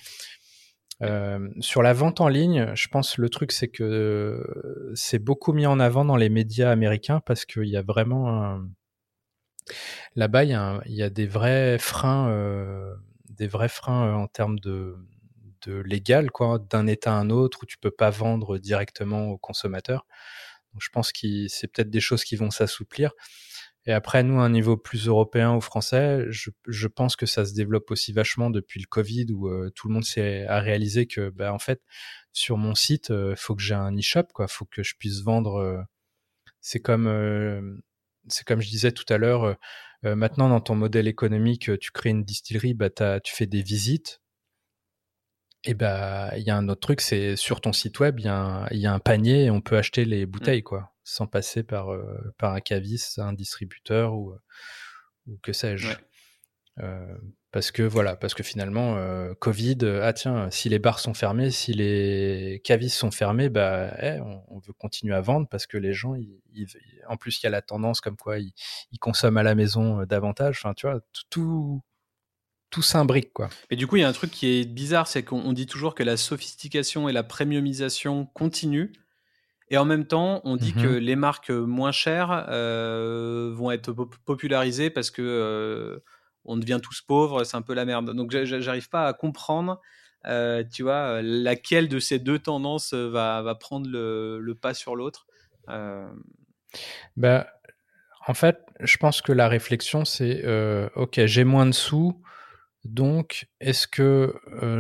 Euh, 1.04 1.50
sur 1.60 1.84
la 1.84 1.94
vente 1.94 2.22
en 2.22 2.28
ligne, 2.28 2.72
je 2.74 2.88
pense 2.88 3.18
le 3.18 3.30
truc 3.30 3.52
c'est 3.52 3.68
que 3.68 4.44
c'est 4.96 5.20
beaucoup 5.20 5.54
mis 5.54 5.68
en 5.68 5.80
avant 5.80 6.06
dans 6.06 6.16
les 6.16 6.30
médias 6.30 6.72
américains 6.72 7.22
parce 7.26 7.46
qu'il 7.46 7.68
y 7.68 7.78
a 7.78 7.84
vraiment 7.84 8.60
là-bas 10.16 10.44
il, 10.44 10.52
y, 10.88 11.04
a 11.04 11.10
des 11.10 11.28
vrais 11.28 11.78
freins, 11.78 12.30
euh, 12.30 12.96
des 13.30 13.48
vrais 13.48 13.70
freins 13.70 14.08
euh, 14.08 14.14
en 14.14 14.28
termes 14.28 14.60
de, 14.60 14.96
de 15.66 15.80
légal 15.82 16.32
quoi, 16.32 16.60
d'un 16.60 16.88
État 16.88 17.14
à 17.14 17.16
un 17.16 17.30
autre 17.30 17.60
où 17.64 17.66
tu 17.66 17.78
peux 17.78 17.92
pas 17.92 18.10
vendre 18.10 18.58
directement 18.58 19.28
aux 19.30 19.38
consommateurs. 19.38 20.06
Donc 20.74 20.82
je 20.82 20.90
pense 20.90 21.12
que 21.12 21.48
c'est 21.48 21.68
peut-être 21.68 21.90
des 21.90 22.00
choses 22.00 22.24
qui 22.24 22.36
vont 22.36 22.52
s'assouplir. 22.52 23.12
Et 23.88 23.94
après, 23.94 24.22
nous, 24.22 24.42
à 24.42 24.44
un 24.44 24.50
niveau 24.50 24.76
plus 24.76 25.08
européen 25.08 25.56
ou 25.56 25.62
français, 25.62 26.26
je, 26.30 26.50
je, 26.68 26.88
pense 26.88 27.16
que 27.16 27.26
ça 27.26 27.46
se 27.46 27.54
développe 27.54 27.90
aussi 27.90 28.12
vachement 28.12 28.50
depuis 28.50 28.82
le 28.82 28.86
Covid, 28.86 29.28
où 29.32 29.48
euh, 29.48 29.72
tout 29.74 29.88
le 29.88 29.94
monde 29.94 30.04
s'est 30.04 30.46
a 30.46 30.60
réalisé 30.60 31.08
que, 31.08 31.30
bah, 31.30 31.54
en 31.54 31.60
fait, 31.60 31.82
sur 32.34 32.58
mon 32.58 32.76
site, 32.76 33.08
il 33.10 33.16
euh, 33.16 33.36
faut 33.38 33.56
que 33.56 33.62
j'ai 33.62 33.76
un 33.76 33.96
e-shop, 33.96 34.26
quoi. 34.34 34.50
Faut 34.50 34.66
que 34.66 34.84
je 34.84 34.96
puisse 35.00 35.22
vendre. 35.22 35.56
Euh, 35.56 35.82
c'est 36.60 36.82
comme, 36.82 37.82
c'est 38.28 38.46
comme 38.46 38.60
je 38.62 38.70
disais 38.70 38.92
tout 38.92 39.06
à 39.10 39.18
l'heure. 39.18 39.56
maintenant, 40.04 40.50
dans 40.50 40.60
ton 40.60 40.76
modèle 40.76 41.08
économique, 41.08 41.72
tu 41.80 41.92
crées 41.92 42.10
une 42.10 42.26
distillerie, 42.26 42.74
bah, 42.74 42.90
tu 43.22 43.34
fais 43.34 43.46
des 43.46 43.62
visites. 43.62 44.22
Et 45.64 45.74
bah, 45.76 46.34
il 46.38 46.44
y 46.44 46.50
a 46.50 46.58
un 46.58 46.68
autre 46.68 46.82
truc, 46.82 47.00
c'est 47.02 47.38
sur 47.38 47.62
ton 47.62 47.72
site 47.72 48.00
web, 48.00 48.20
il 48.20 48.26
y, 48.26 48.80
y, 48.80 48.86
a 48.86 48.94
un 48.94 49.00
panier 49.00 49.46
et 49.46 49.50
on 49.50 49.62
peut 49.62 49.78
acheter 49.78 50.04
les 50.04 50.26
mmh. 50.26 50.30
bouteilles, 50.30 50.64
quoi 50.64 50.97
sans 51.08 51.26
passer 51.26 51.64
par, 51.64 51.94
euh, 51.94 52.34
par 52.38 52.54
un 52.54 52.60
caviste, 52.60 53.18
un 53.18 53.32
distributeur 53.32 54.14
ou, 54.14 54.32
euh, 54.32 54.40
ou 55.28 55.38
que 55.42 55.54
sais-je. 55.54 55.88
Euh, 56.80 57.18
parce 57.52 57.72
que 57.72 57.82
voilà, 57.82 58.18
parce 58.18 58.34
que 58.34 58.44
finalement, 58.44 58.98
Covid, 59.40 59.78
ah 60.04 60.14
tiens, 60.14 60.52
si 60.52 60.70
les 60.70 60.78
bars 60.78 61.00
sont 61.00 61.16
fermés, 61.16 61.50
si 61.50 61.74
les 61.74 62.62
cavistes 62.64 62.98
sont 62.98 63.10
fermés, 63.10 63.50
bah, 63.50 63.96
eh, 64.00 64.20
on, 64.20 64.60
veut 64.60 64.74
continuer 64.74 65.16
à 65.16 65.22
vendre 65.22 65.48
parce 65.50 65.66
que 65.66 65.78
les 65.78 65.94
gens, 65.94 66.14
en 67.08 67.18
plus, 67.18 67.42
il 67.42 67.46
y 67.46 67.48
a 67.48 67.50
la 67.50 67.64
tendance 67.64 68.00
comme 68.00 68.18
quoi 68.18 68.38
ils, 68.38 68.54
consomment 69.00 69.38
à 69.38 69.44
la 69.44 69.56
maison 69.56 70.04
davantage. 70.04 70.60
Enfin, 70.60 70.76
tu 70.76 70.88
vois, 70.88 71.00
tout, 71.32 71.82
tout 72.70 72.84
s'imbrique, 72.84 73.34
quoi. 73.34 73.50
Et 73.72 73.76
du 73.76 73.88
coup, 73.88 73.96
il 73.96 74.02
y 74.02 74.06
a 74.06 74.10
un 74.10 74.14
truc 74.14 74.30
qui 74.30 74.60
est 74.60 74.66
bizarre, 74.66 75.08
c'est 75.08 75.24
qu'on 75.24 75.54
dit 75.54 75.66
toujours 75.66 75.96
que 75.96 76.04
la 76.04 76.18
sophistication 76.18 77.10
et 77.10 77.14
la 77.14 77.24
premiumisation 77.24 78.28
continuent. 78.28 78.92
Et 79.70 79.78
en 79.78 79.86
même 79.86 80.06
temps, 80.06 80.42
on 80.46 80.56
dit 80.56 80.74
que 80.74 80.88
mmh 80.88 80.98
les 80.98 81.16
marques 81.16 81.50
moins 81.50 81.92
chères 81.92 82.46
euh, 82.50 83.52
vont 83.54 83.72
être 83.72 83.92
popularisées 84.26 84.90
parce 84.90 85.12
que 85.12 85.22
euh, 85.22 86.00
on 86.46 86.58
devient 86.58 86.80
tous 86.82 87.02
pauvres, 87.02 87.44
c'est 87.44 87.58
un 87.58 87.62
peu 87.62 87.74
la 87.74 87.84
merde. 87.84 88.14
Donc 88.14 88.32
j'arrive 88.32 88.90
pas 88.90 89.08
à 89.08 89.14
comprendre, 89.14 89.82
euh, 90.26 90.64
tu 90.72 90.84
vois, 90.84 91.22
laquelle 91.22 91.90
de 91.90 92.00
ces 92.00 92.20
deux 92.20 92.40
tendances 92.40 92.94
va, 92.94 93.42
va 93.42 93.56
prendre 93.56 93.90
le, 93.90 94.40
le, 94.40 94.56
pas 94.56 94.74
sur 94.74 94.96
l'autre. 94.96 95.28
Bah, 97.18 97.48
en 98.28 98.34
fait, 98.34 98.60
je 98.80 98.98
pense 98.98 99.22
que 99.22 99.34
la 99.34 99.50
réflexion, 99.50 100.06
c'est 100.06 100.46
ok, 100.96 101.26
j'ai 101.26 101.44
moins 101.44 101.66
de 101.66 101.74
sous, 101.74 102.22
donc 102.86 103.50
est-ce 103.60 103.86
que 103.86 104.34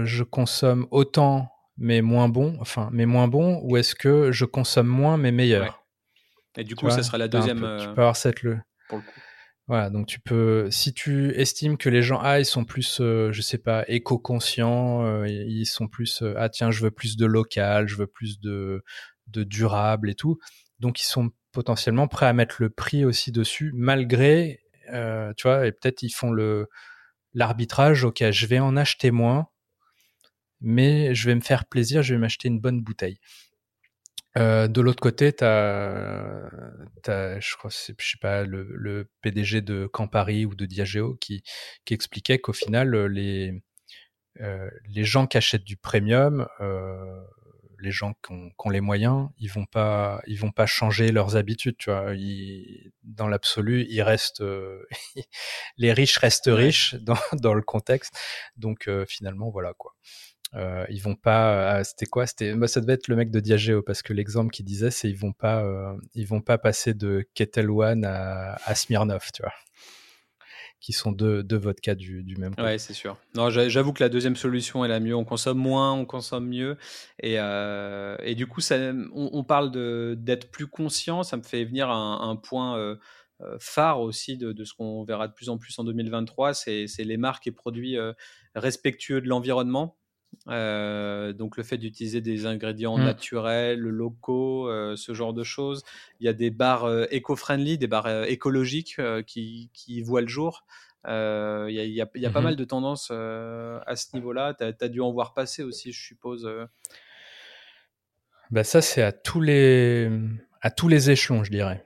je 0.05 0.23
consomme 0.23 0.87
autant 0.91 1.51
mais 1.77 2.01
moins 2.01 2.29
bon, 2.29 2.57
enfin, 2.59 2.89
mais 2.91 3.05
moins 3.05 3.27
bon, 3.27 3.59
ou 3.63 3.77
est-ce 3.77 3.95
que 3.95 4.31
je 4.31 4.45
consomme 4.45 4.87
moins 4.87 5.17
mais 5.17 5.31
meilleur? 5.31 5.85
Et 6.57 6.63
du 6.63 6.75
coup, 6.75 6.89
ça 6.89 7.03
sera 7.03 7.17
la 7.17 7.27
deuxième. 7.27 7.59
tu 7.79 7.87
peux 7.87 8.01
avoir 8.01 8.15
cette 8.15 8.41
le. 8.41 8.59
Pour 8.89 8.97
le 8.99 9.03
coup. 9.03 9.19
Voilà, 9.67 9.89
donc 9.89 10.07
tu 10.07 10.21
peux, 10.21 10.71
si 10.71 10.93
tu 10.93 11.31
estimes 11.31 11.77
que 11.77 11.89
les 11.89 12.01
gens, 12.01 12.21
ah, 12.23 12.39
ils 12.39 12.45
sont 12.45 12.63
plus, 12.63 13.01
euh, 13.01 13.33
je 13.33 13.41
sais 13.41 13.57
pas, 13.57 13.83
éco-conscients, 13.89 15.05
euh, 15.05 15.27
ils 15.27 15.65
sont 15.65 15.89
plus, 15.89 16.21
euh, 16.21 16.35
ah 16.37 16.47
tiens, 16.47 16.71
je 16.71 16.81
veux 16.81 16.91
plus 16.91 17.17
de 17.17 17.25
local, 17.25 17.89
je 17.89 17.97
veux 17.97 18.07
plus 18.07 18.39
de, 18.39 18.81
de 19.27 19.43
durable 19.43 20.09
et 20.09 20.15
tout, 20.15 20.37
donc 20.79 21.01
ils 21.01 21.05
sont 21.05 21.31
potentiellement 21.51 22.07
prêts 22.07 22.27
à 22.27 22.33
mettre 22.33 22.55
le 22.59 22.69
prix 22.69 23.03
aussi 23.03 23.33
dessus, 23.33 23.73
malgré, 23.75 24.61
tu 24.85 25.43
vois, 25.43 25.67
et 25.67 25.73
peut-être 25.73 26.01
ils 26.01 26.11
font 26.11 26.31
le 26.31 26.69
l'arbitrage, 27.33 28.05
ok, 28.05 28.31
je 28.31 28.45
vais 28.45 28.59
en 28.59 28.77
acheter 28.77 29.11
moins, 29.11 29.49
mais 30.61 31.13
je 31.15 31.27
vais 31.27 31.35
me 31.35 31.41
faire 31.41 31.65
plaisir, 31.65 32.03
je 32.03 32.13
vais 32.13 32.19
m'acheter 32.19 32.47
une 32.47 32.59
bonne 32.59 32.81
bouteille. 32.81 33.19
Euh, 34.37 34.67
de 34.67 34.81
l'autre 34.81 35.01
côté, 35.01 35.33
tu 35.33 35.43
as, 35.43 36.49
je 37.05 37.55
crois, 37.55 37.71
je 37.71 37.93
sais 37.97 38.17
pas, 38.21 38.43
le, 38.43 38.67
le, 38.71 39.09
PDG 39.21 39.61
de 39.61 39.87
Campari 39.87 40.45
ou 40.45 40.53
de 40.53 40.65
Diageo 40.65 41.15
qui, 41.15 41.43
qui 41.85 41.93
expliquait 41.95 42.37
qu'au 42.37 42.53
final, 42.53 42.95
les, 43.07 43.63
euh, 44.41 44.69
les 44.89 45.03
gens 45.05 45.25
qui 45.27 45.37
achètent 45.37 45.63
du 45.63 45.77
premium, 45.77 46.47
euh, 46.61 47.21
les 47.79 47.91
gens 47.91 48.13
qui 48.25 48.31
ont, 48.31 48.49
qui 48.49 48.67
ont, 48.67 48.69
les 48.69 48.81
moyens, 48.81 49.29
ils 49.37 49.51
vont 49.51 49.65
pas, 49.65 50.21
ils 50.27 50.39
vont 50.39 50.51
pas 50.51 50.65
changer 50.65 51.11
leurs 51.11 51.35
habitudes, 51.35 51.77
tu 51.77 51.89
vois. 51.91 52.13
Ils, 52.15 52.91
dans 53.03 53.27
l'absolu, 53.27 53.85
ils 53.89 54.01
restent, 54.01 54.41
euh, 54.41 54.85
les 55.77 55.93
riches 55.93 56.17
restent 56.17 56.49
riches 56.51 56.95
dans, 56.95 57.17
dans 57.33 57.53
le 57.53 57.61
contexte. 57.61 58.17
Donc 58.55 58.87
euh, 58.87 59.05
finalement, 59.07 59.49
voilà 59.49 59.73
quoi. 59.77 59.95
Euh, 60.55 60.85
ils 60.89 61.01
vont 61.01 61.15
pas. 61.15 61.79
Euh, 61.79 61.83
c'était 61.83 62.05
quoi? 62.05 62.25
C'était. 62.25 62.53
Bah, 62.53 62.67
ça 62.67 62.81
devait 62.81 62.93
être 62.93 63.07
le 63.07 63.15
mec 63.15 63.31
de 63.31 63.39
Diageo 63.39 63.81
parce 63.81 64.01
que 64.01 64.13
l'exemple 64.13 64.51
qu'il 64.51 64.65
disait, 64.65 64.91
c'est 64.91 65.09
ils 65.09 65.17
vont 65.17 65.33
pas. 65.33 65.63
Euh, 65.63 65.93
ils 66.13 66.27
vont 66.27 66.41
pas 66.41 66.57
passer 66.57 66.93
de 66.93 67.27
Kettle 67.33 67.69
One 67.69 68.05
à, 68.05 68.55
à 68.65 68.75
Smirnoff, 68.75 69.31
tu 69.33 69.41
vois. 69.41 69.51
qui 70.79 70.93
sont 70.93 71.11
deux, 71.11 71.43
deux 71.43 71.59
du, 71.97 72.23
du 72.23 72.37
même 72.37 72.55
coup. 72.55 72.61
Ouais, 72.61 72.77
c'est 72.77 72.93
sûr. 72.93 73.17
Non, 73.35 73.49
j'avoue 73.49 73.91
que 73.91 74.01
la 74.01 74.09
deuxième 74.09 74.37
solution 74.37 74.85
est 74.85 74.87
la 74.87 75.01
mieux. 75.01 75.15
On 75.15 75.25
consomme 75.25 75.57
moins, 75.57 75.91
on 75.93 76.05
consomme 76.05 76.47
mieux. 76.47 76.77
Et, 77.21 77.35
et 77.35 78.35
du 78.35 78.47
coup, 78.47 78.61
ça, 78.61 78.93
on, 79.13 79.43
parle 79.43 79.71
d'être 80.17 80.49
plus 80.49 80.67
conscient. 80.67 81.23
Ça 81.23 81.35
me 81.35 81.43
fait 81.43 81.65
venir 81.65 81.89
un, 81.89 82.35
point 82.37 82.97
phare 83.59 83.99
aussi 83.99 84.37
de, 84.37 84.53
de 84.53 84.63
ce 84.63 84.73
qu'on 84.73 85.03
verra 85.03 85.27
de 85.27 85.33
plus 85.33 85.49
en 85.49 85.57
plus 85.57 85.77
en 85.77 85.83
2023. 85.83 86.53
C'est 86.53 86.87
les 86.99 87.17
marques 87.17 87.47
et 87.47 87.51
produits 87.51 87.97
respectueux 88.55 89.19
de 89.19 89.27
l'environnement. 89.27 89.97
Euh, 90.47 91.33
donc 91.33 91.57
le 91.57 91.63
fait 91.63 91.77
d'utiliser 91.77 92.21
des 92.21 92.45
ingrédients 92.45 92.97
mmh. 92.97 93.03
naturels, 93.03 93.79
locaux, 93.79 94.69
euh, 94.69 94.95
ce 94.95 95.13
genre 95.13 95.33
de 95.33 95.43
choses. 95.43 95.83
Il 96.19 96.25
y 96.25 96.29
a 96.29 96.33
des 96.33 96.49
bars 96.49 96.85
euh, 96.85 97.05
éco-friendly, 97.11 97.77
des 97.77 97.87
bars 97.87 98.07
écologiques 98.25 98.99
qui, 99.25 99.69
qui, 99.73 100.01
voient 100.01 100.21
le 100.21 100.27
jour. 100.27 100.65
Il 101.05 101.11
y 101.11 101.79
a, 101.79 101.85
y 101.85 102.01
a, 102.01 102.07
y 102.15 102.25
a 102.25 102.29
pas 102.29 102.41
mmh 102.41 102.43
mal 102.43 102.55
de 102.55 102.63
tendances 102.63 103.11
à 103.11 103.95
ce 103.95 104.07
niveau-là. 104.13 104.53
Tu 104.53 104.63
as, 104.63 104.89
dû 104.89 105.01
en 105.01 105.11
voir 105.11 105.33
passer 105.33 105.63
aussi, 105.63 105.91
je 105.91 106.01
suppose. 106.01 106.49
Bah 108.51 108.63
ça, 108.63 108.81
c'est 108.81 109.01
à 109.01 109.11
tous 109.11 109.41
les 109.41 110.09
à 110.61 110.71
tous 110.71 110.87
les 110.87 111.11
échelons, 111.11 111.43
je 111.43 111.51
dirais. 111.51 111.83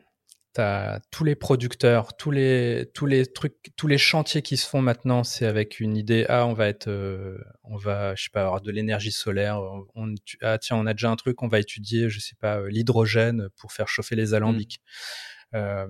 T'as 0.53 0.99
tous 1.11 1.23
les 1.23 1.35
producteurs, 1.35 2.17
tous 2.17 2.29
les 2.29 2.91
tous 2.93 3.05
les 3.05 3.25
trucs, 3.25 3.55
tous 3.77 3.87
les 3.87 3.97
chantiers 3.97 4.41
qui 4.41 4.57
se 4.57 4.67
font 4.67 4.81
maintenant, 4.81 5.23
c'est 5.23 5.45
avec 5.45 5.79
une 5.79 5.95
idée. 5.95 6.25
Ah, 6.27 6.45
on 6.45 6.51
va 6.51 6.67
être, 6.67 6.89
euh, 6.89 7.37
on 7.63 7.77
va, 7.77 8.15
je 8.15 8.23
sais 8.23 8.29
pas, 8.33 8.41
avoir 8.41 8.59
de 8.59 8.69
l'énergie 8.69 9.13
solaire. 9.13 9.61
On, 9.95 10.13
ah 10.41 10.57
tiens, 10.57 10.75
on 10.75 10.85
a 10.87 10.93
déjà 10.93 11.09
un 11.09 11.15
truc, 11.15 11.41
on 11.41 11.47
va 11.47 11.59
étudier, 11.59 12.09
je 12.09 12.19
sais 12.19 12.35
pas, 12.37 12.59
euh, 12.59 12.67
l'hydrogène 12.69 13.47
pour 13.55 13.71
faire 13.71 13.87
chauffer 13.87 14.17
les 14.17 14.33
alambics. 14.33 14.81
Mmh. 14.81 15.55
Euh, 15.57 15.87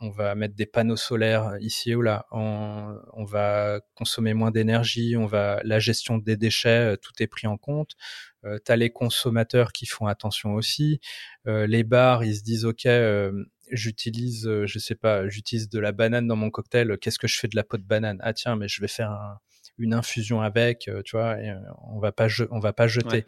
on 0.00 0.10
va 0.10 0.34
mettre 0.36 0.54
des 0.56 0.66
panneaux 0.66 0.96
solaires 0.96 1.56
ici 1.60 1.94
ou 1.94 2.02
là. 2.02 2.26
On, 2.32 2.96
on 3.12 3.24
va 3.24 3.80
consommer 3.94 4.34
moins 4.34 4.50
d'énergie. 4.50 5.16
On 5.16 5.26
va 5.26 5.60
la 5.64 5.78
gestion 5.78 6.18
des 6.18 6.36
déchets, 6.36 6.96
tout 6.96 7.12
est 7.20 7.26
pris 7.28 7.46
en 7.46 7.56
compte. 7.56 7.92
Euh, 8.44 8.58
T'as 8.64 8.76
les 8.76 8.90
consommateurs 8.90 9.72
qui 9.72 9.86
font 9.86 10.06
attention 10.06 10.54
aussi. 10.54 11.00
les 11.46 11.84
bars, 11.84 12.24
ils 12.24 12.36
se 12.36 12.42
disent 12.42 12.64
ok 12.64 12.86
j'utilise, 13.70 14.46
euh, 14.46 14.66
je 14.66 14.78
sais 14.78 14.94
pas, 14.94 15.28
j'utilise 15.28 15.68
de 15.68 15.78
la 15.78 15.92
banane 15.92 16.26
dans 16.26 16.36
mon 16.36 16.50
cocktail. 16.50 16.98
Qu'est-ce 16.98 17.18
que 17.18 17.28
je 17.28 17.38
fais 17.38 17.48
de 17.48 17.56
la 17.56 17.64
peau 17.64 17.76
de 17.76 17.82
banane? 17.82 18.18
Ah 18.22 18.32
tiens, 18.32 18.56
mais 18.56 18.68
je 18.68 18.80
vais 18.80 18.88
faire 18.88 19.10
une 19.78 19.94
infusion 19.94 20.40
avec, 20.42 20.88
euh, 20.88 21.02
tu 21.04 21.16
vois. 21.16 21.40
Et 21.40 21.50
euh, 21.50 21.58
on 21.92 21.98
va 21.98 22.12
pas, 22.12 22.26
on 22.50 22.60
va 22.60 22.72
pas 22.72 22.86
jeter. 22.86 23.24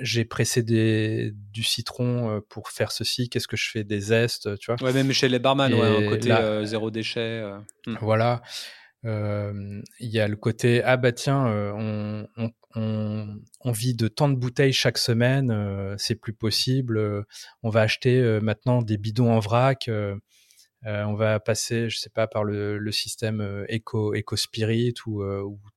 j'ai 0.00 0.24
pressé 0.24 0.62
des, 0.62 1.32
du 1.52 1.62
citron 1.62 2.42
pour 2.48 2.70
faire 2.70 2.92
ceci. 2.92 3.28
Qu'est-ce 3.28 3.48
que 3.48 3.56
je 3.56 3.70
fais? 3.70 3.84
Des 3.84 4.00
zestes, 4.00 4.58
tu 4.58 4.72
vois? 4.72 4.82
Ouais, 4.82 4.92
même 4.92 5.12
chez 5.12 5.28
les 5.28 5.38
barman, 5.38 5.72
ouais, 5.72 6.06
côté 6.08 6.34
zéro 6.64 6.90
déchet. 6.90 7.42
Hmm. 7.86 7.96
Voilà. 8.00 8.42
Il 9.04 9.82
y 10.00 10.20
a 10.20 10.28
le 10.28 10.36
côté 10.36 10.82
ah 10.82 10.96
bah 10.96 11.12
tiens, 11.12 11.46
on, 11.46 12.26
on, 12.36 12.50
on, 12.76 13.72
vit 13.72 13.94
de 13.94 14.08
tant 14.08 14.28
de 14.28 14.36
bouteilles 14.36 14.72
chaque 14.72 14.98
semaine, 14.98 15.50
euh, 15.50 15.94
c'est 15.98 16.14
plus 16.14 16.34
possible. 16.34 16.98
Euh, 16.98 17.22
on 17.62 17.70
va 17.70 17.80
acheter 17.80 18.20
euh, 18.20 18.40
maintenant 18.40 18.82
des 18.82 18.98
bidons 18.98 19.32
en 19.32 19.38
vrac. 19.38 19.88
on 20.84 21.14
va 21.14 21.40
passer, 21.40 21.88
je 21.90 21.98
sais 21.98 22.10
pas, 22.10 22.26
par 22.26 22.44
le, 22.44 22.92
système 22.92 23.40
Eco, 23.70 24.14
Eco 24.14 24.36
Spirit 24.36 24.94
ou, 25.06 25.22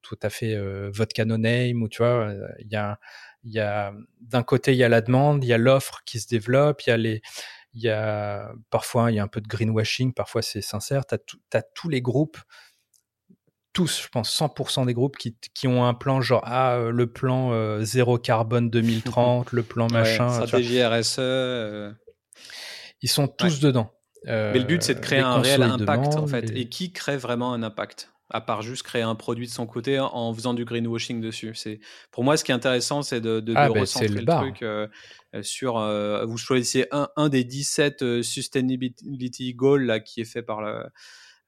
tout 0.02 0.20
à 0.22 0.30
fait 0.30 0.56
Vodka 0.90 1.26
No 1.26 1.38
Name. 1.38 1.82
Ou 1.82 1.90
tu 1.90 2.04
vois, 2.04 2.34
il 2.60 2.72
y 2.72 2.76
a, 2.76 3.00
y 3.44 3.60
a 3.60 3.94
d'un 4.22 4.44
côté 4.44 4.74
il 4.74 4.78
y 4.78 4.84
a 4.84 4.90
la 4.90 5.02
demande, 5.02 5.44
il 5.44 5.48
y 5.48 5.54
a 5.54 5.58
l'offre 5.58 6.02
qui 6.06 6.20
se 6.20 6.28
développe, 6.28 6.82
il 6.86 6.90
y 6.90 6.94
a 6.94 6.98
les 6.98 7.22
il 7.74 7.84
y 7.84 7.90
a 7.90 8.52
parfois 8.72 9.12
il 9.12 9.16
y 9.16 9.20
a 9.20 9.24
un 9.24 9.28
peu 9.28 9.42
de 9.42 9.48
greenwashing, 9.48 10.14
parfois 10.14 10.42
c'est 10.42 10.62
sincère. 10.62 11.04
Tu 11.06 11.16
as, 11.54 11.62
tous 11.74 11.90
les 11.90 12.02
groupes 12.02 12.40
tous, 13.74 14.02
je 14.04 14.08
pense 14.10 14.36
100% 14.36 14.86
des 14.86 14.94
groupes 14.94 15.18
qui, 15.18 15.38
qui, 15.54 15.68
ont 15.68 15.86
un 15.86 15.94
plan 15.94 16.22
genre 16.22 16.42
ah 16.46 16.76
euh, 16.76 16.92
le 16.92 17.08
plan 17.08 17.52
euh, 17.52 17.82
zéro 17.84 18.18
carbone 18.18 18.70
2030, 18.72 19.52
le 19.52 19.64
plan 19.64 19.88
machin, 19.92 20.30
stratégie 20.30 20.84
RSE. 20.84 21.18
Euh. 21.20 21.92
Ils 23.02 23.10
sont 23.10 23.28
tous 23.28 23.60
dedans. 23.60 23.94
Mais 24.26 24.60
le 24.60 24.66
but 24.66 24.84
c'est 24.84 24.96
de 24.96 25.00
créer 25.00 25.20
un 25.20 25.40
réel 25.40 25.64
impact 25.64 26.16
en 26.16 26.28
fait. 26.28 26.52
Et... 26.56 26.68
qui 26.68 26.92
crée 26.92 27.18
vraiment 27.18 27.54
un 27.54 27.64
impact? 27.64 28.12
À 28.32 28.42
part 28.42 28.62
juste 28.62 28.84
créer 28.84 29.02
un 29.02 29.16
produit 29.16 29.48
de 29.48 29.52
son 29.52 29.66
côté 29.66 30.00
en 30.00 30.32
faisant 30.36 30.54
du 30.54 30.64
greenwashing 30.64 31.20
dessus. 31.20 31.56
C'est 31.56 31.80
pour 32.12 32.24
moi 32.24 32.38
ce 32.38 32.44
qui 32.44 32.52
est 32.52 32.54
intéressant, 32.54 33.02
c'est 33.02 33.22
de, 33.22 33.40
de, 33.40 33.54
ah, 33.56 33.70
ben, 33.70 33.80
recentrer 33.80 34.08
le, 34.08 34.24
truc 34.24 34.64
sur. 35.44 35.80
vous 36.28 36.38
choisissez 36.38 36.86
un, 36.92 37.10
un, 37.16 37.30
des 37.30 37.44
17 37.44 38.22
sustainability 38.22 39.56
goals 39.56 39.86
là 39.86 40.00
qui 40.00 40.22
est 40.22 40.26
fait 40.26 40.44
par 40.44 40.62
le 40.62 40.70
euh, 40.70 40.90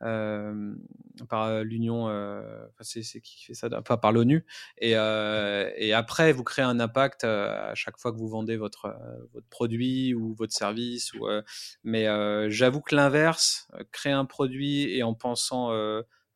par 0.01 1.63
l'Union, 1.63 2.09
euh, 2.09 2.65
c'est 2.81 3.21
qui 3.21 3.45
fait 3.45 3.53
ça, 3.53 3.69
enfin 3.77 3.97
par 3.97 4.11
l'ONU. 4.11 4.45
Et, 4.77 4.93
euh, 4.95 5.69
et, 5.75 5.93
après, 5.93 6.31
vous 6.31 6.43
créez 6.43 6.65
un 6.65 6.79
impact 6.79 7.23
à 7.23 7.73
chaque 7.75 7.97
fois 7.97 8.11
que 8.11 8.17
vous 8.17 8.27
vendez 8.27 8.57
votre, 8.57 8.95
votre 9.33 9.47
produit 9.47 10.13
ou 10.13 10.33
votre 10.33 10.53
service. 10.53 11.13
Ou, 11.13 11.27
mais 11.83 12.05
j'avoue 12.49 12.81
que 12.81 12.95
l'inverse, 12.95 13.67
créer 13.91 14.13
un 14.13 14.25
produit 14.25 14.95
et 14.95 15.03
en 15.03 15.13
pensant 15.13 15.71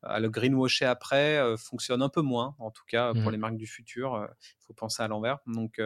à 0.05 0.19
le 0.19 0.29
greenwasher 0.29 0.85
après 0.85 1.41
fonctionne 1.57 2.01
un 2.01 2.09
peu 2.09 2.21
moins, 2.21 2.55
en 2.59 2.71
tout 2.71 2.83
cas 2.87 3.13
pour 3.13 3.23
mmh. 3.23 3.31
les 3.31 3.37
marques 3.37 3.57
du 3.57 3.67
futur. 3.67 4.27
Il 4.41 4.65
faut 4.65 4.73
penser 4.73 5.03
à 5.03 5.07
l'envers. 5.07 5.39
Donc, 5.47 5.79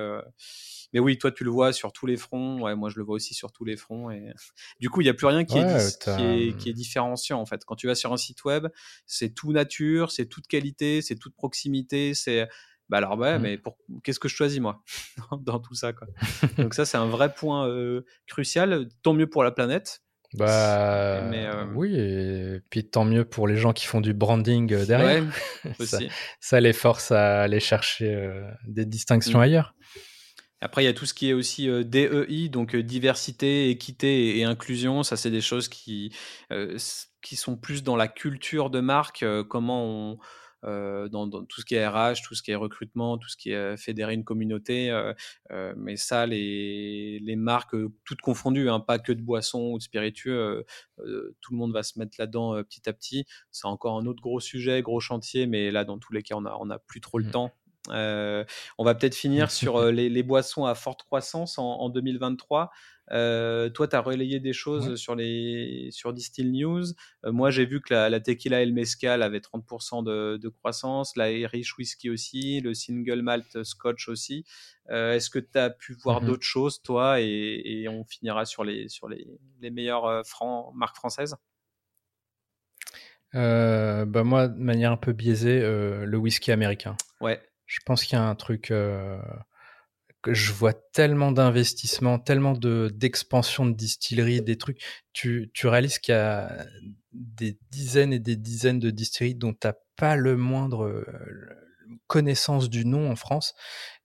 mais 0.93 0.99
oui, 0.99 1.17
toi 1.17 1.31
tu 1.31 1.43
le 1.43 1.49
vois 1.49 1.73
sur 1.73 1.91
tous 1.91 2.05
les 2.05 2.17
fronts. 2.17 2.61
Ouais, 2.61 2.75
moi 2.75 2.89
je 2.89 2.97
le 2.97 3.03
vois 3.03 3.15
aussi 3.15 3.33
sur 3.33 3.51
tous 3.51 3.65
les 3.65 3.77
fronts. 3.77 4.09
Et 4.11 4.33
du 4.79 4.89
coup, 4.89 5.01
il 5.01 5.05
n'y 5.05 5.09
a 5.09 5.13
plus 5.13 5.27
rien 5.27 5.45
qui, 5.45 5.57
est, 5.57 5.99
qui, 5.99 6.09
est, 6.09 6.57
qui, 6.57 6.69
est, 6.69 6.73
différenciant 6.73 7.39
en 7.39 7.45
fait. 7.45 7.63
Quand 7.65 7.75
tu 7.75 7.87
vas 7.87 7.95
sur 7.95 8.13
un 8.13 8.17
site 8.17 8.43
web, 8.43 8.67
c'est 9.05 9.33
tout 9.33 9.51
nature, 9.51 10.11
c'est 10.11 10.27
toute 10.27 10.47
qualité, 10.47 11.01
c'est 11.01 11.15
toute 11.15 11.35
proximité, 11.35 12.13
c'est 12.13 12.47
bah 12.89 12.97
alors 12.97 13.19
ouais, 13.19 13.37
mmh. 13.37 13.41
mais 13.41 13.57
pour 13.59 13.77
qu'est-ce 14.03 14.19
que 14.19 14.27
je 14.27 14.35
choisis 14.35 14.59
moi 14.59 14.83
dans 15.41 15.59
tout 15.59 15.75
ça 15.75 15.93
quoi? 15.93 16.07
Donc 16.57 16.73
ça 16.73 16.85
c'est 16.85 16.97
un 16.97 17.07
vrai 17.07 17.33
point 17.33 17.69
crucial. 18.27 18.89
Tant 19.03 19.13
mieux 19.13 19.29
pour 19.29 19.43
la 19.43 19.51
planète 19.51 20.01
bah 20.33 21.23
euh, 21.23 21.65
oui, 21.73 21.95
et 21.95 22.61
puis 22.69 22.87
tant 22.87 23.03
mieux 23.03 23.25
pour 23.25 23.47
les 23.47 23.55
gens 23.55 23.73
qui 23.73 23.87
font 23.87 23.99
du 23.99 24.13
branding 24.13 24.71
euh, 24.73 24.85
derrière. 24.85 25.23
ça, 26.39 26.59
les 26.59 26.73
force 26.73 27.11
à 27.11 27.41
aller 27.41 27.59
chercher 27.59 28.13
euh, 28.13 28.43
des 28.67 28.85
distinctions 28.85 29.39
mm. 29.39 29.43
ailleurs. 29.43 29.73
Après, 30.61 30.83
il 30.83 30.85
y 30.85 30.89
a 30.89 30.93
tout 30.93 31.05
ce 31.05 31.13
qui 31.13 31.29
est 31.29 31.33
aussi 31.33 31.67
DEI, 31.85 32.49
donc 32.49 32.75
diversité, 32.75 33.69
équité 33.69 34.37
et, 34.37 34.43
inclusion. 34.43 35.03
Ça, 35.03 35.15
c'est 35.15 35.31
des 35.31 35.39
choses 35.39 35.69
qui, 35.69 36.13
qui 37.21 37.35
sont 37.37 37.55
plus 37.55 37.81
dans 37.81 37.95
la 37.95 38.09
culture 38.09 38.69
de 38.69 38.81
marque, 38.81 39.23
comment 39.47 39.85
on, 39.85 40.19
euh, 40.65 41.07
dans, 41.07 41.29
tout 41.29 41.61
ce 41.61 41.65
qui 41.65 41.75
est 41.75 41.87
RH, 41.87 42.21
tout 42.23 42.35
ce 42.35 42.43
qui 42.43 42.51
est 42.51 42.55
recrutement, 42.55 43.17
tout 43.17 43.29
ce 43.29 43.37
qui 43.37 43.51
est 43.51 43.77
fédérer 43.77 44.13
une 44.13 44.23
communauté. 44.23 44.91
Euh, 44.91 45.13
euh, 45.51 45.73
mais 45.77 45.95
ça, 45.95 46.25
les, 46.25 47.19
les 47.19 47.35
marques, 47.35 47.75
toutes 48.05 48.21
confondues, 48.21 48.69
hein, 48.69 48.79
pas 48.79 48.99
que 48.99 49.11
de 49.11 49.21
boissons 49.21 49.71
ou 49.71 49.77
de 49.77 49.83
spiritueux, 49.83 50.65
tout 50.97 51.53
le 51.53 51.57
monde 51.57 51.73
va 51.73 51.83
se 51.83 51.97
mettre 51.99 52.15
là-dedans 52.19 52.61
petit 52.63 52.89
à 52.89 52.93
petit. 52.93 53.25
C'est 53.51 53.67
encore 53.67 53.97
un 53.97 54.05
autre 54.05 54.21
gros 54.21 54.39
sujet, 54.39 54.81
gros 54.81 54.99
chantier, 54.99 55.47
mais 55.47 55.71
là, 55.71 55.85
dans 55.85 55.97
tous 55.97 56.13
les 56.13 56.23
cas, 56.23 56.35
on 56.35 56.41
n'a 56.41 56.57
on 56.59 56.69
a 56.69 56.79
plus 56.79 57.01
trop 57.01 57.19
le 57.19 57.25
mmh. 57.25 57.31
temps. 57.31 57.51
On 57.87 58.83
va 58.83 58.95
peut-être 58.95 59.15
finir 59.15 59.51
sur 59.51 59.91
les, 59.91 60.09
les, 60.09 60.23
boissons 60.23 60.65
à 60.65 60.75
forte 60.75 61.03
croissance 61.03 61.57
en, 61.57 61.65
en 61.65 61.89
2023. 61.89 62.71
Euh, 63.11 63.69
toi, 63.69 63.87
tu 63.87 63.95
as 63.95 64.01
relayé 64.01 64.39
des 64.39 64.53
choses 64.53 64.95
sur, 64.95 65.15
les, 65.15 65.89
sur 65.91 66.13
Distill 66.13 66.51
News. 66.51 66.85
Euh, 67.25 67.31
moi, 67.31 67.49
j'ai 67.49 67.65
vu 67.65 67.81
que 67.81 67.93
la, 67.93 68.19
tequila 68.19 68.61
et 68.61 68.65
le 68.65 68.73
mezcal 68.73 69.23
avaient 69.23 69.39
30% 69.39 70.03
de, 70.03 70.49
croissance, 70.49 71.15
la 71.15 71.31
Irish 71.31 71.77
Whisky 71.77 72.09
aussi, 72.09 72.61
le 72.61 72.73
Single 72.73 73.21
Malt 73.21 73.63
Scotch 73.63 74.07
aussi. 74.09 74.45
Euh, 74.89 75.13
est-ce 75.13 75.29
que 75.29 75.39
tu 75.39 75.57
as 75.57 75.69
pu 75.69 75.93
voir 76.03 76.21
mmh 76.21 76.25
d'autres 76.25 76.45
choses, 76.45 76.81
toi 76.81 77.19
et, 77.21 77.87
on 77.89 78.03
finira 78.03 78.45
sur 78.45 78.63
les, 78.63 78.89
sur 78.89 79.07
les, 79.07 79.27
les 79.61 79.71
meilleures 79.71 80.23
marques 80.75 80.95
françaises? 80.95 81.35
Bah 83.33 84.23
moi, 84.23 84.47
de 84.47 84.59
manière 84.59 84.91
un 84.91 84.97
peu 84.97 85.13
biaisée, 85.13 85.61
le 85.61 86.17
whisky 86.17 86.51
américain. 86.51 86.95
Ouais. 87.21 87.39
Je 87.69 87.79
pense 87.85 88.03
qu'il 88.03 88.17
y 88.17 88.19
a 88.19 88.23
un 88.25 88.35
truc 88.35 88.73
je 90.27 90.51
vois 90.51 90.73
tellement 90.73 91.31
d'investissements, 91.31 92.19
tellement 92.19 92.53
de 92.53 92.91
d'expansion 92.93 93.65
de 93.65 93.73
distilleries, 93.73 94.41
des 94.41 94.57
trucs. 94.57 94.81
Tu, 95.13 95.49
tu 95.53 95.67
réalises 95.67 95.99
qu'il 95.99 96.13
y 96.13 96.17
a 96.17 96.65
des 97.13 97.57
dizaines 97.71 98.13
et 98.13 98.19
des 98.19 98.35
dizaines 98.35 98.79
de 98.79 98.89
distilleries 98.89 99.35
dont 99.35 99.53
tu 99.53 99.67
n'as 99.67 99.73
pas 99.95 100.15
le 100.15 100.35
moindre 100.35 100.85
euh, 100.85 101.05
connaissance 102.07 102.69
du 102.69 102.85
nom 102.85 103.09
en 103.09 103.15
France 103.15 103.55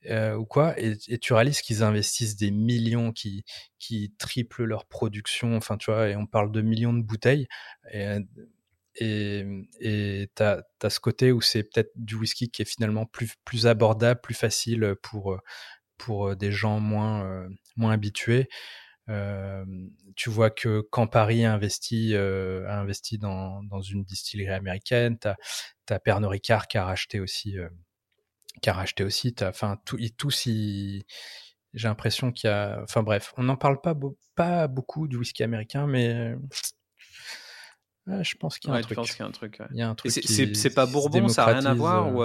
euh, 0.06 0.34
ou 0.36 0.46
quoi, 0.46 0.78
et, 0.80 0.96
tu 1.18 1.32
réalises 1.32 1.60
qu'ils 1.60 1.82
investissent 1.82 2.36
des 2.36 2.50
millions, 2.50 3.12
qui 3.12 3.44
qui 3.78 4.14
triplent 4.18 4.64
leur 4.64 4.86
production. 4.86 5.56
Enfin, 5.56 5.76
tu 5.76 5.90
vois, 5.90 6.08
et 6.08 6.16
on 6.16 6.26
parle 6.26 6.52
de 6.52 6.62
millions 6.62 6.94
de 6.94 7.02
bouteilles. 7.02 7.48
Et, 7.92 8.18
et 8.96 10.30
tu 10.36 10.42
as, 10.42 10.64
ce 10.88 11.00
côté 11.00 11.32
où 11.32 11.40
c'est 11.40 11.62
peut-être 11.64 11.90
du 11.96 12.16
whisky 12.16 12.50
qui 12.50 12.62
est 12.62 12.64
finalement 12.64 13.06
plus, 13.06 13.34
plus 13.44 13.66
abordable, 13.66 14.20
plus 14.20 14.34
facile 14.34 14.94
pour, 15.02 15.38
pour 15.98 16.36
des 16.36 16.52
gens 16.52 16.80
moins, 16.80 17.48
moins 17.76 17.92
habitués. 17.92 18.48
tu 20.16 20.30
vois 20.30 20.50
que 20.50 20.80
quand 20.90 21.06
Paris 21.06 21.44
a 21.44 21.52
investi, 21.52 22.14
a 22.16 22.78
investi 22.78 23.18
dans, 23.18 23.62
dans, 23.64 23.80
une 23.80 24.04
distillerie 24.04 24.54
américaine, 24.54 25.18
tu 25.18 25.28
as, 25.92 25.98
Pernod 26.00 26.30
Ricard 26.30 26.68
qui 26.68 26.78
a 26.78 26.84
racheté 26.84 27.20
aussi, 27.20 27.56
qui 28.62 28.70
a 28.70 28.72
racheté 28.72 29.04
aussi, 29.04 29.34
enfin, 29.42 29.78
tous, 29.84 30.48
j'ai 31.74 31.88
l'impression 31.88 32.32
qu'il 32.32 32.48
y 32.48 32.52
a, 32.52 32.80
enfin 32.82 33.02
bref, 33.02 33.34
on 33.36 33.42
n'en 33.42 33.56
parle 33.56 33.80
pas, 33.80 33.94
pas 34.34 34.68
beaucoup 34.68 35.08
du 35.08 35.16
whisky 35.16 35.42
américain, 35.42 35.86
mais 35.86 36.36
je 38.06 38.34
pense 38.36 38.58
qu'il 38.58 38.70
y 38.70 38.72
a 38.72 38.76
un 38.76 38.82
truc. 38.82 38.98
qu'il 39.00 39.18
y 39.18 39.22
a 39.22 39.26
un 39.26 39.30
truc. 39.30 39.62
Il 39.70 39.76
y 39.76 39.82
a 39.82 39.88
un 39.88 39.94
truc. 39.94 40.12
C'est 40.12 40.74
pas 40.74 40.86
Bourbon, 40.86 41.28
ça 41.28 41.46
n'a 41.46 41.52
rien 41.52 41.66
à 41.66 41.74
voir 41.74 42.14
ou 42.14 42.22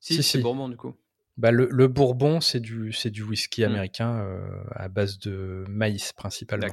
Si, 0.00 0.22
c'est 0.22 0.40
Bourbon 0.40 0.68
du 0.68 0.76
coup. 0.76 0.94
Bah, 1.38 1.50
le, 1.50 1.66
le, 1.70 1.88
Bourbon, 1.88 2.40
c'est 2.40 2.60
du, 2.60 2.92
c'est 2.92 3.10
du 3.10 3.22
whisky 3.22 3.62
mmh. 3.62 3.64
américain 3.64 4.18
euh, 4.18 4.62
à 4.72 4.88
base 4.88 5.18
de 5.18 5.64
maïs 5.68 6.12
principalement. 6.12 6.68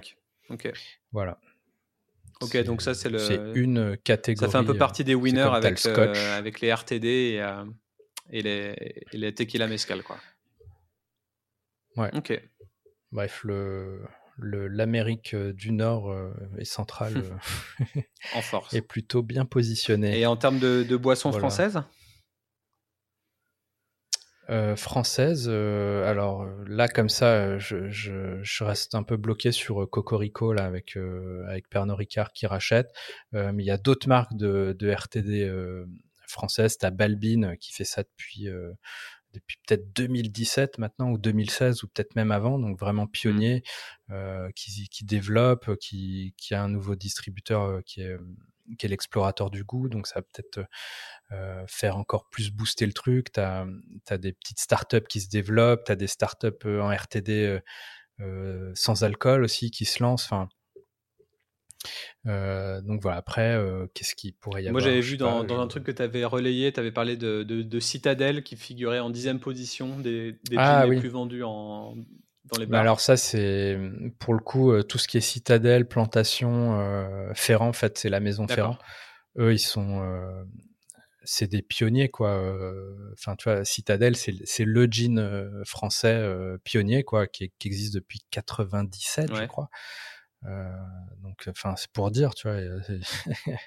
Ok. 0.50 0.72
Voilà. 1.14 1.40
Ok, 2.42 2.58
donc 2.64 2.82
ça 2.82 2.94
c'est 2.94 3.10
le. 3.10 3.20
C'est 3.20 3.40
une 3.56 3.98
catégorie. 3.98 4.46
Ça 4.46 4.52
fait 4.52 4.58
un 4.58 4.66
peu 4.66 4.78
partie 4.78 5.04
des 5.04 5.16
winners 5.16 5.42
avec, 5.42 5.86
euh, 5.86 6.38
avec 6.38 6.62
les 6.62 6.74
RTD 6.74 7.08
et, 7.08 7.42
euh, 7.42 7.66
et, 8.30 8.42
les, 8.42 9.04
et 9.12 9.18
les 9.18 9.34
tequila 9.34 9.68
mezcal, 9.68 10.04
quoi. 10.04 10.18
Ouais. 11.96 12.10
Ok. 12.16 12.40
Bref, 13.12 13.44
le, 13.44 14.02
l'Amérique 14.42 15.36
du 15.36 15.72
Nord 15.72 16.16
et 16.58 16.66
centrale 16.66 17.24
en 18.36 18.42
force 18.42 18.74
est 18.74 18.82
plutôt 18.82 19.24
bien 19.24 19.46
positionnée. 19.46 20.20
Et 20.20 20.26
en 20.26 20.36
termes 20.36 20.60
de, 20.60 20.84
de 20.84 20.98
boissons 20.98 21.32
françaises 21.32 21.82
euh, 24.50 24.76
française. 24.76 25.48
Euh, 25.48 26.10
alors 26.10 26.48
là, 26.66 26.88
comme 26.88 27.10
ça, 27.10 27.60
je, 27.60 27.88
je, 27.92 28.40
je, 28.42 28.64
reste 28.64 28.96
un 28.96 29.04
peu 29.04 29.16
bloqué 29.16 29.52
sur 29.52 29.84
euh, 29.84 29.86
Cocorico 29.86 30.54
là 30.54 30.66
avec 30.66 30.98
avec 31.48 31.70
Pernod 31.70 31.98
Ricard 31.98 32.32
qui 32.34 32.48
rachète. 32.48 32.90
mais 33.32 33.64
il 33.64 33.66
y 33.66 33.72
a 33.72 33.78
d'autres 33.78 34.08
marques 34.08 34.36
de, 34.36 34.76
de 34.78 34.92
RTD 34.92 35.52
françaises. 36.28 36.80
T'as 36.80 36.90
Balbine 36.90 37.58
qui 37.60 37.74
fait 37.74 37.84
ça 37.84 38.02
depuis 38.02 38.48
depuis 39.34 39.58
peut-être 39.68 39.94
2017 39.96 40.78
maintenant 40.78 41.12
ou 41.12 41.18
2016 41.18 41.84
ou 41.84 41.88
peut-être 41.88 42.16
même 42.16 42.32
avant, 42.32 42.60
donc 42.60 42.80
vraiment 42.80 43.08
pionnier, 43.08 43.64
mmh. 44.08 44.14
euh, 44.14 44.50
qui, 44.56 44.90
qui 44.90 45.06
développe, 45.06 45.76
qui, 45.78 46.34
qui 46.38 46.54
a 46.54 46.64
un 46.64 46.70
nouveau 46.70 46.96
distributeur 46.96 47.84
qui 47.84 48.02
est 48.02 48.18
qui 48.78 48.86
est 48.86 48.90
l'explorateur 48.90 49.50
du 49.50 49.64
goût, 49.64 49.90
donc 49.90 50.08
ça 50.08 50.20
va 50.20 50.22
peut-être 50.22 50.68
euh, 51.32 51.64
faire 51.68 51.98
encore 51.98 52.30
plus 52.30 52.52
booster 52.52 52.86
le 52.86 52.94
truc. 52.94 53.32
Tu 53.32 53.40
as, 53.40 54.18
des 54.18 54.34
petites 54.34 54.60
startups 54.60 55.08
qui 55.08 55.22
se 55.22 55.30
développent, 55.30 55.86
tu 55.86 55.92
as 55.92 55.96
des 55.96 56.08
startups 56.08 56.48
euh, 56.66 56.82
en 56.82 56.96
RTD 56.96 57.30
euh, 57.30 57.60
euh, 58.22 58.72
sans 58.76 59.04
alcool 59.04 59.44
aussi 59.44 59.72
qui 59.72 59.86
se 59.86 60.04
lancent. 60.04 60.26
Enfin, 60.26 60.50
euh, 62.28 62.82
donc 62.82 63.02
voilà, 63.02 63.18
après, 63.18 63.56
euh, 63.56 63.88
qu'est-ce 63.94 64.16
qui 64.16 64.32
pourrait 64.32 64.64
y 64.64 64.68
avoir 64.68 64.82
Moi 64.82 64.90
j'avais 64.90 65.02
vu 65.02 65.18
dans, 65.18 65.44
dans 65.44 65.60
un 65.60 65.68
truc 65.68 65.84
que 65.84 65.92
tu 65.92 66.02
avais 66.02 66.26
relayé, 66.26 66.72
tu 66.72 66.80
avais 66.80 66.92
parlé 66.92 67.18
de, 67.18 67.44
de, 67.44 67.62
de, 67.62 67.80
Citadel 67.80 68.44
qui 68.44 68.56
figurait 68.56 69.00
en 69.00 69.10
dixième 69.10 69.40
position 69.40 70.00
des, 70.00 70.34
des 70.50 70.58
ah, 70.58 70.86
les 70.86 71.00
plus 71.00 71.10
vendus 71.10 71.44
en, 71.44 71.96
dans 72.46 72.60
les 72.60 72.66
bah, 72.66 72.74
bars. 72.74 72.82
alors 72.82 73.00
ça 73.00 73.16
c'est 73.16 73.80
pour 74.20 74.34
le 74.34 74.40
coup 74.40 74.82
tout 74.84 74.98
ce 74.98 75.08
qui 75.08 75.18
est 75.18 75.22
Citadel, 75.22 75.88
Plantation, 75.88 77.30
Ferrand, 77.34 77.70
en 77.70 77.74
fait 77.74 77.98
c'est 77.98 78.10
la 78.10 78.20
maison 78.20 78.48
Ferrand. 78.48 78.78
Eux 79.38 79.54
ils 79.54 79.60
sont 79.60 80.02
c'est 81.24 81.48
des 81.48 81.62
pionniers 81.62 82.10
quoi. 82.10 82.32
Euh, 82.32 83.14
enfin, 83.14 83.36
tu 83.36 83.50
vois, 83.50 83.64
Citadel, 83.64 84.16
c'est 84.16 84.66
le 84.66 84.88
jean 84.90 85.20
euh, 85.20 85.64
français 85.64 86.16
euh, 86.16 86.58
pionnier 86.64 87.04
quoi, 87.04 87.28
qui, 87.28 87.52
qui, 87.60 87.68
existe 87.68 87.94
depuis 87.94 88.22
97, 88.32 89.36
je 89.36 89.46
crois. 89.46 89.70
Donc, 90.44 91.48
enfin, 91.48 91.76
c'est 91.78 91.92
pour 91.92 92.12
dire, 92.12 92.34
tu 92.34 92.48
vois. 92.48 92.60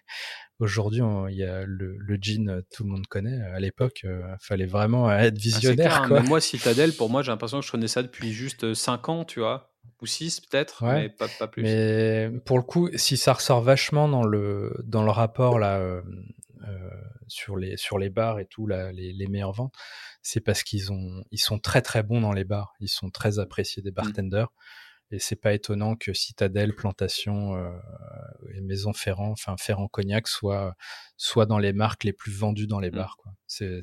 Aujourd'hui, 0.58 1.02
il 1.30 1.36
y 1.36 1.44
a 1.44 1.64
le, 1.64 1.96
le, 1.98 2.18
jean, 2.20 2.62
tout 2.72 2.84
le 2.84 2.90
monde 2.90 3.06
connaît. 3.06 3.40
À 3.40 3.60
l'époque, 3.60 4.00
il 4.04 4.36
fallait 4.40 4.66
vraiment 4.66 5.10
être 5.10 5.34
ah, 5.36 5.40
visionnaire. 5.40 6.04
quoi. 6.08 6.22
moi, 6.22 6.40
Citadel, 6.40 6.92
pour 6.94 7.10
moi, 7.10 7.22
j'ai 7.22 7.32
l'impression 7.32 7.60
que 7.60 7.66
je 7.66 7.72
connais 7.72 7.88
ça 7.88 8.02
depuis 8.02 8.32
juste 8.32 8.74
5 8.74 9.08
ans, 9.08 9.24
tu 9.24 9.40
vois 9.40 9.72
ou 10.00 10.06
6 10.06 10.40
peut-être, 10.40 10.84
mais 10.84 11.08
pas, 11.08 11.28
pas, 11.38 11.46
plus. 11.46 11.62
Mais 11.62 12.28
pour 12.44 12.58
le 12.58 12.64
coup, 12.64 12.90
si 12.96 13.16
ça 13.16 13.32
ressort 13.32 13.62
vachement 13.62 14.08
dans 14.08 14.24
le 14.24 14.74
dans 14.84 15.04
le 15.04 15.10
rapport 15.10 15.58
là, 15.58 15.78
euh, 15.78 16.02
sur 17.28 17.56
les 17.56 17.76
sur 17.76 17.98
les 17.98 18.10
bars 18.10 18.40
et 18.40 18.46
tout, 18.46 18.66
là, 18.66 18.92
les, 18.92 19.12
les 19.12 19.26
meilleures 19.28 19.52
ventes, 19.52 19.74
c'est 20.20 20.40
parce 20.40 20.62
qu'ils 20.64 20.92
ont 20.92 21.24
ils 21.30 21.38
sont 21.38 21.58
très 21.58 21.82
très 21.82 22.02
bons 22.02 22.20
dans 22.20 22.32
les 22.32 22.44
bars. 22.44 22.74
Ils 22.80 22.88
sont 22.88 23.10
très 23.10 23.38
appréciés 23.38 23.82
des 23.82 23.90
mmh. 23.90 23.94
Et 25.12 25.18
c'est 25.18 25.36
pas 25.36 25.52
étonnant 25.52 25.94
que 25.94 26.14
Citadel, 26.14 26.74
Plantation 26.74 27.54
euh, 27.54 27.70
et 28.54 28.62
Maison 28.62 28.94
Ferrand, 28.94 29.30
enfin 29.30 29.56
Ferrand 29.58 29.86
Cognac, 29.86 30.26
soit 30.26 30.74
soit 31.18 31.46
dans 31.46 31.58
les 31.58 31.72
marques 31.72 32.02
les 32.02 32.12
plus 32.12 32.32
vendues 32.32 32.66
dans 32.66 32.80
les 32.80 32.90
mmh. 32.90 32.96
bars. 32.96 33.16
Quoi. 33.18 33.32
C'est, 33.46 33.80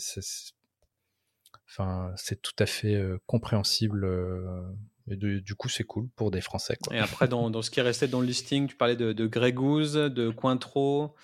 enfin, 1.69 2.11
c'est 2.17 2.41
tout 2.41 2.55
à 2.59 2.65
fait 2.65 2.95
euh, 2.95 3.17
compréhensible. 3.27 4.03
Euh, 4.03 4.61
et 5.07 5.15
du 5.15 5.55
coup, 5.55 5.69
c'est 5.69 5.85
cool 5.85 6.09
pour 6.15 6.31
des 6.31 6.41
Français. 6.41 6.77
Quoi. 6.83 6.95
Et 6.95 6.99
après, 6.99 7.27
dans, 7.27 7.49
dans, 7.49 7.61
ce 7.61 7.71
qui 7.71 7.79
restait 7.81 8.07
dans 8.07 8.19
le 8.19 8.27
listing, 8.27 8.67
tu 8.67 8.75
parlais 8.75 8.95
de, 8.95 9.13
de 9.13 9.27
Grégouze, 9.27 9.93
de 9.93 10.29
Cointreau, 10.29 11.15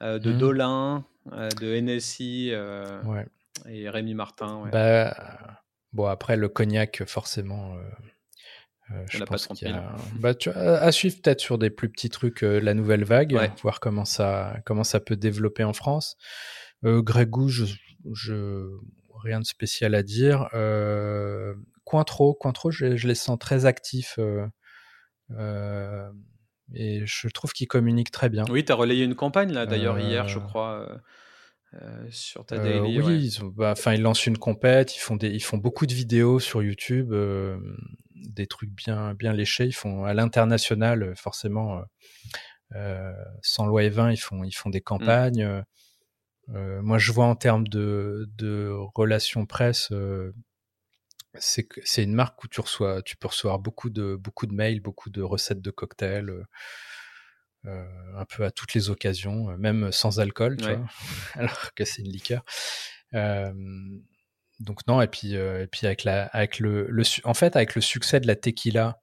euh, 0.00 0.18
de 0.18 0.32
mmh. 0.32 0.38
Dolin, 0.38 1.04
de 1.30 1.80
NSI 1.80 2.52
et 3.68 3.88
Rémi 3.88 4.14
Martin. 4.14 4.68
Bah, 4.70 5.16
bon, 5.92 6.06
après, 6.06 6.36
le 6.36 6.48
cognac, 6.48 7.02
forcément. 7.06 7.76
Je 9.08 9.22
pense 9.24 9.46
qu'il 9.46 9.68
y 9.68 9.70
a... 9.70 9.94
bah, 10.20 10.34
tu... 10.34 10.50
à 10.50 10.92
suivre 10.92 11.16
peut-être 11.22 11.40
sur 11.40 11.58
des 11.58 11.70
plus 11.70 11.88
petits 11.88 12.10
trucs 12.10 12.42
la 12.42 12.74
nouvelle 12.74 13.04
vague, 13.04 13.36
voir 13.62 13.80
comment 13.80 14.04
ça, 14.04 14.56
comment 14.64 14.84
ça 14.84 15.00
peut 15.00 15.16
développer 15.16 15.64
en 15.64 15.72
France. 15.72 16.16
Euh, 16.84 17.02
Grégou, 17.02 17.48
je, 17.48 17.64
je, 18.12 18.68
rien 19.22 19.40
de 19.40 19.44
spécial 19.46 19.94
à 19.94 20.02
dire. 20.02 20.48
Euh, 20.54 21.54
Cointreau, 21.84 22.34
Cointreau 22.34 22.70
je, 22.70 22.96
je, 22.96 23.08
les 23.08 23.14
sens 23.14 23.38
très 23.38 23.64
actifs. 23.64 24.18
Euh, 25.30 26.10
et 26.74 27.02
je 27.06 27.28
trouve 27.28 27.52
qu'ils 27.52 27.68
communiquent 27.68 28.10
très 28.10 28.28
bien. 28.28 28.44
Oui, 28.50 28.64
tu 28.64 28.72
as 28.72 28.74
relayé 28.74 29.04
une 29.04 29.14
campagne, 29.14 29.52
là, 29.52 29.66
d'ailleurs, 29.66 29.98
hier, 29.98 30.28
je 30.28 30.38
euh, 30.38 30.42
crois. 30.42 31.00
Euh, 31.74 32.04
euh, 32.04 32.06
sur 32.10 32.44
ta 32.44 32.58
daily. 32.58 33.00
oui, 33.00 33.32
ils, 33.40 33.44
bah, 33.50 33.74
ils 33.86 34.02
lancent 34.02 34.26
une 34.26 34.38
compète, 34.38 34.96
ils 34.96 35.00
font 35.00 35.16
des, 35.16 35.28
ils 35.30 35.42
font 35.42 35.58
beaucoup 35.58 35.86
de 35.86 35.94
vidéos 35.94 36.40
sur 36.40 36.62
YouTube, 36.62 37.14
des 38.14 38.46
trucs 38.46 38.70
bien, 38.70 39.14
bien 39.14 39.32
léchés. 39.32 39.66
Ils 39.66 39.74
font 39.74 40.04
à 40.04 40.14
l'international, 40.14 41.14
forcément, 41.16 41.82
sans 43.42 43.66
loi 43.66 43.84
et 43.84 43.90
vin, 43.90 44.10
ils 44.10 44.20
font, 44.20 44.44
ils 44.44 44.52
font 44.52 44.70
des 44.70 44.80
mmh. 44.80 44.82
campagnes. 44.82 45.64
moi, 46.48 46.98
je 46.98 47.12
vois 47.12 47.26
en 47.26 47.36
termes 47.36 47.66
de, 47.68 48.28
de 48.36 48.70
relations 48.94 49.46
presse, 49.46 49.92
c'est 51.36 51.68
c'est 51.84 52.04
une 52.04 52.14
marque 52.14 52.42
où 52.44 52.48
tu 52.48 52.60
reçois, 52.60 53.02
tu 53.02 53.16
peux 53.16 53.28
recevoir 53.28 53.58
beaucoup 53.58 53.90
de 53.90 54.16
beaucoup 54.16 54.46
de 54.46 54.54
mails, 54.54 54.80
beaucoup 54.80 55.10
de 55.10 55.22
recettes 55.22 55.62
de 55.62 55.70
cocktails, 55.70 56.32
euh, 57.66 57.84
un 58.16 58.24
peu 58.24 58.44
à 58.44 58.50
toutes 58.50 58.74
les 58.74 58.90
occasions, 58.90 59.50
euh, 59.50 59.56
même 59.56 59.92
sans 59.92 60.20
alcool, 60.20 60.56
tu 60.56 60.66
vois, 60.66 60.84
alors 61.34 61.74
que 61.74 61.84
c'est 61.84 62.02
une 62.02 62.10
liqueur. 62.10 62.44
Euh, 63.14 63.52
donc 64.60 64.86
non, 64.86 65.00
et 65.02 65.08
puis 65.08 65.34
et 65.34 65.66
puis 65.70 65.86
avec 65.86 66.04
la 66.04 66.26
avec 66.26 66.60
le, 66.60 66.86
le 66.88 67.02
en 67.24 67.34
fait 67.34 67.56
avec 67.56 67.74
le 67.74 67.80
succès 67.80 68.20
de 68.20 68.26
la 68.26 68.36
tequila, 68.36 69.00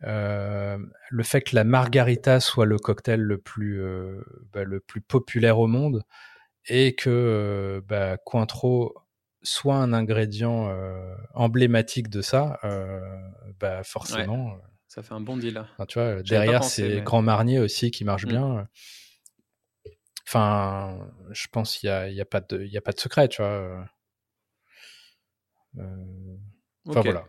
le 0.00 1.22
fait 1.22 1.42
que 1.42 1.54
la 1.54 1.64
margarita 1.64 2.40
soit 2.40 2.66
le 2.66 2.78
cocktail 2.78 3.20
le 3.20 3.38
plus 3.38 3.80
bah, 4.52 4.64
le 4.64 4.80
plus 4.80 5.00
populaire 5.00 5.60
au 5.60 5.68
monde 5.68 6.02
et 6.66 6.94
que 6.94 7.82
bah, 7.86 8.16
Cointreau 8.18 9.02
soit 9.42 9.76
un 9.76 9.92
ingrédient 9.92 10.68
euh, 10.68 11.14
emblématique 11.34 12.08
de 12.08 12.22
ça, 12.22 12.58
euh, 12.64 13.00
bah 13.60 13.82
forcément. 13.82 14.56
Ça 14.92 15.02
fait 15.02 15.14
un 15.14 15.20
bon 15.20 15.38
deal. 15.38 15.64
tu 15.88 15.98
vois, 15.98 16.22
derrière, 16.22 16.62
c'est 16.64 17.00
Grand 17.00 17.22
Marnier 17.22 17.58
aussi 17.58 17.90
qui 17.90 18.04
marche 18.04 18.26
mmh. 18.26 18.28
bien. 18.28 18.68
Enfin, 20.28 21.10
je 21.30 21.46
pense 21.50 21.78
qu'il 21.78 21.88
n'y 21.88 21.94
a, 21.94 22.10
y 22.10 22.20
a, 22.20 22.26
pas 22.26 22.42
de, 22.42 22.62
y 22.66 22.76
a 22.76 22.82
pas 22.82 22.92
de 22.92 23.00
secret, 23.00 23.26
tu 23.28 23.40
vois. 23.40 23.86
Enfin, 25.78 27.00
voilà 27.00 27.24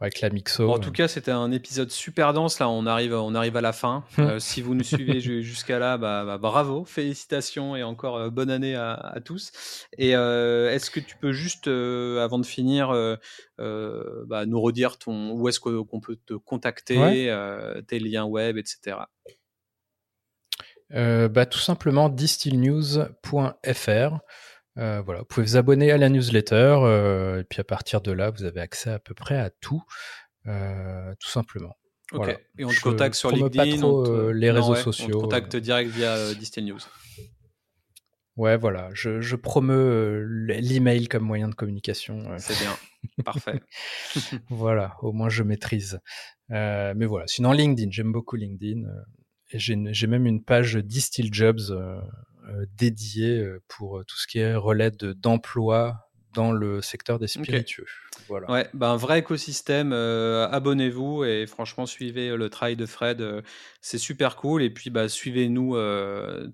avec 0.00 0.20
la 0.20 0.30
mixo. 0.30 0.70
en 0.70 0.78
tout 0.78 0.92
cas, 0.92 1.08
c'était 1.08 1.30
un 1.30 1.52
épisode 1.52 1.90
super 1.90 2.32
dense. 2.32 2.58
Là, 2.58 2.68
on 2.68 2.86
arrive, 2.86 3.14
on 3.14 3.34
arrive 3.34 3.56
à 3.56 3.60
la 3.60 3.72
fin. 3.72 4.04
Euh, 4.24 4.38
si 4.38 4.62
vous 4.62 4.74
nous 4.74 4.84
suivez 4.84 5.20
jusqu'à 5.20 5.78
là, 5.78 5.98
bah, 5.98 6.24
bah, 6.24 6.38
bravo, 6.38 6.86
félicitations 6.86 7.76
et 7.76 7.82
encore 7.82 8.16
euh, 8.16 8.30
bonne 8.30 8.48
année 8.48 8.74
à, 8.74 9.18
tous. 9.22 9.52
Et 9.98 10.16
euh, 10.16 10.72
est-ce 10.72 10.90
que 10.90 10.98
tu 10.98 11.16
peux 11.16 11.32
juste, 11.32 11.68
avant 11.68 12.38
de 12.38 12.46
finir, 12.46 12.88
bah, 13.58 14.46
nous 14.46 14.60
redire 14.60 14.98
ton, 14.98 15.32
où 15.32 15.48
est-ce 15.48 15.60
qu'on 15.60 16.00
peut 16.00 16.16
te 16.24 16.34
contacter, 16.34 16.96
tes 17.86 17.98
liens 17.98 18.24
web, 18.24 18.56
etc. 18.56 18.96
bah, 20.90 21.46
tout 21.46 21.58
simplement 21.58 22.08
distillnews.fr. 22.08 24.18
Euh, 24.76 25.02
voilà, 25.02 25.20
vous 25.20 25.26
pouvez 25.26 25.46
vous 25.46 25.56
abonner 25.56 25.92
à 25.92 25.98
la 25.98 26.08
newsletter 26.08 26.78
euh, 26.82 27.40
et 27.40 27.44
puis 27.44 27.60
à 27.60 27.64
partir 27.64 28.00
de 28.00 28.10
là, 28.10 28.30
vous 28.30 28.44
avez 28.44 28.60
accès 28.60 28.90
à 28.90 28.98
peu 28.98 29.14
près 29.14 29.36
à 29.38 29.50
tout, 29.50 29.82
euh, 30.46 31.14
tout 31.20 31.28
simplement. 31.28 31.76
Ok. 32.12 32.28
Et 32.58 32.64
on 32.64 32.68
te 32.68 32.80
contacte 32.80 33.14
sur 33.14 33.30
LinkedIn. 33.30 33.72
Pas 33.72 33.78
trop, 33.78 34.30
les 34.30 34.50
réseaux 34.50 34.74
sociaux. 34.74 35.06
On 35.06 35.18
te 35.18 35.24
contacte 35.24 35.56
direct 35.56 35.90
via 35.90 36.34
Distel 36.34 36.64
News. 36.66 36.80
Ouais, 38.36 38.56
voilà, 38.56 38.90
je, 38.92 39.20
je 39.20 39.36
promeux 39.36 40.24
l'email 40.48 41.06
comme 41.06 41.22
moyen 41.22 41.48
de 41.48 41.54
communication. 41.54 42.36
C'est 42.38 42.58
bien, 42.58 42.76
parfait. 43.24 43.60
voilà, 44.48 44.96
au 45.02 45.12
moins 45.12 45.28
je 45.28 45.44
maîtrise. 45.44 46.00
Euh, 46.50 46.94
mais 46.96 47.06
voilà, 47.06 47.26
sinon 47.28 47.52
LinkedIn, 47.52 47.90
j'aime 47.92 48.10
beaucoup 48.10 48.34
LinkedIn. 48.34 48.82
et 49.52 49.58
j'ai 49.58 50.06
même 50.08 50.26
une 50.26 50.42
page 50.42 50.74
Distill 50.76 51.32
Jobs 51.32 51.70
euh, 51.70 52.00
dédiée 52.76 53.46
pour 53.68 54.04
tout 54.06 54.16
ce 54.16 54.26
qui 54.26 54.38
est 54.38 54.54
relais 54.54 54.90
d'emploi 54.90 56.04
dans 56.34 56.52
le 56.52 56.82
secteur 56.82 57.18
des 57.18 57.28
spiritueux. 57.28 57.86
Voilà. 58.28 58.50
Ouais, 58.50 58.68
ben, 58.74 58.90
un 58.90 58.96
vrai 58.96 59.20
écosystème. 59.20 59.92
Euh, 59.92 60.48
abonnez-vous 60.50 61.24
et 61.24 61.46
franchement, 61.46 61.86
suivez 61.86 62.30
euh, 62.30 62.36
le 62.36 62.50
travail 62.50 62.76
de 62.76 62.86
Fred. 62.86 63.20
Euh, 63.20 63.42
c'est 63.80 63.98
super 63.98 64.36
cool. 64.36 64.62
Et 64.62 64.70
puis, 64.70 64.90
bah, 64.90 65.08
suivez-nous 65.08 65.76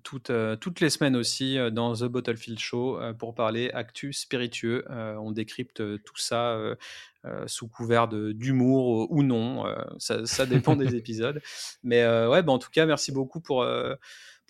toutes, 0.02 0.32
toutes 0.60 0.80
les 0.80 0.90
semaines 0.90 1.16
aussi 1.16 1.58
dans 1.72 1.94
The 1.94 2.04
Bottlefield 2.04 2.58
Show 2.58 3.00
pour 3.18 3.34
parler 3.34 3.70
actu 3.72 4.12
spiritueux. 4.12 4.84
on 4.88 5.30
décrypte 5.32 5.82
tout 6.04 6.16
ça. 6.16 6.58
sous 7.46 7.68
couvert 7.68 8.08
d'humour 8.08 9.10
ou 9.10 9.22
non, 9.22 9.64
ça, 9.98 10.26
ça, 10.26 10.44
dépend 10.44 10.74
des 10.74 10.94
épisodes. 10.96 11.40
Mais 11.84 12.04
ouais, 12.04 12.42
bah, 12.42 12.52
en 12.52 12.58
tout 12.58 12.70
cas, 12.70 12.84
merci 12.84 13.12
beaucoup 13.12 13.40
pour, 13.40 13.64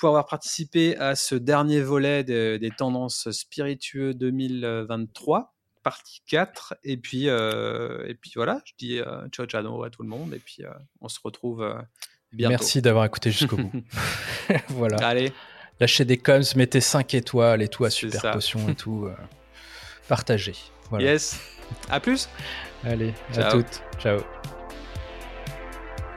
pour 0.00 0.08
avoir 0.08 0.26
participé 0.26 0.96
à 0.96 1.14
ce 1.14 1.34
dernier 1.34 1.80
volet 1.80 2.24
des 2.24 2.70
tendances 2.76 3.30
spiritueux 3.30 4.14
2023 4.14 5.54
partie 5.82 6.22
4. 6.26 6.74
Et 6.84 6.96
puis, 6.96 7.28
euh, 7.28 8.06
et 8.06 8.14
puis 8.14 8.32
voilà, 8.34 8.60
je 8.64 8.72
dis 8.78 8.98
euh, 8.98 9.28
ciao 9.28 9.46
ciao 9.46 9.82
à 9.82 9.90
tout 9.90 10.02
le 10.02 10.08
monde. 10.08 10.34
Et 10.34 10.38
puis 10.38 10.58
euh, 10.60 10.70
on 11.00 11.08
se 11.08 11.18
retrouve 11.22 11.58
bientôt. 12.32 12.50
Merci 12.50 12.82
d'avoir 12.82 13.04
écouté 13.04 13.30
jusqu'au 13.30 13.56
bout. 13.56 13.72
voilà. 14.68 14.96
Allez. 15.06 15.32
Lâchez 15.78 16.04
des 16.04 16.18
coms, 16.18 16.42
mettez 16.56 16.80
5 16.80 17.14
étoiles 17.14 17.62
et 17.62 17.68
tout 17.68 17.84
à 17.84 17.90
Super 17.90 18.32
Potion 18.32 18.68
et 18.68 18.74
tout. 18.74 19.08
partagez. 20.08 20.54
Voilà. 20.90 21.06
Yes. 21.06 21.40
À 21.88 22.00
plus. 22.00 22.28
Allez, 22.84 23.14
à 23.36 23.44
toutes. 23.44 23.82
Ciao. 23.98 24.20